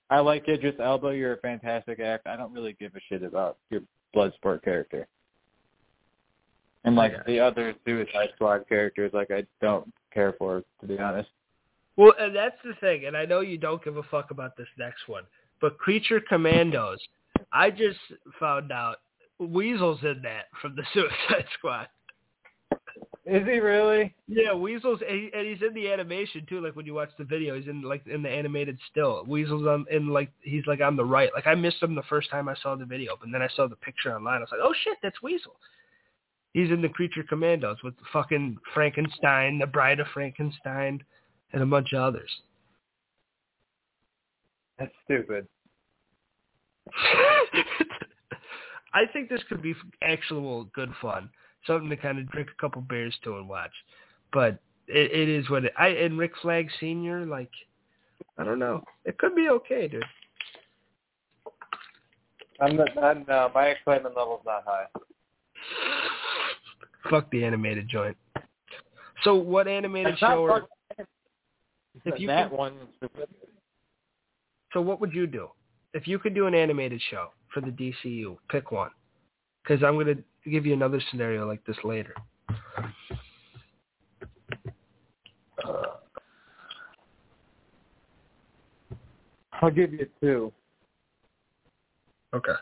I 0.10 0.20
like 0.20 0.48
Idris 0.48 0.76
Elba. 0.80 1.16
You're 1.16 1.34
a 1.34 1.38
fantastic 1.38 2.00
actor. 2.00 2.30
I 2.30 2.38
don't 2.38 2.54
really 2.54 2.76
give 2.80 2.96
a 2.96 3.00
shit 3.10 3.24
about 3.24 3.58
your 3.70 3.82
Bloodsport 4.16 4.64
character. 4.64 5.08
And 6.88 6.96
like 6.96 7.26
the 7.26 7.38
other 7.38 7.76
Suicide 7.86 8.30
Squad 8.36 8.66
characters, 8.70 9.12
like 9.14 9.30
I 9.30 9.44
don't 9.60 9.94
care 10.14 10.36
for, 10.38 10.64
to 10.80 10.88
be 10.88 10.98
honest. 10.98 11.28
Well, 11.98 12.14
and 12.18 12.34
that's 12.34 12.56
the 12.64 12.76
thing, 12.80 13.08
and 13.08 13.18
I 13.18 13.26
know 13.26 13.42
you 13.42 13.58
don't 13.58 13.84
give 13.84 13.98
a 13.98 14.04
fuck 14.04 14.32
about 14.32 14.56
this 14.56 14.70
next 14.80 15.06
one, 15.10 15.24
but 15.60 15.78
Creature 15.80 16.22
Commandos, 16.30 17.00
I 17.52 17.72
just 17.72 18.00
found 18.40 18.72
out 18.72 19.00
Weasel's 19.38 20.00
in 20.04 20.22
that 20.24 20.46
from 20.62 20.78
the 20.78 20.84
Suicide 20.94 21.46
Squad. 21.58 21.90
Is 23.26 23.46
he 23.46 23.60
really? 23.60 24.16
Yeah, 24.30 24.54
Weasel's 24.54 25.02
and 25.06 25.34
and 25.34 25.46
he's 25.46 25.62
in 25.68 25.74
the 25.74 25.92
animation 25.92 26.46
too. 26.48 26.62
Like 26.62 26.78
when 26.78 26.86
you 26.86 26.94
watch 26.94 27.10
the 27.18 27.26
video, 27.26 27.58
he's 27.58 27.68
in 27.68 27.82
like 27.82 28.08
in 28.08 28.24
the 28.24 28.30
animated 28.30 28.80
still. 28.90 29.26
Weasel's 29.28 29.68
on 29.68 29.86
in 29.92 30.08
like 30.08 30.32
he's 30.40 30.66
like 30.68 30.80
on 30.80 30.96
the 30.96 31.04
right. 31.04 31.32
Like 31.36 31.48
I 31.48 31.56
missed 31.56 31.84
him 31.84 31.96
the 31.96 32.04
first 32.04 32.30
time 32.30 32.48
I 32.48 32.56
saw 32.64 32.76
the 32.78 32.86
video, 32.86 33.18
but 33.20 33.28
then 33.30 33.42
I 33.42 33.50
saw 33.58 33.68
the 33.68 33.76
picture 33.76 34.16
online. 34.16 34.38
I 34.38 34.40
was 34.40 34.50
like, 34.54 34.62
oh 34.64 34.74
shit, 34.86 34.98
that's 35.04 35.22
Weasel. 35.22 35.58
He's 36.54 36.72
in 36.72 36.82
the 36.82 36.90
Creature 36.90 37.24
Commandos 37.30 37.78
with 37.84 37.94
fucking 38.12 38.58
Frankenstein, 38.74 39.60
the 39.60 39.68
Bride 39.68 40.00
of 40.00 40.08
Frankenstein, 40.14 41.04
and 41.54 41.62
a 41.62 41.66
bunch 41.66 41.94
of 41.94 42.02
others. 42.02 42.30
That's 44.80 44.94
stupid. 45.06 45.48
I 48.94 49.06
think 49.12 49.30
this 49.30 49.42
could 49.50 49.62
be 49.62 49.76
actual 50.02 50.66
good 50.74 50.92
fun. 51.02 51.30
Something 51.66 51.90
to 51.90 51.98
kind 51.98 52.20
of 52.20 52.30
drink 52.30 52.50
a 52.52 52.62
couple 52.62 52.82
beers 52.82 53.16
to 53.24 53.38
and 53.38 53.50
watch. 53.50 53.72
But 54.32 54.60
it, 54.88 55.12
it 55.12 55.30
is 55.30 55.50
what 55.50 55.66
it. 55.66 55.74
I 55.78 55.90
and 55.90 56.18
Rick 56.18 56.32
Flag 56.42 56.70
Senior, 56.80 57.26
like, 57.26 57.52
I 58.38 58.44
don't 58.44 58.60
know. 58.60 58.84
It 59.06 59.18
could 59.18 59.36
be 59.36 59.50
okay, 59.50 59.88
dude. 59.88 60.04
I'm 62.60 62.76
not. 62.76 63.04
I'm, 63.04 63.26
uh, 63.30 63.50
my 63.54 63.68
excitement 63.68 64.16
level's 64.16 64.42
not 64.46 64.64
high. 64.66 64.86
Fuck 67.10 67.30
the 67.32 67.44
animated 67.44 67.88
joint. 67.88 68.18
So 69.24 69.36
what 69.36 69.68
animated 69.68 70.14
It's 70.14 70.20
show? 70.20 70.42
Or, 70.44 70.68
if 72.06 72.20
you 72.20 72.28
that 72.28 72.50
could- 72.50 72.58
one 72.58 72.90
so 74.74 74.82
what 74.82 75.00
would 75.00 75.14
you 75.14 75.28
do 75.28 75.50
if 75.94 76.08
you 76.08 76.20
could 76.20 76.36
do 76.36 76.46
an 76.46 76.54
animated 76.54 77.02
show 77.10 77.32
for 77.54 77.62
the 77.62 77.72
DCU? 77.72 78.38
Pick 78.50 78.72
one, 78.72 78.92
because 79.64 79.84
I'm 79.84 79.98
gonna 79.98 80.16
give 80.46 80.66
you 80.66 80.74
another 80.74 81.00
scenario 81.10 81.48
like 81.48 81.64
this 81.66 81.78
later. 81.84 82.14
I'll 89.62 89.72
give 89.72 89.94
you 89.94 90.08
two. 90.22 90.54
Okay. 92.34 92.54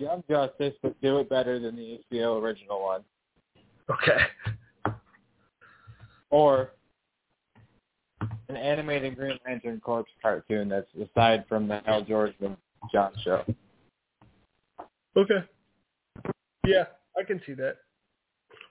Young 0.00 0.24
Justice, 0.28 0.74
but 0.82 1.00
do 1.02 1.18
it 1.18 1.28
better 1.28 1.58
than 1.58 1.76
the 1.76 2.00
HBO 2.10 2.40
original 2.40 2.82
one. 2.82 3.04
Okay. 3.90 4.24
Or 6.30 6.72
an 8.48 8.56
animated 8.56 9.16
Green 9.16 9.38
Lantern 9.46 9.78
Corps 9.80 10.06
cartoon 10.22 10.70
that's 10.70 10.88
aside 10.94 11.44
from 11.48 11.68
the 11.68 11.80
Hal 11.84 12.02
Jordan 12.02 12.34
and 12.40 12.56
John 12.92 13.12
show. 13.22 13.44
Okay. 15.16 15.44
Yeah, 16.66 16.84
I 17.18 17.22
can 17.24 17.40
see 17.44 17.52
that. 17.54 17.76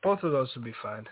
Both 0.02 0.24
of 0.24 0.32
those 0.32 0.50
would 0.56 0.66
be 0.66 0.74
fine. 0.82 1.06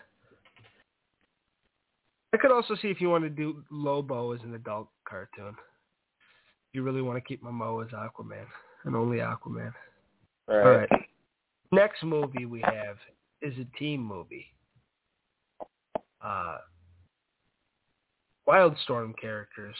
I 2.33 2.37
could 2.37 2.51
also 2.51 2.75
see 2.75 2.87
if 2.87 2.99
you 2.99 3.09
want 3.09 3.23
to 3.23 3.29
do 3.29 3.63
Lobo 3.69 4.31
as 4.31 4.41
an 4.43 4.55
adult 4.55 4.89
cartoon. 5.07 5.55
You 6.73 6.83
really 6.83 7.01
want 7.01 7.17
to 7.17 7.27
keep 7.27 7.43
Momoa 7.43 7.85
as 7.85 7.91
Aquaman 7.91 8.45
and 8.85 8.95
only 8.95 9.17
Aquaman. 9.17 9.73
Right. 10.47 10.65
All 10.65 10.77
right. 10.77 10.89
Next 11.71 12.03
movie 12.03 12.45
we 12.45 12.61
have 12.61 12.97
is 13.41 13.53
a 13.59 13.77
team 13.77 14.01
movie. 14.01 14.45
Uh, 16.23 16.57
Wildstorm 18.47 19.13
characters. 19.19 19.75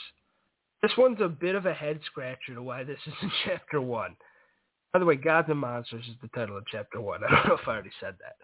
This 0.82 0.92
one's 0.98 1.22
a 1.22 1.28
bit 1.28 1.56
of 1.56 1.66
a 1.66 1.74
head 1.74 2.00
scratcher 2.06 2.54
to 2.54 2.62
why 2.62 2.84
this 2.84 3.00
is 3.08 3.14
in 3.22 3.32
chapter 3.46 3.82
one. 3.82 4.16
By 4.94 5.00
the 5.00 5.06
way, 5.06 5.16
Gods 5.16 5.50
and 5.50 5.60
Monsters 5.60 6.06
is 6.08 6.16
the 6.22 6.28
title 6.30 6.58
of 6.58 6.66
chapter 6.72 7.02
one. 7.02 7.24
I 7.28 7.32
don't 7.32 7.48
know 7.48 7.56
if 7.56 7.68
I 7.68 7.72
already 7.72 7.92
said 8.00 8.16
that. 8.20 8.36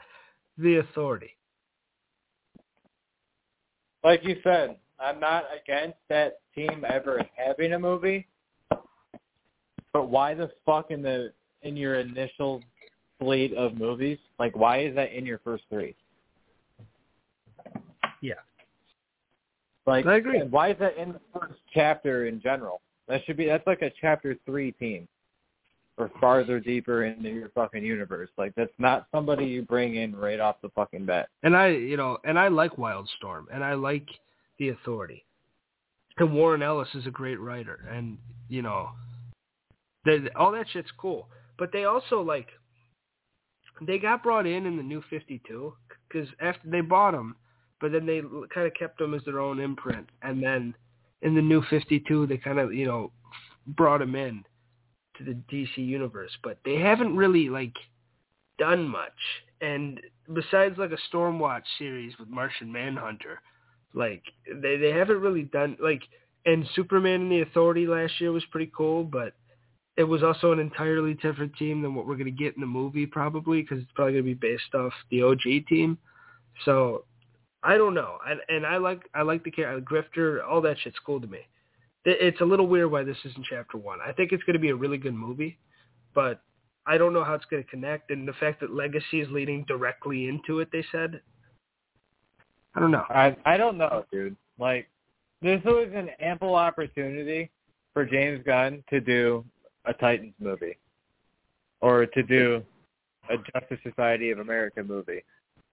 The 0.57 0.77
Authority. 0.77 1.31
Like 4.03 4.23
you 4.23 4.37
said, 4.43 4.75
I'm 4.99 5.19
not 5.19 5.45
against 5.53 5.97
that 6.09 6.39
team 6.53 6.85
ever 6.87 7.23
having 7.35 7.73
a 7.73 7.79
movie. 7.79 8.27
But 8.69 10.09
why 10.09 10.33
the 10.33 10.51
fuck 10.65 10.91
in 10.91 11.01
the 11.01 11.31
in 11.63 11.75
your 11.75 11.95
initial 11.95 12.61
slate 13.19 13.53
of 13.53 13.77
movies? 13.77 14.17
Like 14.39 14.55
why 14.55 14.83
is 14.83 14.95
that 14.95 15.13
in 15.13 15.25
your 15.25 15.39
first 15.39 15.63
three? 15.69 15.95
Yeah. 18.21 18.35
Like 19.85 20.05
I 20.05 20.17
agree. 20.17 20.41
why 20.43 20.71
is 20.71 20.77
that 20.79 20.97
in 20.97 21.13
the 21.13 21.21
first 21.33 21.59
chapter 21.73 22.27
in 22.27 22.41
general? 22.41 22.81
That 23.07 23.21
should 23.25 23.37
be 23.37 23.45
that's 23.45 23.67
like 23.67 23.81
a 23.81 23.91
chapter 23.99 24.37
three 24.45 24.71
team. 24.73 25.07
Or 25.95 26.09
farther 26.19 26.59
deeper 26.59 27.03
into 27.03 27.29
your 27.29 27.49
fucking 27.49 27.83
universe. 27.83 28.29
Like 28.35 28.55
that's 28.55 28.73
not 28.79 29.05
somebody 29.11 29.45
you 29.45 29.61
bring 29.61 29.97
in 29.97 30.15
right 30.15 30.39
off 30.39 30.55
the 30.63 30.69
fucking 30.69 31.05
bat. 31.05 31.29
And 31.43 31.55
I, 31.55 31.67
you 31.67 31.97
know, 31.97 32.17
and 32.23 32.39
I 32.39 32.47
like 32.47 32.71
Wildstorm, 32.77 33.45
and 33.53 33.63
I 33.63 33.75
like 33.75 34.07
The 34.57 34.69
Authority. 34.69 35.23
And 36.17 36.33
Warren 36.33 36.63
Ellis 36.63 36.87
is 36.95 37.05
a 37.05 37.11
great 37.11 37.39
writer, 37.39 37.87
and 37.91 38.17
you 38.49 38.63
know, 38.63 38.89
they, 40.03 40.19
all 40.35 40.51
that 40.53 40.65
shit's 40.73 40.89
cool. 40.97 41.27
But 41.57 41.71
they 41.71 41.85
also 41.85 42.21
like, 42.21 42.47
they 43.81 43.97
got 43.97 44.23
brought 44.23 44.45
in 44.45 44.65
in 44.65 44.77
the 44.77 44.83
New 44.83 45.03
Fifty 45.09 45.41
Two 45.47 45.73
because 46.07 46.27
after 46.41 46.69
they 46.69 46.81
bought 46.81 47.11
them, 47.11 47.35
but 47.81 47.91
then 47.91 48.05
they 48.05 48.21
kind 48.53 48.67
of 48.67 48.73
kept 48.73 48.99
them 48.99 49.13
as 49.13 49.23
their 49.25 49.39
own 49.39 49.59
imprint, 49.59 50.09
and 50.21 50.41
then 50.41 50.75
in 51.21 51.35
the 51.35 51.41
New 51.41 51.63
Fifty 51.69 51.99
Two 52.07 52.27
they 52.27 52.37
kind 52.37 52.59
of 52.59 52.73
you 52.73 52.85
know 52.85 53.11
brought 53.67 53.99
them 53.99 54.15
in 54.15 54.43
to 55.17 55.23
the 55.23 55.37
DC 55.51 55.77
universe, 55.77 56.31
but 56.43 56.57
they 56.65 56.75
haven't 56.75 57.15
really 57.15 57.49
like 57.49 57.75
done 58.57 58.87
much. 58.87 59.11
And 59.61 59.99
besides 60.33 60.77
like 60.77 60.91
a 60.91 61.15
Stormwatch 61.15 61.63
series 61.77 62.13
with 62.19 62.29
Martian 62.29 62.71
Manhunter, 62.71 63.41
like 63.93 64.23
they 64.61 64.77
they 64.77 64.91
haven't 64.91 65.21
really 65.21 65.43
done 65.43 65.77
like 65.79 66.03
and 66.45 66.67
Superman 66.75 67.21
and 67.21 67.31
the 67.31 67.41
Authority 67.41 67.87
last 67.87 68.19
year 68.19 68.31
was 68.31 68.43
pretty 68.51 68.71
cool, 68.75 69.03
but 69.03 69.33
it 69.95 70.03
was 70.03 70.23
also 70.23 70.51
an 70.51 70.59
entirely 70.59 71.13
different 71.15 71.55
team 71.55 71.81
than 71.81 71.93
what 71.93 72.07
we're 72.07 72.17
gonna 72.17 72.31
get 72.31 72.55
in 72.55 72.61
the 72.61 72.67
movie 72.67 73.05
probably 73.05 73.61
because 73.61 73.79
it's 73.79 73.91
probably 73.93 74.13
gonna 74.13 74.23
be 74.23 74.33
based 74.33 74.73
off 74.73 74.93
the 75.11 75.21
OG 75.21 75.67
team. 75.67 75.97
So 76.65 77.05
I 77.63 77.77
don't 77.77 77.93
know, 77.93 78.17
and 78.27 78.39
and 78.49 78.65
I 78.65 78.77
like 78.77 79.01
I 79.13 79.21
like 79.21 79.43
the 79.43 79.51
character 79.51 79.77
uh, 79.77 80.01
Grifter, 80.01 80.47
all 80.47 80.61
that 80.61 80.77
shit's 80.79 80.99
cool 81.05 81.21
to 81.21 81.27
me. 81.27 81.39
It's 82.05 82.41
a 82.41 82.45
little 82.45 82.67
weird 82.67 82.91
why 82.91 83.03
this 83.03 83.17
isn't 83.23 83.45
chapter 83.49 83.77
one. 83.77 83.99
I 84.05 84.11
think 84.11 84.33
it's 84.33 84.43
going 84.43 84.55
to 84.55 84.59
be 84.59 84.71
a 84.71 84.75
really 84.75 84.97
good 84.97 85.13
movie, 85.13 85.57
but 86.13 86.41
I 86.85 86.97
don't 86.97 87.13
know 87.13 87.23
how 87.23 87.33
it's 87.33 87.45
going 87.45 87.63
to 87.63 87.69
connect. 87.69 88.11
And 88.11 88.27
the 88.27 88.33
fact 88.33 88.59
that 88.59 88.73
Legacy 88.73 89.21
is 89.21 89.29
leading 89.31 89.63
directly 89.69 90.27
into 90.27 90.59
it, 90.59 90.67
they 90.73 90.83
said, 90.91 91.21
I 92.75 92.81
don't 92.81 92.91
know. 92.91 93.05
I 93.09 93.37
I 93.45 93.55
don't 93.55 93.77
know, 93.77 94.03
dude. 94.11 94.35
Like 94.59 94.89
this 95.41 95.61
was 95.63 95.89
an 95.95 96.09
ample 96.19 96.55
opportunity 96.55 97.51
for 97.93 98.05
James 98.05 98.41
Gunn 98.45 98.83
to 98.89 98.99
do 98.99 99.45
a 99.85 99.93
Titans 99.93 100.33
movie 100.39 100.77
or 101.81 102.05
to 102.05 102.23
do 102.23 102.63
a 103.29 103.35
Justice 103.51 103.79
Society 103.83 104.31
of 104.31 104.39
America 104.39 104.83
movie. 104.83 105.23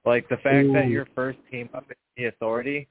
Like 0.04 0.28
the 0.28 0.38
fact 0.38 0.68
that 0.72 0.88
your 0.88 1.06
first 1.14 1.38
team 1.50 1.68
up 1.74 1.84
is 1.90 1.96
the 2.16 2.26
Authority, 2.26 2.88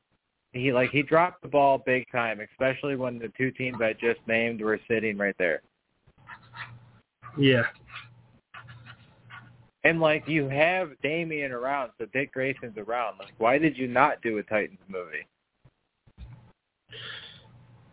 he 0.53 0.71
like 0.71 0.91
he 0.91 1.01
dropped 1.01 1.41
the 1.41 1.47
ball 1.47 1.81
big 1.85 2.05
time, 2.11 2.39
especially 2.39 2.95
when 2.95 3.19
the 3.19 3.31
two 3.37 3.51
teams 3.51 3.77
I 3.81 3.93
just 3.93 4.19
named 4.27 4.61
were 4.61 4.79
sitting 4.87 5.17
right 5.17 5.35
there. 5.37 5.61
Yeah, 7.37 7.63
And 9.83 9.99
like 9.99 10.27
you 10.27 10.49
have 10.49 10.91
Damian 11.03 11.51
around, 11.51 11.91
so 11.97 12.05
Dick 12.13 12.33
Grayson's 12.33 12.77
around. 12.77 13.17
Like 13.19 13.33
why 13.37 13.57
did 13.57 13.77
you 13.77 13.87
not 13.87 14.21
do 14.21 14.37
a 14.37 14.43
Titans 14.43 14.79
movie? 14.87 15.25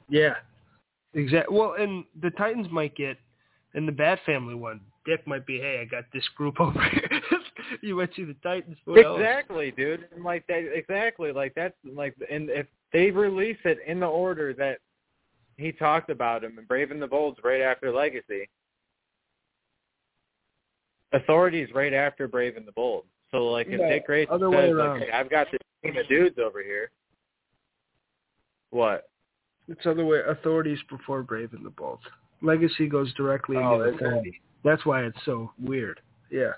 yeah, 0.09 0.37
exactly. 1.15 1.57
Well, 1.57 1.75
and 1.79 2.05
the 2.21 2.31
Titans 2.31 2.69
might 2.71 2.95
get 2.97 3.17
in 3.75 3.87
the 3.87 3.93
Bat 3.93 4.21
Family 4.27 4.55
one. 4.55 4.81
Dick 5.05 5.27
might 5.27 5.47
be, 5.47 5.59
hey, 5.59 5.81
I 5.81 5.85
got 5.85 6.05
this 6.13 6.27
group 6.37 6.57
over 6.61 6.83
here. 6.83 7.21
you 7.83 7.97
went 7.97 8.15
to 8.15 8.27
the 8.27 8.35
Titans. 8.43 8.77
What 8.85 9.05
else? 9.05 9.19
Exactly, 9.19 9.71
dude. 9.71 10.09
And 10.15 10.25
like 10.25 10.47
that 10.49 10.65
exactly, 10.75 11.33
like 11.33 11.55
that's 11.55 11.77
like 11.85 12.15
and 12.31 12.51
if 12.51 12.67
they 12.93 13.11
release 13.11 13.59
it 13.65 13.79
in 13.87 14.01
the 14.01 14.07
order 14.07 14.55
that 14.55 14.79
he 15.57 15.73
talked 15.73 16.11
about 16.11 16.45
him 16.45 16.59
and 16.59 16.69
Brave 16.69 16.91
and 16.91 17.01
the 17.01 17.07
Bold's 17.07 17.39
right 17.43 17.61
after 17.61 17.93
Legacy. 17.93 18.49
Authorities 21.13 21.69
right 21.75 21.95
after 21.95 22.29
Brave 22.29 22.57
and 22.57 22.67
the 22.67 22.73
Bold. 22.73 23.05
So 23.31 23.47
like 23.47 23.69
if 23.69 23.81
No, 23.81 23.89
Dick 23.89 24.07
Grayson 24.07 24.35
says 24.35 24.43
around. 24.43 25.01
like, 25.01 25.09
hey, 25.09 25.13
I've 25.13 25.31
got 25.31 25.47
this 25.51 25.61
team 25.83 25.97
of 25.97 26.09
dudes 26.09 26.39
over 26.39 26.63
here. 26.63 26.91
What? 28.71 29.09
It's 29.69 29.87
other 29.87 30.05
way. 30.05 30.21
Authorities 30.27 30.79
before 30.89 31.23
Brave 31.23 31.53
and 31.53 31.65
the 31.65 31.71
Bold. 31.71 31.99
Legacy 32.43 32.89
goes 32.89 33.13
directly 33.15 33.57
Oh, 33.57 33.83
into? 33.83 33.97
Authority. 33.97 34.41
That's 34.65 34.85
why 34.85 35.05
it's 35.05 35.19
so 35.25 35.53
weird. 35.61 36.01
Yeah. 36.31 36.53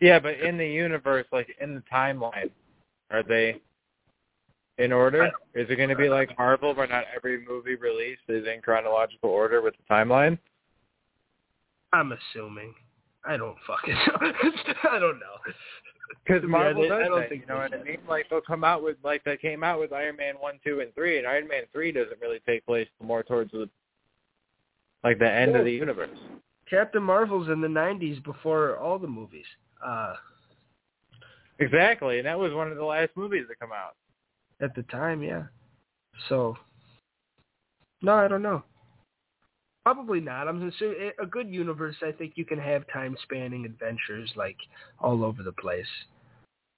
Yeah, 0.00 0.18
but 0.18 0.40
in 0.40 0.56
the 0.58 0.66
universe, 0.66 1.26
like 1.32 1.54
in 1.60 1.74
the 1.74 1.82
timeline, 1.92 2.50
are 3.10 3.22
they 3.22 3.60
in 4.78 4.92
order? 4.92 5.26
Is 5.54 5.68
it 5.70 5.76
going 5.76 5.90
to 5.90 5.96
be 5.96 6.08
like 6.08 6.36
Marvel, 6.36 6.74
where 6.74 6.88
not 6.88 7.04
every 7.14 7.44
movie 7.46 7.76
released 7.76 8.22
is 8.28 8.46
in 8.46 8.60
chronological 8.62 9.30
order 9.30 9.62
with 9.62 9.74
the 9.76 9.94
timeline? 9.94 10.38
I'm 11.92 12.12
assuming. 12.12 12.74
I 13.24 13.36
don't 13.36 13.56
fucking 13.66 13.94
know. 13.94 14.32
I 14.90 14.98
don't 14.98 15.20
know. 15.20 15.52
Because 16.24 16.42
Yeah, 16.42 16.48
Marvel 16.48 16.82
they- 16.82 16.88
does 16.88 17.00
I 17.00 17.08
don't 17.08 17.20
that, 17.20 17.28
think 17.28 17.42
you 17.42 17.46
know 17.48 17.56
what 17.58 17.74
I 17.74 17.82
mean? 17.82 17.98
Like 18.08 18.28
they'll 18.28 18.40
come 18.40 18.64
out 18.64 18.82
with 18.82 18.96
like 19.02 19.24
they 19.24 19.36
came 19.36 19.62
out 19.64 19.80
with 19.80 19.92
Iron 19.92 20.16
Man 20.16 20.34
one, 20.38 20.58
two, 20.64 20.80
and 20.80 20.94
three, 20.94 21.18
and 21.18 21.26
Iron 21.26 21.48
Man 21.48 21.64
three 21.72 21.92
doesn't 21.92 22.20
really 22.20 22.40
take 22.46 22.64
place 22.66 22.88
more 23.02 23.22
towards 23.22 23.50
the 23.52 23.68
like 25.04 25.18
the 25.18 25.30
end 25.30 25.56
of 25.56 25.64
the 25.64 25.72
universe. 25.72 26.16
Captain 26.70 27.02
Marvel's 27.02 27.48
in 27.48 27.60
the 27.60 27.68
90s 27.68 28.22
before 28.24 28.76
all 28.78 28.98
the 28.98 29.06
movies. 29.08 29.44
Uh, 29.84 30.14
Exactly, 31.58 32.18
and 32.18 32.26
that 32.26 32.38
was 32.38 32.52
one 32.52 32.70
of 32.70 32.76
the 32.76 32.84
last 32.84 33.10
movies 33.16 33.44
to 33.48 33.54
come 33.56 33.70
out. 33.72 33.94
at 34.60 34.74
the 34.74 34.82
time, 34.84 35.22
yeah. 35.22 35.44
So, 36.28 36.56
no, 38.00 38.14
I 38.14 38.26
don't 38.28 38.42
know. 38.42 38.62
Probably 39.84 40.20
not. 40.20 40.46
I'm 40.46 40.68
assuming 40.68 41.10
a 41.20 41.26
good 41.26 41.48
universe. 41.48 41.96
I 42.02 42.12
think 42.12 42.34
you 42.36 42.44
can 42.44 42.58
have 42.58 42.84
time-spanning 42.92 43.64
adventures 43.64 44.32
like 44.36 44.56
all 45.00 45.24
over 45.24 45.42
the 45.42 45.52
place. 45.52 45.86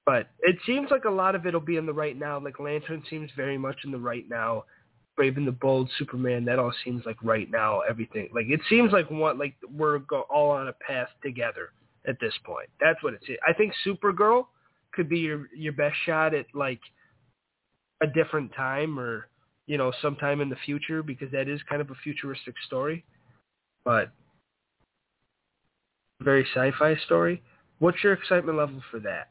But 0.07 0.29
it 0.41 0.57
seems 0.67 0.91
like 0.91 1.05
a 1.05 1.11
lot 1.11 1.35
of 1.35 1.47
it'll 1.47 1.61
be 1.61 1.77
in 1.77 1.87
the 1.87 1.93
right 1.93 2.19
now. 2.19 2.39
Like 2.39 2.61
Lantern 2.61 3.03
seems 3.09 3.31
very 3.37 3.59
much 3.59 3.77
in 3.85 3.91
the 3.91 3.99
right 3.99 4.29
now. 4.29 4.65
Brave 5.17 5.37
and 5.37 5.47
the 5.47 5.53
Bold, 5.53 5.91
Superman. 5.99 6.45
That 6.45 6.59
all 6.59 6.73
seems 6.85 7.05
like 7.07 7.17
right 7.23 7.51
now 7.51 7.81
everything 7.81 8.29
like 8.35 8.47
it 8.49 8.61
seems 8.69 8.93
like 8.93 9.11
what 9.11 9.39
like 9.39 9.55
we're 9.73 10.01
go, 10.01 10.23
all 10.23 10.51
on 10.51 10.69
a 10.69 10.73
path 10.73 11.09
together 11.23 11.71
at 12.07 12.19
this 12.21 12.35
point. 12.45 12.69
That's 12.81 13.03
what 13.03 13.15
it's. 13.15 13.25
I 13.47 13.53
think 13.53 13.73
Supergirl 13.87 14.47
could 14.93 15.09
be 15.09 15.21
your 15.21 15.49
your 15.57 15.73
best 15.73 15.97
shot 16.05 16.35
at 16.35 16.47
like 16.53 16.81
a 18.03 18.07
different 18.07 18.53
time 18.55 18.99
or 18.99 19.29
you 19.67 19.79
know 19.79 19.93
sometime 20.03 20.41
in 20.41 20.49
the 20.49 20.57
future 20.65 21.03
because 21.03 21.31
that 21.33 21.49
is 21.49 21.61
kind 21.69 21.81
of 21.81 21.91
a 21.91 21.95
futuristic 22.03 22.55
story, 22.67 23.05
but 23.85 24.11
very 26.21 26.47
sci-fi 26.55 26.97
story. 27.05 27.43
What's 27.79 28.03
your 28.03 28.13
excitement 28.13 28.59
level 28.59 28.81
for 28.91 29.01
that? 29.01 29.29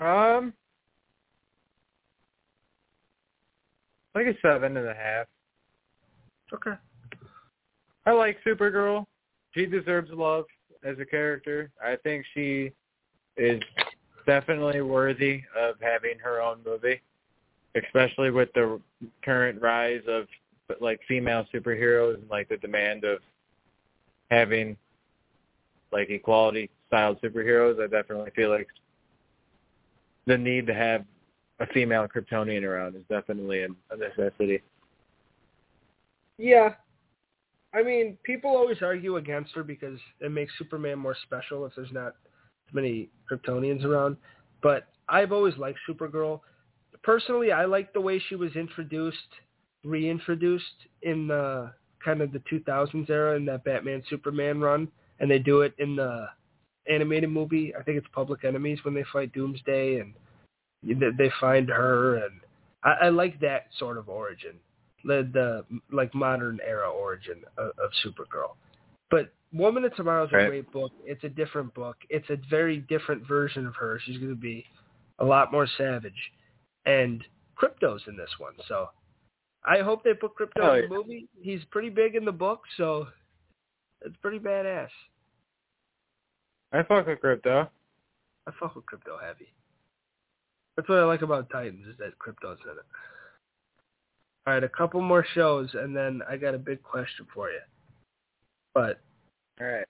Um, 0.00 0.52
like 4.14 4.26
a 4.26 4.34
seven 4.42 4.76
and 4.76 4.88
a 4.88 4.94
half. 4.94 5.26
Okay. 6.52 6.74
I 8.06 8.12
like 8.12 8.36
Supergirl. 8.46 9.04
She 9.52 9.66
deserves 9.66 10.10
love 10.12 10.44
as 10.84 10.98
a 10.98 11.04
character. 11.04 11.70
I 11.82 11.96
think 12.02 12.24
she 12.34 12.70
is 13.36 13.60
definitely 14.26 14.80
worthy 14.80 15.42
of 15.58 15.76
having 15.80 16.18
her 16.18 16.40
own 16.40 16.58
movie, 16.64 17.00
especially 17.74 18.30
with 18.30 18.52
the 18.54 18.80
current 19.24 19.60
rise 19.60 20.02
of 20.08 20.26
like 20.80 21.00
female 21.06 21.46
superheroes 21.54 22.14
and 22.14 22.28
like 22.30 22.48
the 22.48 22.56
demand 22.56 23.04
of 23.04 23.18
having 24.30 24.76
like 25.92 26.10
equality 26.10 26.70
styled 26.86 27.20
superheroes. 27.20 27.82
I 27.82 27.86
definitely 27.86 28.30
feel 28.34 28.50
like 28.50 28.68
the 30.26 30.38
need 30.38 30.66
to 30.66 30.74
have 30.74 31.04
a 31.60 31.66
female 31.68 32.06
Kryptonian 32.08 32.64
around 32.64 32.96
is 32.96 33.02
definitely 33.08 33.62
a, 33.62 33.68
a 33.90 33.96
necessity. 33.96 34.62
Yeah. 36.38 36.74
I 37.72 37.82
mean, 37.82 38.16
people 38.24 38.50
always 38.50 38.82
argue 38.82 39.16
against 39.16 39.52
her 39.54 39.64
because 39.64 39.98
it 40.20 40.30
makes 40.30 40.52
Superman 40.58 40.98
more 40.98 41.16
special 41.24 41.66
if 41.66 41.72
there's 41.74 41.92
not 41.92 42.14
many 42.74 43.08
Kryptonians 43.30 43.84
around. 43.84 44.16
But 44.62 44.88
I've 45.08 45.32
always 45.32 45.56
liked 45.56 45.78
Supergirl. 45.88 46.40
Personally, 47.02 47.52
I 47.52 47.64
like 47.64 47.92
the 47.92 48.00
way 48.00 48.22
she 48.28 48.34
was 48.34 48.54
introduced, 48.56 49.18
reintroduced 49.84 50.64
in 51.02 51.28
the 51.28 51.72
kind 52.04 52.20
of 52.20 52.32
the 52.32 52.42
2000s 52.50 53.08
era 53.08 53.36
in 53.36 53.44
that 53.46 53.64
Batman 53.64 54.02
Superman 54.08 54.60
run, 54.60 54.88
and 55.20 55.30
they 55.30 55.38
do 55.38 55.62
it 55.62 55.74
in 55.78 55.96
the 55.96 56.26
animated 56.88 57.30
movie. 57.30 57.74
I 57.78 57.82
think 57.82 57.98
it's 57.98 58.06
Public 58.12 58.44
Enemies 58.44 58.78
when 58.82 58.94
they 58.94 59.04
fight 59.12 59.32
Doomsday 59.32 60.00
and 60.00 60.14
they 60.82 61.30
find 61.40 61.68
her, 61.68 62.16
and 62.16 62.40
I, 62.82 63.06
I 63.06 63.08
like 63.08 63.40
that 63.40 63.68
sort 63.78 63.96
of 63.96 64.08
origin, 64.08 64.56
the 65.04 65.28
the 65.32 65.64
like 65.90 66.14
modern 66.14 66.60
era 66.66 66.90
origin 66.90 67.42
of, 67.56 67.70
of 67.78 67.90
Supergirl. 68.04 68.56
But 69.10 69.32
Woman 69.54 69.84
of 69.84 69.94
Tomorrow 69.94 70.24
is 70.24 70.30
a 70.30 70.48
great 70.48 70.70
book. 70.72 70.90
It's 71.04 71.22
a 71.22 71.28
different 71.28 71.72
book. 71.74 71.96
It's 72.10 72.28
a 72.28 72.36
very 72.50 72.78
different 72.78 73.26
version 73.26 73.66
of 73.66 73.74
her. 73.76 74.00
She's 74.04 74.18
going 74.18 74.30
to 74.34 74.40
be 74.40 74.64
a 75.20 75.24
lot 75.24 75.52
more 75.52 75.68
savage, 75.78 76.12
and 76.86 77.22
Krypto's 77.56 78.02
in 78.08 78.16
this 78.16 78.30
one. 78.38 78.54
So 78.66 78.88
I 79.64 79.78
hope 79.78 80.02
they 80.02 80.12
put 80.12 80.32
Krypto 80.36 80.60
Oh, 80.60 80.74
in 80.74 80.82
yeah. 80.82 80.88
the 80.88 80.94
movie. 80.94 81.28
He's 81.40 81.60
pretty 81.70 81.88
big 81.88 82.16
in 82.16 82.24
the 82.24 82.32
book, 82.32 82.62
so 82.76 83.06
it's 84.04 84.16
pretty 84.20 84.40
badass. 84.40 84.88
I 86.72 86.82
fuck 86.82 87.06
with 87.06 87.20
Krypto. 87.20 87.68
I 88.46 88.50
fuck 88.58 88.74
with 88.74 88.84
Krypto 88.86 89.22
heavy. 89.24 89.52
That's 90.76 90.88
what 90.88 90.98
I 90.98 91.04
like 91.04 91.22
about 91.22 91.48
Titans 91.50 91.86
is 91.86 91.96
that 91.98 92.18
Krypto's 92.18 92.58
in 92.64 92.72
it. 92.72 92.84
All 94.46 94.52
right, 94.54 94.64
a 94.64 94.68
couple 94.68 95.00
more 95.00 95.24
shows, 95.34 95.70
and 95.74 95.96
then 95.96 96.22
I 96.28 96.36
got 96.36 96.54
a 96.54 96.58
big 96.58 96.82
question 96.82 97.26
for 97.32 97.48
you. 97.50 97.60
But 98.74 99.00
All 99.60 99.66
right. 99.66 99.86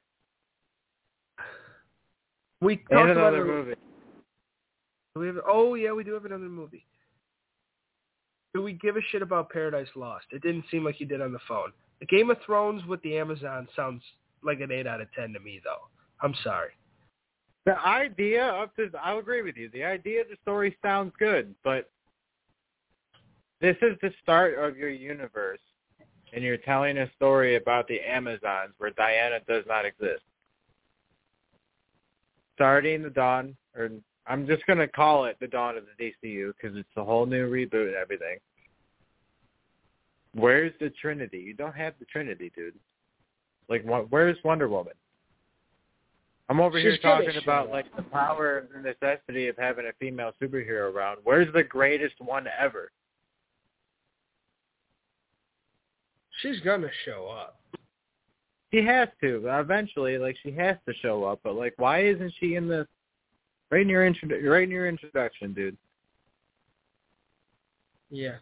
we 2.61 2.77
talked 2.77 2.93
And 2.93 3.11
another 3.11 3.39
the- 3.45 3.45
movie. 3.45 3.75
do 5.15 5.21
we 5.21 5.27
have, 5.29 5.37
oh 5.47 5.75
yeah, 5.75 5.93
we 5.93 6.05
do 6.05 6.13
have 6.15 6.25
another 6.25 6.45
movie. 6.49 6.87
Do 8.55 8.63
we 8.63 8.73
give 8.75 8.97
a 8.97 9.01
shit 9.11 9.23
about 9.23 9.51
Paradise 9.51 9.89
Lost? 9.97 10.27
It 10.31 10.43
didn't 10.43 10.65
seem 10.71 10.85
like 10.85 11.01
you 11.01 11.07
did 11.07 11.21
on 11.21 11.33
the 11.33 11.41
phone. 11.49 11.73
The 12.01 12.07
Game 12.07 12.31
of 12.31 12.37
Thrones 12.45 12.85
with 12.87 13.03
the 13.03 13.17
Amazon 13.19 13.67
sounds 13.75 14.03
like 14.43 14.61
an 14.61 14.71
eight 14.71 14.87
out 14.87 15.01
of 15.01 15.09
ten 15.13 15.33
to 15.33 15.41
me, 15.41 15.61
though. 15.65 15.89
I'm 16.21 16.35
sorry. 16.45 16.71
The 17.67 17.79
idea 17.81 18.45
of 18.47 18.69
this, 18.77 18.91
I'll 19.03 19.19
agree 19.19 19.43
with 19.43 19.57
you. 19.57 19.71
The 19.73 19.83
idea 19.85 20.21
of 20.21 20.29
the 20.29 20.37
story 20.43 20.77
sounds 20.83 21.13
good, 21.19 21.55
but 21.65 21.91
this 23.61 23.77
is 23.83 23.97
the 24.03 24.11
start 24.23 24.59
of 24.59 24.77
your 24.77 24.91
universe, 24.91 25.61
and 26.35 26.43
you're 26.43 26.57
telling 26.57 26.99
a 26.99 27.11
story 27.15 27.57
about 27.57 27.87
the 27.87 28.01
Amazons 28.01 28.75
where 28.79 28.91
Diana 28.91 29.39
does 29.47 29.65
not 29.69 29.85
exist. 29.85 30.23
Starting 32.55 33.03
the 33.03 33.11
dawn, 33.11 33.57
or 33.77 33.91
I'm 34.27 34.47
just 34.47 34.67
going 34.67 34.79
to 34.81 34.89
call 34.89 35.27
it 35.27 35.37
the 35.41 35.47
dawn 35.47 35.77
of 35.77 35.85
the 35.85 36.05
DCU 36.05 36.53
because 36.57 36.77
it's 36.77 36.89
a 36.97 37.05
whole 37.05 37.27
new 37.27 37.49
reboot 37.49 37.87
and 37.87 37.95
everything. 37.95 38.39
Where's 40.35 40.73
the 40.81 40.91
Trinity? 40.91 41.39
You 41.39 41.55
don't 41.55 41.75
have 41.77 41.95
the 42.01 42.05
Trinity, 42.07 42.51
dude. 42.57 42.75
Like, 43.69 43.85
where's 44.11 44.37
Wonder 44.45 44.69
Woman? 44.69 44.95
I'm 46.49 46.61
over 46.61 46.79
here 46.79 46.93
She's 46.93 47.01
gonna 47.01 47.25
talking 47.25 47.43
about 47.43 47.71
like 47.71 47.87
the 47.97 48.03
power 48.03 48.59
and 48.59 48.85
the 48.85 48.89
necessity 48.89 49.49
of 49.49 49.57
having 49.57 49.87
a 49.87 49.93
female 49.99 50.33
superhero 50.43 50.93
around. 50.93 51.19
Where's 51.25 51.51
the 51.55 51.63
greatest 51.63 52.17
one 52.19 52.47
ever? 52.59 52.91
She's 56.45 56.61
gonna 56.61 56.91
show 57.07 57.27
up. 57.29 57.59
She 58.73 58.85
has 58.85 59.09
to 59.23 59.49
eventually. 59.49 60.19
Like 60.19 60.37
she 60.43 60.53
has 60.53 60.77
to 60.87 60.95
show 61.01 61.25
up. 61.25 61.41
But 61.43 61.55
like, 61.55 61.73
why 61.79 62.05
isn't 62.05 62.35
she 62.39 62.57
in 62.57 62.69
the 62.69 62.87
right 63.71 63.81
in 63.81 63.89
your 63.89 64.05
intro- 64.05 64.29
right 64.43 64.65
in 64.65 64.71
your 64.71 64.87
introduction, 64.87 65.55
dude? 65.55 65.77
Yeah. 68.11 68.37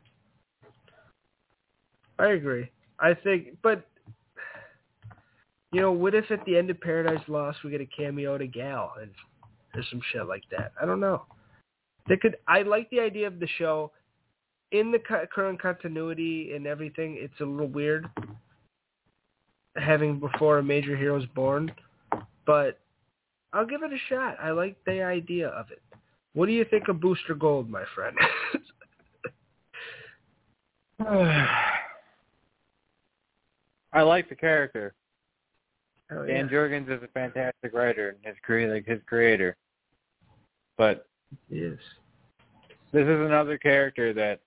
I 2.19 2.31
agree. 2.33 2.71
I 2.99 3.15
think, 3.15 3.57
but 3.63 3.87
you 5.73 5.81
know, 5.81 5.93
what 5.93 6.15
if 6.15 6.31
at 6.31 6.45
the 6.45 6.59
end 6.59 6.71
of 6.71 6.81
Paradise 6.81 7.23
Lost 7.29 7.59
we 7.63 7.71
get 7.71 7.81
a 7.81 7.87
cameo 7.87 8.37
to 8.37 8.47
Gal 8.47 8.93
and 9.01 9.11
there's 9.75 9.87
some 9.91 10.03
shit 10.13 10.27
like 10.27 10.43
that? 10.51 10.73
I 10.81 10.87
don't 10.87 11.01
know. 11.01 11.23
They 12.09 12.17
could. 12.17 12.37
I 12.49 12.63
like 12.63 12.91
the 12.91 12.99
idea 12.99 13.29
of 13.29 13.39
the 13.39 13.49
show 13.59 13.93
in 14.73 14.91
the 14.91 14.99
current 14.99 15.61
continuity 15.61 16.53
and 16.55 16.67
everything. 16.67 17.17
It's 17.19 17.39
a 17.41 17.45
little 17.45 17.69
weird 17.69 18.09
having 19.77 20.19
before 20.19 20.59
a 20.59 20.63
major 20.63 20.97
hero's 20.97 21.27
born, 21.35 21.73
but 22.47 22.79
I'll 23.53 23.67
give 23.67 23.83
it 23.83 23.93
a 23.93 23.99
shot. 24.09 24.37
I 24.43 24.51
like 24.51 24.77
the 24.85 25.03
idea 25.03 25.49
of 25.49 25.71
it. 25.71 25.83
What 26.35 26.47
do 26.47 26.53
you 26.53 26.65
think 26.65 26.89
of 26.89 27.01
Booster 27.01 27.35
Gold, 27.35 27.69
my 27.71 27.85
friend? 27.95 28.17
I 33.93 34.01
like 34.03 34.29
the 34.29 34.35
character. 34.35 34.95
Oh, 36.11 36.25
Dan 36.27 36.49
yeah. 36.51 36.53
Jurgens 36.53 36.91
is 36.91 37.03
a 37.03 37.09
fantastic 37.09 37.75
writer 37.75 38.11
and 38.11 38.19
his 38.23 38.37
crea- 38.43 38.71
like 38.71 38.87
his 38.87 39.01
creator. 39.07 39.57
But 40.79 41.07
Yes. 41.49 41.79
this 42.93 43.03
is 43.03 43.21
another 43.21 43.59
character 43.59 44.13
that 44.15 44.41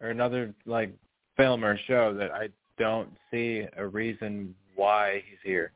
or 0.00 0.10
another 0.10 0.54
like 0.66 0.92
film 1.36 1.64
or 1.64 1.78
show 1.86 2.14
that 2.14 2.30
I 2.32 2.48
don't 2.78 3.10
see 3.30 3.64
a 3.76 3.86
reason 3.86 4.54
why 4.74 5.22
he's 5.28 5.38
here. 5.42 5.72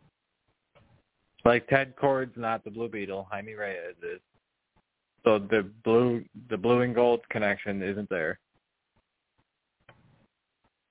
Like 1.45 1.67
Ted 1.69 1.95
Kord's 1.97 2.37
not 2.37 2.63
the 2.65 2.71
Blue 2.71 2.89
Beetle, 2.89 3.27
Jaime 3.31 3.55
Reyes 3.55 3.97
is. 4.03 4.21
So 5.25 5.39
the 5.39 5.69
blue 5.85 6.25
the 6.51 6.57
blue 6.57 6.81
and 6.81 6.95
gold 6.95 7.21
connection 7.31 7.83
isn't 7.83 8.09
there. 8.09 8.39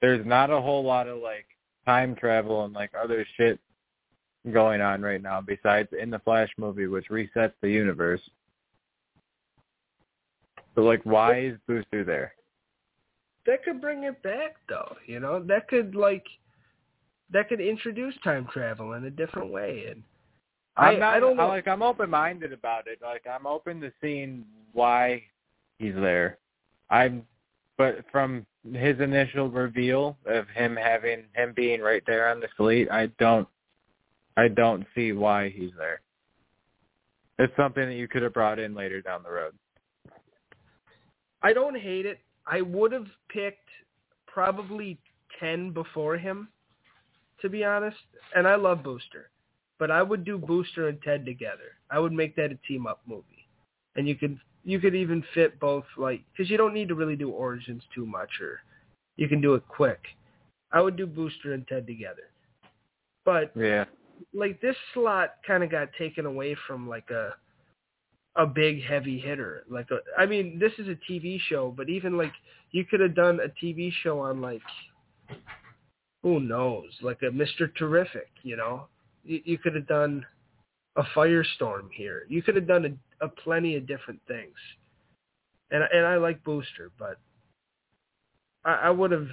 There's 0.02 0.26
not 0.26 0.50
a 0.50 0.60
whole 0.60 0.84
lot 0.84 1.08
of 1.08 1.20
like 1.20 1.46
time 1.86 2.16
travel 2.16 2.66
and 2.66 2.74
like 2.74 2.92
other 3.02 3.26
shit 3.38 3.60
going 4.52 4.82
on 4.82 5.02
right 5.02 5.22
now 5.22 5.42
besides 5.42 5.90
in 6.00 6.10
the 6.10 6.20
Flash 6.20 6.50
movie 6.58 6.88
which 6.88 7.10
resets 7.10 7.54
the 7.62 7.70
universe. 7.70 8.22
So 10.76 10.82
like 10.82 11.02
why 11.04 11.42
is 11.42 11.58
Booster 11.68 12.04
there? 12.04 12.34
That 13.46 13.64
could 13.64 13.82
bring 13.82 14.04
it 14.04 14.22
back 14.24 14.56
though, 14.70 14.96
you 15.08 15.20
know? 15.20 15.44
That 15.44 15.68
could 15.68 15.96
like 15.96 16.26
that 17.32 17.50
could 17.50 17.62
introduce 17.62 18.14
time 18.24 18.48
travel 18.52 18.94
in 18.94 19.06
a 19.06 19.10
different 19.10 19.52
way 19.52 19.86
and 19.90 20.04
I'm 20.78 21.00
not 21.00 21.16
I 21.16 21.20
don't 21.20 21.38
like 21.38 21.68
I'm 21.68 21.84
open 21.84 22.10
minded 22.10 22.54
about 22.54 22.88
it. 22.88 23.00
Like 23.02 23.26
I'm 23.28 23.46
open 23.46 23.82
to 23.82 23.92
seeing 24.02 24.46
why 24.74 25.24
he's 25.80 25.96
there. 25.96 26.38
I'm 26.90 27.24
but 27.78 28.06
from 28.12 28.46
his 28.74 29.00
initial 29.00 29.50
reveal 29.50 30.18
of 30.26 30.48
him 30.50 30.76
having 30.76 31.24
him 31.34 31.54
being 31.56 31.82
right 31.82 32.04
there 32.06 32.30
on 32.30 32.40
the 32.40 32.48
fleet, 32.56 32.90
I 32.92 33.08
don't 33.18 33.48
I 34.38 34.48
don't 34.48 34.86
see 34.96 35.12
why 35.12 35.50
he's 35.50 35.72
there. 35.78 36.02
It's 37.40 37.54
something 37.58 37.88
that 37.88 37.96
you 37.96 38.08
could 38.08 38.22
have 38.22 38.34
brought 38.34 38.60
in 38.60 38.76
later 38.76 39.02
down 39.02 39.24
the 39.24 39.32
road. 39.32 39.54
I 41.42 41.54
don't 41.54 41.76
hate 41.76 42.06
it. 42.06 42.20
I 42.52 42.62
would 42.62 42.92
have 42.92 43.08
picked 43.30 43.70
probably 44.28 45.00
ten 45.40 45.72
before 45.72 46.18
him, 46.18 46.50
to 47.42 47.50
be 47.50 47.64
honest. 47.64 47.98
And 48.36 48.48
I 48.48 48.56
love 48.56 48.84
Booster, 48.84 49.30
but 49.80 49.90
I 49.90 50.04
would 50.04 50.24
do 50.26 50.38
Booster 50.38 50.90
and 50.90 51.02
Ted 51.02 51.26
together. 51.26 51.78
I 51.90 51.98
would 51.98 52.12
make 52.12 52.36
that 52.36 52.52
a 52.52 52.68
team 52.68 52.86
up 52.86 53.00
movie, 53.08 53.48
and 53.96 54.08
you 54.08 54.16
could 54.16 54.38
you 54.64 54.80
could 54.80 54.94
even 54.94 55.24
fit 55.34 55.60
both 55.60 55.86
like 55.98 56.22
because 56.32 56.52
you 56.52 56.58
don't 56.58 56.74
need 56.74 56.90
to 56.90 56.96
really 56.96 57.16
do 57.16 57.30
origins 57.30 57.84
too 57.96 58.06
much, 58.06 58.30
or 58.42 58.60
you 59.16 59.28
can 59.28 59.42
do 59.42 59.56
it 59.56 59.64
quick. 59.68 60.02
I 60.74 60.82
would 60.82 60.98
do 60.98 61.08
Booster 61.08 61.54
and 61.54 61.68
Ted 61.68 61.88
together, 61.88 62.30
but 63.26 63.52
Yeah. 63.56 63.86
like 64.34 64.62
this 64.62 64.76
slot 64.94 65.36
kind 65.48 65.64
of 65.64 65.72
got 65.72 65.90
taken 65.98 66.26
away 66.26 66.56
from 66.68 66.88
like 66.88 67.10
a 67.10 67.36
a 68.36 68.46
big 68.46 68.84
heavy 68.84 69.20
hitter. 69.20 69.64
Like 69.70 69.88
a, 69.92 70.00
I 70.20 70.26
mean, 70.26 70.60
this 70.60 70.72
is 70.78 70.88
a 70.88 71.12
TV 71.12 71.40
show, 71.50 71.74
but 71.76 71.90
even 71.90 72.18
like 72.18 72.34
you 72.72 72.86
could 72.86 73.00
have 73.00 73.16
done 73.16 73.40
a 73.40 73.66
TV 73.66 73.92
show 74.04 74.20
on 74.20 74.42
like 74.42 74.62
who 76.24 76.40
knows, 76.40 76.92
like 77.02 77.20
a 77.24 77.26
Mr. 77.26 77.74
Terrific, 77.78 78.30
you 78.44 78.56
know. 78.56 78.88
You, 79.24 79.42
you 79.44 79.58
could 79.58 79.76
have 79.76 79.88
done 79.88 80.26
a 80.96 81.04
Firestorm 81.16 81.90
here. 81.92 82.24
You 82.30 82.42
could 82.42 82.56
have 82.56 82.68
done 82.68 83.00
a, 83.22 83.26
a 83.26 83.30
plenty 83.30 83.76
of 83.76 83.88
different 83.88 84.20
things. 84.28 84.56
And 85.72 85.84
and 85.92 86.06
I 86.06 86.18
like 86.18 86.44
Booster, 86.44 86.92
but 87.00 87.18
I, 88.66 88.74
I 88.74 88.90
would 88.90 89.12
have 89.12 89.28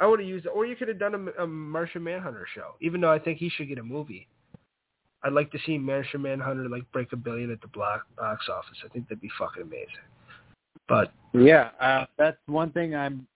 I 0.00 0.06
would 0.06 0.20
have 0.20 0.28
used, 0.28 0.46
or 0.46 0.66
you 0.66 0.74
could 0.74 0.88
have 0.88 0.98
done 0.98 1.14
a, 1.38 1.44
a 1.44 1.46
Martian 1.46 2.02
Manhunter 2.02 2.46
show. 2.54 2.72
Even 2.80 3.00
though 3.00 3.12
I 3.12 3.18
think 3.18 3.38
he 3.38 3.48
should 3.48 3.68
get 3.68 3.78
a 3.78 3.84
movie, 3.84 4.26
I'd 5.24 5.32
like 5.32 5.50
to 5.52 5.58
see 5.64 5.78
Martian 5.78 6.22
Manhunter 6.22 6.68
like 6.68 6.90
break 6.92 7.12
a 7.12 7.16
billion 7.16 7.50
at 7.50 7.60
the 7.60 7.68
block, 7.68 8.06
box 8.16 8.46
office. 8.48 8.78
I 8.84 8.88
think 8.88 9.08
that'd 9.08 9.20
be 9.20 9.30
fucking 9.38 9.62
amazing. 9.62 9.86
But 10.88 11.12
Yeah, 11.32 11.70
uh, 11.80 12.06
that's 12.18 12.38
one 12.46 12.72
thing 12.72 12.94
I'm. 12.94 13.26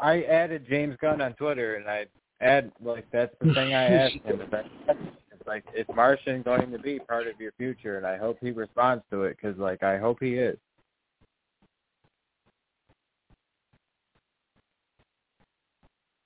I 0.00 0.22
added 0.22 0.66
James 0.68 0.96
Gunn 1.00 1.20
on 1.20 1.34
Twitter, 1.34 1.76
and 1.76 1.88
I 1.88 2.06
add 2.40 2.70
like 2.82 3.06
that's 3.12 3.34
the 3.40 3.52
thing 3.54 3.74
I 3.74 3.84
asked 3.84 4.14
him. 4.24 4.40
Is 4.40 4.50
that, 4.50 4.66
it's 4.88 5.46
like, 5.46 5.64
is 5.76 5.86
Martian 5.94 6.42
going 6.42 6.70
to 6.70 6.78
be 6.78 6.98
part 6.98 7.26
of 7.26 7.40
your 7.40 7.52
future? 7.58 7.96
And 7.96 8.06
I 8.06 8.16
hope 8.16 8.38
he 8.40 8.50
responds 8.50 9.04
to 9.10 9.24
it 9.24 9.36
because, 9.40 9.58
like, 9.58 9.82
I 9.82 9.98
hope 9.98 10.18
he 10.20 10.34
is. 10.34 10.56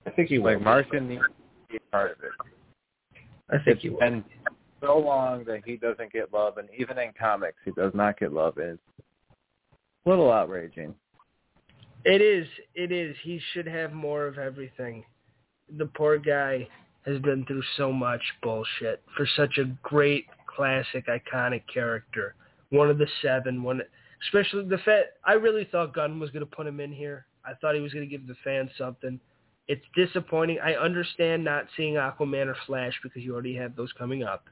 I 0.06 0.10
think 0.10 0.28
he 0.30 0.38
Like, 0.38 0.62
Martian 0.62 1.08
needs 1.08 1.22
to 1.22 1.72
be 1.72 1.78
part 1.92 2.12
of 2.12 2.18
it. 2.24 2.30
I 3.50 3.56
think 3.56 3.76
It's 3.76 3.82
he 3.82 3.88
will. 3.90 3.98
been 3.98 4.24
so 4.80 4.98
long 4.98 5.44
that 5.44 5.62
he 5.64 5.76
doesn't 5.76 6.12
get 6.12 6.32
love, 6.32 6.58
and 6.58 6.68
even 6.76 6.98
in 6.98 7.12
comics, 7.18 7.58
he 7.64 7.70
does 7.72 7.92
not 7.94 8.18
get 8.18 8.32
love. 8.32 8.58
It's 8.58 8.80
a 10.06 10.08
little 10.08 10.30
outraging. 10.30 10.94
It 12.04 12.22
is. 12.22 12.46
It 12.74 12.92
is. 12.92 13.16
He 13.22 13.40
should 13.52 13.66
have 13.66 13.92
more 13.92 14.26
of 14.26 14.38
everything. 14.38 15.04
The 15.76 15.86
poor 15.86 16.18
guy 16.18 16.68
has 17.04 17.18
been 17.20 17.44
through 17.46 17.62
so 17.76 17.92
much 17.92 18.22
bullshit 18.42 19.02
for 19.16 19.26
such 19.36 19.58
a 19.58 19.64
great, 19.82 20.26
classic, 20.46 21.06
iconic 21.06 21.62
character. 21.72 22.34
One 22.70 22.90
of 22.90 22.98
the 22.98 23.08
seven. 23.22 23.62
One, 23.62 23.82
especially 24.26 24.64
the 24.68 24.78
fact 24.78 25.08
I 25.24 25.32
really 25.34 25.66
thought 25.70 25.94
Gunn 25.94 26.20
was 26.20 26.30
going 26.30 26.44
to 26.44 26.56
put 26.56 26.66
him 26.66 26.80
in 26.80 26.92
here. 26.92 27.26
I 27.44 27.54
thought 27.60 27.74
he 27.74 27.80
was 27.80 27.92
going 27.92 28.08
to 28.08 28.10
give 28.10 28.26
the 28.26 28.36
fans 28.44 28.70
something. 28.78 29.18
It's 29.68 29.84
disappointing. 29.94 30.58
I 30.62 30.74
understand 30.74 31.44
not 31.44 31.66
seeing 31.76 31.94
Aquaman 31.94 32.46
or 32.46 32.56
Flash 32.66 32.98
because 33.02 33.22
you 33.22 33.32
already 33.34 33.56
have 33.56 33.76
those 33.76 33.92
coming 33.98 34.22
up. 34.22 34.44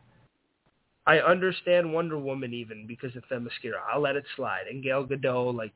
I 1.06 1.18
understand 1.18 1.92
Wonder 1.92 2.18
Woman 2.18 2.52
even 2.52 2.86
because 2.86 3.14
of 3.14 3.22
Themyscira. 3.30 3.80
I'll 3.92 4.00
let 4.00 4.16
it 4.16 4.24
slide. 4.34 4.64
And 4.68 4.82
Gal 4.82 5.04
Gadot, 5.04 5.54
like 5.54 5.74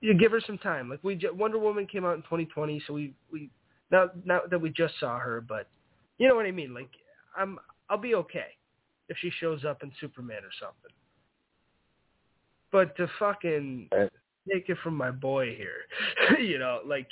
you 0.00 0.14
give 0.14 0.32
her 0.32 0.40
some 0.46 0.58
time. 0.58 0.88
Like 0.88 1.00
we 1.02 1.20
Wonder 1.34 1.58
Woman 1.58 1.86
came 1.86 2.04
out 2.04 2.16
in 2.16 2.22
2020, 2.22 2.82
so 2.86 2.94
we 2.94 3.12
we 3.30 3.50
not 3.90 4.26
not 4.26 4.50
that 4.50 4.60
we 4.60 4.70
just 4.70 4.94
saw 4.98 5.18
her, 5.18 5.40
but 5.40 5.68
you 6.18 6.28
know 6.28 6.34
what 6.34 6.46
I 6.46 6.50
mean. 6.50 6.72
Like 6.72 6.90
I'm 7.36 7.58
I'll 7.90 7.98
be 7.98 8.14
okay 8.14 8.56
if 9.08 9.16
she 9.20 9.30
shows 9.38 9.64
up 9.64 9.82
in 9.82 9.92
Superman 10.00 10.42
or 10.42 10.50
something. 10.60 10.90
But 12.72 12.96
to 12.96 13.08
fucking 13.18 13.88
take 14.50 14.68
it 14.68 14.78
from 14.82 14.96
my 14.96 15.10
boy 15.10 15.54
here, 15.54 16.38
you 16.40 16.58
know, 16.58 16.80
like 16.86 17.08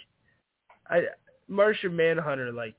I 0.89 1.03
Martian 1.49 1.95
Manhunter, 1.95 2.51
like 2.51 2.77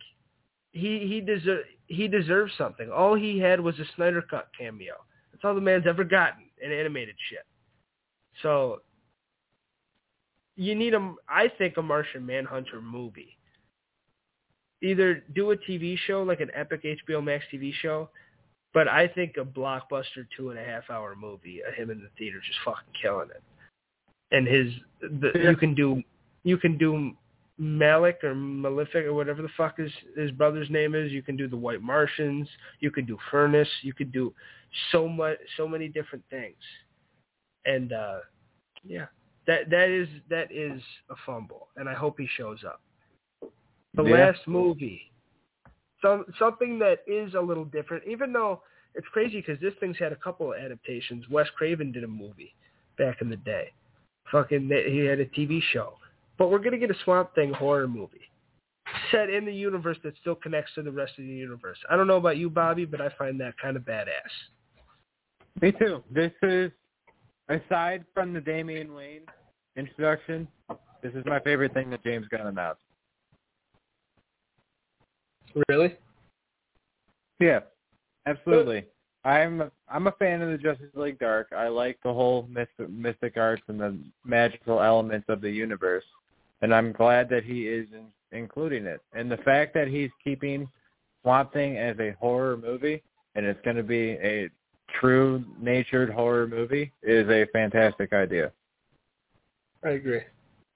he 0.72 1.06
he 1.08 1.22
deserve 1.22 1.66
he 1.88 2.08
deserves 2.08 2.52
something. 2.58 2.92
All 2.92 3.16
he 3.16 3.40
had 3.40 3.60
was 3.60 3.78
a 3.80 3.86
Snyder 3.96 4.22
Cut 4.22 4.48
cameo. 4.58 4.96
That's 5.32 5.44
all 5.44 5.56
the 5.56 5.62
man's 5.62 5.86
ever 5.88 6.04
gotten 6.04 6.46
in 6.62 6.72
animated 6.72 7.16
shit. 7.30 7.46
So 8.42 8.82
you 10.56 10.76
need 10.76 10.94
a, 10.94 11.14
I 11.28 11.50
think, 11.58 11.78
a 11.78 11.82
Martian 11.82 12.26
Manhunter 12.26 12.82
movie. 12.82 13.38
Either 14.82 15.24
do 15.34 15.52
a 15.52 15.58
TV 15.58 15.98
show 16.08 16.24
like 16.24 16.40
an 16.42 16.52
epic 16.54 16.84
HBO 16.84 17.24
Max 17.24 17.44
TV 17.54 17.74
show, 17.74 18.10
but 18.74 18.88
I 18.88 19.08
think 19.08 19.36
a 19.38 19.46
blockbuster 19.46 20.26
two 20.36 20.50
and 20.50 20.60
a 20.60 20.64
half 20.64 20.90
hour 20.90 21.16
movie 21.16 21.62
of 21.68 21.74
him 21.74 21.90
in 21.90 22.00
the 22.00 22.10
theater 22.18 22.40
just 22.46 22.60
fucking 22.66 22.94
killing 23.02 23.30
it. 23.30 23.44
And 24.32 24.48
his, 24.48 24.74
the, 25.02 25.32
Yeah. 25.36 25.52
you 25.52 25.56
can 25.58 25.76
do, 25.76 26.02
you 26.44 26.58
can 26.58 26.78
do 26.78 27.16
Malik 27.58 28.24
or 28.24 28.36
Malefic 28.36 29.06
or 29.06 29.14
whatever 29.14 29.42
the 29.42 29.50
fuck 29.56 29.78
his 29.78 29.92
his 30.18 30.32
brother's 30.32 30.70
name 30.70 30.94
is. 30.96 31.12
You 31.12 31.22
can 31.22 31.38
do 31.38 31.48
the 31.48 31.58
White 31.58 31.82
Martians. 31.82 32.48
You 32.80 32.92
could 32.92 33.08
do 33.08 33.18
Fernus. 33.32 33.68
You 33.82 33.94
could 33.94 34.12
do 34.12 34.34
so 34.92 35.08
much, 35.08 35.38
so 35.56 35.68
many 35.68 35.88
different 35.88 36.24
things. 36.30 36.58
And 37.66 37.94
uh 37.94 38.20
yeah, 38.84 39.06
that 39.48 39.70
that 39.70 39.90
is 39.90 40.08
that 40.30 40.52
is 40.52 40.82
a 41.10 41.16
fumble, 41.26 41.70
and 41.78 41.88
I 41.88 41.94
hope 41.94 42.20
he 42.20 42.28
shows 42.38 42.64
up. 42.66 42.82
The 43.94 44.04
Yeah. 44.04 44.26
last 44.26 44.48
movie, 44.48 45.12
some 46.02 46.26
something 46.38 46.78
that 46.80 47.00
is 47.08 47.34
a 47.36 47.42
little 47.42 47.66
different, 47.66 48.04
even 48.06 48.34
though 48.34 48.62
it's 48.96 49.08
crazy 49.10 49.38
because 49.42 49.60
this 49.60 49.74
thing's 49.80 49.98
had 49.98 50.12
a 50.12 50.18
couple 50.18 50.54
of 50.54 50.60
adaptations. 50.60 51.30
Wes 51.30 51.50
Craven 51.52 51.92
did 51.92 52.04
a 52.04 52.08
movie 52.08 52.56
back 52.98 53.22
in 53.22 53.30
the 53.30 53.38
day. 53.38 53.72
Fucking, 54.32 54.70
he 54.70 55.00
had 55.00 55.20
a 55.20 55.26
TV 55.28 55.62
show, 55.62 55.98
but 56.38 56.50
we're 56.50 56.60
gonna 56.60 56.78
get 56.78 56.92
a 56.92 56.96
Swamp 57.04 57.34
Thing 57.36 57.54
horror 57.54 57.88
movie 57.88 58.30
set 59.12 59.30
in 59.30 59.46
the 59.46 59.54
universe 59.54 59.98
that 60.04 60.14
still 60.22 60.36
connects 60.36 60.74
to 60.76 60.84
the 60.84 60.92
rest 60.92 61.14
of 61.18 61.26
the 61.26 61.32
universe. 61.32 61.78
I 61.90 61.96
don't 61.96 62.08
know 62.08 62.18
about 62.18 62.38
you, 62.38 62.50
Bobby, 62.50 62.86
but 62.86 63.02
I 63.02 63.10
find 63.18 63.40
that 63.40 63.58
kind 63.58 63.76
of 63.76 63.84
badass. 63.84 64.10
Me 65.62 65.72
too. 65.72 66.04
This 66.12 66.32
is 66.44 66.72
aside 67.50 68.06
from 68.14 68.34
the 68.34 68.42
Damian 68.42 68.94
Wayne 68.94 69.22
introduction, 69.76 70.48
this 71.02 71.14
is 71.14 71.24
my 71.26 71.40
favorite 71.40 71.74
thing 71.74 71.90
that 71.92 72.04
James 72.04 72.28
Gunn 72.30 72.48
announced. 72.48 72.82
Really? 75.70 75.96
Yeah, 77.40 77.60
absolutely. 78.26 78.86
I'm 79.24 79.62
a, 79.62 79.72
I'm 79.88 80.08
a 80.08 80.12
fan 80.14 80.42
of 80.42 80.50
the 80.50 80.58
Justice 80.58 80.90
League 80.96 81.20
Dark. 81.20 81.50
I 81.56 81.68
like 81.68 82.00
the 82.04 82.14
whole 82.14 82.48
mystic 82.50 83.38
arts 83.38 83.62
and 83.68 83.80
the 83.80 83.98
magical 84.24 84.82
elements 84.82 85.28
of 85.30 85.42
the 85.42 85.50
universe, 85.50 86.04
and 86.66 86.74
I'm 86.74 86.92
glad 86.94 87.30
that 87.30 87.44
he 87.44 87.68
is 87.68 87.86
in, 87.94 88.08
including 88.36 88.88
it. 88.88 89.00
And 89.14 89.30
the 89.30 89.38
fact 89.38 89.76
that 89.76 89.88
he's 89.88 90.10
keeping 90.24 90.68
Swamp 91.22 91.54
Thing 91.54 91.78
as 91.78 91.96
a 92.00 92.16
horror 92.20 92.58
movie, 92.58 93.04
and 93.36 93.46
it's 93.46 93.60
going 93.64 93.76
to 93.78 93.84
be 93.84 94.14
a 94.14 94.50
true 95.00 95.46
natured 95.62 96.10
horror 96.10 96.48
movie, 96.48 96.92
is 97.04 97.30
a 97.30 97.46
fantastic 97.54 98.14
idea. 98.14 98.52
I 99.84 99.90
agree. 99.90 100.22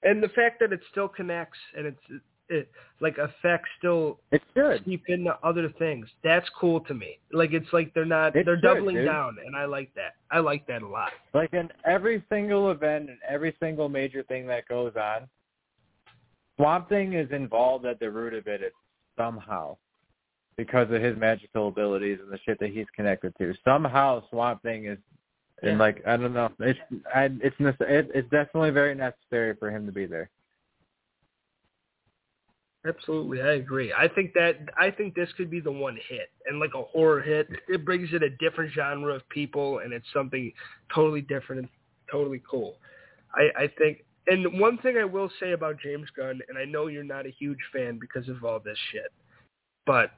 And 0.04 0.22
the 0.22 0.28
fact 0.28 0.60
that 0.60 0.72
it 0.72 0.78
still 0.92 1.08
connects 1.08 1.58
and 1.76 1.86
it's 1.86 2.22
it 2.48 2.68
like 3.00 3.16
effects 3.18 3.68
still 3.78 4.20
It 4.30 4.42
should. 4.56 4.84
seep 4.84 5.02
into 5.08 5.36
other 5.42 5.70
things. 5.76 6.06
That's 6.22 6.48
cool 6.58 6.80
to 6.82 6.94
me. 6.94 7.18
Like 7.32 7.52
it's 7.52 7.72
like 7.72 7.92
they're 7.94 8.04
not 8.04 8.36
It 8.36 8.46
they're 8.46 8.56
should, 8.56 8.62
doubling 8.62 8.94
dude. 8.96 9.06
down 9.06 9.38
and 9.44 9.56
I 9.56 9.64
like 9.64 9.92
that. 9.94 10.14
I 10.30 10.38
like 10.38 10.68
that 10.68 10.82
a 10.82 10.86
lot. 10.88 11.10
Like 11.34 11.52
in 11.52 11.68
every 11.84 12.22
single 12.28 12.70
event 12.70 13.10
and 13.10 13.18
every 13.28 13.56
single 13.58 13.88
major 13.88 14.22
thing 14.22 14.46
that 14.46 14.68
goes 14.68 14.92
on, 14.96 15.28
Swamp 16.60 16.90
Thing 16.90 17.14
is 17.14 17.30
involved 17.30 17.86
at 17.86 17.98
the 18.00 18.10
root 18.10 18.34
of 18.34 18.46
it 18.46 18.74
somehow 19.16 19.78
because 20.58 20.90
of 20.90 21.00
his 21.00 21.16
magical 21.16 21.68
abilities 21.68 22.18
and 22.22 22.30
the 22.30 22.38
shit 22.44 22.60
that 22.60 22.68
he's 22.68 22.86
connected 22.94 23.34
to. 23.38 23.54
Somehow 23.64 24.22
Swamp 24.28 24.62
Thing 24.62 24.84
is, 24.84 24.98
and 25.62 25.72
Yeah. 25.72 25.78
like 25.78 26.06
I 26.06 26.18
don't 26.18 26.34
know, 26.34 26.52
it's 26.58 26.78
I, 27.14 27.30
it's 27.40 27.56
it's 27.58 28.28
definitely 28.28 28.70
very 28.70 28.94
necessary 28.94 29.54
for 29.54 29.70
him 29.70 29.86
to 29.86 29.92
be 29.92 30.04
there. 30.04 30.28
Absolutely, 32.86 33.40
I 33.40 33.52
agree. 33.54 33.92
I 33.92 34.08
think 34.08 34.34
that 34.34 34.58
I 34.76 34.90
think 34.90 35.14
this 35.14 35.32
could 35.38 35.50
be 35.50 35.60
the 35.60 35.72
one 35.72 35.96
hit, 36.08 36.30
and 36.46 36.60
like 36.60 36.74
a 36.74 36.82
horror 36.82 37.22
hit, 37.22 37.48
it 37.68 37.86
brings 37.86 38.12
in 38.12 38.22
a 38.22 38.30
different 38.30 38.72
genre 38.74 39.14
of 39.14 39.26
people, 39.30 39.78
and 39.78 39.94
it's 39.94 40.10
something 40.12 40.52
totally 40.94 41.22
different 41.22 41.60
and 41.60 41.68
totally 42.10 42.42
cool. 42.50 42.76
I, 43.34 43.64
I 43.64 43.66
think, 43.78 44.04
and 44.30 44.60
one 44.60 44.78
thing 44.78 44.96
I 44.96 45.04
will 45.04 45.30
say 45.40 45.52
about 45.52 45.80
James 45.80 46.08
Gunn, 46.16 46.40
and 46.48 46.56
I 46.56 46.64
know 46.64 46.86
you're 46.86 47.02
not 47.02 47.26
a 47.26 47.30
huge 47.38 47.58
fan 47.72 47.98
because 47.98 48.28
of 48.28 48.44
all 48.44 48.60
this 48.60 48.78
shit, 48.92 49.12
but 49.84 50.12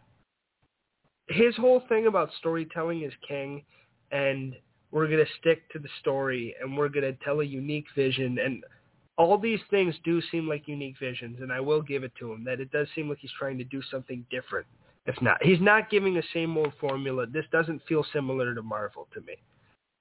his 1.29 1.57
whole 1.57 1.83
thing 1.89 2.07
about 2.07 2.31
storytelling 2.39 3.03
is 3.03 3.13
king, 3.27 3.65
and 4.11 4.55
we're 4.91 5.09
gonna 5.09 5.25
stick 5.41 5.69
to 5.71 5.79
the 5.79 5.89
story, 6.01 6.55
and 6.61 6.77
we're 6.77 6.91
gonna 6.91 7.15
tell 7.25 7.41
a 7.41 7.45
unique 7.45 7.87
vision, 7.97 8.39
and 8.39 8.63
all 9.17 9.39
these 9.39 9.61
things 9.71 9.95
do 10.05 10.21
seem 10.31 10.47
like 10.47 10.69
unique 10.69 10.99
visions, 10.99 11.41
and 11.41 11.51
I 11.51 11.61
will 11.61 11.81
give 11.81 12.05
it 12.05 12.13
to 12.19 12.33
him 12.33 12.45
that 12.45 12.61
it 12.61 12.71
does 12.71 12.89
seem 12.95 13.09
like 13.09 13.19
he's 13.19 13.33
trying 13.39 13.57
to 13.59 13.65
do 13.65 13.81
something 13.91 14.27
different. 14.31 14.67
If 15.07 15.21
not, 15.23 15.43
he's 15.43 15.61
not 15.61 15.91
giving 15.91 16.15
the 16.15 16.23
same 16.35 16.57
old 16.57 16.75
formula. 16.79 17.27
This 17.27 17.47
doesn't 17.51 17.83
feel 17.89 18.05
similar 18.13 18.55
to 18.55 18.63
Marvel 18.63 19.09
to 19.15 19.21
me. 19.23 19.37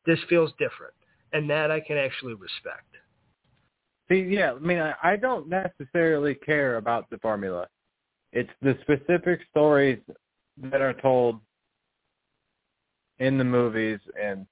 This 0.05 0.19
feels 0.27 0.51
different, 0.59 0.93
and 1.31 1.49
that 1.49 1.71
I 1.71 1.79
can 1.79 1.97
actually 1.97 2.33
respect. 2.33 2.97
See, 4.11 4.27
yeah, 4.29 4.51
I 4.51 4.59
mean, 4.59 4.79
I, 4.79 4.93
I 5.01 5.15
don't 5.15 5.47
necessarily 5.47 6.35
care 6.35 6.75
about 6.75 7.09
the 7.09 7.17
formula. 7.19 7.67
It's 8.33 8.49
the 8.61 8.77
specific 8.81 9.39
stories 9.49 9.99
that 10.57 10.81
are 10.81 10.93
told 10.93 11.39
in 13.19 13.37
the 13.37 13.45
movies 13.45 13.99
and 14.21 14.45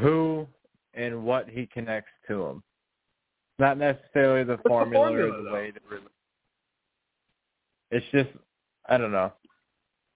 who 0.00 0.46
and 0.94 1.24
what 1.24 1.50
he 1.50 1.66
connects 1.66 2.10
to 2.28 2.42
them. 2.42 2.62
Not 3.58 3.76
necessarily 3.76 4.44
the 4.44 4.52
What's 4.52 4.62
the 4.62 4.68
formula, 4.70 5.06
formula, 5.08 5.38
or 5.38 5.42
the 5.42 5.52
way 5.52 5.70
to. 5.70 5.80
Re- 5.90 5.98
it's 7.90 8.06
just 8.12 8.30
I 8.88 8.96
don't 8.96 9.12
know. 9.12 9.30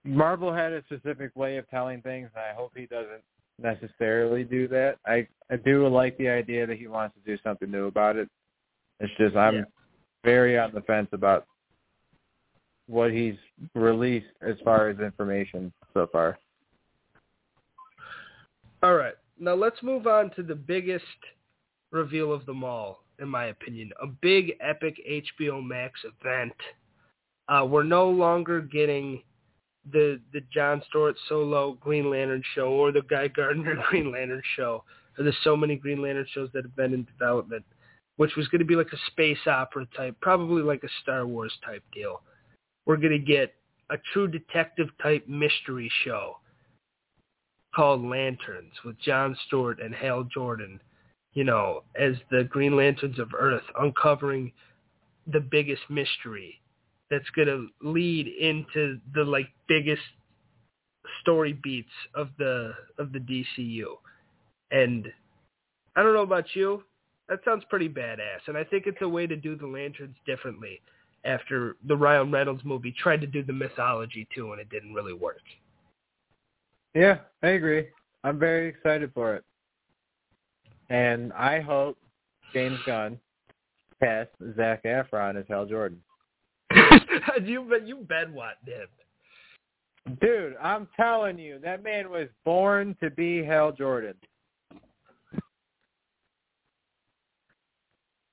Marvel 0.04 0.54
had 0.54 0.72
a 0.72 0.82
specific 0.84 1.32
way 1.36 1.58
of 1.58 1.68
telling 1.68 2.00
things, 2.00 2.30
and 2.34 2.44
I 2.50 2.54
hope 2.54 2.72
he 2.74 2.86
doesn't 2.86 3.22
necessarily 3.60 4.44
do 4.44 4.68
that. 4.68 4.98
I 5.06 5.26
I 5.50 5.56
do 5.56 5.86
like 5.88 6.16
the 6.18 6.28
idea 6.28 6.66
that 6.66 6.78
he 6.78 6.86
wants 6.86 7.14
to 7.16 7.20
do 7.30 7.40
something 7.42 7.70
new 7.70 7.86
about 7.86 8.16
it. 8.16 8.28
It's 9.00 9.12
just 9.18 9.36
I'm 9.36 9.56
Yeah. 9.56 9.64
very 10.24 10.58
on 10.58 10.72
the 10.72 10.80
fence 10.82 11.08
about 11.12 11.46
what 12.86 13.12
he's 13.12 13.36
released 13.74 14.30
as 14.40 14.58
far 14.60 14.88
as 14.88 14.98
information 14.98 15.72
so 15.92 16.06
far. 16.06 16.38
All 18.82 18.94
right. 18.94 19.14
Now 19.38 19.54
let's 19.54 19.82
move 19.82 20.06
on 20.06 20.30
to 20.30 20.42
the 20.42 20.54
biggest 20.54 21.04
reveal 21.90 22.32
of 22.32 22.44
them 22.46 22.64
all, 22.64 23.04
in 23.18 23.28
my 23.28 23.46
opinion. 23.46 23.92
A 24.02 24.06
big, 24.06 24.56
epic 24.60 25.00
HBO 25.08 25.64
Max 25.64 26.00
event. 26.04 26.54
Uh, 27.48 27.66
we're 27.68 27.82
no 27.82 28.08
longer 28.08 28.60
getting 28.60 29.22
the 29.92 30.20
the 30.32 30.40
John 30.52 30.82
Stewart 30.88 31.16
solo 31.28 31.76
Green 31.80 32.10
Lantern 32.10 32.42
show 32.54 32.68
or 32.68 32.92
the 32.92 33.02
Guy 33.02 33.28
Gardner 33.28 33.76
Green 33.90 34.10
Lantern 34.12 34.42
show. 34.56 34.84
There's 35.16 35.36
so 35.44 35.56
many 35.56 35.76
Green 35.76 36.02
Lantern 36.02 36.26
shows 36.32 36.50
that 36.54 36.64
have 36.64 36.74
been 36.74 36.94
in 36.94 37.04
development, 37.04 37.64
which 38.16 38.34
was 38.36 38.48
going 38.48 38.60
to 38.60 38.64
be 38.64 38.76
like 38.76 38.92
a 38.92 39.10
space 39.10 39.46
opera 39.46 39.86
type, 39.96 40.16
probably 40.20 40.62
like 40.62 40.82
a 40.82 40.88
Star 41.02 41.26
Wars 41.26 41.52
type 41.64 41.84
deal. 41.92 42.22
We're 42.86 42.96
going 42.96 43.12
to 43.12 43.18
get 43.18 43.54
a 43.90 43.96
true 44.12 44.26
detective 44.26 44.88
type 45.02 45.28
mystery 45.28 45.90
show 46.04 46.38
called 47.74 48.04
Lanterns 48.04 48.72
with 48.84 48.98
John 48.98 49.36
Stewart 49.46 49.80
and 49.80 49.94
Hal 49.94 50.24
Jordan, 50.24 50.80
you 51.32 51.44
know, 51.44 51.82
as 51.98 52.14
the 52.30 52.44
Green 52.44 52.76
Lanterns 52.76 53.18
of 53.18 53.34
Earth 53.38 53.64
uncovering 53.78 54.52
the 55.26 55.40
biggest 55.40 55.82
mystery 55.88 56.60
that's 57.10 57.28
going 57.30 57.48
to 57.48 57.68
lead 57.82 58.26
into 58.26 58.98
the 59.14 59.22
like 59.22 59.48
biggest 59.68 60.02
story 61.20 61.52
beats 61.62 61.88
of 62.14 62.28
the 62.38 62.72
of 62.98 63.12
the 63.12 63.18
DCU. 63.18 63.84
And 64.70 65.06
I 65.96 66.02
don't 66.02 66.14
know 66.14 66.22
about 66.22 66.46
you, 66.54 66.82
that 67.28 67.40
sounds 67.44 67.64
pretty 67.70 67.88
badass 67.88 68.48
and 68.48 68.56
I 68.56 68.64
think 68.64 68.86
it's 68.86 69.02
a 69.02 69.08
way 69.08 69.26
to 69.26 69.36
do 69.36 69.56
the 69.56 69.66
Lanterns 69.66 70.16
differently 70.26 70.80
after 71.24 71.76
the 71.86 71.96
Ryan 71.96 72.30
Reynolds 72.30 72.64
movie 72.64 72.94
tried 72.98 73.20
to 73.22 73.26
do 73.26 73.42
the 73.42 73.52
mythology 73.52 74.26
too 74.34 74.52
and 74.52 74.60
it 74.60 74.68
didn't 74.70 74.94
really 74.94 75.14
work. 75.14 75.40
Yeah, 76.94 77.18
I 77.42 77.48
agree. 77.48 77.88
I'm 78.22 78.38
very 78.38 78.68
excited 78.68 79.10
for 79.14 79.34
it. 79.34 79.44
And 80.90 81.32
I 81.32 81.60
hope 81.60 81.98
James 82.52 82.78
Gunn 82.86 83.18
casts 84.02 84.34
Zac 84.56 84.84
Efron 84.84 85.36
as 85.38 85.44
Hal 85.48 85.66
Jordan. 85.66 86.00
you 87.44 87.62
bet 87.62 87.86
you 87.86 87.96
what 88.32 88.56
him. 88.64 88.88
Dude, 90.20 90.54
I'm 90.62 90.86
telling 90.96 91.38
you, 91.38 91.58
that 91.62 91.82
man 91.82 92.10
was 92.10 92.28
born 92.44 92.94
to 93.02 93.10
be 93.10 93.42
Hal 93.42 93.72
Jordan. 93.72 94.14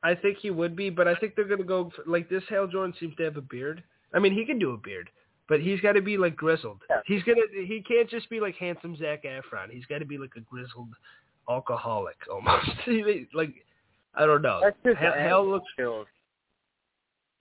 I 0.03 0.15
think 0.15 0.39
he 0.39 0.49
would 0.49 0.76
be, 0.76 0.89
but 0.89 1.07
I 1.07 1.15
think 1.15 1.35
they're 1.35 1.45
gonna 1.45 1.64
go 1.64 1.91
for, 1.95 2.03
like 2.10 2.27
this. 2.27 2.43
Hal 2.49 2.68
Jordan 2.68 2.93
seems 2.99 3.15
to 3.18 3.23
have 3.23 3.38
a 3.38 3.41
beard. 3.41 3.84
I 4.14 4.19
mean, 4.19 4.34
he 4.34 4.45
can 4.45 4.60
do 4.60 4.72
a 4.72 4.77
beard, 4.77 5.10
but 5.48 5.61
he's 5.61 5.80
got 5.80 5.93
to 5.93 6.02
be 6.02 6.18
like 6.18 6.35
grizzled. 6.35 6.81
Yeah. 6.89 7.02
He's 7.06 7.23
gonna. 7.23 7.41
He 7.53 7.84
can't 7.88 8.10
just 8.10 8.30
be 8.30 8.39
like 8.39 8.56
handsome 8.56 8.98
Zac 8.98 9.23
Efron. 9.23 9.69
He's 9.69 9.85
got 9.85 9.99
to 9.99 10.06
be 10.06 10.18
like 10.18 10.31
a 10.35 10.41
grizzled 10.41 10.89
alcoholic 11.48 12.18
almost. 12.30 12.69
like 13.34 13.53
I 14.15 14.26
don't 14.26 14.41
know. 14.41 14.60
That's 14.64 14.77
just 14.84 14.98
Hal, 14.98 15.14
Hal 15.14 15.49
looks. 15.49 15.68
skills 15.73 16.07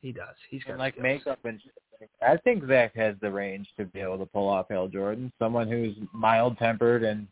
He 0.00 0.12
does. 0.12 0.34
He's 0.50 0.62
got 0.64 0.72
and 0.72 0.78
like 0.78 0.98
makeup 0.98 1.38
and. 1.44 1.60
I 2.26 2.38
think 2.38 2.66
Zac 2.66 2.96
has 2.96 3.14
the 3.20 3.30
range 3.30 3.68
to 3.78 3.84
be 3.84 4.00
able 4.00 4.16
to 4.18 4.24
pull 4.24 4.48
off 4.48 4.66
Hal 4.70 4.88
Jordan. 4.88 5.30
Someone 5.38 5.68
who's 5.68 5.94
mild 6.14 6.56
tempered 6.56 7.02
and 7.04 7.26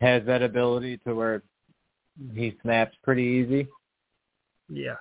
has 0.00 0.24
that 0.26 0.42
ability 0.42 0.96
to 1.06 1.14
where 1.14 1.42
he 2.34 2.56
snaps 2.62 2.96
pretty 3.04 3.22
easy. 3.22 3.68
Yeah. 4.68 4.96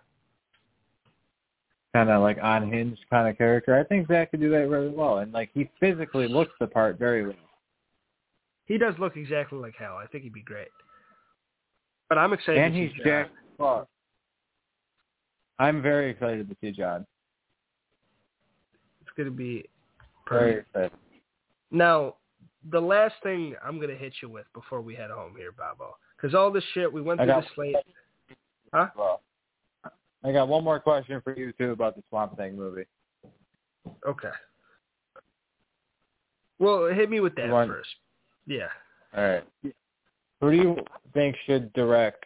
kind 1.94 2.10
of 2.12 2.22
like 2.22 2.38
unhinged 2.42 3.02
kind 3.10 3.28
of 3.28 3.36
character. 3.36 3.76
I 3.80 3.84
think 3.84 4.08
Zac 4.08 4.30
could 4.30 4.42
do 4.42 4.52
that 4.52 4.70
really 4.70 4.90
well, 4.90 5.18
and 5.20 5.32
like 5.34 5.50
he 5.56 5.68
physically 5.80 6.28
looks 6.28 6.54
the 6.60 6.68
part 6.68 7.00
very 7.00 7.24
well. 7.26 7.36
He 8.66 8.78
does 8.78 8.94
look 9.00 9.18
exactly 9.18 9.58
like 9.58 9.76
Hal. 9.76 9.98
I 9.98 10.06
think 10.06 10.24
he'd 10.24 10.34
be 10.34 10.44
great. 10.44 10.70
But 12.10 12.20
I'm 12.20 12.32
excited. 12.32 12.62
and 12.62 12.76
he's 12.76 12.92
Jack. 13.04 13.30
Fuck. 13.58 13.88
I'm 15.62 15.80
very 15.80 16.10
excited 16.10 16.50
to 16.50 16.56
see 16.60 16.72
John. 16.72 17.06
It's 19.02 19.12
gonna 19.16 19.30
be 19.30 19.70
Very 20.28 20.64
perfect. 20.74 20.96
Now, 21.70 22.16
the 22.72 22.80
last 22.82 23.14
thing 23.22 23.56
I'm 23.64 23.80
gonna 23.80 23.94
hit 23.94 24.14
you 24.24 24.30
with 24.30 24.52
before 24.54 24.82
we 24.82 24.96
head 24.96 25.12
home 25.12 25.36
here, 25.38 25.52
Bobo, 25.52 25.98
because 26.18 26.34
all 26.34 26.50
this 26.52 26.64
shit 26.74 26.92
we 26.92 27.00
went 27.04 27.20
through 27.20 27.28
got- 27.28 27.44
the 27.44 27.50
slate. 27.54 27.76
Huh? 28.74 28.90
Well, 28.96 29.22
I 30.24 30.32
got 30.32 30.48
one 30.48 30.64
more 30.64 30.80
question 30.80 31.22
for 31.22 31.38
you 31.38 31.52
too 31.54 31.72
about 31.72 31.96
the 31.96 32.02
Swamp 32.10 32.36
Thing 32.38 32.56
movie. 32.56 32.88
Okay. 34.08 34.32
Well, 36.58 36.88
hit 36.88 37.08
me 37.08 37.20
with 37.20 37.36
that 37.36 37.50
want- 37.50 37.70
first. 37.70 37.96
Yeah. 38.48 38.72
All 39.16 39.24
right. 39.24 39.48
Who 40.40 40.52
do 40.52 40.58
you 40.58 40.86
think 41.14 41.36
should 41.46 41.72
direct 41.74 42.26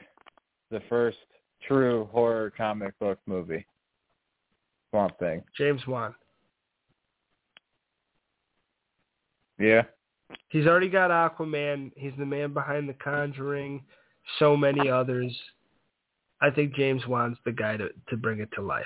the 0.69 0.79
first 0.81 1.17
true 1.67 2.09
horror 2.11 2.51
comic 2.55 2.97
book 2.99 3.19
movie? 3.25 3.65
Swamp 4.91 5.17
Thing. 5.19 5.43
James 5.57 5.85
Wan. 5.87 6.15
Yeah. 9.59 9.83
He's 10.49 10.65
already 10.65 10.89
got 10.89 11.11
Aquaman. 11.11 11.91
He's 11.95 12.13
the 12.17 12.25
man 12.25 12.53
behind 12.53 12.89
The 12.89 12.93
Conjuring. 12.93 13.83
So 14.39 14.57
many 14.57 14.89
others. 14.89 15.37
I 16.41 16.49
think 16.49 16.75
James 16.75 17.05
Wan's 17.07 17.37
the 17.45 17.51
guy 17.51 17.77
to 17.77 17.89
to 18.09 18.17
bring 18.17 18.39
it 18.39 18.49
to 18.55 18.61
life. 18.61 18.85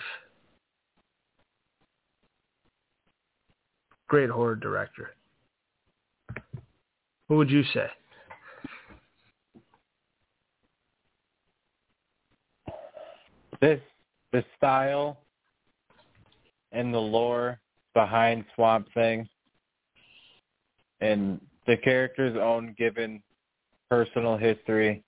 Great 4.07 4.29
horror 4.29 4.55
director. 4.55 5.11
Who 7.27 7.37
would 7.37 7.49
you 7.49 7.63
say? 7.73 7.87
This 13.61 13.79
the 14.31 14.43
style 14.57 15.19
and 16.71 16.93
the 16.93 16.99
lore 16.99 17.59
behind 17.93 18.45
Swamp 18.55 18.87
Thing 18.93 19.27
and 21.01 21.41
the 21.67 21.77
character's 21.77 22.37
own 22.37 22.75
given 22.77 23.21
personal 23.89 24.37
history 24.37 25.03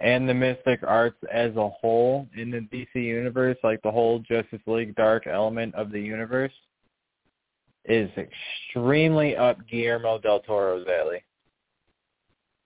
and 0.00 0.28
the 0.28 0.34
mystic 0.34 0.80
arts 0.82 1.18
as 1.30 1.54
a 1.56 1.68
whole 1.68 2.26
in 2.34 2.50
the 2.50 2.60
DC 2.72 2.94
universe, 2.94 3.56
like 3.62 3.80
the 3.82 3.90
whole 3.90 4.18
Justice 4.20 4.60
League 4.66 4.94
dark 4.94 5.26
element 5.26 5.74
of 5.74 5.90
the 5.90 6.00
universe, 6.00 6.52
is 7.84 8.10
extremely 8.16 9.36
up 9.36 9.58
Guillermo 9.68 10.18
del 10.18 10.40
Toro's 10.40 10.86
alley. 10.86 11.22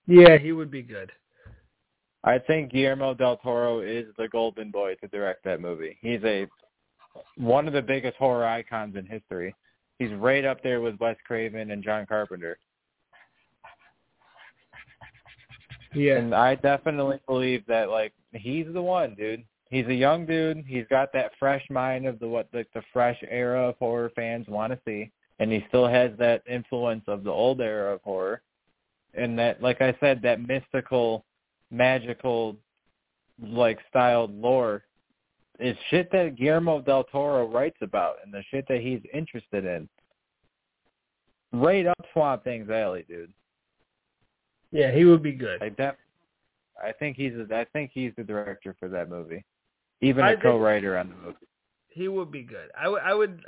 Yeah, 0.06 0.38
he 0.38 0.52
would 0.52 0.70
be 0.70 0.82
good. 0.82 1.10
I 2.24 2.38
think 2.38 2.72
Guillermo 2.72 3.12
del 3.14 3.36
Toro 3.36 3.80
is 3.80 4.06
the 4.16 4.28
golden 4.28 4.70
boy 4.70 4.94
to 4.96 5.09
direct 5.09 5.44
that 5.44 5.60
movie. 5.60 5.98
He's 6.01 6.22
a 6.24 6.46
one 7.36 7.68
of 7.68 7.74
the 7.74 7.82
biggest 7.82 8.16
horror 8.16 8.46
icons 8.46 8.96
in 8.96 9.06
history. 9.06 9.55
He's 9.98 10.12
right 10.14 10.44
up 10.44 10.62
there 10.62 10.80
with 10.80 10.98
Wes 10.98 11.16
Craven 11.26 11.70
and 11.70 11.84
John 11.84 12.06
Carpenter. 12.06 12.59
Yeah. 15.94 16.16
And 16.16 16.34
I 16.34 16.56
definitely 16.56 17.20
believe 17.26 17.64
that 17.66 17.88
like 17.90 18.12
he's 18.32 18.66
the 18.72 18.82
one, 18.82 19.14
dude. 19.14 19.44
He's 19.70 19.86
a 19.86 19.94
young 19.94 20.26
dude. 20.26 20.64
He's 20.66 20.86
got 20.88 21.12
that 21.12 21.32
fresh 21.38 21.64
mind 21.70 22.06
of 22.06 22.18
the 22.18 22.28
what 22.28 22.51
the, 22.52 22.64
the 22.74 22.82
fresh 22.92 23.22
era 23.28 23.68
of 23.68 23.76
horror 23.78 24.10
fans 24.16 24.46
want 24.48 24.72
to 24.72 24.78
see, 24.86 25.10
and 25.38 25.52
he 25.52 25.64
still 25.68 25.86
has 25.86 26.10
that 26.18 26.42
influence 26.48 27.05
of 27.06 27.22
the 27.24 27.30
old 27.30 27.60
era 27.60 27.94
of 27.94 28.02
horror. 28.02 28.42
And 29.14 29.38
that, 29.38 29.62
like 29.62 29.80
I 29.80 29.96
said, 30.01 30.22
that 30.22 30.40
mystical, 30.40 31.24
magical 31.74 32.56
like 33.42 33.78
styled 33.90 34.32
lore 34.32 34.84
is 35.59 35.76
shit 35.90 36.10
that 36.12 36.36
Guillermo 36.36 36.80
del 36.80 37.05
Toro 37.05 37.46
writes 37.46 37.76
about 37.80 38.16
and 38.24 38.32
the 38.32 38.42
shit 38.51 38.66
that 38.68 38.80
he's 38.80 39.01
interested 39.12 39.64
in. 39.64 39.88
Right 41.52 41.86
up 41.86 41.98
Swamp 42.12 42.44
Thing's 42.44 42.70
alley, 42.70 43.05
dude. 43.09 43.32
Yeah, 44.72 44.90
he 44.90 45.05
would 45.05 45.22
be 45.22 45.32
good. 45.32 45.60
Like 45.60 45.76
that. 45.76 45.98
I 46.82 46.90
think 46.90 47.16
he's. 47.16 47.32
A, 47.34 47.55
I 47.55 47.64
think 47.72 47.92
he's 47.94 48.12
the 48.16 48.24
director 48.24 48.74
for 48.80 48.88
that 48.88 49.09
movie, 49.09 49.44
even 50.01 50.24
I 50.24 50.32
a 50.32 50.36
co-writer 50.36 50.98
on 50.98 51.10
the 51.10 51.14
movie. 51.14 51.36
He 51.90 52.09
would 52.09 52.32
be 52.32 52.42
good. 52.42 52.70
I 52.76 52.88
would, 52.88 53.02
I 53.02 53.14
would, 53.14 53.40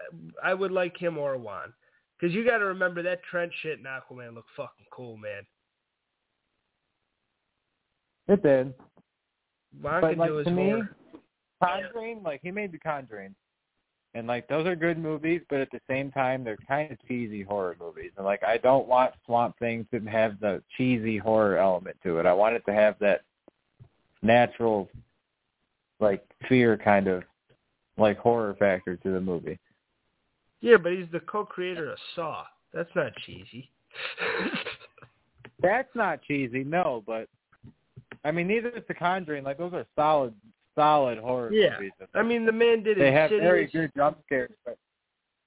I 0.44 0.54
would 0.54 0.70
like 0.70 0.96
him 0.96 1.18
or 1.18 1.36
Wan, 1.36 1.72
because 2.16 2.32
you 2.32 2.44
got 2.44 2.58
to 2.58 2.66
remember 2.66 3.02
that 3.02 3.24
trench 3.28 3.52
shit 3.62 3.80
in 3.80 3.86
Aquaman 3.86 4.34
looked 4.36 4.50
fucking 4.56 4.86
cool, 4.92 5.16
man. 5.16 5.42
It 8.28 8.42
did. 8.42 8.74
Wan 9.82 10.00
But, 10.00 10.10
can 10.10 10.18
like, 10.18 10.44
to 10.44 10.50
me, 10.50 10.70
horror. 10.70 10.96
Conjuring, 11.62 12.22
like 12.22 12.40
he 12.42 12.50
made 12.50 12.72
The 12.72 12.78
Conjuring, 12.78 13.34
and 14.14 14.26
like 14.26 14.46
those 14.48 14.66
are 14.66 14.76
good 14.76 14.98
movies, 14.98 15.40
but 15.48 15.60
at 15.60 15.70
the 15.70 15.80
same 15.88 16.10
time 16.10 16.44
they're 16.44 16.58
kind 16.68 16.90
of 16.92 16.98
cheesy 17.08 17.42
horror 17.42 17.76
movies. 17.80 18.12
And 18.16 18.26
like 18.26 18.42
I 18.42 18.58
don't 18.58 18.86
want 18.86 19.14
Swamp 19.24 19.58
Thing 19.58 19.86
to 19.92 20.00
have 20.00 20.38
the 20.40 20.62
cheesy 20.76 21.18
horror 21.18 21.56
element 21.56 21.96
to 22.02 22.18
it. 22.18 22.26
I 22.26 22.32
want 22.32 22.56
it 22.56 22.62
to 22.66 22.74
have 22.74 22.96
that 23.00 23.22
natural, 24.22 24.90
like 26.00 26.24
fear 26.48 26.76
kind 26.76 27.08
of 27.08 27.22
like 27.96 28.18
horror 28.18 28.54
factor 28.58 28.96
to 28.96 29.10
the 29.10 29.20
movie. 29.20 29.58
Yeah, 30.60 30.76
but 30.76 30.92
he's 30.92 31.06
the 31.12 31.20
co-creator 31.20 31.92
of 31.92 31.98
Saw. 32.14 32.44
That's 32.72 32.90
not 32.94 33.12
cheesy. 33.24 33.70
That's 35.62 35.88
not 35.94 36.22
cheesy, 36.22 36.64
no, 36.64 37.02
but 37.06 37.28
I 38.24 38.30
mean 38.30 38.48
neither 38.48 38.70
is 38.70 38.84
The 38.88 38.94
Conjuring. 38.94 39.44
Like 39.44 39.58
those 39.58 39.72
are 39.72 39.86
solid, 39.94 40.34
solid 40.74 41.18
horror 41.18 41.52
Yeah. 41.52 41.74
movies. 41.74 41.92
I 42.14 42.22
mean, 42.22 42.46
the 42.46 42.52
man 42.52 42.82
did 42.82 42.98
it. 42.98 43.00
they 43.00 43.12
have 43.12 43.30
very 43.30 43.66
good 43.66 43.90
jump 43.96 44.18
scares, 44.26 44.52
but 44.64 44.78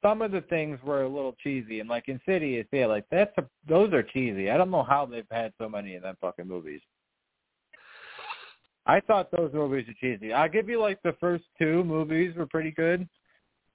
some 0.01 0.21
of 0.21 0.31
the 0.31 0.41
things 0.41 0.79
were 0.83 1.03
a 1.03 1.07
little 1.09 1.35
cheesy. 1.43 1.79
And 1.79 1.89
like 1.89 2.07
Insidious, 2.07 2.67
yeah, 2.71 2.85
like 2.85 3.05
that's 3.11 3.37
a, 3.37 3.45
those 3.67 3.91
are 3.93 4.03
cheesy. 4.03 4.49
I 4.49 4.57
don't 4.57 4.71
know 4.71 4.83
how 4.83 5.05
they've 5.05 5.25
had 5.31 5.53
so 5.57 5.67
many 5.67 5.95
of 5.95 6.03
them 6.03 6.15
fucking 6.21 6.47
movies. 6.47 6.81
I 8.85 8.99
thought 9.01 9.29
those 9.31 9.53
movies 9.53 9.85
were 9.87 9.93
cheesy. 9.99 10.33
I'll 10.33 10.49
give 10.49 10.67
you 10.69 10.79
like 10.79 11.01
the 11.03 11.15
first 11.19 11.43
two 11.59 11.83
movies 11.83 12.35
were 12.35 12.47
pretty 12.47 12.71
good, 12.71 13.07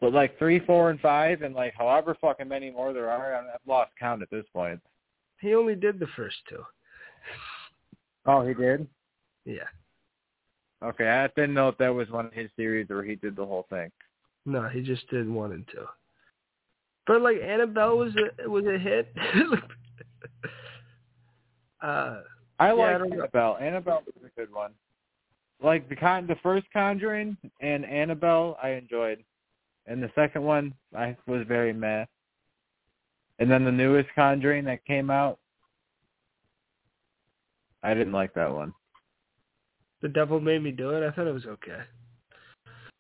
but 0.01 0.13
like 0.13 0.37
three, 0.39 0.59
four, 0.61 0.91
and 0.91 0.99
five, 1.01 1.43
and 1.43 1.55
like 1.55 1.75
however 1.79 2.17
fucking 2.21 2.49
many 2.49 2.71
more 2.71 2.93
there 2.93 3.11
are, 3.11 3.35
I've 3.37 3.61
lost 3.67 3.93
count 4.01 4.23
at 4.23 4.31
this 4.31 4.47
point. 4.53 4.81
He 5.41 5.55
only 5.55 5.77
did 5.77 6.01
the 6.01 6.09
first 6.17 6.37
two. 6.49 6.65
Oh, 8.27 8.47
he 8.47 8.55
did. 8.55 8.87
Yeah. 9.45 9.69
Okay, 10.83 11.09
I 11.09 11.29
didn't 11.29 11.55
know 11.55 11.69
if 11.69 11.79
that 11.79 11.95
was 11.95 12.11
one 12.11 12.27
of 12.27 12.33
his 12.33 12.51
series 12.57 12.91
or 12.91 13.03
he 13.03 13.15
did 13.17 13.37
the 13.37 13.45
whole 13.45 13.67
thing. 13.71 13.91
No, 14.47 14.69
he 14.69 14.83
just 14.83 15.09
did 15.09 15.29
one 15.29 15.53
and 15.53 15.67
two. 15.73 15.87
But 17.07 17.23
like 17.23 17.39
Annabelle 17.43 17.97
was 17.97 18.13
a 18.17 18.49
was 18.49 18.65
a 18.67 18.79
hit. 18.79 19.15
uh, 21.83 22.21
I 22.59 22.73
like. 22.73 22.95
Annabelle. 22.95 23.57
Annabelle 23.61 24.03
was 24.07 24.25
a 24.25 24.41
good 24.41 24.53
one. 24.53 24.73
Like 25.63 25.89
the 25.89 25.97
con, 25.97 26.27
the 26.27 26.37
first 26.43 26.67
Conjuring 26.73 27.37
and 27.61 27.85
Annabelle, 27.85 28.59
I 28.63 28.71
enjoyed, 28.71 29.25
and 29.87 30.03
the 30.03 30.11
second 30.15 30.43
one 30.43 30.75
I 30.97 31.17
was 31.27 31.47
very 31.47 31.73
meh. 31.73 32.05
And 33.39 33.51
then 33.51 33.65
the 33.65 33.73
newest 33.73 34.09
Conjuring 34.15 34.65
that 34.65 34.85
came 34.85 35.11
out, 35.11 35.39
I 37.85 37.95
didn't 37.95 38.13
like 38.13 38.35
that 38.35 38.53
one. 38.53 38.73
the 40.03 40.09
devil 40.09 40.41
made 40.41 40.63
me 40.63 40.71
do 40.71 40.91
it. 40.91 41.07
I 41.07 41.11
thought 41.13 41.27
it 41.27 41.33
was 41.35 41.47
okay. 41.47 41.81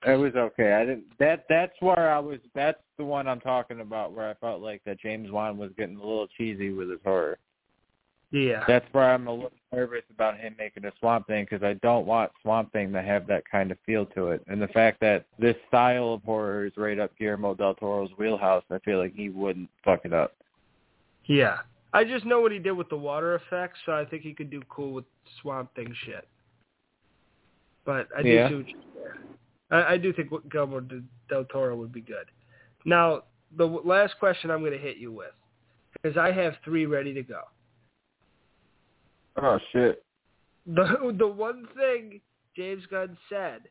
It 0.06 0.16
was 0.18 0.34
okay. 0.36 0.74
I 0.74 0.84
didn't. 0.84 1.04
That 1.18 1.46
that's 1.48 1.72
where 1.80 2.12
I 2.14 2.18
was. 2.18 2.38
That's 2.54 2.78
the 2.98 3.04
one 3.04 3.26
I'm 3.26 3.40
talking 3.40 3.80
about, 3.80 4.12
where 4.12 4.28
I 4.28 4.34
felt 4.34 4.60
like 4.60 4.82
that 4.84 5.00
James 5.00 5.30
Wan 5.30 5.56
was 5.56 5.70
getting 5.78 5.96
a 5.96 6.00
little 6.00 6.28
cheesy 6.36 6.70
with 6.72 6.90
his 6.90 7.00
horror. 7.04 7.38
Yeah. 8.30 8.64
That's 8.66 8.86
where 8.92 9.14
I'm 9.14 9.28
a 9.28 9.32
little 9.32 9.52
nervous 9.72 10.02
about 10.10 10.36
him 10.38 10.56
making 10.58 10.84
a 10.84 10.92
Swamp 10.98 11.26
Thing 11.28 11.46
because 11.48 11.62
I 11.62 11.74
don't 11.74 12.04
want 12.04 12.32
Swamp 12.42 12.72
Thing 12.72 12.92
to 12.92 13.00
have 13.00 13.26
that 13.28 13.44
kind 13.48 13.70
of 13.70 13.78
feel 13.86 14.06
to 14.06 14.28
it. 14.28 14.42
And 14.48 14.60
the 14.60 14.68
fact 14.68 14.98
that 15.00 15.26
this 15.38 15.54
style 15.68 16.14
of 16.14 16.22
horror 16.24 16.66
is 16.66 16.72
right 16.76 16.98
up 16.98 17.16
Guillermo 17.16 17.54
del 17.54 17.74
Toro's 17.74 18.10
wheelhouse, 18.18 18.64
I 18.70 18.78
feel 18.80 18.98
like 18.98 19.14
he 19.14 19.28
wouldn't 19.28 19.70
fuck 19.84 20.00
it 20.04 20.12
up. 20.12 20.34
Yeah. 21.26 21.58
I 21.94 22.02
just 22.02 22.24
know 22.26 22.40
what 22.40 22.50
he 22.50 22.58
did 22.58 22.72
with 22.72 22.88
the 22.88 22.96
water 22.96 23.36
effects, 23.36 23.78
so 23.86 23.92
I 23.92 24.04
think 24.04 24.22
he 24.22 24.34
could 24.34 24.50
do 24.50 24.60
cool 24.68 24.92
with 24.92 25.04
Swamp 25.40 25.72
Thing 25.76 25.94
shit. 26.04 26.26
But 27.84 28.08
I 28.16 28.22
do 28.22 28.28
Yeah. 28.28 28.48
see 28.48 28.54
what. 28.56 28.66
I, 29.70 29.92
I 29.94 29.96
do 29.96 30.12
think 30.12 30.30
Guillermo 30.50 30.80
de- 30.80 31.04
del 31.28 31.44
Toro 31.44 31.76
would 31.76 31.92
be 31.92 32.00
good. 32.00 32.26
Now, 32.84 33.22
the 33.52 33.64
w- 33.64 33.88
last 33.88 34.18
question 34.18 34.50
I'm 34.50 34.58
going 34.60 34.72
to 34.72 34.78
hit 34.78 34.96
you 34.96 35.12
with, 35.12 35.34
because 35.92 36.16
I 36.16 36.32
have 36.32 36.56
three 36.64 36.86
ready 36.86 37.14
to 37.14 37.22
go. 37.22 37.42
Oh 39.36 39.58
shit! 39.72 40.04
The 40.66 41.14
the 41.18 41.28
one 41.28 41.68
thing 41.76 42.20
James 42.56 42.84
Gunn 42.86 43.16
said 43.28 43.68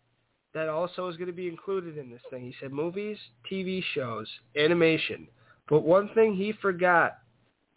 that 0.53 0.69
also 0.69 1.09
is 1.09 1.17
going 1.17 1.27
to 1.27 1.33
be 1.33 1.49
included 1.49 1.97
in 1.97 2.09
this 2.09 2.21
thing, 2.29 2.43
he 2.43 2.55
said 2.61 2.71
movies, 2.71 3.17
TV 3.51 3.83
shows, 3.93 4.29
animation. 4.55 5.27
But 5.67 5.81
one 5.81 6.09
thing 6.13 6.35
he 6.35 6.53
forgot 6.53 7.17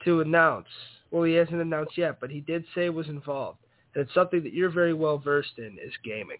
to 0.06 0.22
announce, 0.22 0.68
well, 1.10 1.24
he 1.24 1.34
hasn't 1.34 1.60
announced 1.60 1.98
yet, 1.98 2.18
but 2.20 2.30
he 2.30 2.40
did 2.40 2.64
say 2.74 2.88
was 2.88 3.08
involved. 3.08 3.58
And 3.94 4.04
it's 4.04 4.14
something 4.14 4.42
that 4.42 4.54
you're 4.54 4.70
very 4.70 4.94
well 4.94 5.18
versed 5.18 5.58
in 5.58 5.76
is 5.84 5.92
gaming. 6.04 6.38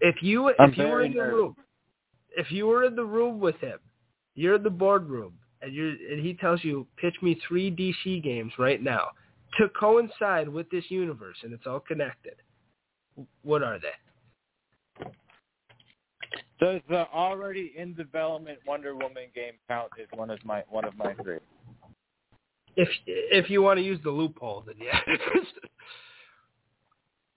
If 0.00 0.22
you 0.22 0.52
I'm 0.58 0.70
if 0.70 0.78
you 0.78 0.84
were 0.84 0.90
very 0.90 1.06
in 1.06 1.12
the 1.12 1.18
nervous. 1.18 1.34
room, 1.34 1.56
if 2.36 2.52
you 2.52 2.66
were 2.66 2.84
in 2.84 2.94
the 2.94 3.04
room 3.04 3.40
with 3.40 3.56
him, 3.56 3.78
you're 4.34 4.56
in 4.56 4.62
the 4.62 4.70
boardroom, 4.70 5.32
and 5.60 5.74
you 5.74 5.96
and 6.10 6.24
he 6.24 6.34
tells 6.34 6.62
you 6.62 6.86
pitch 7.00 7.14
me 7.20 7.40
three 7.48 7.70
DC 7.70 8.22
games 8.22 8.52
right 8.58 8.80
now 8.80 9.08
to 9.58 9.68
coincide 9.78 10.48
with 10.48 10.70
this 10.70 10.84
universe, 10.88 11.36
and 11.42 11.52
it's 11.52 11.66
all 11.66 11.80
connected. 11.80 12.34
What 13.42 13.62
are 13.62 13.78
they? 13.80 15.06
Does 16.60 16.80
the 16.88 17.06
already 17.12 17.72
in 17.76 17.94
development 17.94 18.58
Wonder 18.66 18.94
Woman 18.94 19.24
game 19.34 19.54
count 19.68 19.90
as 20.00 20.06
one 20.16 20.30
of 20.30 20.44
my 20.44 20.62
one 20.68 20.84
of 20.84 20.96
my 20.96 21.14
three? 21.22 21.38
If 22.76 22.88
if 23.06 23.50
you 23.50 23.62
want 23.62 23.78
to 23.78 23.84
use 23.84 24.00
the 24.04 24.10
loophole, 24.10 24.64
then 24.66 24.76
yeah. 24.78 25.00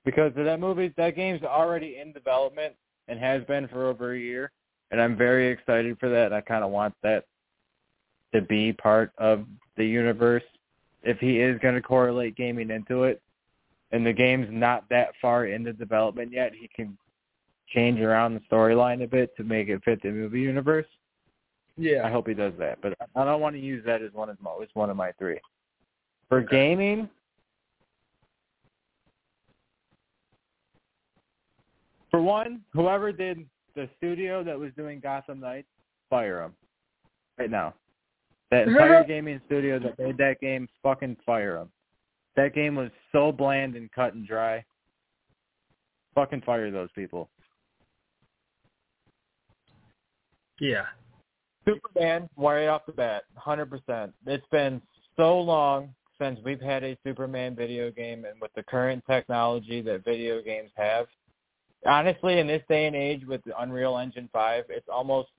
Because 0.05 0.31
that 0.35 0.59
movie, 0.59 0.93
that 0.97 1.15
game's 1.15 1.43
already 1.43 1.97
in 2.01 2.13
development 2.13 2.73
and 3.07 3.19
has 3.19 3.43
been 3.43 3.67
for 3.67 3.87
over 3.87 4.13
a 4.13 4.19
year, 4.19 4.51
and 4.89 4.99
I'm 4.99 5.15
very 5.15 5.49
excited 5.51 5.97
for 5.99 6.09
that. 6.09 6.27
And 6.27 6.35
I 6.35 6.41
kind 6.41 6.63
of 6.63 6.71
want 6.71 6.95
that 7.03 7.25
to 8.33 8.41
be 8.41 8.73
part 8.73 9.11
of 9.17 9.45
the 9.77 9.85
universe. 9.85 10.43
If 11.03 11.19
he 11.19 11.39
is 11.39 11.59
going 11.59 11.75
to 11.75 11.81
correlate 11.81 12.35
gaming 12.35 12.71
into 12.71 13.03
it, 13.03 13.21
and 13.91 14.05
the 14.05 14.13
game's 14.13 14.47
not 14.49 14.87
that 14.89 15.09
far 15.21 15.45
into 15.45 15.73
development 15.73 16.31
yet, 16.31 16.53
he 16.59 16.69
can 16.75 16.97
change 17.67 17.99
around 17.99 18.33
the 18.33 18.41
storyline 18.51 19.03
a 19.03 19.07
bit 19.07 19.35
to 19.37 19.43
make 19.43 19.67
it 19.67 19.83
fit 19.83 20.01
the 20.01 20.09
movie 20.09 20.41
universe. 20.41 20.87
I 22.05 22.11
hope 22.11 22.27
he 22.27 22.33
does 22.33 22.53
that, 22.59 22.79
but 22.81 22.93
I 23.15 23.23
don't 23.23 23.41
want 23.41 23.55
to 23.55 23.61
use 23.61 23.83
that 23.85 24.01
as 24.01 24.11
one 24.13 24.29
of 24.29 24.41
my 24.41 24.51
as 24.61 24.69
one 24.73 24.89
of 24.89 24.97
my 24.97 25.11
three. 25.13 25.39
For 26.27 26.41
gaming, 26.41 27.09
for 32.11 32.21
one, 32.21 32.61
whoever 32.73 33.11
did 33.11 33.45
the 33.75 33.89
studio 33.97 34.43
that 34.43 34.59
was 34.59 34.71
doing 34.75 34.99
Gotham 34.99 35.39
Knights, 35.39 35.67
fire 36.09 36.41
them 36.41 36.53
right 37.37 37.49
now. 37.49 37.73
That 38.51 38.67
entire 38.67 39.03
gaming 39.03 39.39
studio 39.45 39.79
that 39.79 39.97
made 39.97 40.17
that 40.17 40.41
game, 40.41 40.67
fucking 40.83 41.17
fire 41.25 41.59
them. 41.59 41.69
That 42.35 42.53
game 42.53 42.75
was 42.75 42.89
so 43.11 43.31
bland 43.31 43.75
and 43.75 43.91
cut 43.91 44.13
and 44.13 44.27
dry. 44.27 44.63
Fucking 46.15 46.41
fire 46.41 46.71
those 46.71 46.89
people. 46.93 47.29
Yeah. 50.59 50.85
Superman, 51.73 52.29
right 52.37 52.67
off 52.67 52.85
the 52.85 52.93
bat, 52.93 53.23
hundred 53.35 53.69
percent. 53.69 54.13
It's 54.25 54.45
been 54.51 54.81
so 55.17 55.39
long 55.39 55.93
since 56.19 56.39
we've 56.43 56.61
had 56.61 56.83
a 56.83 56.97
Superman 57.05 57.55
video 57.55 57.91
game, 57.91 58.25
and 58.25 58.39
with 58.41 58.51
the 58.55 58.63
current 58.63 59.03
technology 59.09 59.81
that 59.81 60.03
video 60.03 60.41
games 60.41 60.71
have, 60.75 61.07
honestly, 61.85 62.39
in 62.39 62.47
this 62.47 62.63
day 62.69 62.87
and 62.87 62.95
age 62.95 63.25
with 63.25 63.43
the 63.45 63.59
Unreal 63.61 63.97
Engine 63.97 64.29
five, 64.33 64.65
it's 64.69 64.87
almost 64.91 65.29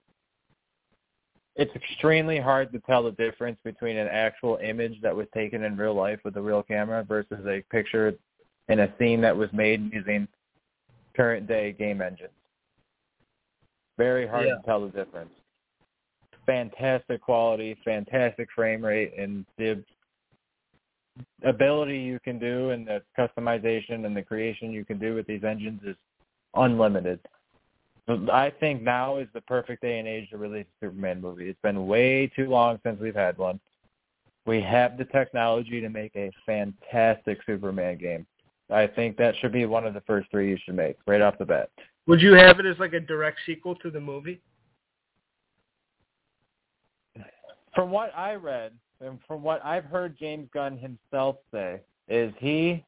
it's 1.56 1.74
extremely 1.74 2.38
hard 2.38 2.72
to 2.72 2.78
tell 2.80 3.02
the 3.02 3.12
difference 3.12 3.58
between 3.64 3.96
an 3.96 4.08
actual 4.08 4.58
image 4.62 5.00
that 5.02 5.14
was 5.14 5.26
taken 5.34 5.64
in 5.64 5.76
real 5.76 5.94
life 5.94 6.20
with 6.24 6.36
a 6.36 6.40
real 6.40 6.62
camera 6.62 7.04
versus 7.04 7.44
a 7.46 7.62
picture 7.70 8.14
in 8.68 8.80
a 8.80 8.94
scene 8.98 9.20
that 9.20 9.36
was 9.36 9.50
made 9.52 9.92
using 9.92 10.28
current 11.16 11.46
day 11.48 11.72
game 11.72 12.00
engines. 12.00 12.30
Very 13.98 14.26
hard 14.26 14.46
Yeah. 14.46 14.54
to 14.56 14.62
tell 14.62 14.80
the 14.80 14.90
difference 14.90 15.32
fantastic 16.50 17.22
quality, 17.22 17.76
fantastic 17.84 18.48
frame 18.54 18.84
rate, 18.84 19.12
and 19.16 19.46
the 19.56 19.82
ability 21.44 21.98
you 21.98 22.18
can 22.24 22.40
do 22.40 22.70
and 22.70 22.88
the 22.88 23.00
customization 23.16 24.04
and 24.04 24.16
the 24.16 24.22
creation 24.22 24.72
you 24.72 24.84
can 24.84 24.98
do 24.98 25.14
with 25.14 25.26
these 25.28 25.44
engines 25.44 25.80
is 25.86 25.94
unlimited. 26.54 27.20
I 28.32 28.52
think 28.58 28.82
now 28.82 29.18
is 29.18 29.28
the 29.32 29.42
perfect 29.42 29.82
day 29.82 30.00
and 30.00 30.08
age 30.08 30.30
to 30.30 30.38
release 30.38 30.66
a 30.82 30.86
Superman 30.86 31.20
movie. 31.20 31.48
It's 31.48 31.60
been 31.62 31.86
way 31.86 32.26
too 32.34 32.48
long 32.48 32.80
since 32.84 33.00
we've 33.00 33.14
had 33.14 33.38
one. 33.38 33.60
We 34.44 34.60
have 34.60 34.98
the 34.98 35.04
technology 35.04 35.80
to 35.80 35.88
make 35.88 36.16
a 36.16 36.32
fantastic 36.44 37.38
Superman 37.46 37.98
game. 37.98 38.26
I 38.70 38.88
think 38.88 39.16
that 39.18 39.36
should 39.36 39.52
be 39.52 39.66
one 39.66 39.86
of 39.86 39.94
the 39.94 40.00
first 40.00 40.28
three 40.32 40.48
you 40.48 40.58
should 40.64 40.74
make 40.74 40.96
right 41.06 41.20
off 41.20 41.38
the 41.38 41.44
bat. 41.44 41.70
Would 42.08 42.20
you 42.20 42.32
have 42.32 42.58
it 42.58 42.66
as 42.66 42.78
like 42.80 42.94
a 42.94 43.00
direct 43.00 43.38
sequel 43.46 43.76
to 43.76 43.90
the 43.90 44.00
movie? 44.00 44.40
From 47.74 47.90
what 47.90 48.12
I 48.16 48.34
read 48.34 48.72
and 49.00 49.18
from 49.26 49.42
what 49.42 49.64
I've 49.64 49.84
heard 49.84 50.18
James 50.18 50.48
Gunn 50.52 50.76
himself 50.76 51.36
say, 51.52 51.80
is 52.08 52.32
he 52.38 52.84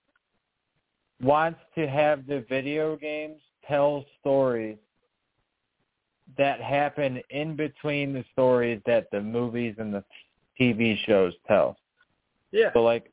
wants 1.22 1.60
to 1.76 1.88
have 1.88 2.26
the 2.26 2.44
video 2.48 2.96
games 2.96 3.40
tell 3.66 4.04
stories 4.20 4.76
that 6.36 6.60
happen 6.60 7.20
in 7.30 7.56
between 7.56 8.12
the 8.12 8.24
stories 8.32 8.80
that 8.86 9.09
the 9.12 9.20
movies 9.20 9.74
and 9.78 9.92
the 9.94 10.04
TV 10.60 10.96
shows 11.06 11.32
tell. 11.46 11.76
Yeah. 12.50 12.72
So 12.72 12.82
like 12.82 13.10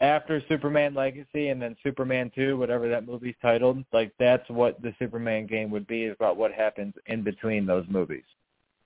after 0.00 0.42
Superman 0.48 0.94
Legacy 0.94 1.48
and 1.48 1.60
then 1.60 1.76
Superman 1.82 2.30
2, 2.34 2.56
whatever 2.56 2.88
that 2.88 3.06
movie's 3.06 3.34
titled, 3.42 3.84
like 3.92 4.12
that's 4.18 4.48
what 4.48 4.80
the 4.80 4.94
Superman 4.98 5.46
game 5.46 5.70
would 5.70 5.86
be 5.86 6.04
is 6.04 6.14
about 6.14 6.36
what 6.36 6.52
happens 6.52 6.94
in 7.06 7.22
between 7.22 7.66
those 7.66 7.84
movies. 7.88 8.24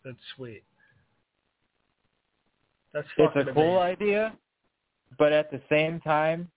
That's 0.04 0.16
sweet. 0.36 0.64
That's 2.92 3.08
It's 3.16 3.48
a 3.48 3.52
cool 3.52 3.78
idea, 3.78 4.34
but 5.18 5.32
at 5.32 5.50
the 5.50 5.60
same 5.70 6.00
time 6.00 6.50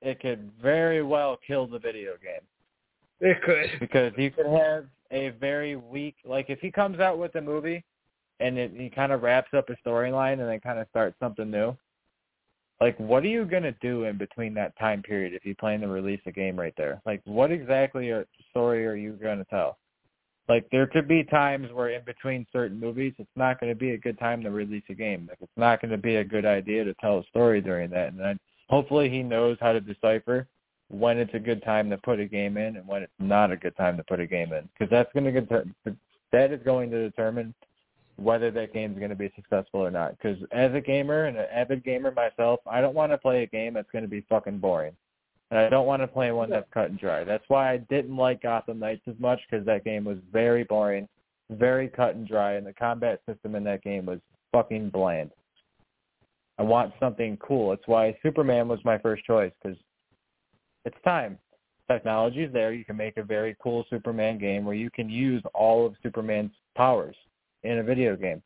it 0.00 0.20
could 0.20 0.50
very 0.62 1.02
well 1.02 1.38
kill 1.46 1.66
the 1.66 1.78
video 1.78 2.12
game. 2.22 2.40
It 3.20 3.42
could. 3.42 3.70
because 3.80 4.12
you 4.16 4.30
could 4.30 4.46
have 4.46 4.86
a 5.10 5.30
very 5.40 5.76
weak 5.76 6.16
like 6.24 6.50
if 6.50 6.60
he 6.60 6.70
comes 6.70 7.00
out 7.00 7.18
with 7.18 7.34
a 7.36 7.40
movie 7.40 7.84
and 8.40 8.58
it, 8.58 8.72
he 8.76 8.90
kind 8.90 9.12
of 9.12 9.22
wraps 9.22 9.52
up 9.56 9.68
a 9.70 9.88
storyline 9.88 10.34
and 10.34 10.48
then 10.48 10.60
kind 10.60 10.78
of 10.78 10.86
starts 10.90 11.16
something 11.18 11.50
new 11.50 11.74
like 12.80 12.98
what 12.98 13.22
are 13.24 13.28
you 13.28 13.46
going 13.46 13.62
to 13.62 13.72
do 13.80 14.04
in 14.04 14.18
between 14.18 14.52
that 14.52 14.78
time 14.78 15.02
period 15.02 15.32
if 15.32 15.46
you 15.46 15.54
plan 15.54 15.80
to 15.80 15.88
release 15.88 16.20
a 16.26 16.30
game 16.30 16.58
right 16.58 16.74
there 16.76 17.00
like 17.06 17.22
what 17.24 17.50
exactly 17.50 18.10
a 18.10 18.24
story 18.50 18.86
are 18.86 18.94
you 18.94 19.12
going 19.12 19.38
to 19.38 19.44
tell 19.46 19.78
like 20.48 20.66
there 20.70 20.86
could 20.86 21.06
be 21.06 21.24
times 21.24 21.70
where 21.72 21.90
in 21.90 22.02
between 22.04 22.46
certain 22.52 22.80
movies 22.80 23.12
it's 23.18 23.28
not 23.36 23.60
going 23.60 23.72
to 23.72 23.78
be 23.78 23.90
a 23.90 23.98
good 23.98 24.18
time 24.18 24.42
to 24.42 24.50
release 24.50 24.84
a 24.88 24.94
game. 24.94 25.26
Like 25.28 25.38
it's 25.40 25.52
not 25.56 25.80
going 25.80 25.90
to 25.90 25.98
be 25.98 26.16
a 26.16 26.24
good 26.24 26.46
idea 26.46 26.84
to 26.84 26.94
tell 26.94 27.18
a 27.18 27.24
story 27.24 27.60
during 27.60 27.90
that. 27.90 28.08
And 28.08 28.18
then 28.18 28.38
hopefully 28.68 29.10
he 29.10 29.22
knows 29.22 29.58
how 29.60 29.72
to 29.72 29.80
decipher 29.80 30.46
when 30.88 31.18
it's 31.18 31.34
a 31.34 31.38
good 31.38 31.62
time 31.64 31.90
to 31.90 31.98
put 31.98 32.18
a 32.18 32.24
game 32.24 32.56
in 32.56 32.76
and 32.76 32.88
when 32.88 33.02
it's 33.02 33.12
not 33.18 33.52
a 33.52 33.56
good 33.56 33.76
time 33.76 33.96
to 33.98 34.04
put 34.04 34.20
a 34.20 34.26
game 34.26 34.52
in. 34.54 34.68
Because 34.72 34.90
that's 34.90 35.12
going 35.12 35.24
to 35.24 35.32
get 35.32 35.48
that 36.32 36.52
is 36.52 36.62
going 36.64 36.90
to 36.90 37.02
determine 37.02 37.54
whether 38.16 38.50
that 38.50 38.72
game 38.72 38.92
is 38.92 38.98
going 38.98 39.10
to 39.10 39.16
be 39.16 39.30
successful 39.36 39.80
or 39.80 39.90
not. 39.90 40.16
Because 40.16 40.38
as 40.50 40.74
a 40.74 40.80
gamer 40.80 41.26
and 41.26 41.36
an 41.36 41.46
avid 41.52 41.84
gamer 41.84 42.10
myself, 42.10 42.60
I 42.66 42.80
don't 42.80 42.94
want 42.94 43.12
to 43.12 43.18
play 43.18 43.42
a 43.42 43.46
game 43.46 43.74
that's 43.74 43.90
going 43.90 44.02
to 44.02 44.08
be 44.08 44.24
fucking 44.28 44.58
boring, 44.58 44.96
and 45.50 45.58
I 45.58 45.68
don't 45.68 45.86
want 45.86 46.02
to 46.02 46.06
play 46.06 46.30
one 46.30 46.50
that's 46.50 46.68
cut 46.72 46.90
and 46.90 46.98
dry. 46.98 47.24
That's 47.24 47.44
why 47.48 47.72
I 47.72 47.78
didn't 47.78 48.16
like 48.16 48.42
Gotham 48.42 48.78
Knights 48.78 49.02
as 49.06 49.14
much 49.18 49.40
because 49.48 49.64
that 49.66 49.84
game 49.84 50.04
was 50.04 50.18
very 50.32 50.64
boring, 50.64 51.08
very 51.50 51.88
cut 51.88 52.14
and 52.14 52.28
dry, 52.28 52.54
and 52.54 52.66
the 52.66 52.74
combat 52.74 53.20
system 53.26 53.54
in 53.54 53.64
that 53.64 53.82
game 53.82 54.06
was 54.06 54.20
fucking 54.52 54.90
bland. 54.90 55.30
I 56.58 56.62
want 56.62 56.92
something 56.98 57.38
cool. 57.38 57.70
That's 57.70 57.86
why 57.86 58.16
Superman 58.22 58.68
was 58.68 58.80
my 58.84 58.98
first 58.98 59.24
choice 59.24 59.52
because 59.62 59.78
it's 60.84 60.96
time. 61.04 61.38
Technology 61.90 62.42
is 62.42 62.52
there. 62.52 62.72
You 62.72 62.84
can 62.84 62.96
make 62.96 63.16
a 63.16 63.22
very 63.22 63.56
cool 63.62 63.84
Superman 63.88 64.38
game 64.38 64.64
where 64.64 64.74
you 64.74 64.90
can 64.90 65.08
use 65.08 65.42
all 65.54 65.86
of 65.86 65.94
Superman's 66.02 66.50
powers 66.76 67.16
in 67.62 67.78
a 67.78 67.82
video 67.82 68.16
game. 68.16 68.42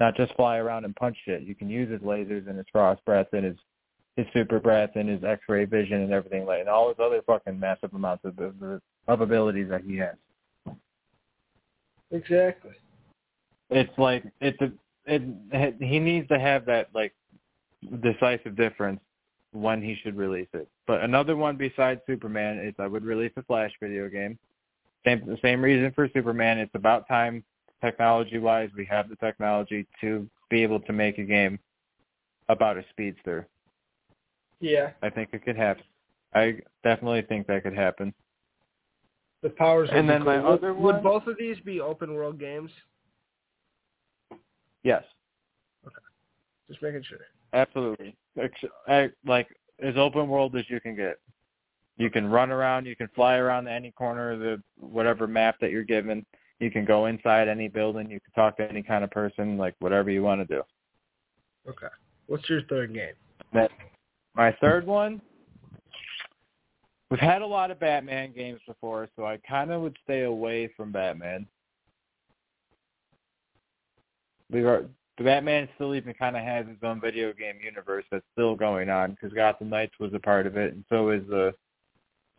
Not 0.00 0.16
just 0.16 0.34
fly 0.34 0.56
around 0.56 0.84
and 0.84 0.94
punch 0.96 1.16
shit. 1.24 1.42
You 1.42 1.54
can 1.54 1.70
use 1.70 1.90
his 1.90 2.00
lasers 2.00 2.48
and 2.48 2.58
his 2.58 2.66
frost 2.72 3.02
breath 3.04 3.28
and 3.32 3.44
his 3.44 3.56
his 4.16 4.26
super 4.32 4.60
breath 4.60 4.90
and 4.94 5.08
his 5.08 5.24
X-ray 5.24 5.64
vision 5.64 6.02
and 6.02 6.12
everything 6.12 6.46
like 6.46 6.60
and 6.60 6.68
all 6.68 6.88
his 6.88 6.98
other 7.00 7.20
fucking 7.26 7.58
massive 7.58 7.92
amounts 7.94 8.24
of 8.24 8.38
of, 8.38 8.80
of 9.08 9.20
abilities 9.20 9.68
that 9.68 9.82
he 9.82 9.96
has. 9.96 10.14
Exactly. 12.10 12.72
It's 13.70 13.98
like 13.98 14.24
it's 14.40 14.60
a 14.60 14.72
it 15.06 15.74
he 15.80 15.98
needs 15.98 16.28
to 16.28 16.38
have 16.38 16.64
that 16.66 16.88
like 16.94 17.12
decisive 18.02 18.56
difference 18.56 19.00
when 19.52 19.82
he 19.82 19.96
should 20.02 20.16
release 20.16 20.48
it. 20.52 20.68
But 20.86 21.02
another 21.02 21.36
one 21.36 21.56
besides 21.56 22.00
Superman 22.06 22.58
is 22.58 22.74
I 22.78 22.86
would 22.86 23.04
release 23.04 23.32
a 23.36 23.42
Flash 23.42 23.72
video 23.80 24.08
game. 24.08 24.38
Same 25.04 25.26
the 25.26 25.38
same 25.42 25.62
reason 25.62 25.92
for 25.92 26.08
Superman. 26.14 26.58
It's 26.58 26.74
about 26.74 27.08
time 27.08 27.44
technology 27.82 28.38
wise 28.38 28.70
we 28.76 28.84
have 28.86 29.08
the 29.08 29.16
technology 29.16 29.86
to 30.00 30.28
be 30.50 30.62
able 30.62 30.80
to 30.80 30.92
make 30.92 31.18
a 31.18 31.24
game 31.24 31.58
about 32.48 32.76
a 32.76 32.84
speedster. 32.90 33.48
Yeah. 34.64 34.92
I 35.02 35.10
think 35.10 35.28
it 35.34 35.44
could 35.44 35.56
happen. 35.56 35.82
I 36.34 36.58
definitely 36.82 37.20
think 37.22 37.46
that 37.48 37.62
could 37.62 37.76
happen. 37.76 38.14
The 39.42 39.50
powers. 39.50 39.90
would 39.90 39.98
And 39.98 40.08
be 40.08 40.12
then 40.12 40.24
my 40.24 40.36
cool. 40.38 40.44
Would- 40.52 40.58
other 40.58 40.74
Would 40.74 41.02
both 41.02 41.26
of 41.26 41.36
these 41.38 41.60
be 41.60 41.80
open 41.80 42.14
world 42.14 42.40
games? 42.40 42.70
Yes, 44.82 45.04
Okay. 45.86 45.94
Just 46.68 46.82
making 46.82 47.02
sure. 47.02 47.18
absolutely. 47.52 48.16
I- 48.88 49.10
Like 49.26 49.48
as 49.80 49.96
open 49.96 50.28
world 50.28 50.56
as 50.56 50.68
you 50.70 50.80
can 50.80 50.94
get. 50.96 51.18
You 51.96 52.10
can 52.10 52.26
run 52.28 52.50
around, 52.50 52.86
you 52.86 52.96
can 52.96 53.08
fly 53.08 53.36
around 53.36 53.68
any 53.68 53.92
corner 53.92 54.32
of 54.32 54.40
the 54.40 54.62
whatever 54.76 55.26
map 55.26 55.56
that 55.60 55.70
you're 55.70 55.84
given. 55.84 56.24
You 56.58 56.70
can 56.70 56.84
go 56.84 57.06
inside 57.06 57.48
any 57.48 57.68
building, 57.68 58.10
you 58.10 58.18
can 58.20 58.32
talk 58.32 58.56
to 58.56 58.68
any 58.68 58.82
kind 58.82 59.04
of 59.04 59.10
person, 59.10 59.56
like 59.58 59.74
whatever 59.78 60.10
you 60.10 60.22
want 60.22 60.40
to 60.40 60.54
do. 60.54 60.62
Okay. 61.68 61.86
What's 62.26 62.48
your 62.48 62.62
third 62.62 62.92
game? 62.94 63.14
That 63.52 63.70
my 64.34 64.56
third 64.60 64.86
one. 64.86 65.20
We've 67.10 67.20
had 67.20 67.42
a 67.42 67.46
lot 67.46 67.70
of 67.70 67.78
Batman 67.78 68.32
games 68.34 68.60
before, 68.66 69.08
so 69.16 69.24
I 69.24 69.38
kind 69.48 69.70
of 69.70 69.82
would 69.82 69.96
stay 70.04 70.22
away 70.22 70.68
from 70.76 70.90
Batman. 70.90 71.46
We 74.50 74.64
are 74.64 74.86
the 75.16 75.24
Batman 75.24 75.68
still 75.76 75.94
even 75.94 76.12
kind 76.14 76.36
of 76.36 76.42
has 76.42 76.66
his 76.66 76.78
own 76.82 77.00
video 77.00 77.32
game 77.32 77.56
universe 77.62 78.04
that's 78.10 78.24
still 78.32 78.56
going 78.56 78.90
on 78.90 79.12
because 79.12 79.32
Gotham 79.32 79.70
Knights 79.70 79.94
was 80.00 80.12
a 80.12 80.18
part 80.18 80.46
of 80.46 80.56
it, 80.56 80.72
and 80.72 80.84
so 80.88 81.10
is 81.10 81.22
the 81.28 81.54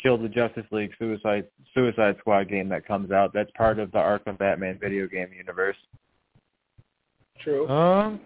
Kill 0.02 0.18
the 0.18 0.28
Justice 0.28 0.66
League 0.72 0.92
Suicide 1.00 1.46
Suicide 1.74 2.18
Squad 2.20 2.50
game 2.50 2.68
that 2.70 2.86
comes 2.86 3.12
out. 3.12 3.32
That's 3.34 3.50
part 3.58 3.80
of 3.80 3.92
the 3.92 3.98
Arkham 3.98 4.38
Batman 4.38 4.78
video 4.80 5.08
game 5.08 5.30
universe. 5.36 5.78
True. 7.42 7.68
Um, 7.70 8.20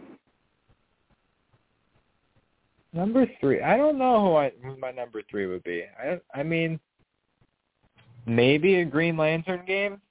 number 2.94 3.26
three. 3.40 3.62
I 3.62 3.78
don't 3.78 3.98
know 3.98 4.22
who 4.22 4.36
I 4.36 4.52
who 4.64 4.78
my 4.78 4.92
number 4.92 5.22
three 5.30 5.46
would 5.46 5.64
be. 5.64 5.84
I 5.98 6.20
I 6.34 6.44
mean, 6.44 6.80
maybe 8.26 8.76
a 8.76 8.86
Green 8.86 9.18
Lantern 9.18 9.66
game. 9.66 10.02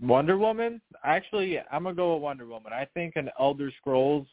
Wonder 0.00 0.36
Woman. 0.36 0.80
Actually, 1.04 1.58
I'm 1.70 1.84
gonna 1.84 1.94
go 1.94 2.14
with 2.14 2.22
Wonder 2.22 2.46
Woman. 2.46 2.72
I 2.72 2.86
think 2.94 3.14
an 3.16 3.30
Elder 3.38 3.70
Scrolls 3.78 4.26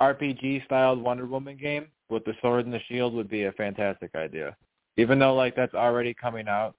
RPG 0.00 0.64
styled 0.64 1.02
Wonder 1.02 1.26
Woman 1.26 1.56
game 1.56 1.86
with 2.08 2.24
the 2.24 2.34
sword 2.40 2.64
and 2.64 2.74
the 2.74 2.80
shield 2.88 3.14
would 3.14 3.28
be 3.28 3.44
a 3.44 3.52
fantastic 3.52 4.14
idea. 4.14 4.56
Even 4.96 5.18
though 5.18 5.34
like 5.34 5.54
that's 5.54 5.74
already 5.74 6.14
coming 6.14 6.48
out. 6.48 6.74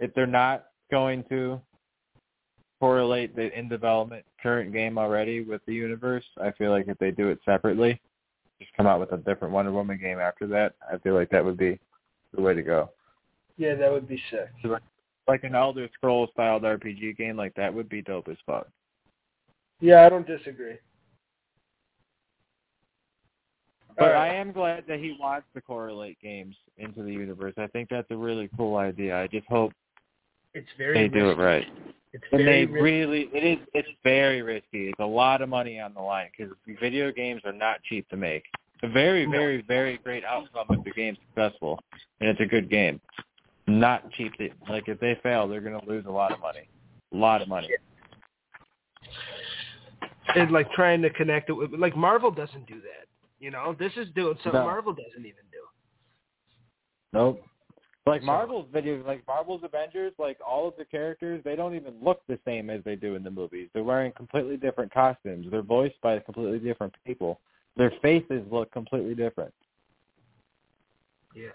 If 0.00 0.12
they're 0.14 0.26
not 0.26 0.66
going 0.90 1.24
to 1.28 1.60
correlate 2.84 3.34
the 3.34 3.58
in 3.58 3.66
development 3.66 4.22
current 4.42 4.70
game 4.70 4.98
already 4.98 5.40
with 5.40 5.64
the 5.64 5.72
universe, 5.72 6.24
I 6.38 6.50
feel 6.50 6.70
like 6.70 6.86
if 6.86 6.98
they 6.98 7.10
do 7.10 7.28
it 7.28 7.38
separately, 7.42 7.98
just 8.60 8.74
come 8.76 8.86
out 8.86 9.00
with 9.00 9.12
a 9.12 9.16
different 9.16 9.54
Wonder 9.54 9.72
Woman 9.72 9.98
game 9.98 10.18
after 10.18 10.46
that, 10.48 10.74
I 10.92 10.98
feel 10.98 11.14
like 11.14 11.30
that 11.30 11.42
would 11.42 11.56
be 11.56 11.80
the 12.34 12.42
way 12.42 12.52
to 12.52 12.62
go. 12.62 12.90
Yeah, 13.56 13.74
that 13.76 13.90
would 13.90 14.06
be 14.06 14.20
sick. 14.30 14.50
Like 15.26 15.44
an 15.44 15.54
Elder 15.54 15.88
Scrolls 15.94 16.28
styled 16.34 16.64
RPG 16.64 17.16
game 17.16 17.38
like 17.38 17.54
that 17.54 17.72
would 17.72 17.88
be 17.88 18.02
dope 18.02 18.28
as 18.28 18.36
fuck. 18.44 18.68
Yeah, 19.80 20.04
I 20.04 20.10
don't 20.10 20.26
disagree. 20.26 20.76
But. 23.96 24.12
I 24.12 24.34
am 24.34 24.52
glad 24.52 24.84
that 24.88 24.98
he 24.98 25.16
wants 25.18 25.46
to 25.54 25.62
correlate 25.62 26.20
games 26.20 26.54
into 26.76 27.02
the 27.02 27.12
universe. 27.12 27.54
I 27.56 27.68
think 27.68 27.88
that's 27.88 28.10
a 28.10 28.16
really 28.16 28.50
cool 28.58 28.76
idea. 28.76 29.16
I 29.16 29.26
just 29.26 29.46
hope 29.46 29.72
It's 30.54 30.68
very 30.78 30.94
they 30.94 31.08
do 31.08 31.30
it 31.30 31.38
right. 31.38 31.66
It's 32.12 32.24
And 32.30 32.46
they 32.46 32.64
risky. 32.64 32.80
really, 32.80 33.20
it 33.32 33.44
is, 33.44 33.66
it's 33.74 33.88
very 34.04 34.40
risky. 34.42 34.88
It's 34.88 35.00
a 35.00 35.04
lot 35.04 35.42
of 35.42 35.48
money 35.48 35.80
on 35.80 35.94
the 35.94 36.00
line 36.00 36.28
because 36.36 36.52
video 36.80 37.10
games 37.10 37.42
are 37.44 37.52
not 37.52 37.82
cheap 37.82 38.08
to 38.10 38.16
make. 38.16 38.44
It's 38.74 38.84
a 38.84 38.92
very, 38.92 39.26
very, 39.26 39.62
very 39.62 39.98
great 39.98 40.24
outcome 40.24 40.66
if 40.70 40.84
the 40.84 40.92
game's 40.92 41.18
successful 41.28 41.80
and 42.20 42.28
it's 42.30 42.40
a 42.40 42.46
good 42.46 42.70
game. 42.70 43.00
Not 43.66 44.10
cheap. 44.12 44.32
To, 44.38 44.48
like 44.68 44.88
if 44.88 45.00
they 45.00 45.18
fail, 45.22 45.48
they're 45.48 45.60
going 45.60 45.80
to 45.80 45.86
lose 45.88 46.04
a 46.06 46.10
lot 46.10 46.30
of 46.32 46.38
money. 46.40 46.68
A 47.12 47.16
lot 47.16 47.42
of 47.42 47.48
money. 47.48 47.68
and 50.36 50.50
like 50.52 50.70
trying 50.72 51.02
to 51.02 51.10
connect 51.10 51.48
it 51.50 51.54
with 51.54 51.72
like 51.72 51.96
Marvel 51.96 52.30
doesn't 52.30 52.66
do 52.66 52.76
that. 52.76 53.06
You 53.40 53.50
know, 53.50 53.74
this 53.78 53.92
is 53.96 54.08
doing 54.14 54.36
something 54.42 54.60
No. 54.60 54.66
Marvel 54.66 54.92
doesn't 54.92 55.20
even 55.20 55.44
do. 55.50 55.58
Nope. 57.12 57.42
Like 58.06 58.20
So- 58.20 58.26
Marvel's 58.26 58.68
video, 58.70 59.02
like 59.06 59.26
Marvel's 59.26 59.62
Avengers, 59.64 60.12
like 60.18 60.38
all 60.46 60.68
of 60.68 60.76
the 60.76 60.84
characters, 60.84 61.42
they 61.42 61.56
don't 61.56 61.74
even 61.74 61.94
look 62.02 62.22
the 62.26 62.38
same 62.44 62.68
as 62.68 62.84
they 62.84 62.96
do 62.96 63.14
in 63.14 63.22
the 63.22 63.30
movies. 63.30 63.70
They're 63.72 63.84
wearing 63.84 64.12
completely 64.12 64.58
different 64.58 64.92
costumes. 64.92 65.46
They're 65.50 65.62
voiced 65.62 66.00
by 66.02 66.18
completely 66.18 66.58
different 66.58 66.94
people. 67.06 67.40
Their 67.76 67.92
faces 68.02 68.44
look 68.50 68.70
completely 68.72 69.14
different. 69.14 69.54
Yeah. 71.34 71.48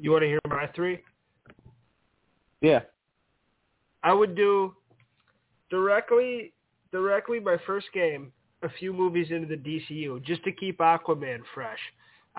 You 0.00 0.12
want 0.12 0.22
to 0.22 0.28
hear 0.28 0.40
my 0.48 0.66
three? 0.74 1.02
Yeah. 2.62 2.80
I 4.02 4.14
would 4.14 4.34
do 4.34 4.74
directly 5.68 6.52
directly 6.90 7.38
my 7.38 7.56
first 7.66 7.86
game 7.92 8.32
a 8.62 8.68
few 8.68 8.92
movies 8.92 9.30
into 9.30 9.46
the 9.46 9.56
DCU 9.56 10.22
just 10.24 10.42
to 10.44 10.52
keep 10.52 10.78
Aquaman 10.78 11.40
fresh. 11.54 11.78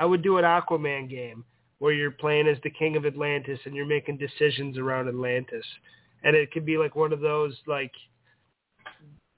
I 0.02 0.06
would 0.06 0.24
do 0.24 0.40
an 0.40 0.44
Aquaman 0.44 1.08
game 1.08 1.46
where 1.78 1.94
you're 1.94 2.10
playing 2.10 2.48
as 2.48 2.58
the 2.64 2.72
king 2.72 2.96
of 2.96 3.06
Atlantis 3.06 3.60
and 3.66 3.76
you're 3.76 3.86
making 3.86 4.18
decisions 4.18 4.80
around 4.80 5.08
Atlantis. 5.08 5.64
And 6.24 6.36
it 6.36 6.52
could 6.52 6.66
be 6.66 6.76
like 6.76 6.96
one 6.96 7.14
of 7.14 7.20
those 7.20 7.56
like 7.68 7.92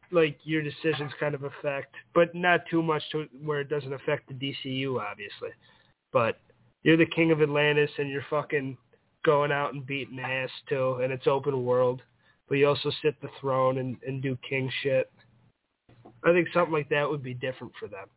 like 0.10 0.38
your 0.46 0.62
decisions 0.62 1.12
kind 1.20 1.36
of 1.36 1.44
affect 1.44 1.94
but 2.14 2.34
not 2.34 2.62
too 2.70 2.82
much 2.82 3.02
to 3.12 3.26
where 3.44 3.60
it 3.60 3.68
doesn't 3.68 3.92
affect 3.92 4.30
the 4.30 4.34
DCU 4.36 5.02
obviously. 5.02 5.50
But 6.14 6.40
you're 6.84 6.96
the 6.96 7.08
king 7.08 7.32
of 7.32 7.42
Atlantis 7.42 7.92
and 7.98 8.10
you're 8.10 8.26
fucking 8.30 8.78
going 9.26 9.52
out 9.52 9.74
and 9.74 9.86
beating 9.86 10.20
ass 10.20 10.50
too 10.70 11.00
and 11.04 11.12
it's 11.12 11.28
open 11.28 11.66
world 11.66 12.02
but 12.48 12.56
you 12.56 12.70
also 12.70 12.90
sit 13.02 13.20
the 13.22 13.30
throne 13.42 13.80
and, 13.80 13.98
and 14.08 14.22
do 14.22 14.38
king 14.48 14.72
shit. 14.82 15.12
I 16.24 16.32
think 16.32 16.48
something 16.54 16.72
like 16.72 16.88
that 16.88 17.10
would 17.10 17.24
be 17.24 17.34
different 17.34 17.74
for 17.78 17.90
them. 17.90 18.08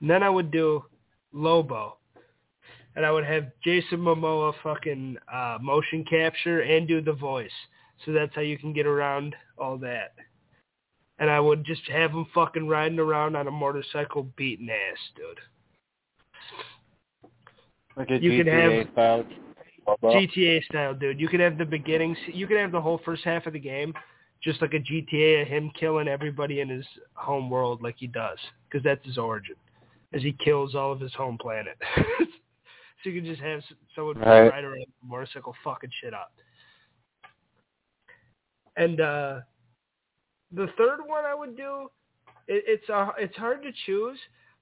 And 0.00 0.10
then 0.10 0.22
I 0.22 0.30
would 0.30 0.50
do 0.50 0.84
Lobo. 1.32 1.96
And 2.94 3.04
I 3.04 3.10
would 3.12 3.24
have 3.24 3.48
Jason 3.62 3.98
Momoa 3.98 4.52
fucking 4.62 5.16
uh, 5.32 5.58
motion 5.60 6.04
capture 6.08 6.60
and 6.62 6.88
do 6.88 7.02
the 7.02 7.12
voice. 7.12 7.50
So 8.04 8.12
that's 8.12 8.34
how 8.34 8.40
you 8.40 8.56
can 8.58 8.72
get 8.72 8.86
around 8.86 9.34
all 9.58 9.76
that. 9.78 10.14
And 11.18 11.30
I 11.30 11.40
would 11.40 11.64
just 11.64 11.82
have 11.90 12.10
him 12.10 12.26
fucking 12.34 12.68
riding 12.68 12.98
around 12.98 13.36
on 13.36 13.48
a 13.48 13.50
motorcycle 13.50 14.24
beating 14.36 14.68
ass, 14.70 14.98
dude. 15.16 15.38
Like 17.96 18.10
a 18.10 18.18
You 18.18 18.42
could 18.42 18.46
GTA 18.46 18.78
have- 18.84 18.92
style. 18.92 19.24
GTA 20.02 20.64
style, 20.64 20.94
dude. 20.94 21.20
You 21.20 21.28
could 21.28 21.40
have 21.40 21.58
the 21.58 21.64
beginning. 21.64 22.16
You 22.26 22.46
could 22.46 22.56
have 22.58 22.72
the 22.72 22.80
whole 22.80 22.98
first 23.04 23.22
half 23.24 23.46
of 23.46 23.52
the 23.52 23.58
game, 23.60 23.94
just 24.42 24.60
like 24.60 24.74
a 24.74 24.80
GTA 24.80 25.42
of 25.42 25.48
him 25.48 25.70
killing 25.78 26.08
everybody 26.08 26.60
in 26.60 26.68
his 26.68 26.84
home 27.14 27.48
world, 27.48 27.82
like 27.82 27.94
he 27.98 28.08
does, 28.08 28.38
because 28.68 28.82
that's 28.82 29.04
his 29.06 29.16
origin, 29.16 29.54
as 30.12 30.22
he 30.22 30.32
kills 30.32 30.74
all 30.74 30.92
of 30.92 31.00
his 31.00 31.12
home 31.14 31.38
planet. 31.38 31.76
so 31.96 33.10
you 33.10 33.20
can 33.20 33.28
just 33.28 33.42
have 33.42 33.62
someone 33.94 34.18
Right. 34.18 34.48
ride 34.48 34.64
around 34.64 34.82
a 34.82 35.06
motorcycle 35.06 35.54
fucking 35.64 35.90
shit 36.00 36.14
up. 36.14 36.32
And 38.76 39.00
uh 39.00 39.40
the 40.52 40.68
third 40.78 41.00
one 41.06 41.24
I 41.24 41.34
would 41.34 41.56
do, 41.56 41.90
it, 42.46 42.64
it's 42.66 42.88
uh, 42.88 43.08
it's 43.18 43.36
hard 43.36 43.62
to 43.62 43.70
choose, 43.84 44.18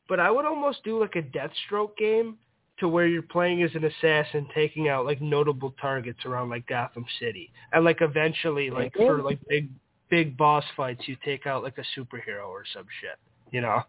but 0.09 0.19
I 0.19 0.31
would 0.31 0.47
almost 0.47 0.83
do 0.85 0.99
like 1.01 1.17
a 1.17 1.23
Deathstroke 1.23 1.97
game 1.97 2.39
to 2.79 2.89
where 2.89 3.07
you're 3.07 3.23
playing 3.23 3.63
as 3.63 3.71
an 3.75 3.85
assassin 3.85 4.49
taking 4.55 4.89
out 4.89 5.05
like 5.05 5.21
notable 5.21 5.75
targets 5.81 6.25
around 6.25 6.51
like 6.51 6.67
Gotham 6.67 7.05
City. 7.21 7.53
And 7.73 7.85
like 7.85 7.99
eventually 8.01 8.71
like 8.71 8.95
for 8.95 9.23
like 9.23 9.39
big 9.49 9.69
big 10.11 10.37
boss 10.37 10.65
fights 10.77 11.07
you 11.07 11.17
take 11.25 11.47
out 11.47 11.63
like 11.63 11.79
a 11.79 11.99
superhero 11.99 12.49
or 12.49 12.65
some 12.73 12.87
shit. 13.01 13.19
You 13.53 13.61
know? 13.61 13.83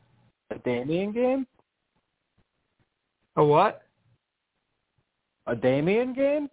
A 0.51 0.59
Damian 0.59 1.11
game? 1.11 1.47
A 3.35 3.43
what? 3.43 3.83
A 5.47 5.55
Damian 5.55 6.13
game? 6.13 6.49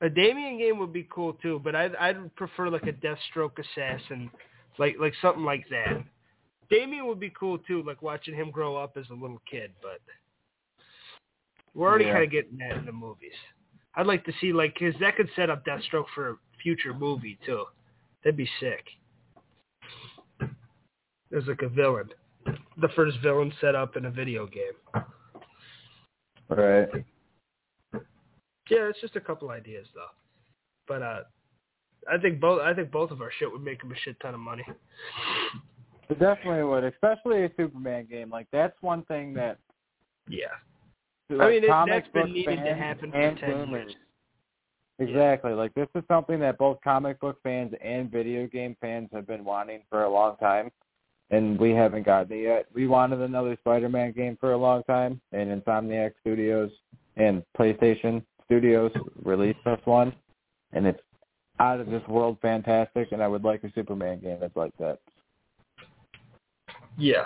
A 0.00 0.08
Damian 0.08 0.58
game 0.58 0.78
would 0.78 0.92
be 0.92 1.06
cool 1.10 1.34
too, 1.34 1.60
but 1.62 1.74
I'd 1.74 1.94
I'd 1.96 2.34
prefer 2.36 2.68
like 2.68 2.86
a 2.86 2.92
Deathstroke 2.92 3.58
assassin, 3.58 4.30
like 4.78 4.96
like 4.98 5.14
something 5.22 5.44
like 5.44 5.64
that. 5.70 6.02
Damian 6.70 7.06
would 7.06 7.20
be 7.20 7.30
cool 7.38 7.58
too, 7.58 7.82
like 7.86 8.02
watching 8.02 8.34
him 8.34 8.50
grow 8.50 8.76
up 8.76 8.96
as 8.96 9.08
a 9.10 9.14
little 9.14 9.40
kid. 9.50 9.70
But 9.82 10.00
we're 11.74 11.88
already 11.88 12.06
Yeah. 12.06 12.12
kind 12.12 12.24
of 12.24 12.30
getting 12.30 12.58
that 12.58 12.76
in 12.78 12.86
the 12.86 12.92
movies. 12.92 13.32
I'd 13.94 14.06
like 14.06 14.24
to 14.24 14.32
see 14.40 14.52
like 14.52 14.74
because 14.78 14.98
that 15.00 15.16
could 15.16 15.28
set 15.36 15.50
up 15.50 15.64
Deathstroke 15.64 16.06
for 16.14 16.30
a 16.30 16.36
future 16.62 16.94
movie 16.94 17.38
too. 17.44 17.64
That'd 18.24 18.36
be 18.36 18.48
sick. 18.60 18.84
There's 21.30 21.46
like 21.46 21.62
a 21.62 21.68
villain, 21.68 22.08
the 22.80 22.88
first 22.90 23.18
villain 23.22 23.52
set 23.60 23.74
up 23.74 23.96
in 23.96 24.06
a 24.06 24.10
video 24.10 24.46
game. 24.46 25.04
Right. 26.48 26.88
Yeah, 28.70 28.88
it's 28.88 29.00
just 29.00 29.16
a 29.16 29.20
couple 29.20 29.50
ideas 29.50 29.86
though. 29.94 30.06
But 30.86 31.02
uh 31.02 31.20
I 32.10 32.18
think 32.18 32.40
both 32.40 32.60
I 32.62 32.74
think 32.74 32.90
both 32.90 33.10
of 33.10 33.20
our 33.20 33.30
shit 33.38 33.50
would 33.50 33.62
make 33.62 33.82
him 33.82 33.92
a 33.92 33.96
shit 33.96 34.18
ton 34.20 34.34
of 34.34 34.40
money. 34.40 34.64
It 36.08 36.18
definitely 36.18 36.64
would, 36.64 36.84
especially 36.84 37.44
a 37.44 37.50
Superman 37.56 38.06
game. 38.10 38.28
Like 38.30 38.46
that's 38.52 38.76
one 38.82 39.04
thing 39.04 39.32
that 39.34 39.58
Yeah. 40.28 40.46
like, 41.30 41.40
I 41.40 41.50
mean, 41.50 41.64
it, 41.64 41.68
that's 41.88 42.08
been 42.08 42.32
needing 42.32 42.64
to 42.64 42.74
happen 42.74 43.10
for 43.10 43.16
10 43.18 43.36
gamers- 43.36 43.70
years. 43.70 43.96
Exactly. 44.98 45.52
Like 45.52 45.72
this 45.74 45.88
is 45.94 46.02
something 46.08 46.38
that 46.40 46.58
both 46.58 46.78
comic 46.82 47.18
book 47.20 47.38
fans 47.42 47.72
and 47.82 48.10
video 48.10 48.46
game 48.46 48.76
fans 48.80 49.08
have 49.12 49.26
been 49.26 49.44
wanting 49.44 49.82
for 49.88 50.04
a 50.04 50.10
long 50.10 50.36
time, 50.36 50.70
and 51.32 51.58
we 51.58 51.70
haven't 51.70 52.04
gotten 52.04 52.36
it 52.36 52.42
yet. 52.42 52.66
We 52.74 52.86
wanted 52.86 53.20
another 53.20 53.56
Spider-Man 53.60 54.12
game 54.12 54.36
for 54.38 54.52
a 54.52 54.56
long 54.56 54.82
time, 54.84 55.20
and 55.32 55.50
Insomniac 55.50 56.12
Studios 56.20 56.70
and 57.16 57.42
PlayStation 57.58 58.22
Studios 58.44 58.92
released 59.24 59.66
us 59.66 59.80
one, 59.84 60.12
and 60.72 60.86
it's 60.86 61.00
out 61.58 61.80
of 61.80 61.86
this 61.86 62.06
world 62.06 62.36
fantastic. 62.42 63.12
And 63.12 63.22
I 63.22 63.28
would 63.28 63.44
like 63.44 63.64
a 63.64 63.72
Superman 63.74 64.20
game 64.20 64.38
that's 64.40 64.56
like 64.56 64.76
that. 64.78 64.98
Yeah. 66.98 67.24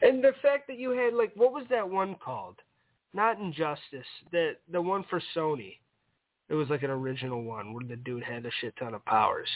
And 0.00 0.24
the 0.24 0.32
fact 0.42 0.66
that 0.68 0.78
you 0.78 0.90
had 0.90 1.14
like 1.14 1.32
what 1.36 1.52
was 1.52 1.64
that 1.70 1.88
one 1.88 2.16
called? 2.24 2.56
Not 3.12 3.38
Injustice. 3.38 4.06
The 4.32 4.52
the 4.70 4.80
one 4.80 5.04
for 5.10 5.22
Sony. 5.36 5.76
It 6.48 6.54
was 6.54 6.68
like 6.70 6.82
an 6.82 6.90
original 6.90 7.42
one 7.42 7.72
where 7.72 7.84
the 7.86 7.96
dude 7.96 8.24
had 8.24 8.46
a 8.46 8.50
shit 8.60 8.74
ton 8.78 8.94
of 8.94 9.04
powers. 9.04 9.48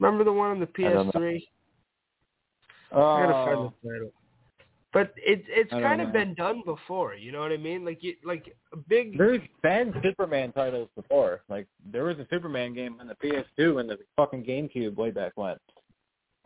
Remember 0.00 0.24
the 0.24 0.32
one 0.32 0.50
on 0.52 0.60
the 0.60 0.68
I 0.86 0.92
don't 0.92 1.06
know. 1.14 1.20
PS3? 1.20 1.42
I 2.92 2.96
gotta 2.96 3.32
find 3.32 3.56
Oh, 3.56 3.74
the 3.82 3.88
title. 3.90 4.12
But 4.92 5.12
it's 5.18 5.44
it's 5.48 5.72
I 5.72 5.82
kind 5.82 6.00
of 6.00 6.12
been 6.12 6.34
done 6.34 6.62
before. 6.64 7.14
You 7.14 7.30
know 7.30 7.40
what 7.40 7.52
I 7.52 7.58
mean? 7.58 7.84
Like 7.84 8.02
you 8.02 8.14
like 8.24 8.56
a 8.72 8.76
big 8.76 9.18
there's 9.18 9.42
been 9.62 9.92
Superman 10.02 10.52
titles 10.52 10.88
before. 10.96 11.42
Like 11.50 11.66
there 11.92 12.04
was 12.04 12.18
a 12.18 12.26
Superman 12.30 12.72
game 12.74 12.96
on 12.98 13.06
the 13.06 13.14
PS2 13.16 13.80
and 13.80 13.90
the 13.90 13.98
fucking 14.16 14.44
GameCube 14.44 14.96
way 14.96 15.10
back 15.10 15.32
when. 15.34 15.56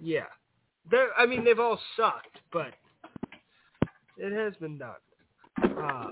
Yeah. 0.01 0.25
They're, 0.91 1.11
I 1.17 1.27
mean, 1.27 1.45
they've 1.45 1.61
all 1.61 1.79
sucked, 1.97 2.39
but 2.53 2.73
it 4.19 4.33
has 4.33 4.55
been 4.57 4.79
done. 4.79 4.97
Uh, 5.63 6.09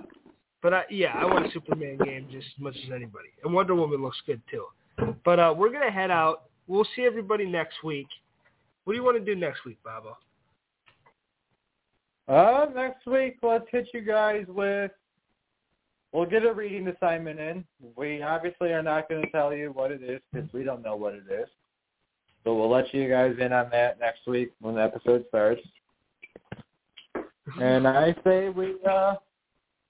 but 0.62 0.73
I, 0.73 0.85
yeah, 0.91 1.15
I 1.17 1.25
want 1.25 1.47
a 1.47 1.51
Superman 1.51 1.99
game 2.05 2.29
just 2.31 2.47
as 2.57 2.62
much 2.62 2.77
as 2.85 2.93
anybody. 2.93 3.31
And 3.43 3.53
Wonder 3.53 3.75
Woman 3.75 4.03
looks 4.03 4.21
good 4.27 4.41
too. 4.49 4.67
But 5.25 5.41
uh, 5.41 5.55
we're 5.57 5.73
gonna 5.73 5.91
head 5.91 6.12
out. 6.12 6.45
We'll 6.70 6.86
see 6.94 7.02
everybody 7.02 7.47
next 7.47 7.82
week. 7.82 8.06
What 8.84 8.92
do 8.92 8.97
you 8.97 9.02
want 9.02 9.18
to 9.18 9.24
do 9.24 9.38
next 9.38 9.64
week, 9.64 9.78
Babo? 9.82 10.16
Uh, 12.28 12.66
next 12.72 13.05
week, 13.09 13.38
let's 13.42 13.64
hit 13.72 13.88
you 13.92 14.02
guys 14.02 14.44
with. 14.47 14.92
We'll 16.12 16.26
get 16.26 16.47
a 16.47 16.52
reading 16.52 16.86
assignment 16.86 17.40
in. 17.40 17.64
We 17.97 18.22
obviously 18.22 18.70
are 18.70 18.84
not 18.84 19.09
going 19.09 19.22
to 19.22 19.30
tell 19.30 19.52
you 19.52 19.72
what 19.72 19.90
it 19.90 20.05
is 20.05 20.20
because 20.32 20.48
we 20.52 20.62
don't 20.62 20.80
know 20.80 20.94
what 20.94 21.14
it 21.14 21.24
is. 21.28 21.48
So 22.44 22.55
we'll 22.55 22.70
let 22.70 22.94
you 22.94 23.09
guys 23.09 23.34
in 23.40 23.52
on 23.52 23.68
that 23.72 23.98
next 23.98 24.28
week 24.28 24.52
when 24.60 24.76
the 24.76 24.84
episode 24.84 25.24
starts. 25.26 25.62
And 27.60 27.88
I 27.88 28.14
say 28.22 28.48
we 28.48 28.76
uh, 28.88 29.16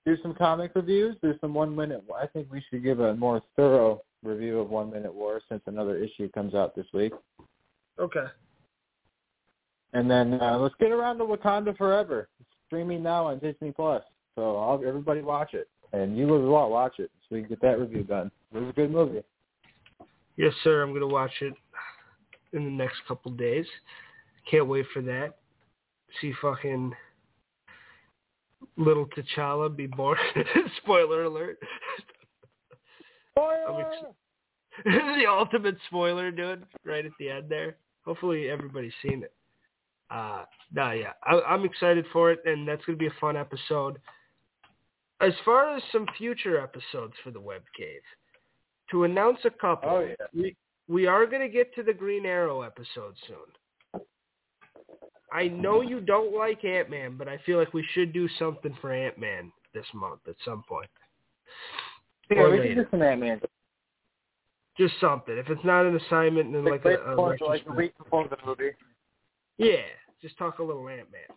do 0.07 0.17
some 0.23 0.35
comic 0.35 0.73
reviews. 0.75 1.15
Do 1.23 1.35
some 1.43 1.53
one 1.53 1.77
minute. 1.77 2.03
I 2.19 2.27
think 2.27 2.51
we 2.51 2.65
should 2.71 2.83
give 2.83 3.01
a 3.01 3.15
more 3.17 3.43
thorough 3.55 4.01
review 4.23 4.61
of 4.61 4.71
One 4.71 4.91
Minute 4.91 5.15
War 5.15 5.41
since 5.49 5.63
another 5.67 5.97
issue 5.97 6.31
comes 6.31 6.55
out 6.55 6.75
this 6.77 6.87
week. 6.93 7.13
Okay. 7.99 8.27
And 9.93 10.11
then 10.11 10.41
uh, 10.41 10.59
let's 10.59 10.75
get 10.79 10.93
around 10.93 11.19
to 11.19 11.25
Wakanda 11.25 11.77
Forever. 11.77 12.29
It's 12.39 12.49
streaming 12.67 13.03
now 13.03 13.27
on 13.27 13.39
Disney 13.39 13.73
Plus, 13.73 14.03
so 14.35 14.57
I'll, 14.57 14.81
everybody 14.87 15.23
watch 15.23 15.55
it, 15.55 15.69
and 15.93 16.17
you 16.17 16.25
as 16.25 16.49
well 16.49 16.71
watch 16.71 16.99
it, 16.99 17.11
so 17.23 17.35
we 17.35 17.41
can 17.41 17.49
get 17.49 17.63
that 17.63 17.81
review 17.81 18.05
done. 18.05 18.31
It 18.55 18.61
was 18.61 18.71
a 18.71 18.73
good 18.73 18.93
movie. 18.93 19.23
Yes, 20.37 20.53
sir. 20.63 20.83
I'm 20.83 20.93
gonna 20.93 21.07
watch 21.07 21.33
it 21.41 21.55
in 22.53 22.65
the 22.65 22.71
next 22.71 22.97
couple 23.07 23.33
days. 23.33 23.67
Can't 24.51 24.69
wait 24.69 24.87
for 24.93 25.03
that. 25.03 25.37
See 26.21 26.33
fucking 26.41 26.93
little 28.77 29.07
T'Challa 29.07 29.75
be 29.75 29.87
born. 29.87 30.19
Spoiler 30.83 31.25
alert. 31.25 31.59
I'm, 33.37 33.81
ex- 33.81 34.85
the 34.85 35.25
ultimate 35.29 35.77
spoiler, 35.87 36.31
dude, 36.31 36.65
right 36.85 37.05
at 37.05 37.13
the 37.19 37.31
end 37.31 37.47
there. 37.49 37.77
Hopefully 38.05 38.49
everybody's 38.49 38.93
seen 39.03 39.23
it. 39.23 39.33
Uh, 40.11 40.45
no, 40.73 40.91
yeah, 40.91 41.13
I, 41.25 41.41
I'm 41.43 41.65
excited 41.65 42.05
for 42.13 42.33
it, 42.33 42.41
and 42.45 42.67
that's 42.67 42.85
gonna 42.85 42.99
be 42.99 43.07
a 43.07 43.15
fun 43.21 43.37
episode. 43.37 43.99
As 45.21 45.33
far 45.45 45.77
as 45.77 45.83
some 45.93 46.07
future 46.17 46.59
episodes 46.61 47.13
for 47.23 47.31
the 47.31 47.41
Web 47.41 47.63
Cave, 47.77 48.01
to 48.91 49.05
announce 49.05 49.39
a 49.45 49.51
couple, 49.51 49.89
Oh, 49.91 50.01
yeah. 50.01 50.15
we 50.35 50.57
we 50.89 51.07
are 51.07 51.27
gonna 51.27 51.49
get 51.49 51.73
to 51.77 51.83
the 51.85 51.93
Green 51.93 52.27
Arrow 52.27 52.63
episode 52.63 53.15
soon. 53.29 54.03
I 55.33 55.47
know 55.47 55.81
you 55.81 56.01
don't 56.01 56.35
like 56.35 56.65
Ant 56.65 56.91
Man, 56.91 57.17
but 57.17 57.29
I 57.29 57.39
feel 57.47 57.59
like 57.59 57.73
we 57.73 57.87
should 57.93 58.13
do 58.13 58.29
something 58.39 58.77
for 58.81 58.93
Ant 58.93 59.17
Man 59.17 59.53
this 59.73 59.87
month 59.95 60.21
at 60.27 60.35
some 60.45 60.65
point. 60.69 60.91
Yeah, 62.31 62.43
Or 62.43 62.51
we 62.51 62.61
later. 62.61 62.87
some 62.91 63.03
Ant-Man. 63.03 63.41
Just 64.79 64.95
something. 65.01 65.37
If 65.37 65.49
it's 65.51 65.65
not 65.65 65.85
an 65.85 65.97
assignment, 65.97 66.53
then 66.53 66.65
like, 66.65 66.85
Like, 66.85 66.99
a, 66.99 67.15
a 67.15 67.47
like 67.47 67.65
a 67.67 67.73
week 67.73 67.97
before 67.99 68.29
the 68.29 68.37
movie. 68.47 68.71
Yeah, 69.59 69.83
just 70.23 70.39
talk 70.39 70.59
a 70.59 70.63
little 70.63 70.89
Ant 70.89 71.09
Man. 71.13 71.37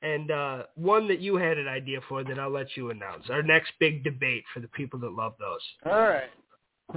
And 0.00 0.30
uh, 0.30 0.62
one 0.76 1.08
that 1.08 1.18
you 1.20 1.36
had 1.36 1.58
an 1.58 1.66
idea 1.66 1.98
for 2.08 2.22
that 2.22 2.38
I'll 2.38 2.50
let 2.50 2.76
you 2.76 2.90
announce. 2.90 3.28
Our 3.30 3.42
next 3.42 3.72
big 3.80 4.04
debate 4.04 4.44
for 4.54 4.60
the 4.60 4.68
people 4.68 4.98
that 5.00 5.12
love 5.12 5.34
those. 5.40 5.60
All 5.92 6.00
right. 6.08 6.30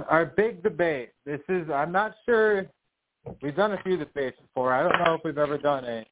Our 0.08 0.26
big 0.26 0.62
debate. 0.62 1.10
This 1.26 1.40
is, 1.48 1.68
I'm 1.68 1.90
not 1.92 2.14
sure, 2.24 2.66
we've 3.42 3.56
done 3.56 3.72
a 3.72 3.82
few 3.82 3.96
debates 3.96 4.40
before. 4.40 4.72
I 4.72 4.82
don't 4.88 5.04
know 5.04 5.14
if 5.14 5.20
we've 5.24 5.36
ever 5.36 5.58
done 5.58 5.84
a 5.84 6.06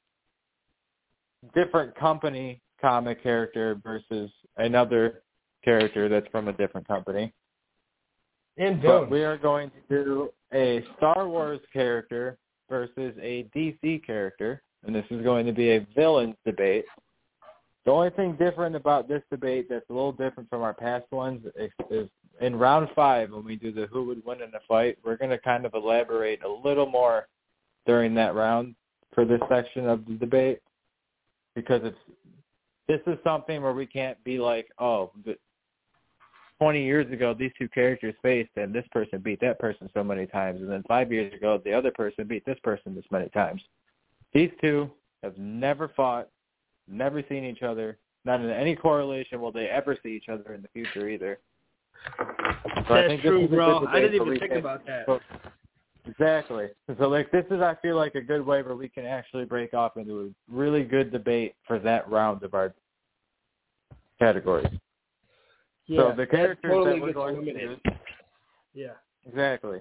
different 1.54 1.94
company 1.94 2.60
comic 2.80 3.22
character 3.22 3.80
versus 3.84 4.30
another 4.56 5.22
character 5.64 6.08
that's 6.08 6.26
from 6.28 6.48
a 6.48 6.52
different 6.52 6.86
company. 6.86 7.32
And 8.56 8.82
But 8.82 9.10
we 9.10 9.24
are 9.24 9.38
going 9.38 9.70
to 9.70 10.04
do 10.04 10.30
a 10.52 10.84
Star 10.96 11.28
Wars 11.28 11.60
character 11.72 12.36
versus 12.68 13.14
a 13.20 13.48
DC 13.56 14.04
character, 14.04 14.62
and 14.84 14.94
this 14.94 15.04
is 15.10 15.22
going 15.22 15.46
to 15.46 15.52
be 15.52 15.70
a 15.70 15.86
villains 15.94 16.36
debate. 16.44 16.84
The 17.84 17.90
only 17.90 18.10
thing 18.10 18.36
different 18.36 18.76
about 18.76 19.08
this 19.08 19.22
debate 19.30 19.68
that's 19.70 19.88
a 19.88 19.92
little 19.92 20.12
different 20.12 20.50
from 20.50 20.62
our 20.62 20.74
past 20.74 21.10
ones 21.10 21.44
is, 21.56 21.70
is 21.90 22.08
in 22.40 22.56
round 22.56 22.88
five 22.94 23.30
when 23.30 23.44
we 23.44 23.56
do 23.56 23.72
the 23.72 23.86
who 23.86 24.04
would 24.04 24.24
win 24.24 24.42
in 24.42 24.54
a 24.54 24.60
fight, 24.68 24.98
we're 25.04 25.16
going 25.16 25.30
to 25.30 25.38
kind 25.38 25.64
of 25.64 25.74
elaborate 25.74 26.42
a 26.44 26.48
little 26.48 26.86
more 26.86 27.28
during 27.86 28.14
that 28.14 28.34
round 28.34 28.74
for 29.14 29.24
this 29.24 29.40
section 29.48 29.88
of 29.88 30.06
the 30.06 30.14
debate 30.14 30.60
because 31.54 31.80
it's 31.84 31.96
this 32.86 33.00
is 33.06 33.18
something 33.22 33.62
where 33.62 33.72
we 33.72 33.86
can't 33.86 34.22
be 34.24 34.38
like, 34.38 34.68
oh, 34.80 35.12
20 36.60 36.84
years 36.84 37.10
ago 37.10 37.34
these 37.34 37.52
two 37.58 37.68
characters 37.68 38.14
faced 38.22 38.50
and 38.56 38.74
this 38.74 38.84
person 38.92 39.18
beat 39.20 39.40
that 39.40 39.58
person 39.58 39.88
so 39.94 40.04
many 40.04 40.26
times 40.26 40.60
and 40.60 40.70
then 40.70 40.82
five 40.86 41.10
years 41.10 41.32
ago 41.32 41.60
the 41.64 41.72
other 41.72 41.90
person 41.90 42.26
beat 42.26 42.44
this 42.44 42.58
person 42.62 42.94
this 42.94 43.04
many 43.10 43.28
times. 43.30 43.62
These 44.34 44.50
two 44.60 44.90
have 45.22 45.36
never 45.38 45.88
fought, 45.88 46.28
never 46.86 47.22
seen 47.28 47.44
each 47.44 47.62
other, 47.62 47.98
not 48.24 48.40
in 48.40 48.50
any 48.50 48.76
correlation 48.76 49.40
will 49.40 49.52
they 49.52 49.66
ever 49.66 49.96
see 50.02 50.10
each 50.10 50.28
other 50.28 50.52
in 50.52 50.60
the 50.60 50.68
future 50.68 51.08
either. 51.08 51.38
So 52.88 52.94
I 52.94 53.08
That's 53.08 53.22
true, 53.22 53.48
bro. 53.48 53.86
I 53.86 54.00
didn't 54.00 54.14
even 54.20 54.38
think 54.38 54.52
about 54.52 54.86
that. 54.86 55.06
so- 55.06 55.20
Exactly. 56.06 56.68
So 56.98 57.08
like 57.08 57.30
this 57.30 57.44
is 57.50 57.60
I 57.60 57.74
feel 57.82 57.94
like 57.96 58.14
a 58.14 58.20
good 58.20 58.44
way 58.44 58.62
where 58.62 58.74
we 58.74 58.88
can 58.88 59.04
actually 59.04 59.44
break 59.44 59.74
off 59.74 59.96
into 59.96 60.20
a 60.20 60.52
really 60.52 60.82
good 60.82 61.12
debate 61.12 61.54
for 61.66 61.78
that 61.78 62.10
round 62.10 62.42
of 62.42 62.54
our 62.54 62.74
categories. 64.18 64.66
Yeah, 65.90 66.10
so 66.10 66.14
the 66.16 66.26
characters 66.26 66.70
totally 66.70 67.00
that 67.00 67.02
we're 67.02 67.06
gets 67.08 67.16
going 67.16 67.34
to 67.34 67.40
eliminated. 67.40 67.80
use 67.84 67.94
Yeah. 68.74 68.92
Exactly. 69.26 69.80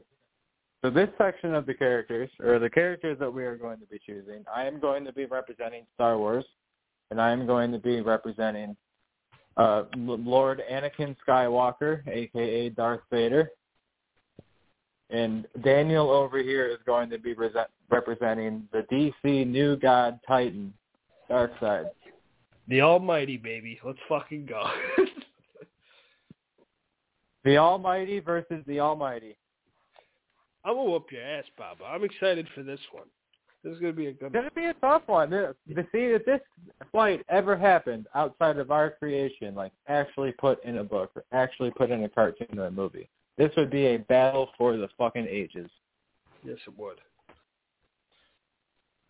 So 0.82 0.90
this 0.90 1.08
section 1.20 1.54
of 1.54 1.68
the 1.68 1.74
characters, 1.76 2.32
or 2.44 2.58
the 2.58 2.70
characters 2.70 3.20
that 3.20 3.32
we 3.32 3.46
are 3.46 3.56
going 3.56 3.78
to 3.78 3.86
be 3.86 4.00
choosing, 4.04 4.44
I 4.54 4.66
am 4.66 4.80
going 4.80 5.06
to 5.06 5.14
be 5.14 5.26
representing 5.26 5.84
Star 5.94 6.18
Wars, 6.18 6.46
and 7.12 7.22
I 7.22 7.30
am 7.32 7.46
going 7.46 7.72
to 7.74 7.78
be 7.78 8.02
representing 8.02 8.76
uh, 9.58 9.84
Lord 9.96 10.64
Anakin 10.72 11.16
Skywalker, 11.28 12.02
aka 12.08 12.70
Darth 12.70 13.02
Vader, 13.12 13.52
and 15.12 15.46
Daniel 15.64 16.10
over 16.10 16.42
here 16.42 16.66
is 16.66 16.80
going 16.88 17.12
to 17.12 17.20
be 17.20 17.36
rese- 17.36 17.54
representing 17.92 18.68
the 18.72 18.84
DC 18.92 19.46
New 19.46 19.76
God 19.76 20.20
Titan, 20.28 20.74
Darkseid. 21.30 21.92
The 22.68 22.82
Almighty, 22.82 23.38
baby. 23.38 23.80
Let's 23.86 24.00
fucking 24.08 24.48
go. 24.48 24.64
The 27.44 27.58
Almighty 27.58 28.20
versus 28.20 28.64
the 28.68 28.80
Almighty. 28.80 29.38
I'm 30.66 30.76
gonna 30.76 30.90
whoop 30.90 31.12
your 31.12 31.24
ass, 31.24 31.46
Baba. 31.58 31.86
I'm 31.86 32.04
excited 32.04 32.48
for 32.54 32.64
this 32.64 32.80
one. 32.92 33.08
This 33.64 33.74
is 33.74 33.80
gonna 33.80 33.94
be 33.94 34.08
a 34.08 34.14
good 34.14 34.34
one. 34.34 34.46
It's 34.46 34.56
gonna 34.56 34.68
be 34.68 34.70
a 34.70 34.82
tough 34.82 35.04
one. 35.08 35.30
To 35.32 35.56
see 35.68 35.86
if 35.94 36.26
this 36.26 36.42
fight 36.92 37.26
ever 37.30 37.58
happened 37.58 38.08
outside 38.16 38.58
of 38.58 38.72
our 38.72 38.92
creation, 38.92 39.56
like 39.56 39.72
actually 39.88 40.32
put 40.34 40.64
in 40.64 40.80
a 40.80 40.84
book 40.84 41.12
or 41.16 41.24
actually 41.32 41.72
put 41.72 41.92
in 41.92 42.04
a 42.04 42.10
cartoon 42.10 42.60
or 42.60 42.66
a 42.66 42.72
movie, 42.72 43.10
this 43.38 43.52
would 43.58 43.70
be 43.70 43.88
a 43.88 43.98
battle 43.98 44.50
for 44.58 44.76
the 44.78 44.90
fucking 44.98 45.28
ages. 45.30 45.70
Yes, 46.44 46.58
it 46.68 46.78
would. 46.78 47.00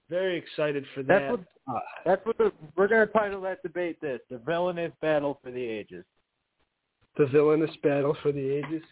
Very 0.10 0.38
excited 0.38 0.86
for 0.96 1.04
That's 1.04 1.22
that. 1.24 1.32
what 1.32 1.40
Uh, 1.68 1.80
that's 2.06 2.26
what 2.26 2.38
the, 2.38 2.52
we're 2.76 2.88
gonna 2.88 3.06
title 3.08 3.42
that 3.42 3.62
debate. 3.62 4.00
This 4.02 4.20
the 4.30 4.40
villainous 4.40 4.92
battle 5.02 5.40
for 5.44 5.52
the 5.52 5.64
ages. 5.64 6.06
The 7.18 7.26
villainous 7.28 7.76
battle 7.84 8.16
for 8.22 8.32
the 8.32 8.40
ages. 8.40 8.84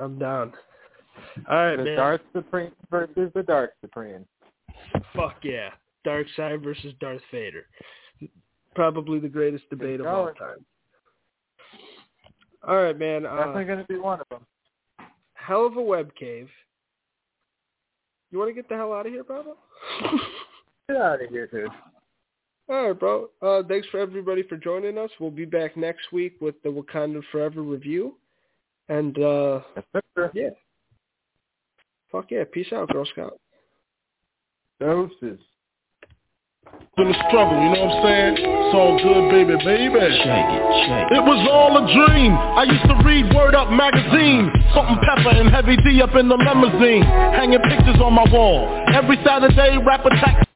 I'm 0.00 0.18
down. 0.18 0.52
All 1.48 1.56
right, 1.56 1.76
the 1.76 1.84
man. 1.84 1.96
Darth 1.96 2.20
Supreme 2.34 2.72
versus 2.90 3.30
the 3.34 3.42
Dark 3.42 3.72
Supreme. 3.80 4.26
Fuck 5.14 5.36
yeah. 5.42 5.70
Dark 6.04 6.26
Side 6.36 6.62
versus 6.62 6.92
Darth 7.00 7.20
Vader. 7.30 7.66
Probably 8.74 9.18
the 9.18 9.28
greatest 9.28 9.68
debate 9.70 10.00
of 10.00 10.06
all 10.06 10.32
time. 10.32 10.64
All 12.66 12.82
right, 12.82 12.98
man. 12.98 13.26
Uh, 13.26 13.36
Definitely 13.36 13.64
gonna 13.64 13.84
be 13.88 13.98
one 13.98 14.20
of 14.20 14.26
them. 14.30 14.46
hell 15.34 15.66
of 15.66 15.76
a 15.76 15.82
web 15.82 16.14
cave. 16.14 16.48
You 18.30 18.38
want 18.38 18.48
to 18.48 18.54
get 18.54 18.68
the 18.68 18.76
hell 18.76 18.94
out 18.94 19.06
of 19.06 19.12
here, 19.12 19.24
Baba? 19.24 19.52
Get 20.88 20.96
out 20.96 21.22
of 21.22 21.28
here, 21.28 21.46
dude. 21.46 21.68
All 22.68 22.86
right, 22.88 22.98
bro. 22.98 23.28
Uh, 23.42 23.62
thanks 23.68 23.86
for 23.90 23.98
everybody 24.00 24.42
for 24.44 24.56
joining 24.56 24.96
us. 24.98 25.10
We'll 25.20 25.30
be 25.30 25.44
back 25.44 25.76
next 25.76 26.12
week 26.12 26.36
with 26.40 26.54
the 26.62 26.68
Wakanda 26.70 27.22
Forever 27.30 27.62
review. 27.62 28.16
And 28.88 29.16
uh, 29.18 29.60
Yes, 29.76 29.84
sir. 30.16 30.30
yeah, 30.34 30.48
fuck 32.10 32.30
yeah. 32.30 32.44
Peace 32.50 32.72
out, 32.72 32.88
Girl 32.88 33.04
Scout. 33.06 33.38
Doses. 34.80 35.38
in 36.98 37.06
the 37.08 37.14
struggle, 37.28 37.54
you 37.62 37.70
know 37.70 37.86
what 37.86 37.96
I'm 37.96 38.02
saying? 38.02 38.34
It's 38.38 38.74
all 38.74 38.98
good, 38.98 39.30
baby, 39.30 39.54
baby. 39.64 39.94
Shake 39.94 40.50
it, 40.50 40.62
shake 40.82 41.12
it. 41.12 41.16
It 41.18 41.24
was 41.24 41.40
all 41.50 41.76
a 41.78 41.84
dream. 41.86 42.32
I 42.34 42.64
used 42.64 42.82
to 42.90 42.96
read 43.06 43.32
Word 43.34 43.54
Up 43.54 43.70
magazine. 43.70 44.50
Salt 44.74 44.88
and 44.88 45.00
pepper 45.02 45.30
and 45.38 45.48
heavy 45.50 45.76
D 45.86 46.02
up 46.02 46.14
in 46.16 46.28
the 46.28 46.36
limousine. 46.36 47.02
Hanging 47.36 47.60
pictures 47.62 48.00
on 48.02 48.12
my 48.14 48.26
wall. 48.32 48.66
Every 48.92 49.16
Saturday, 49.24 49.78
rap 49.86 50.04
attack. 50.06 50.48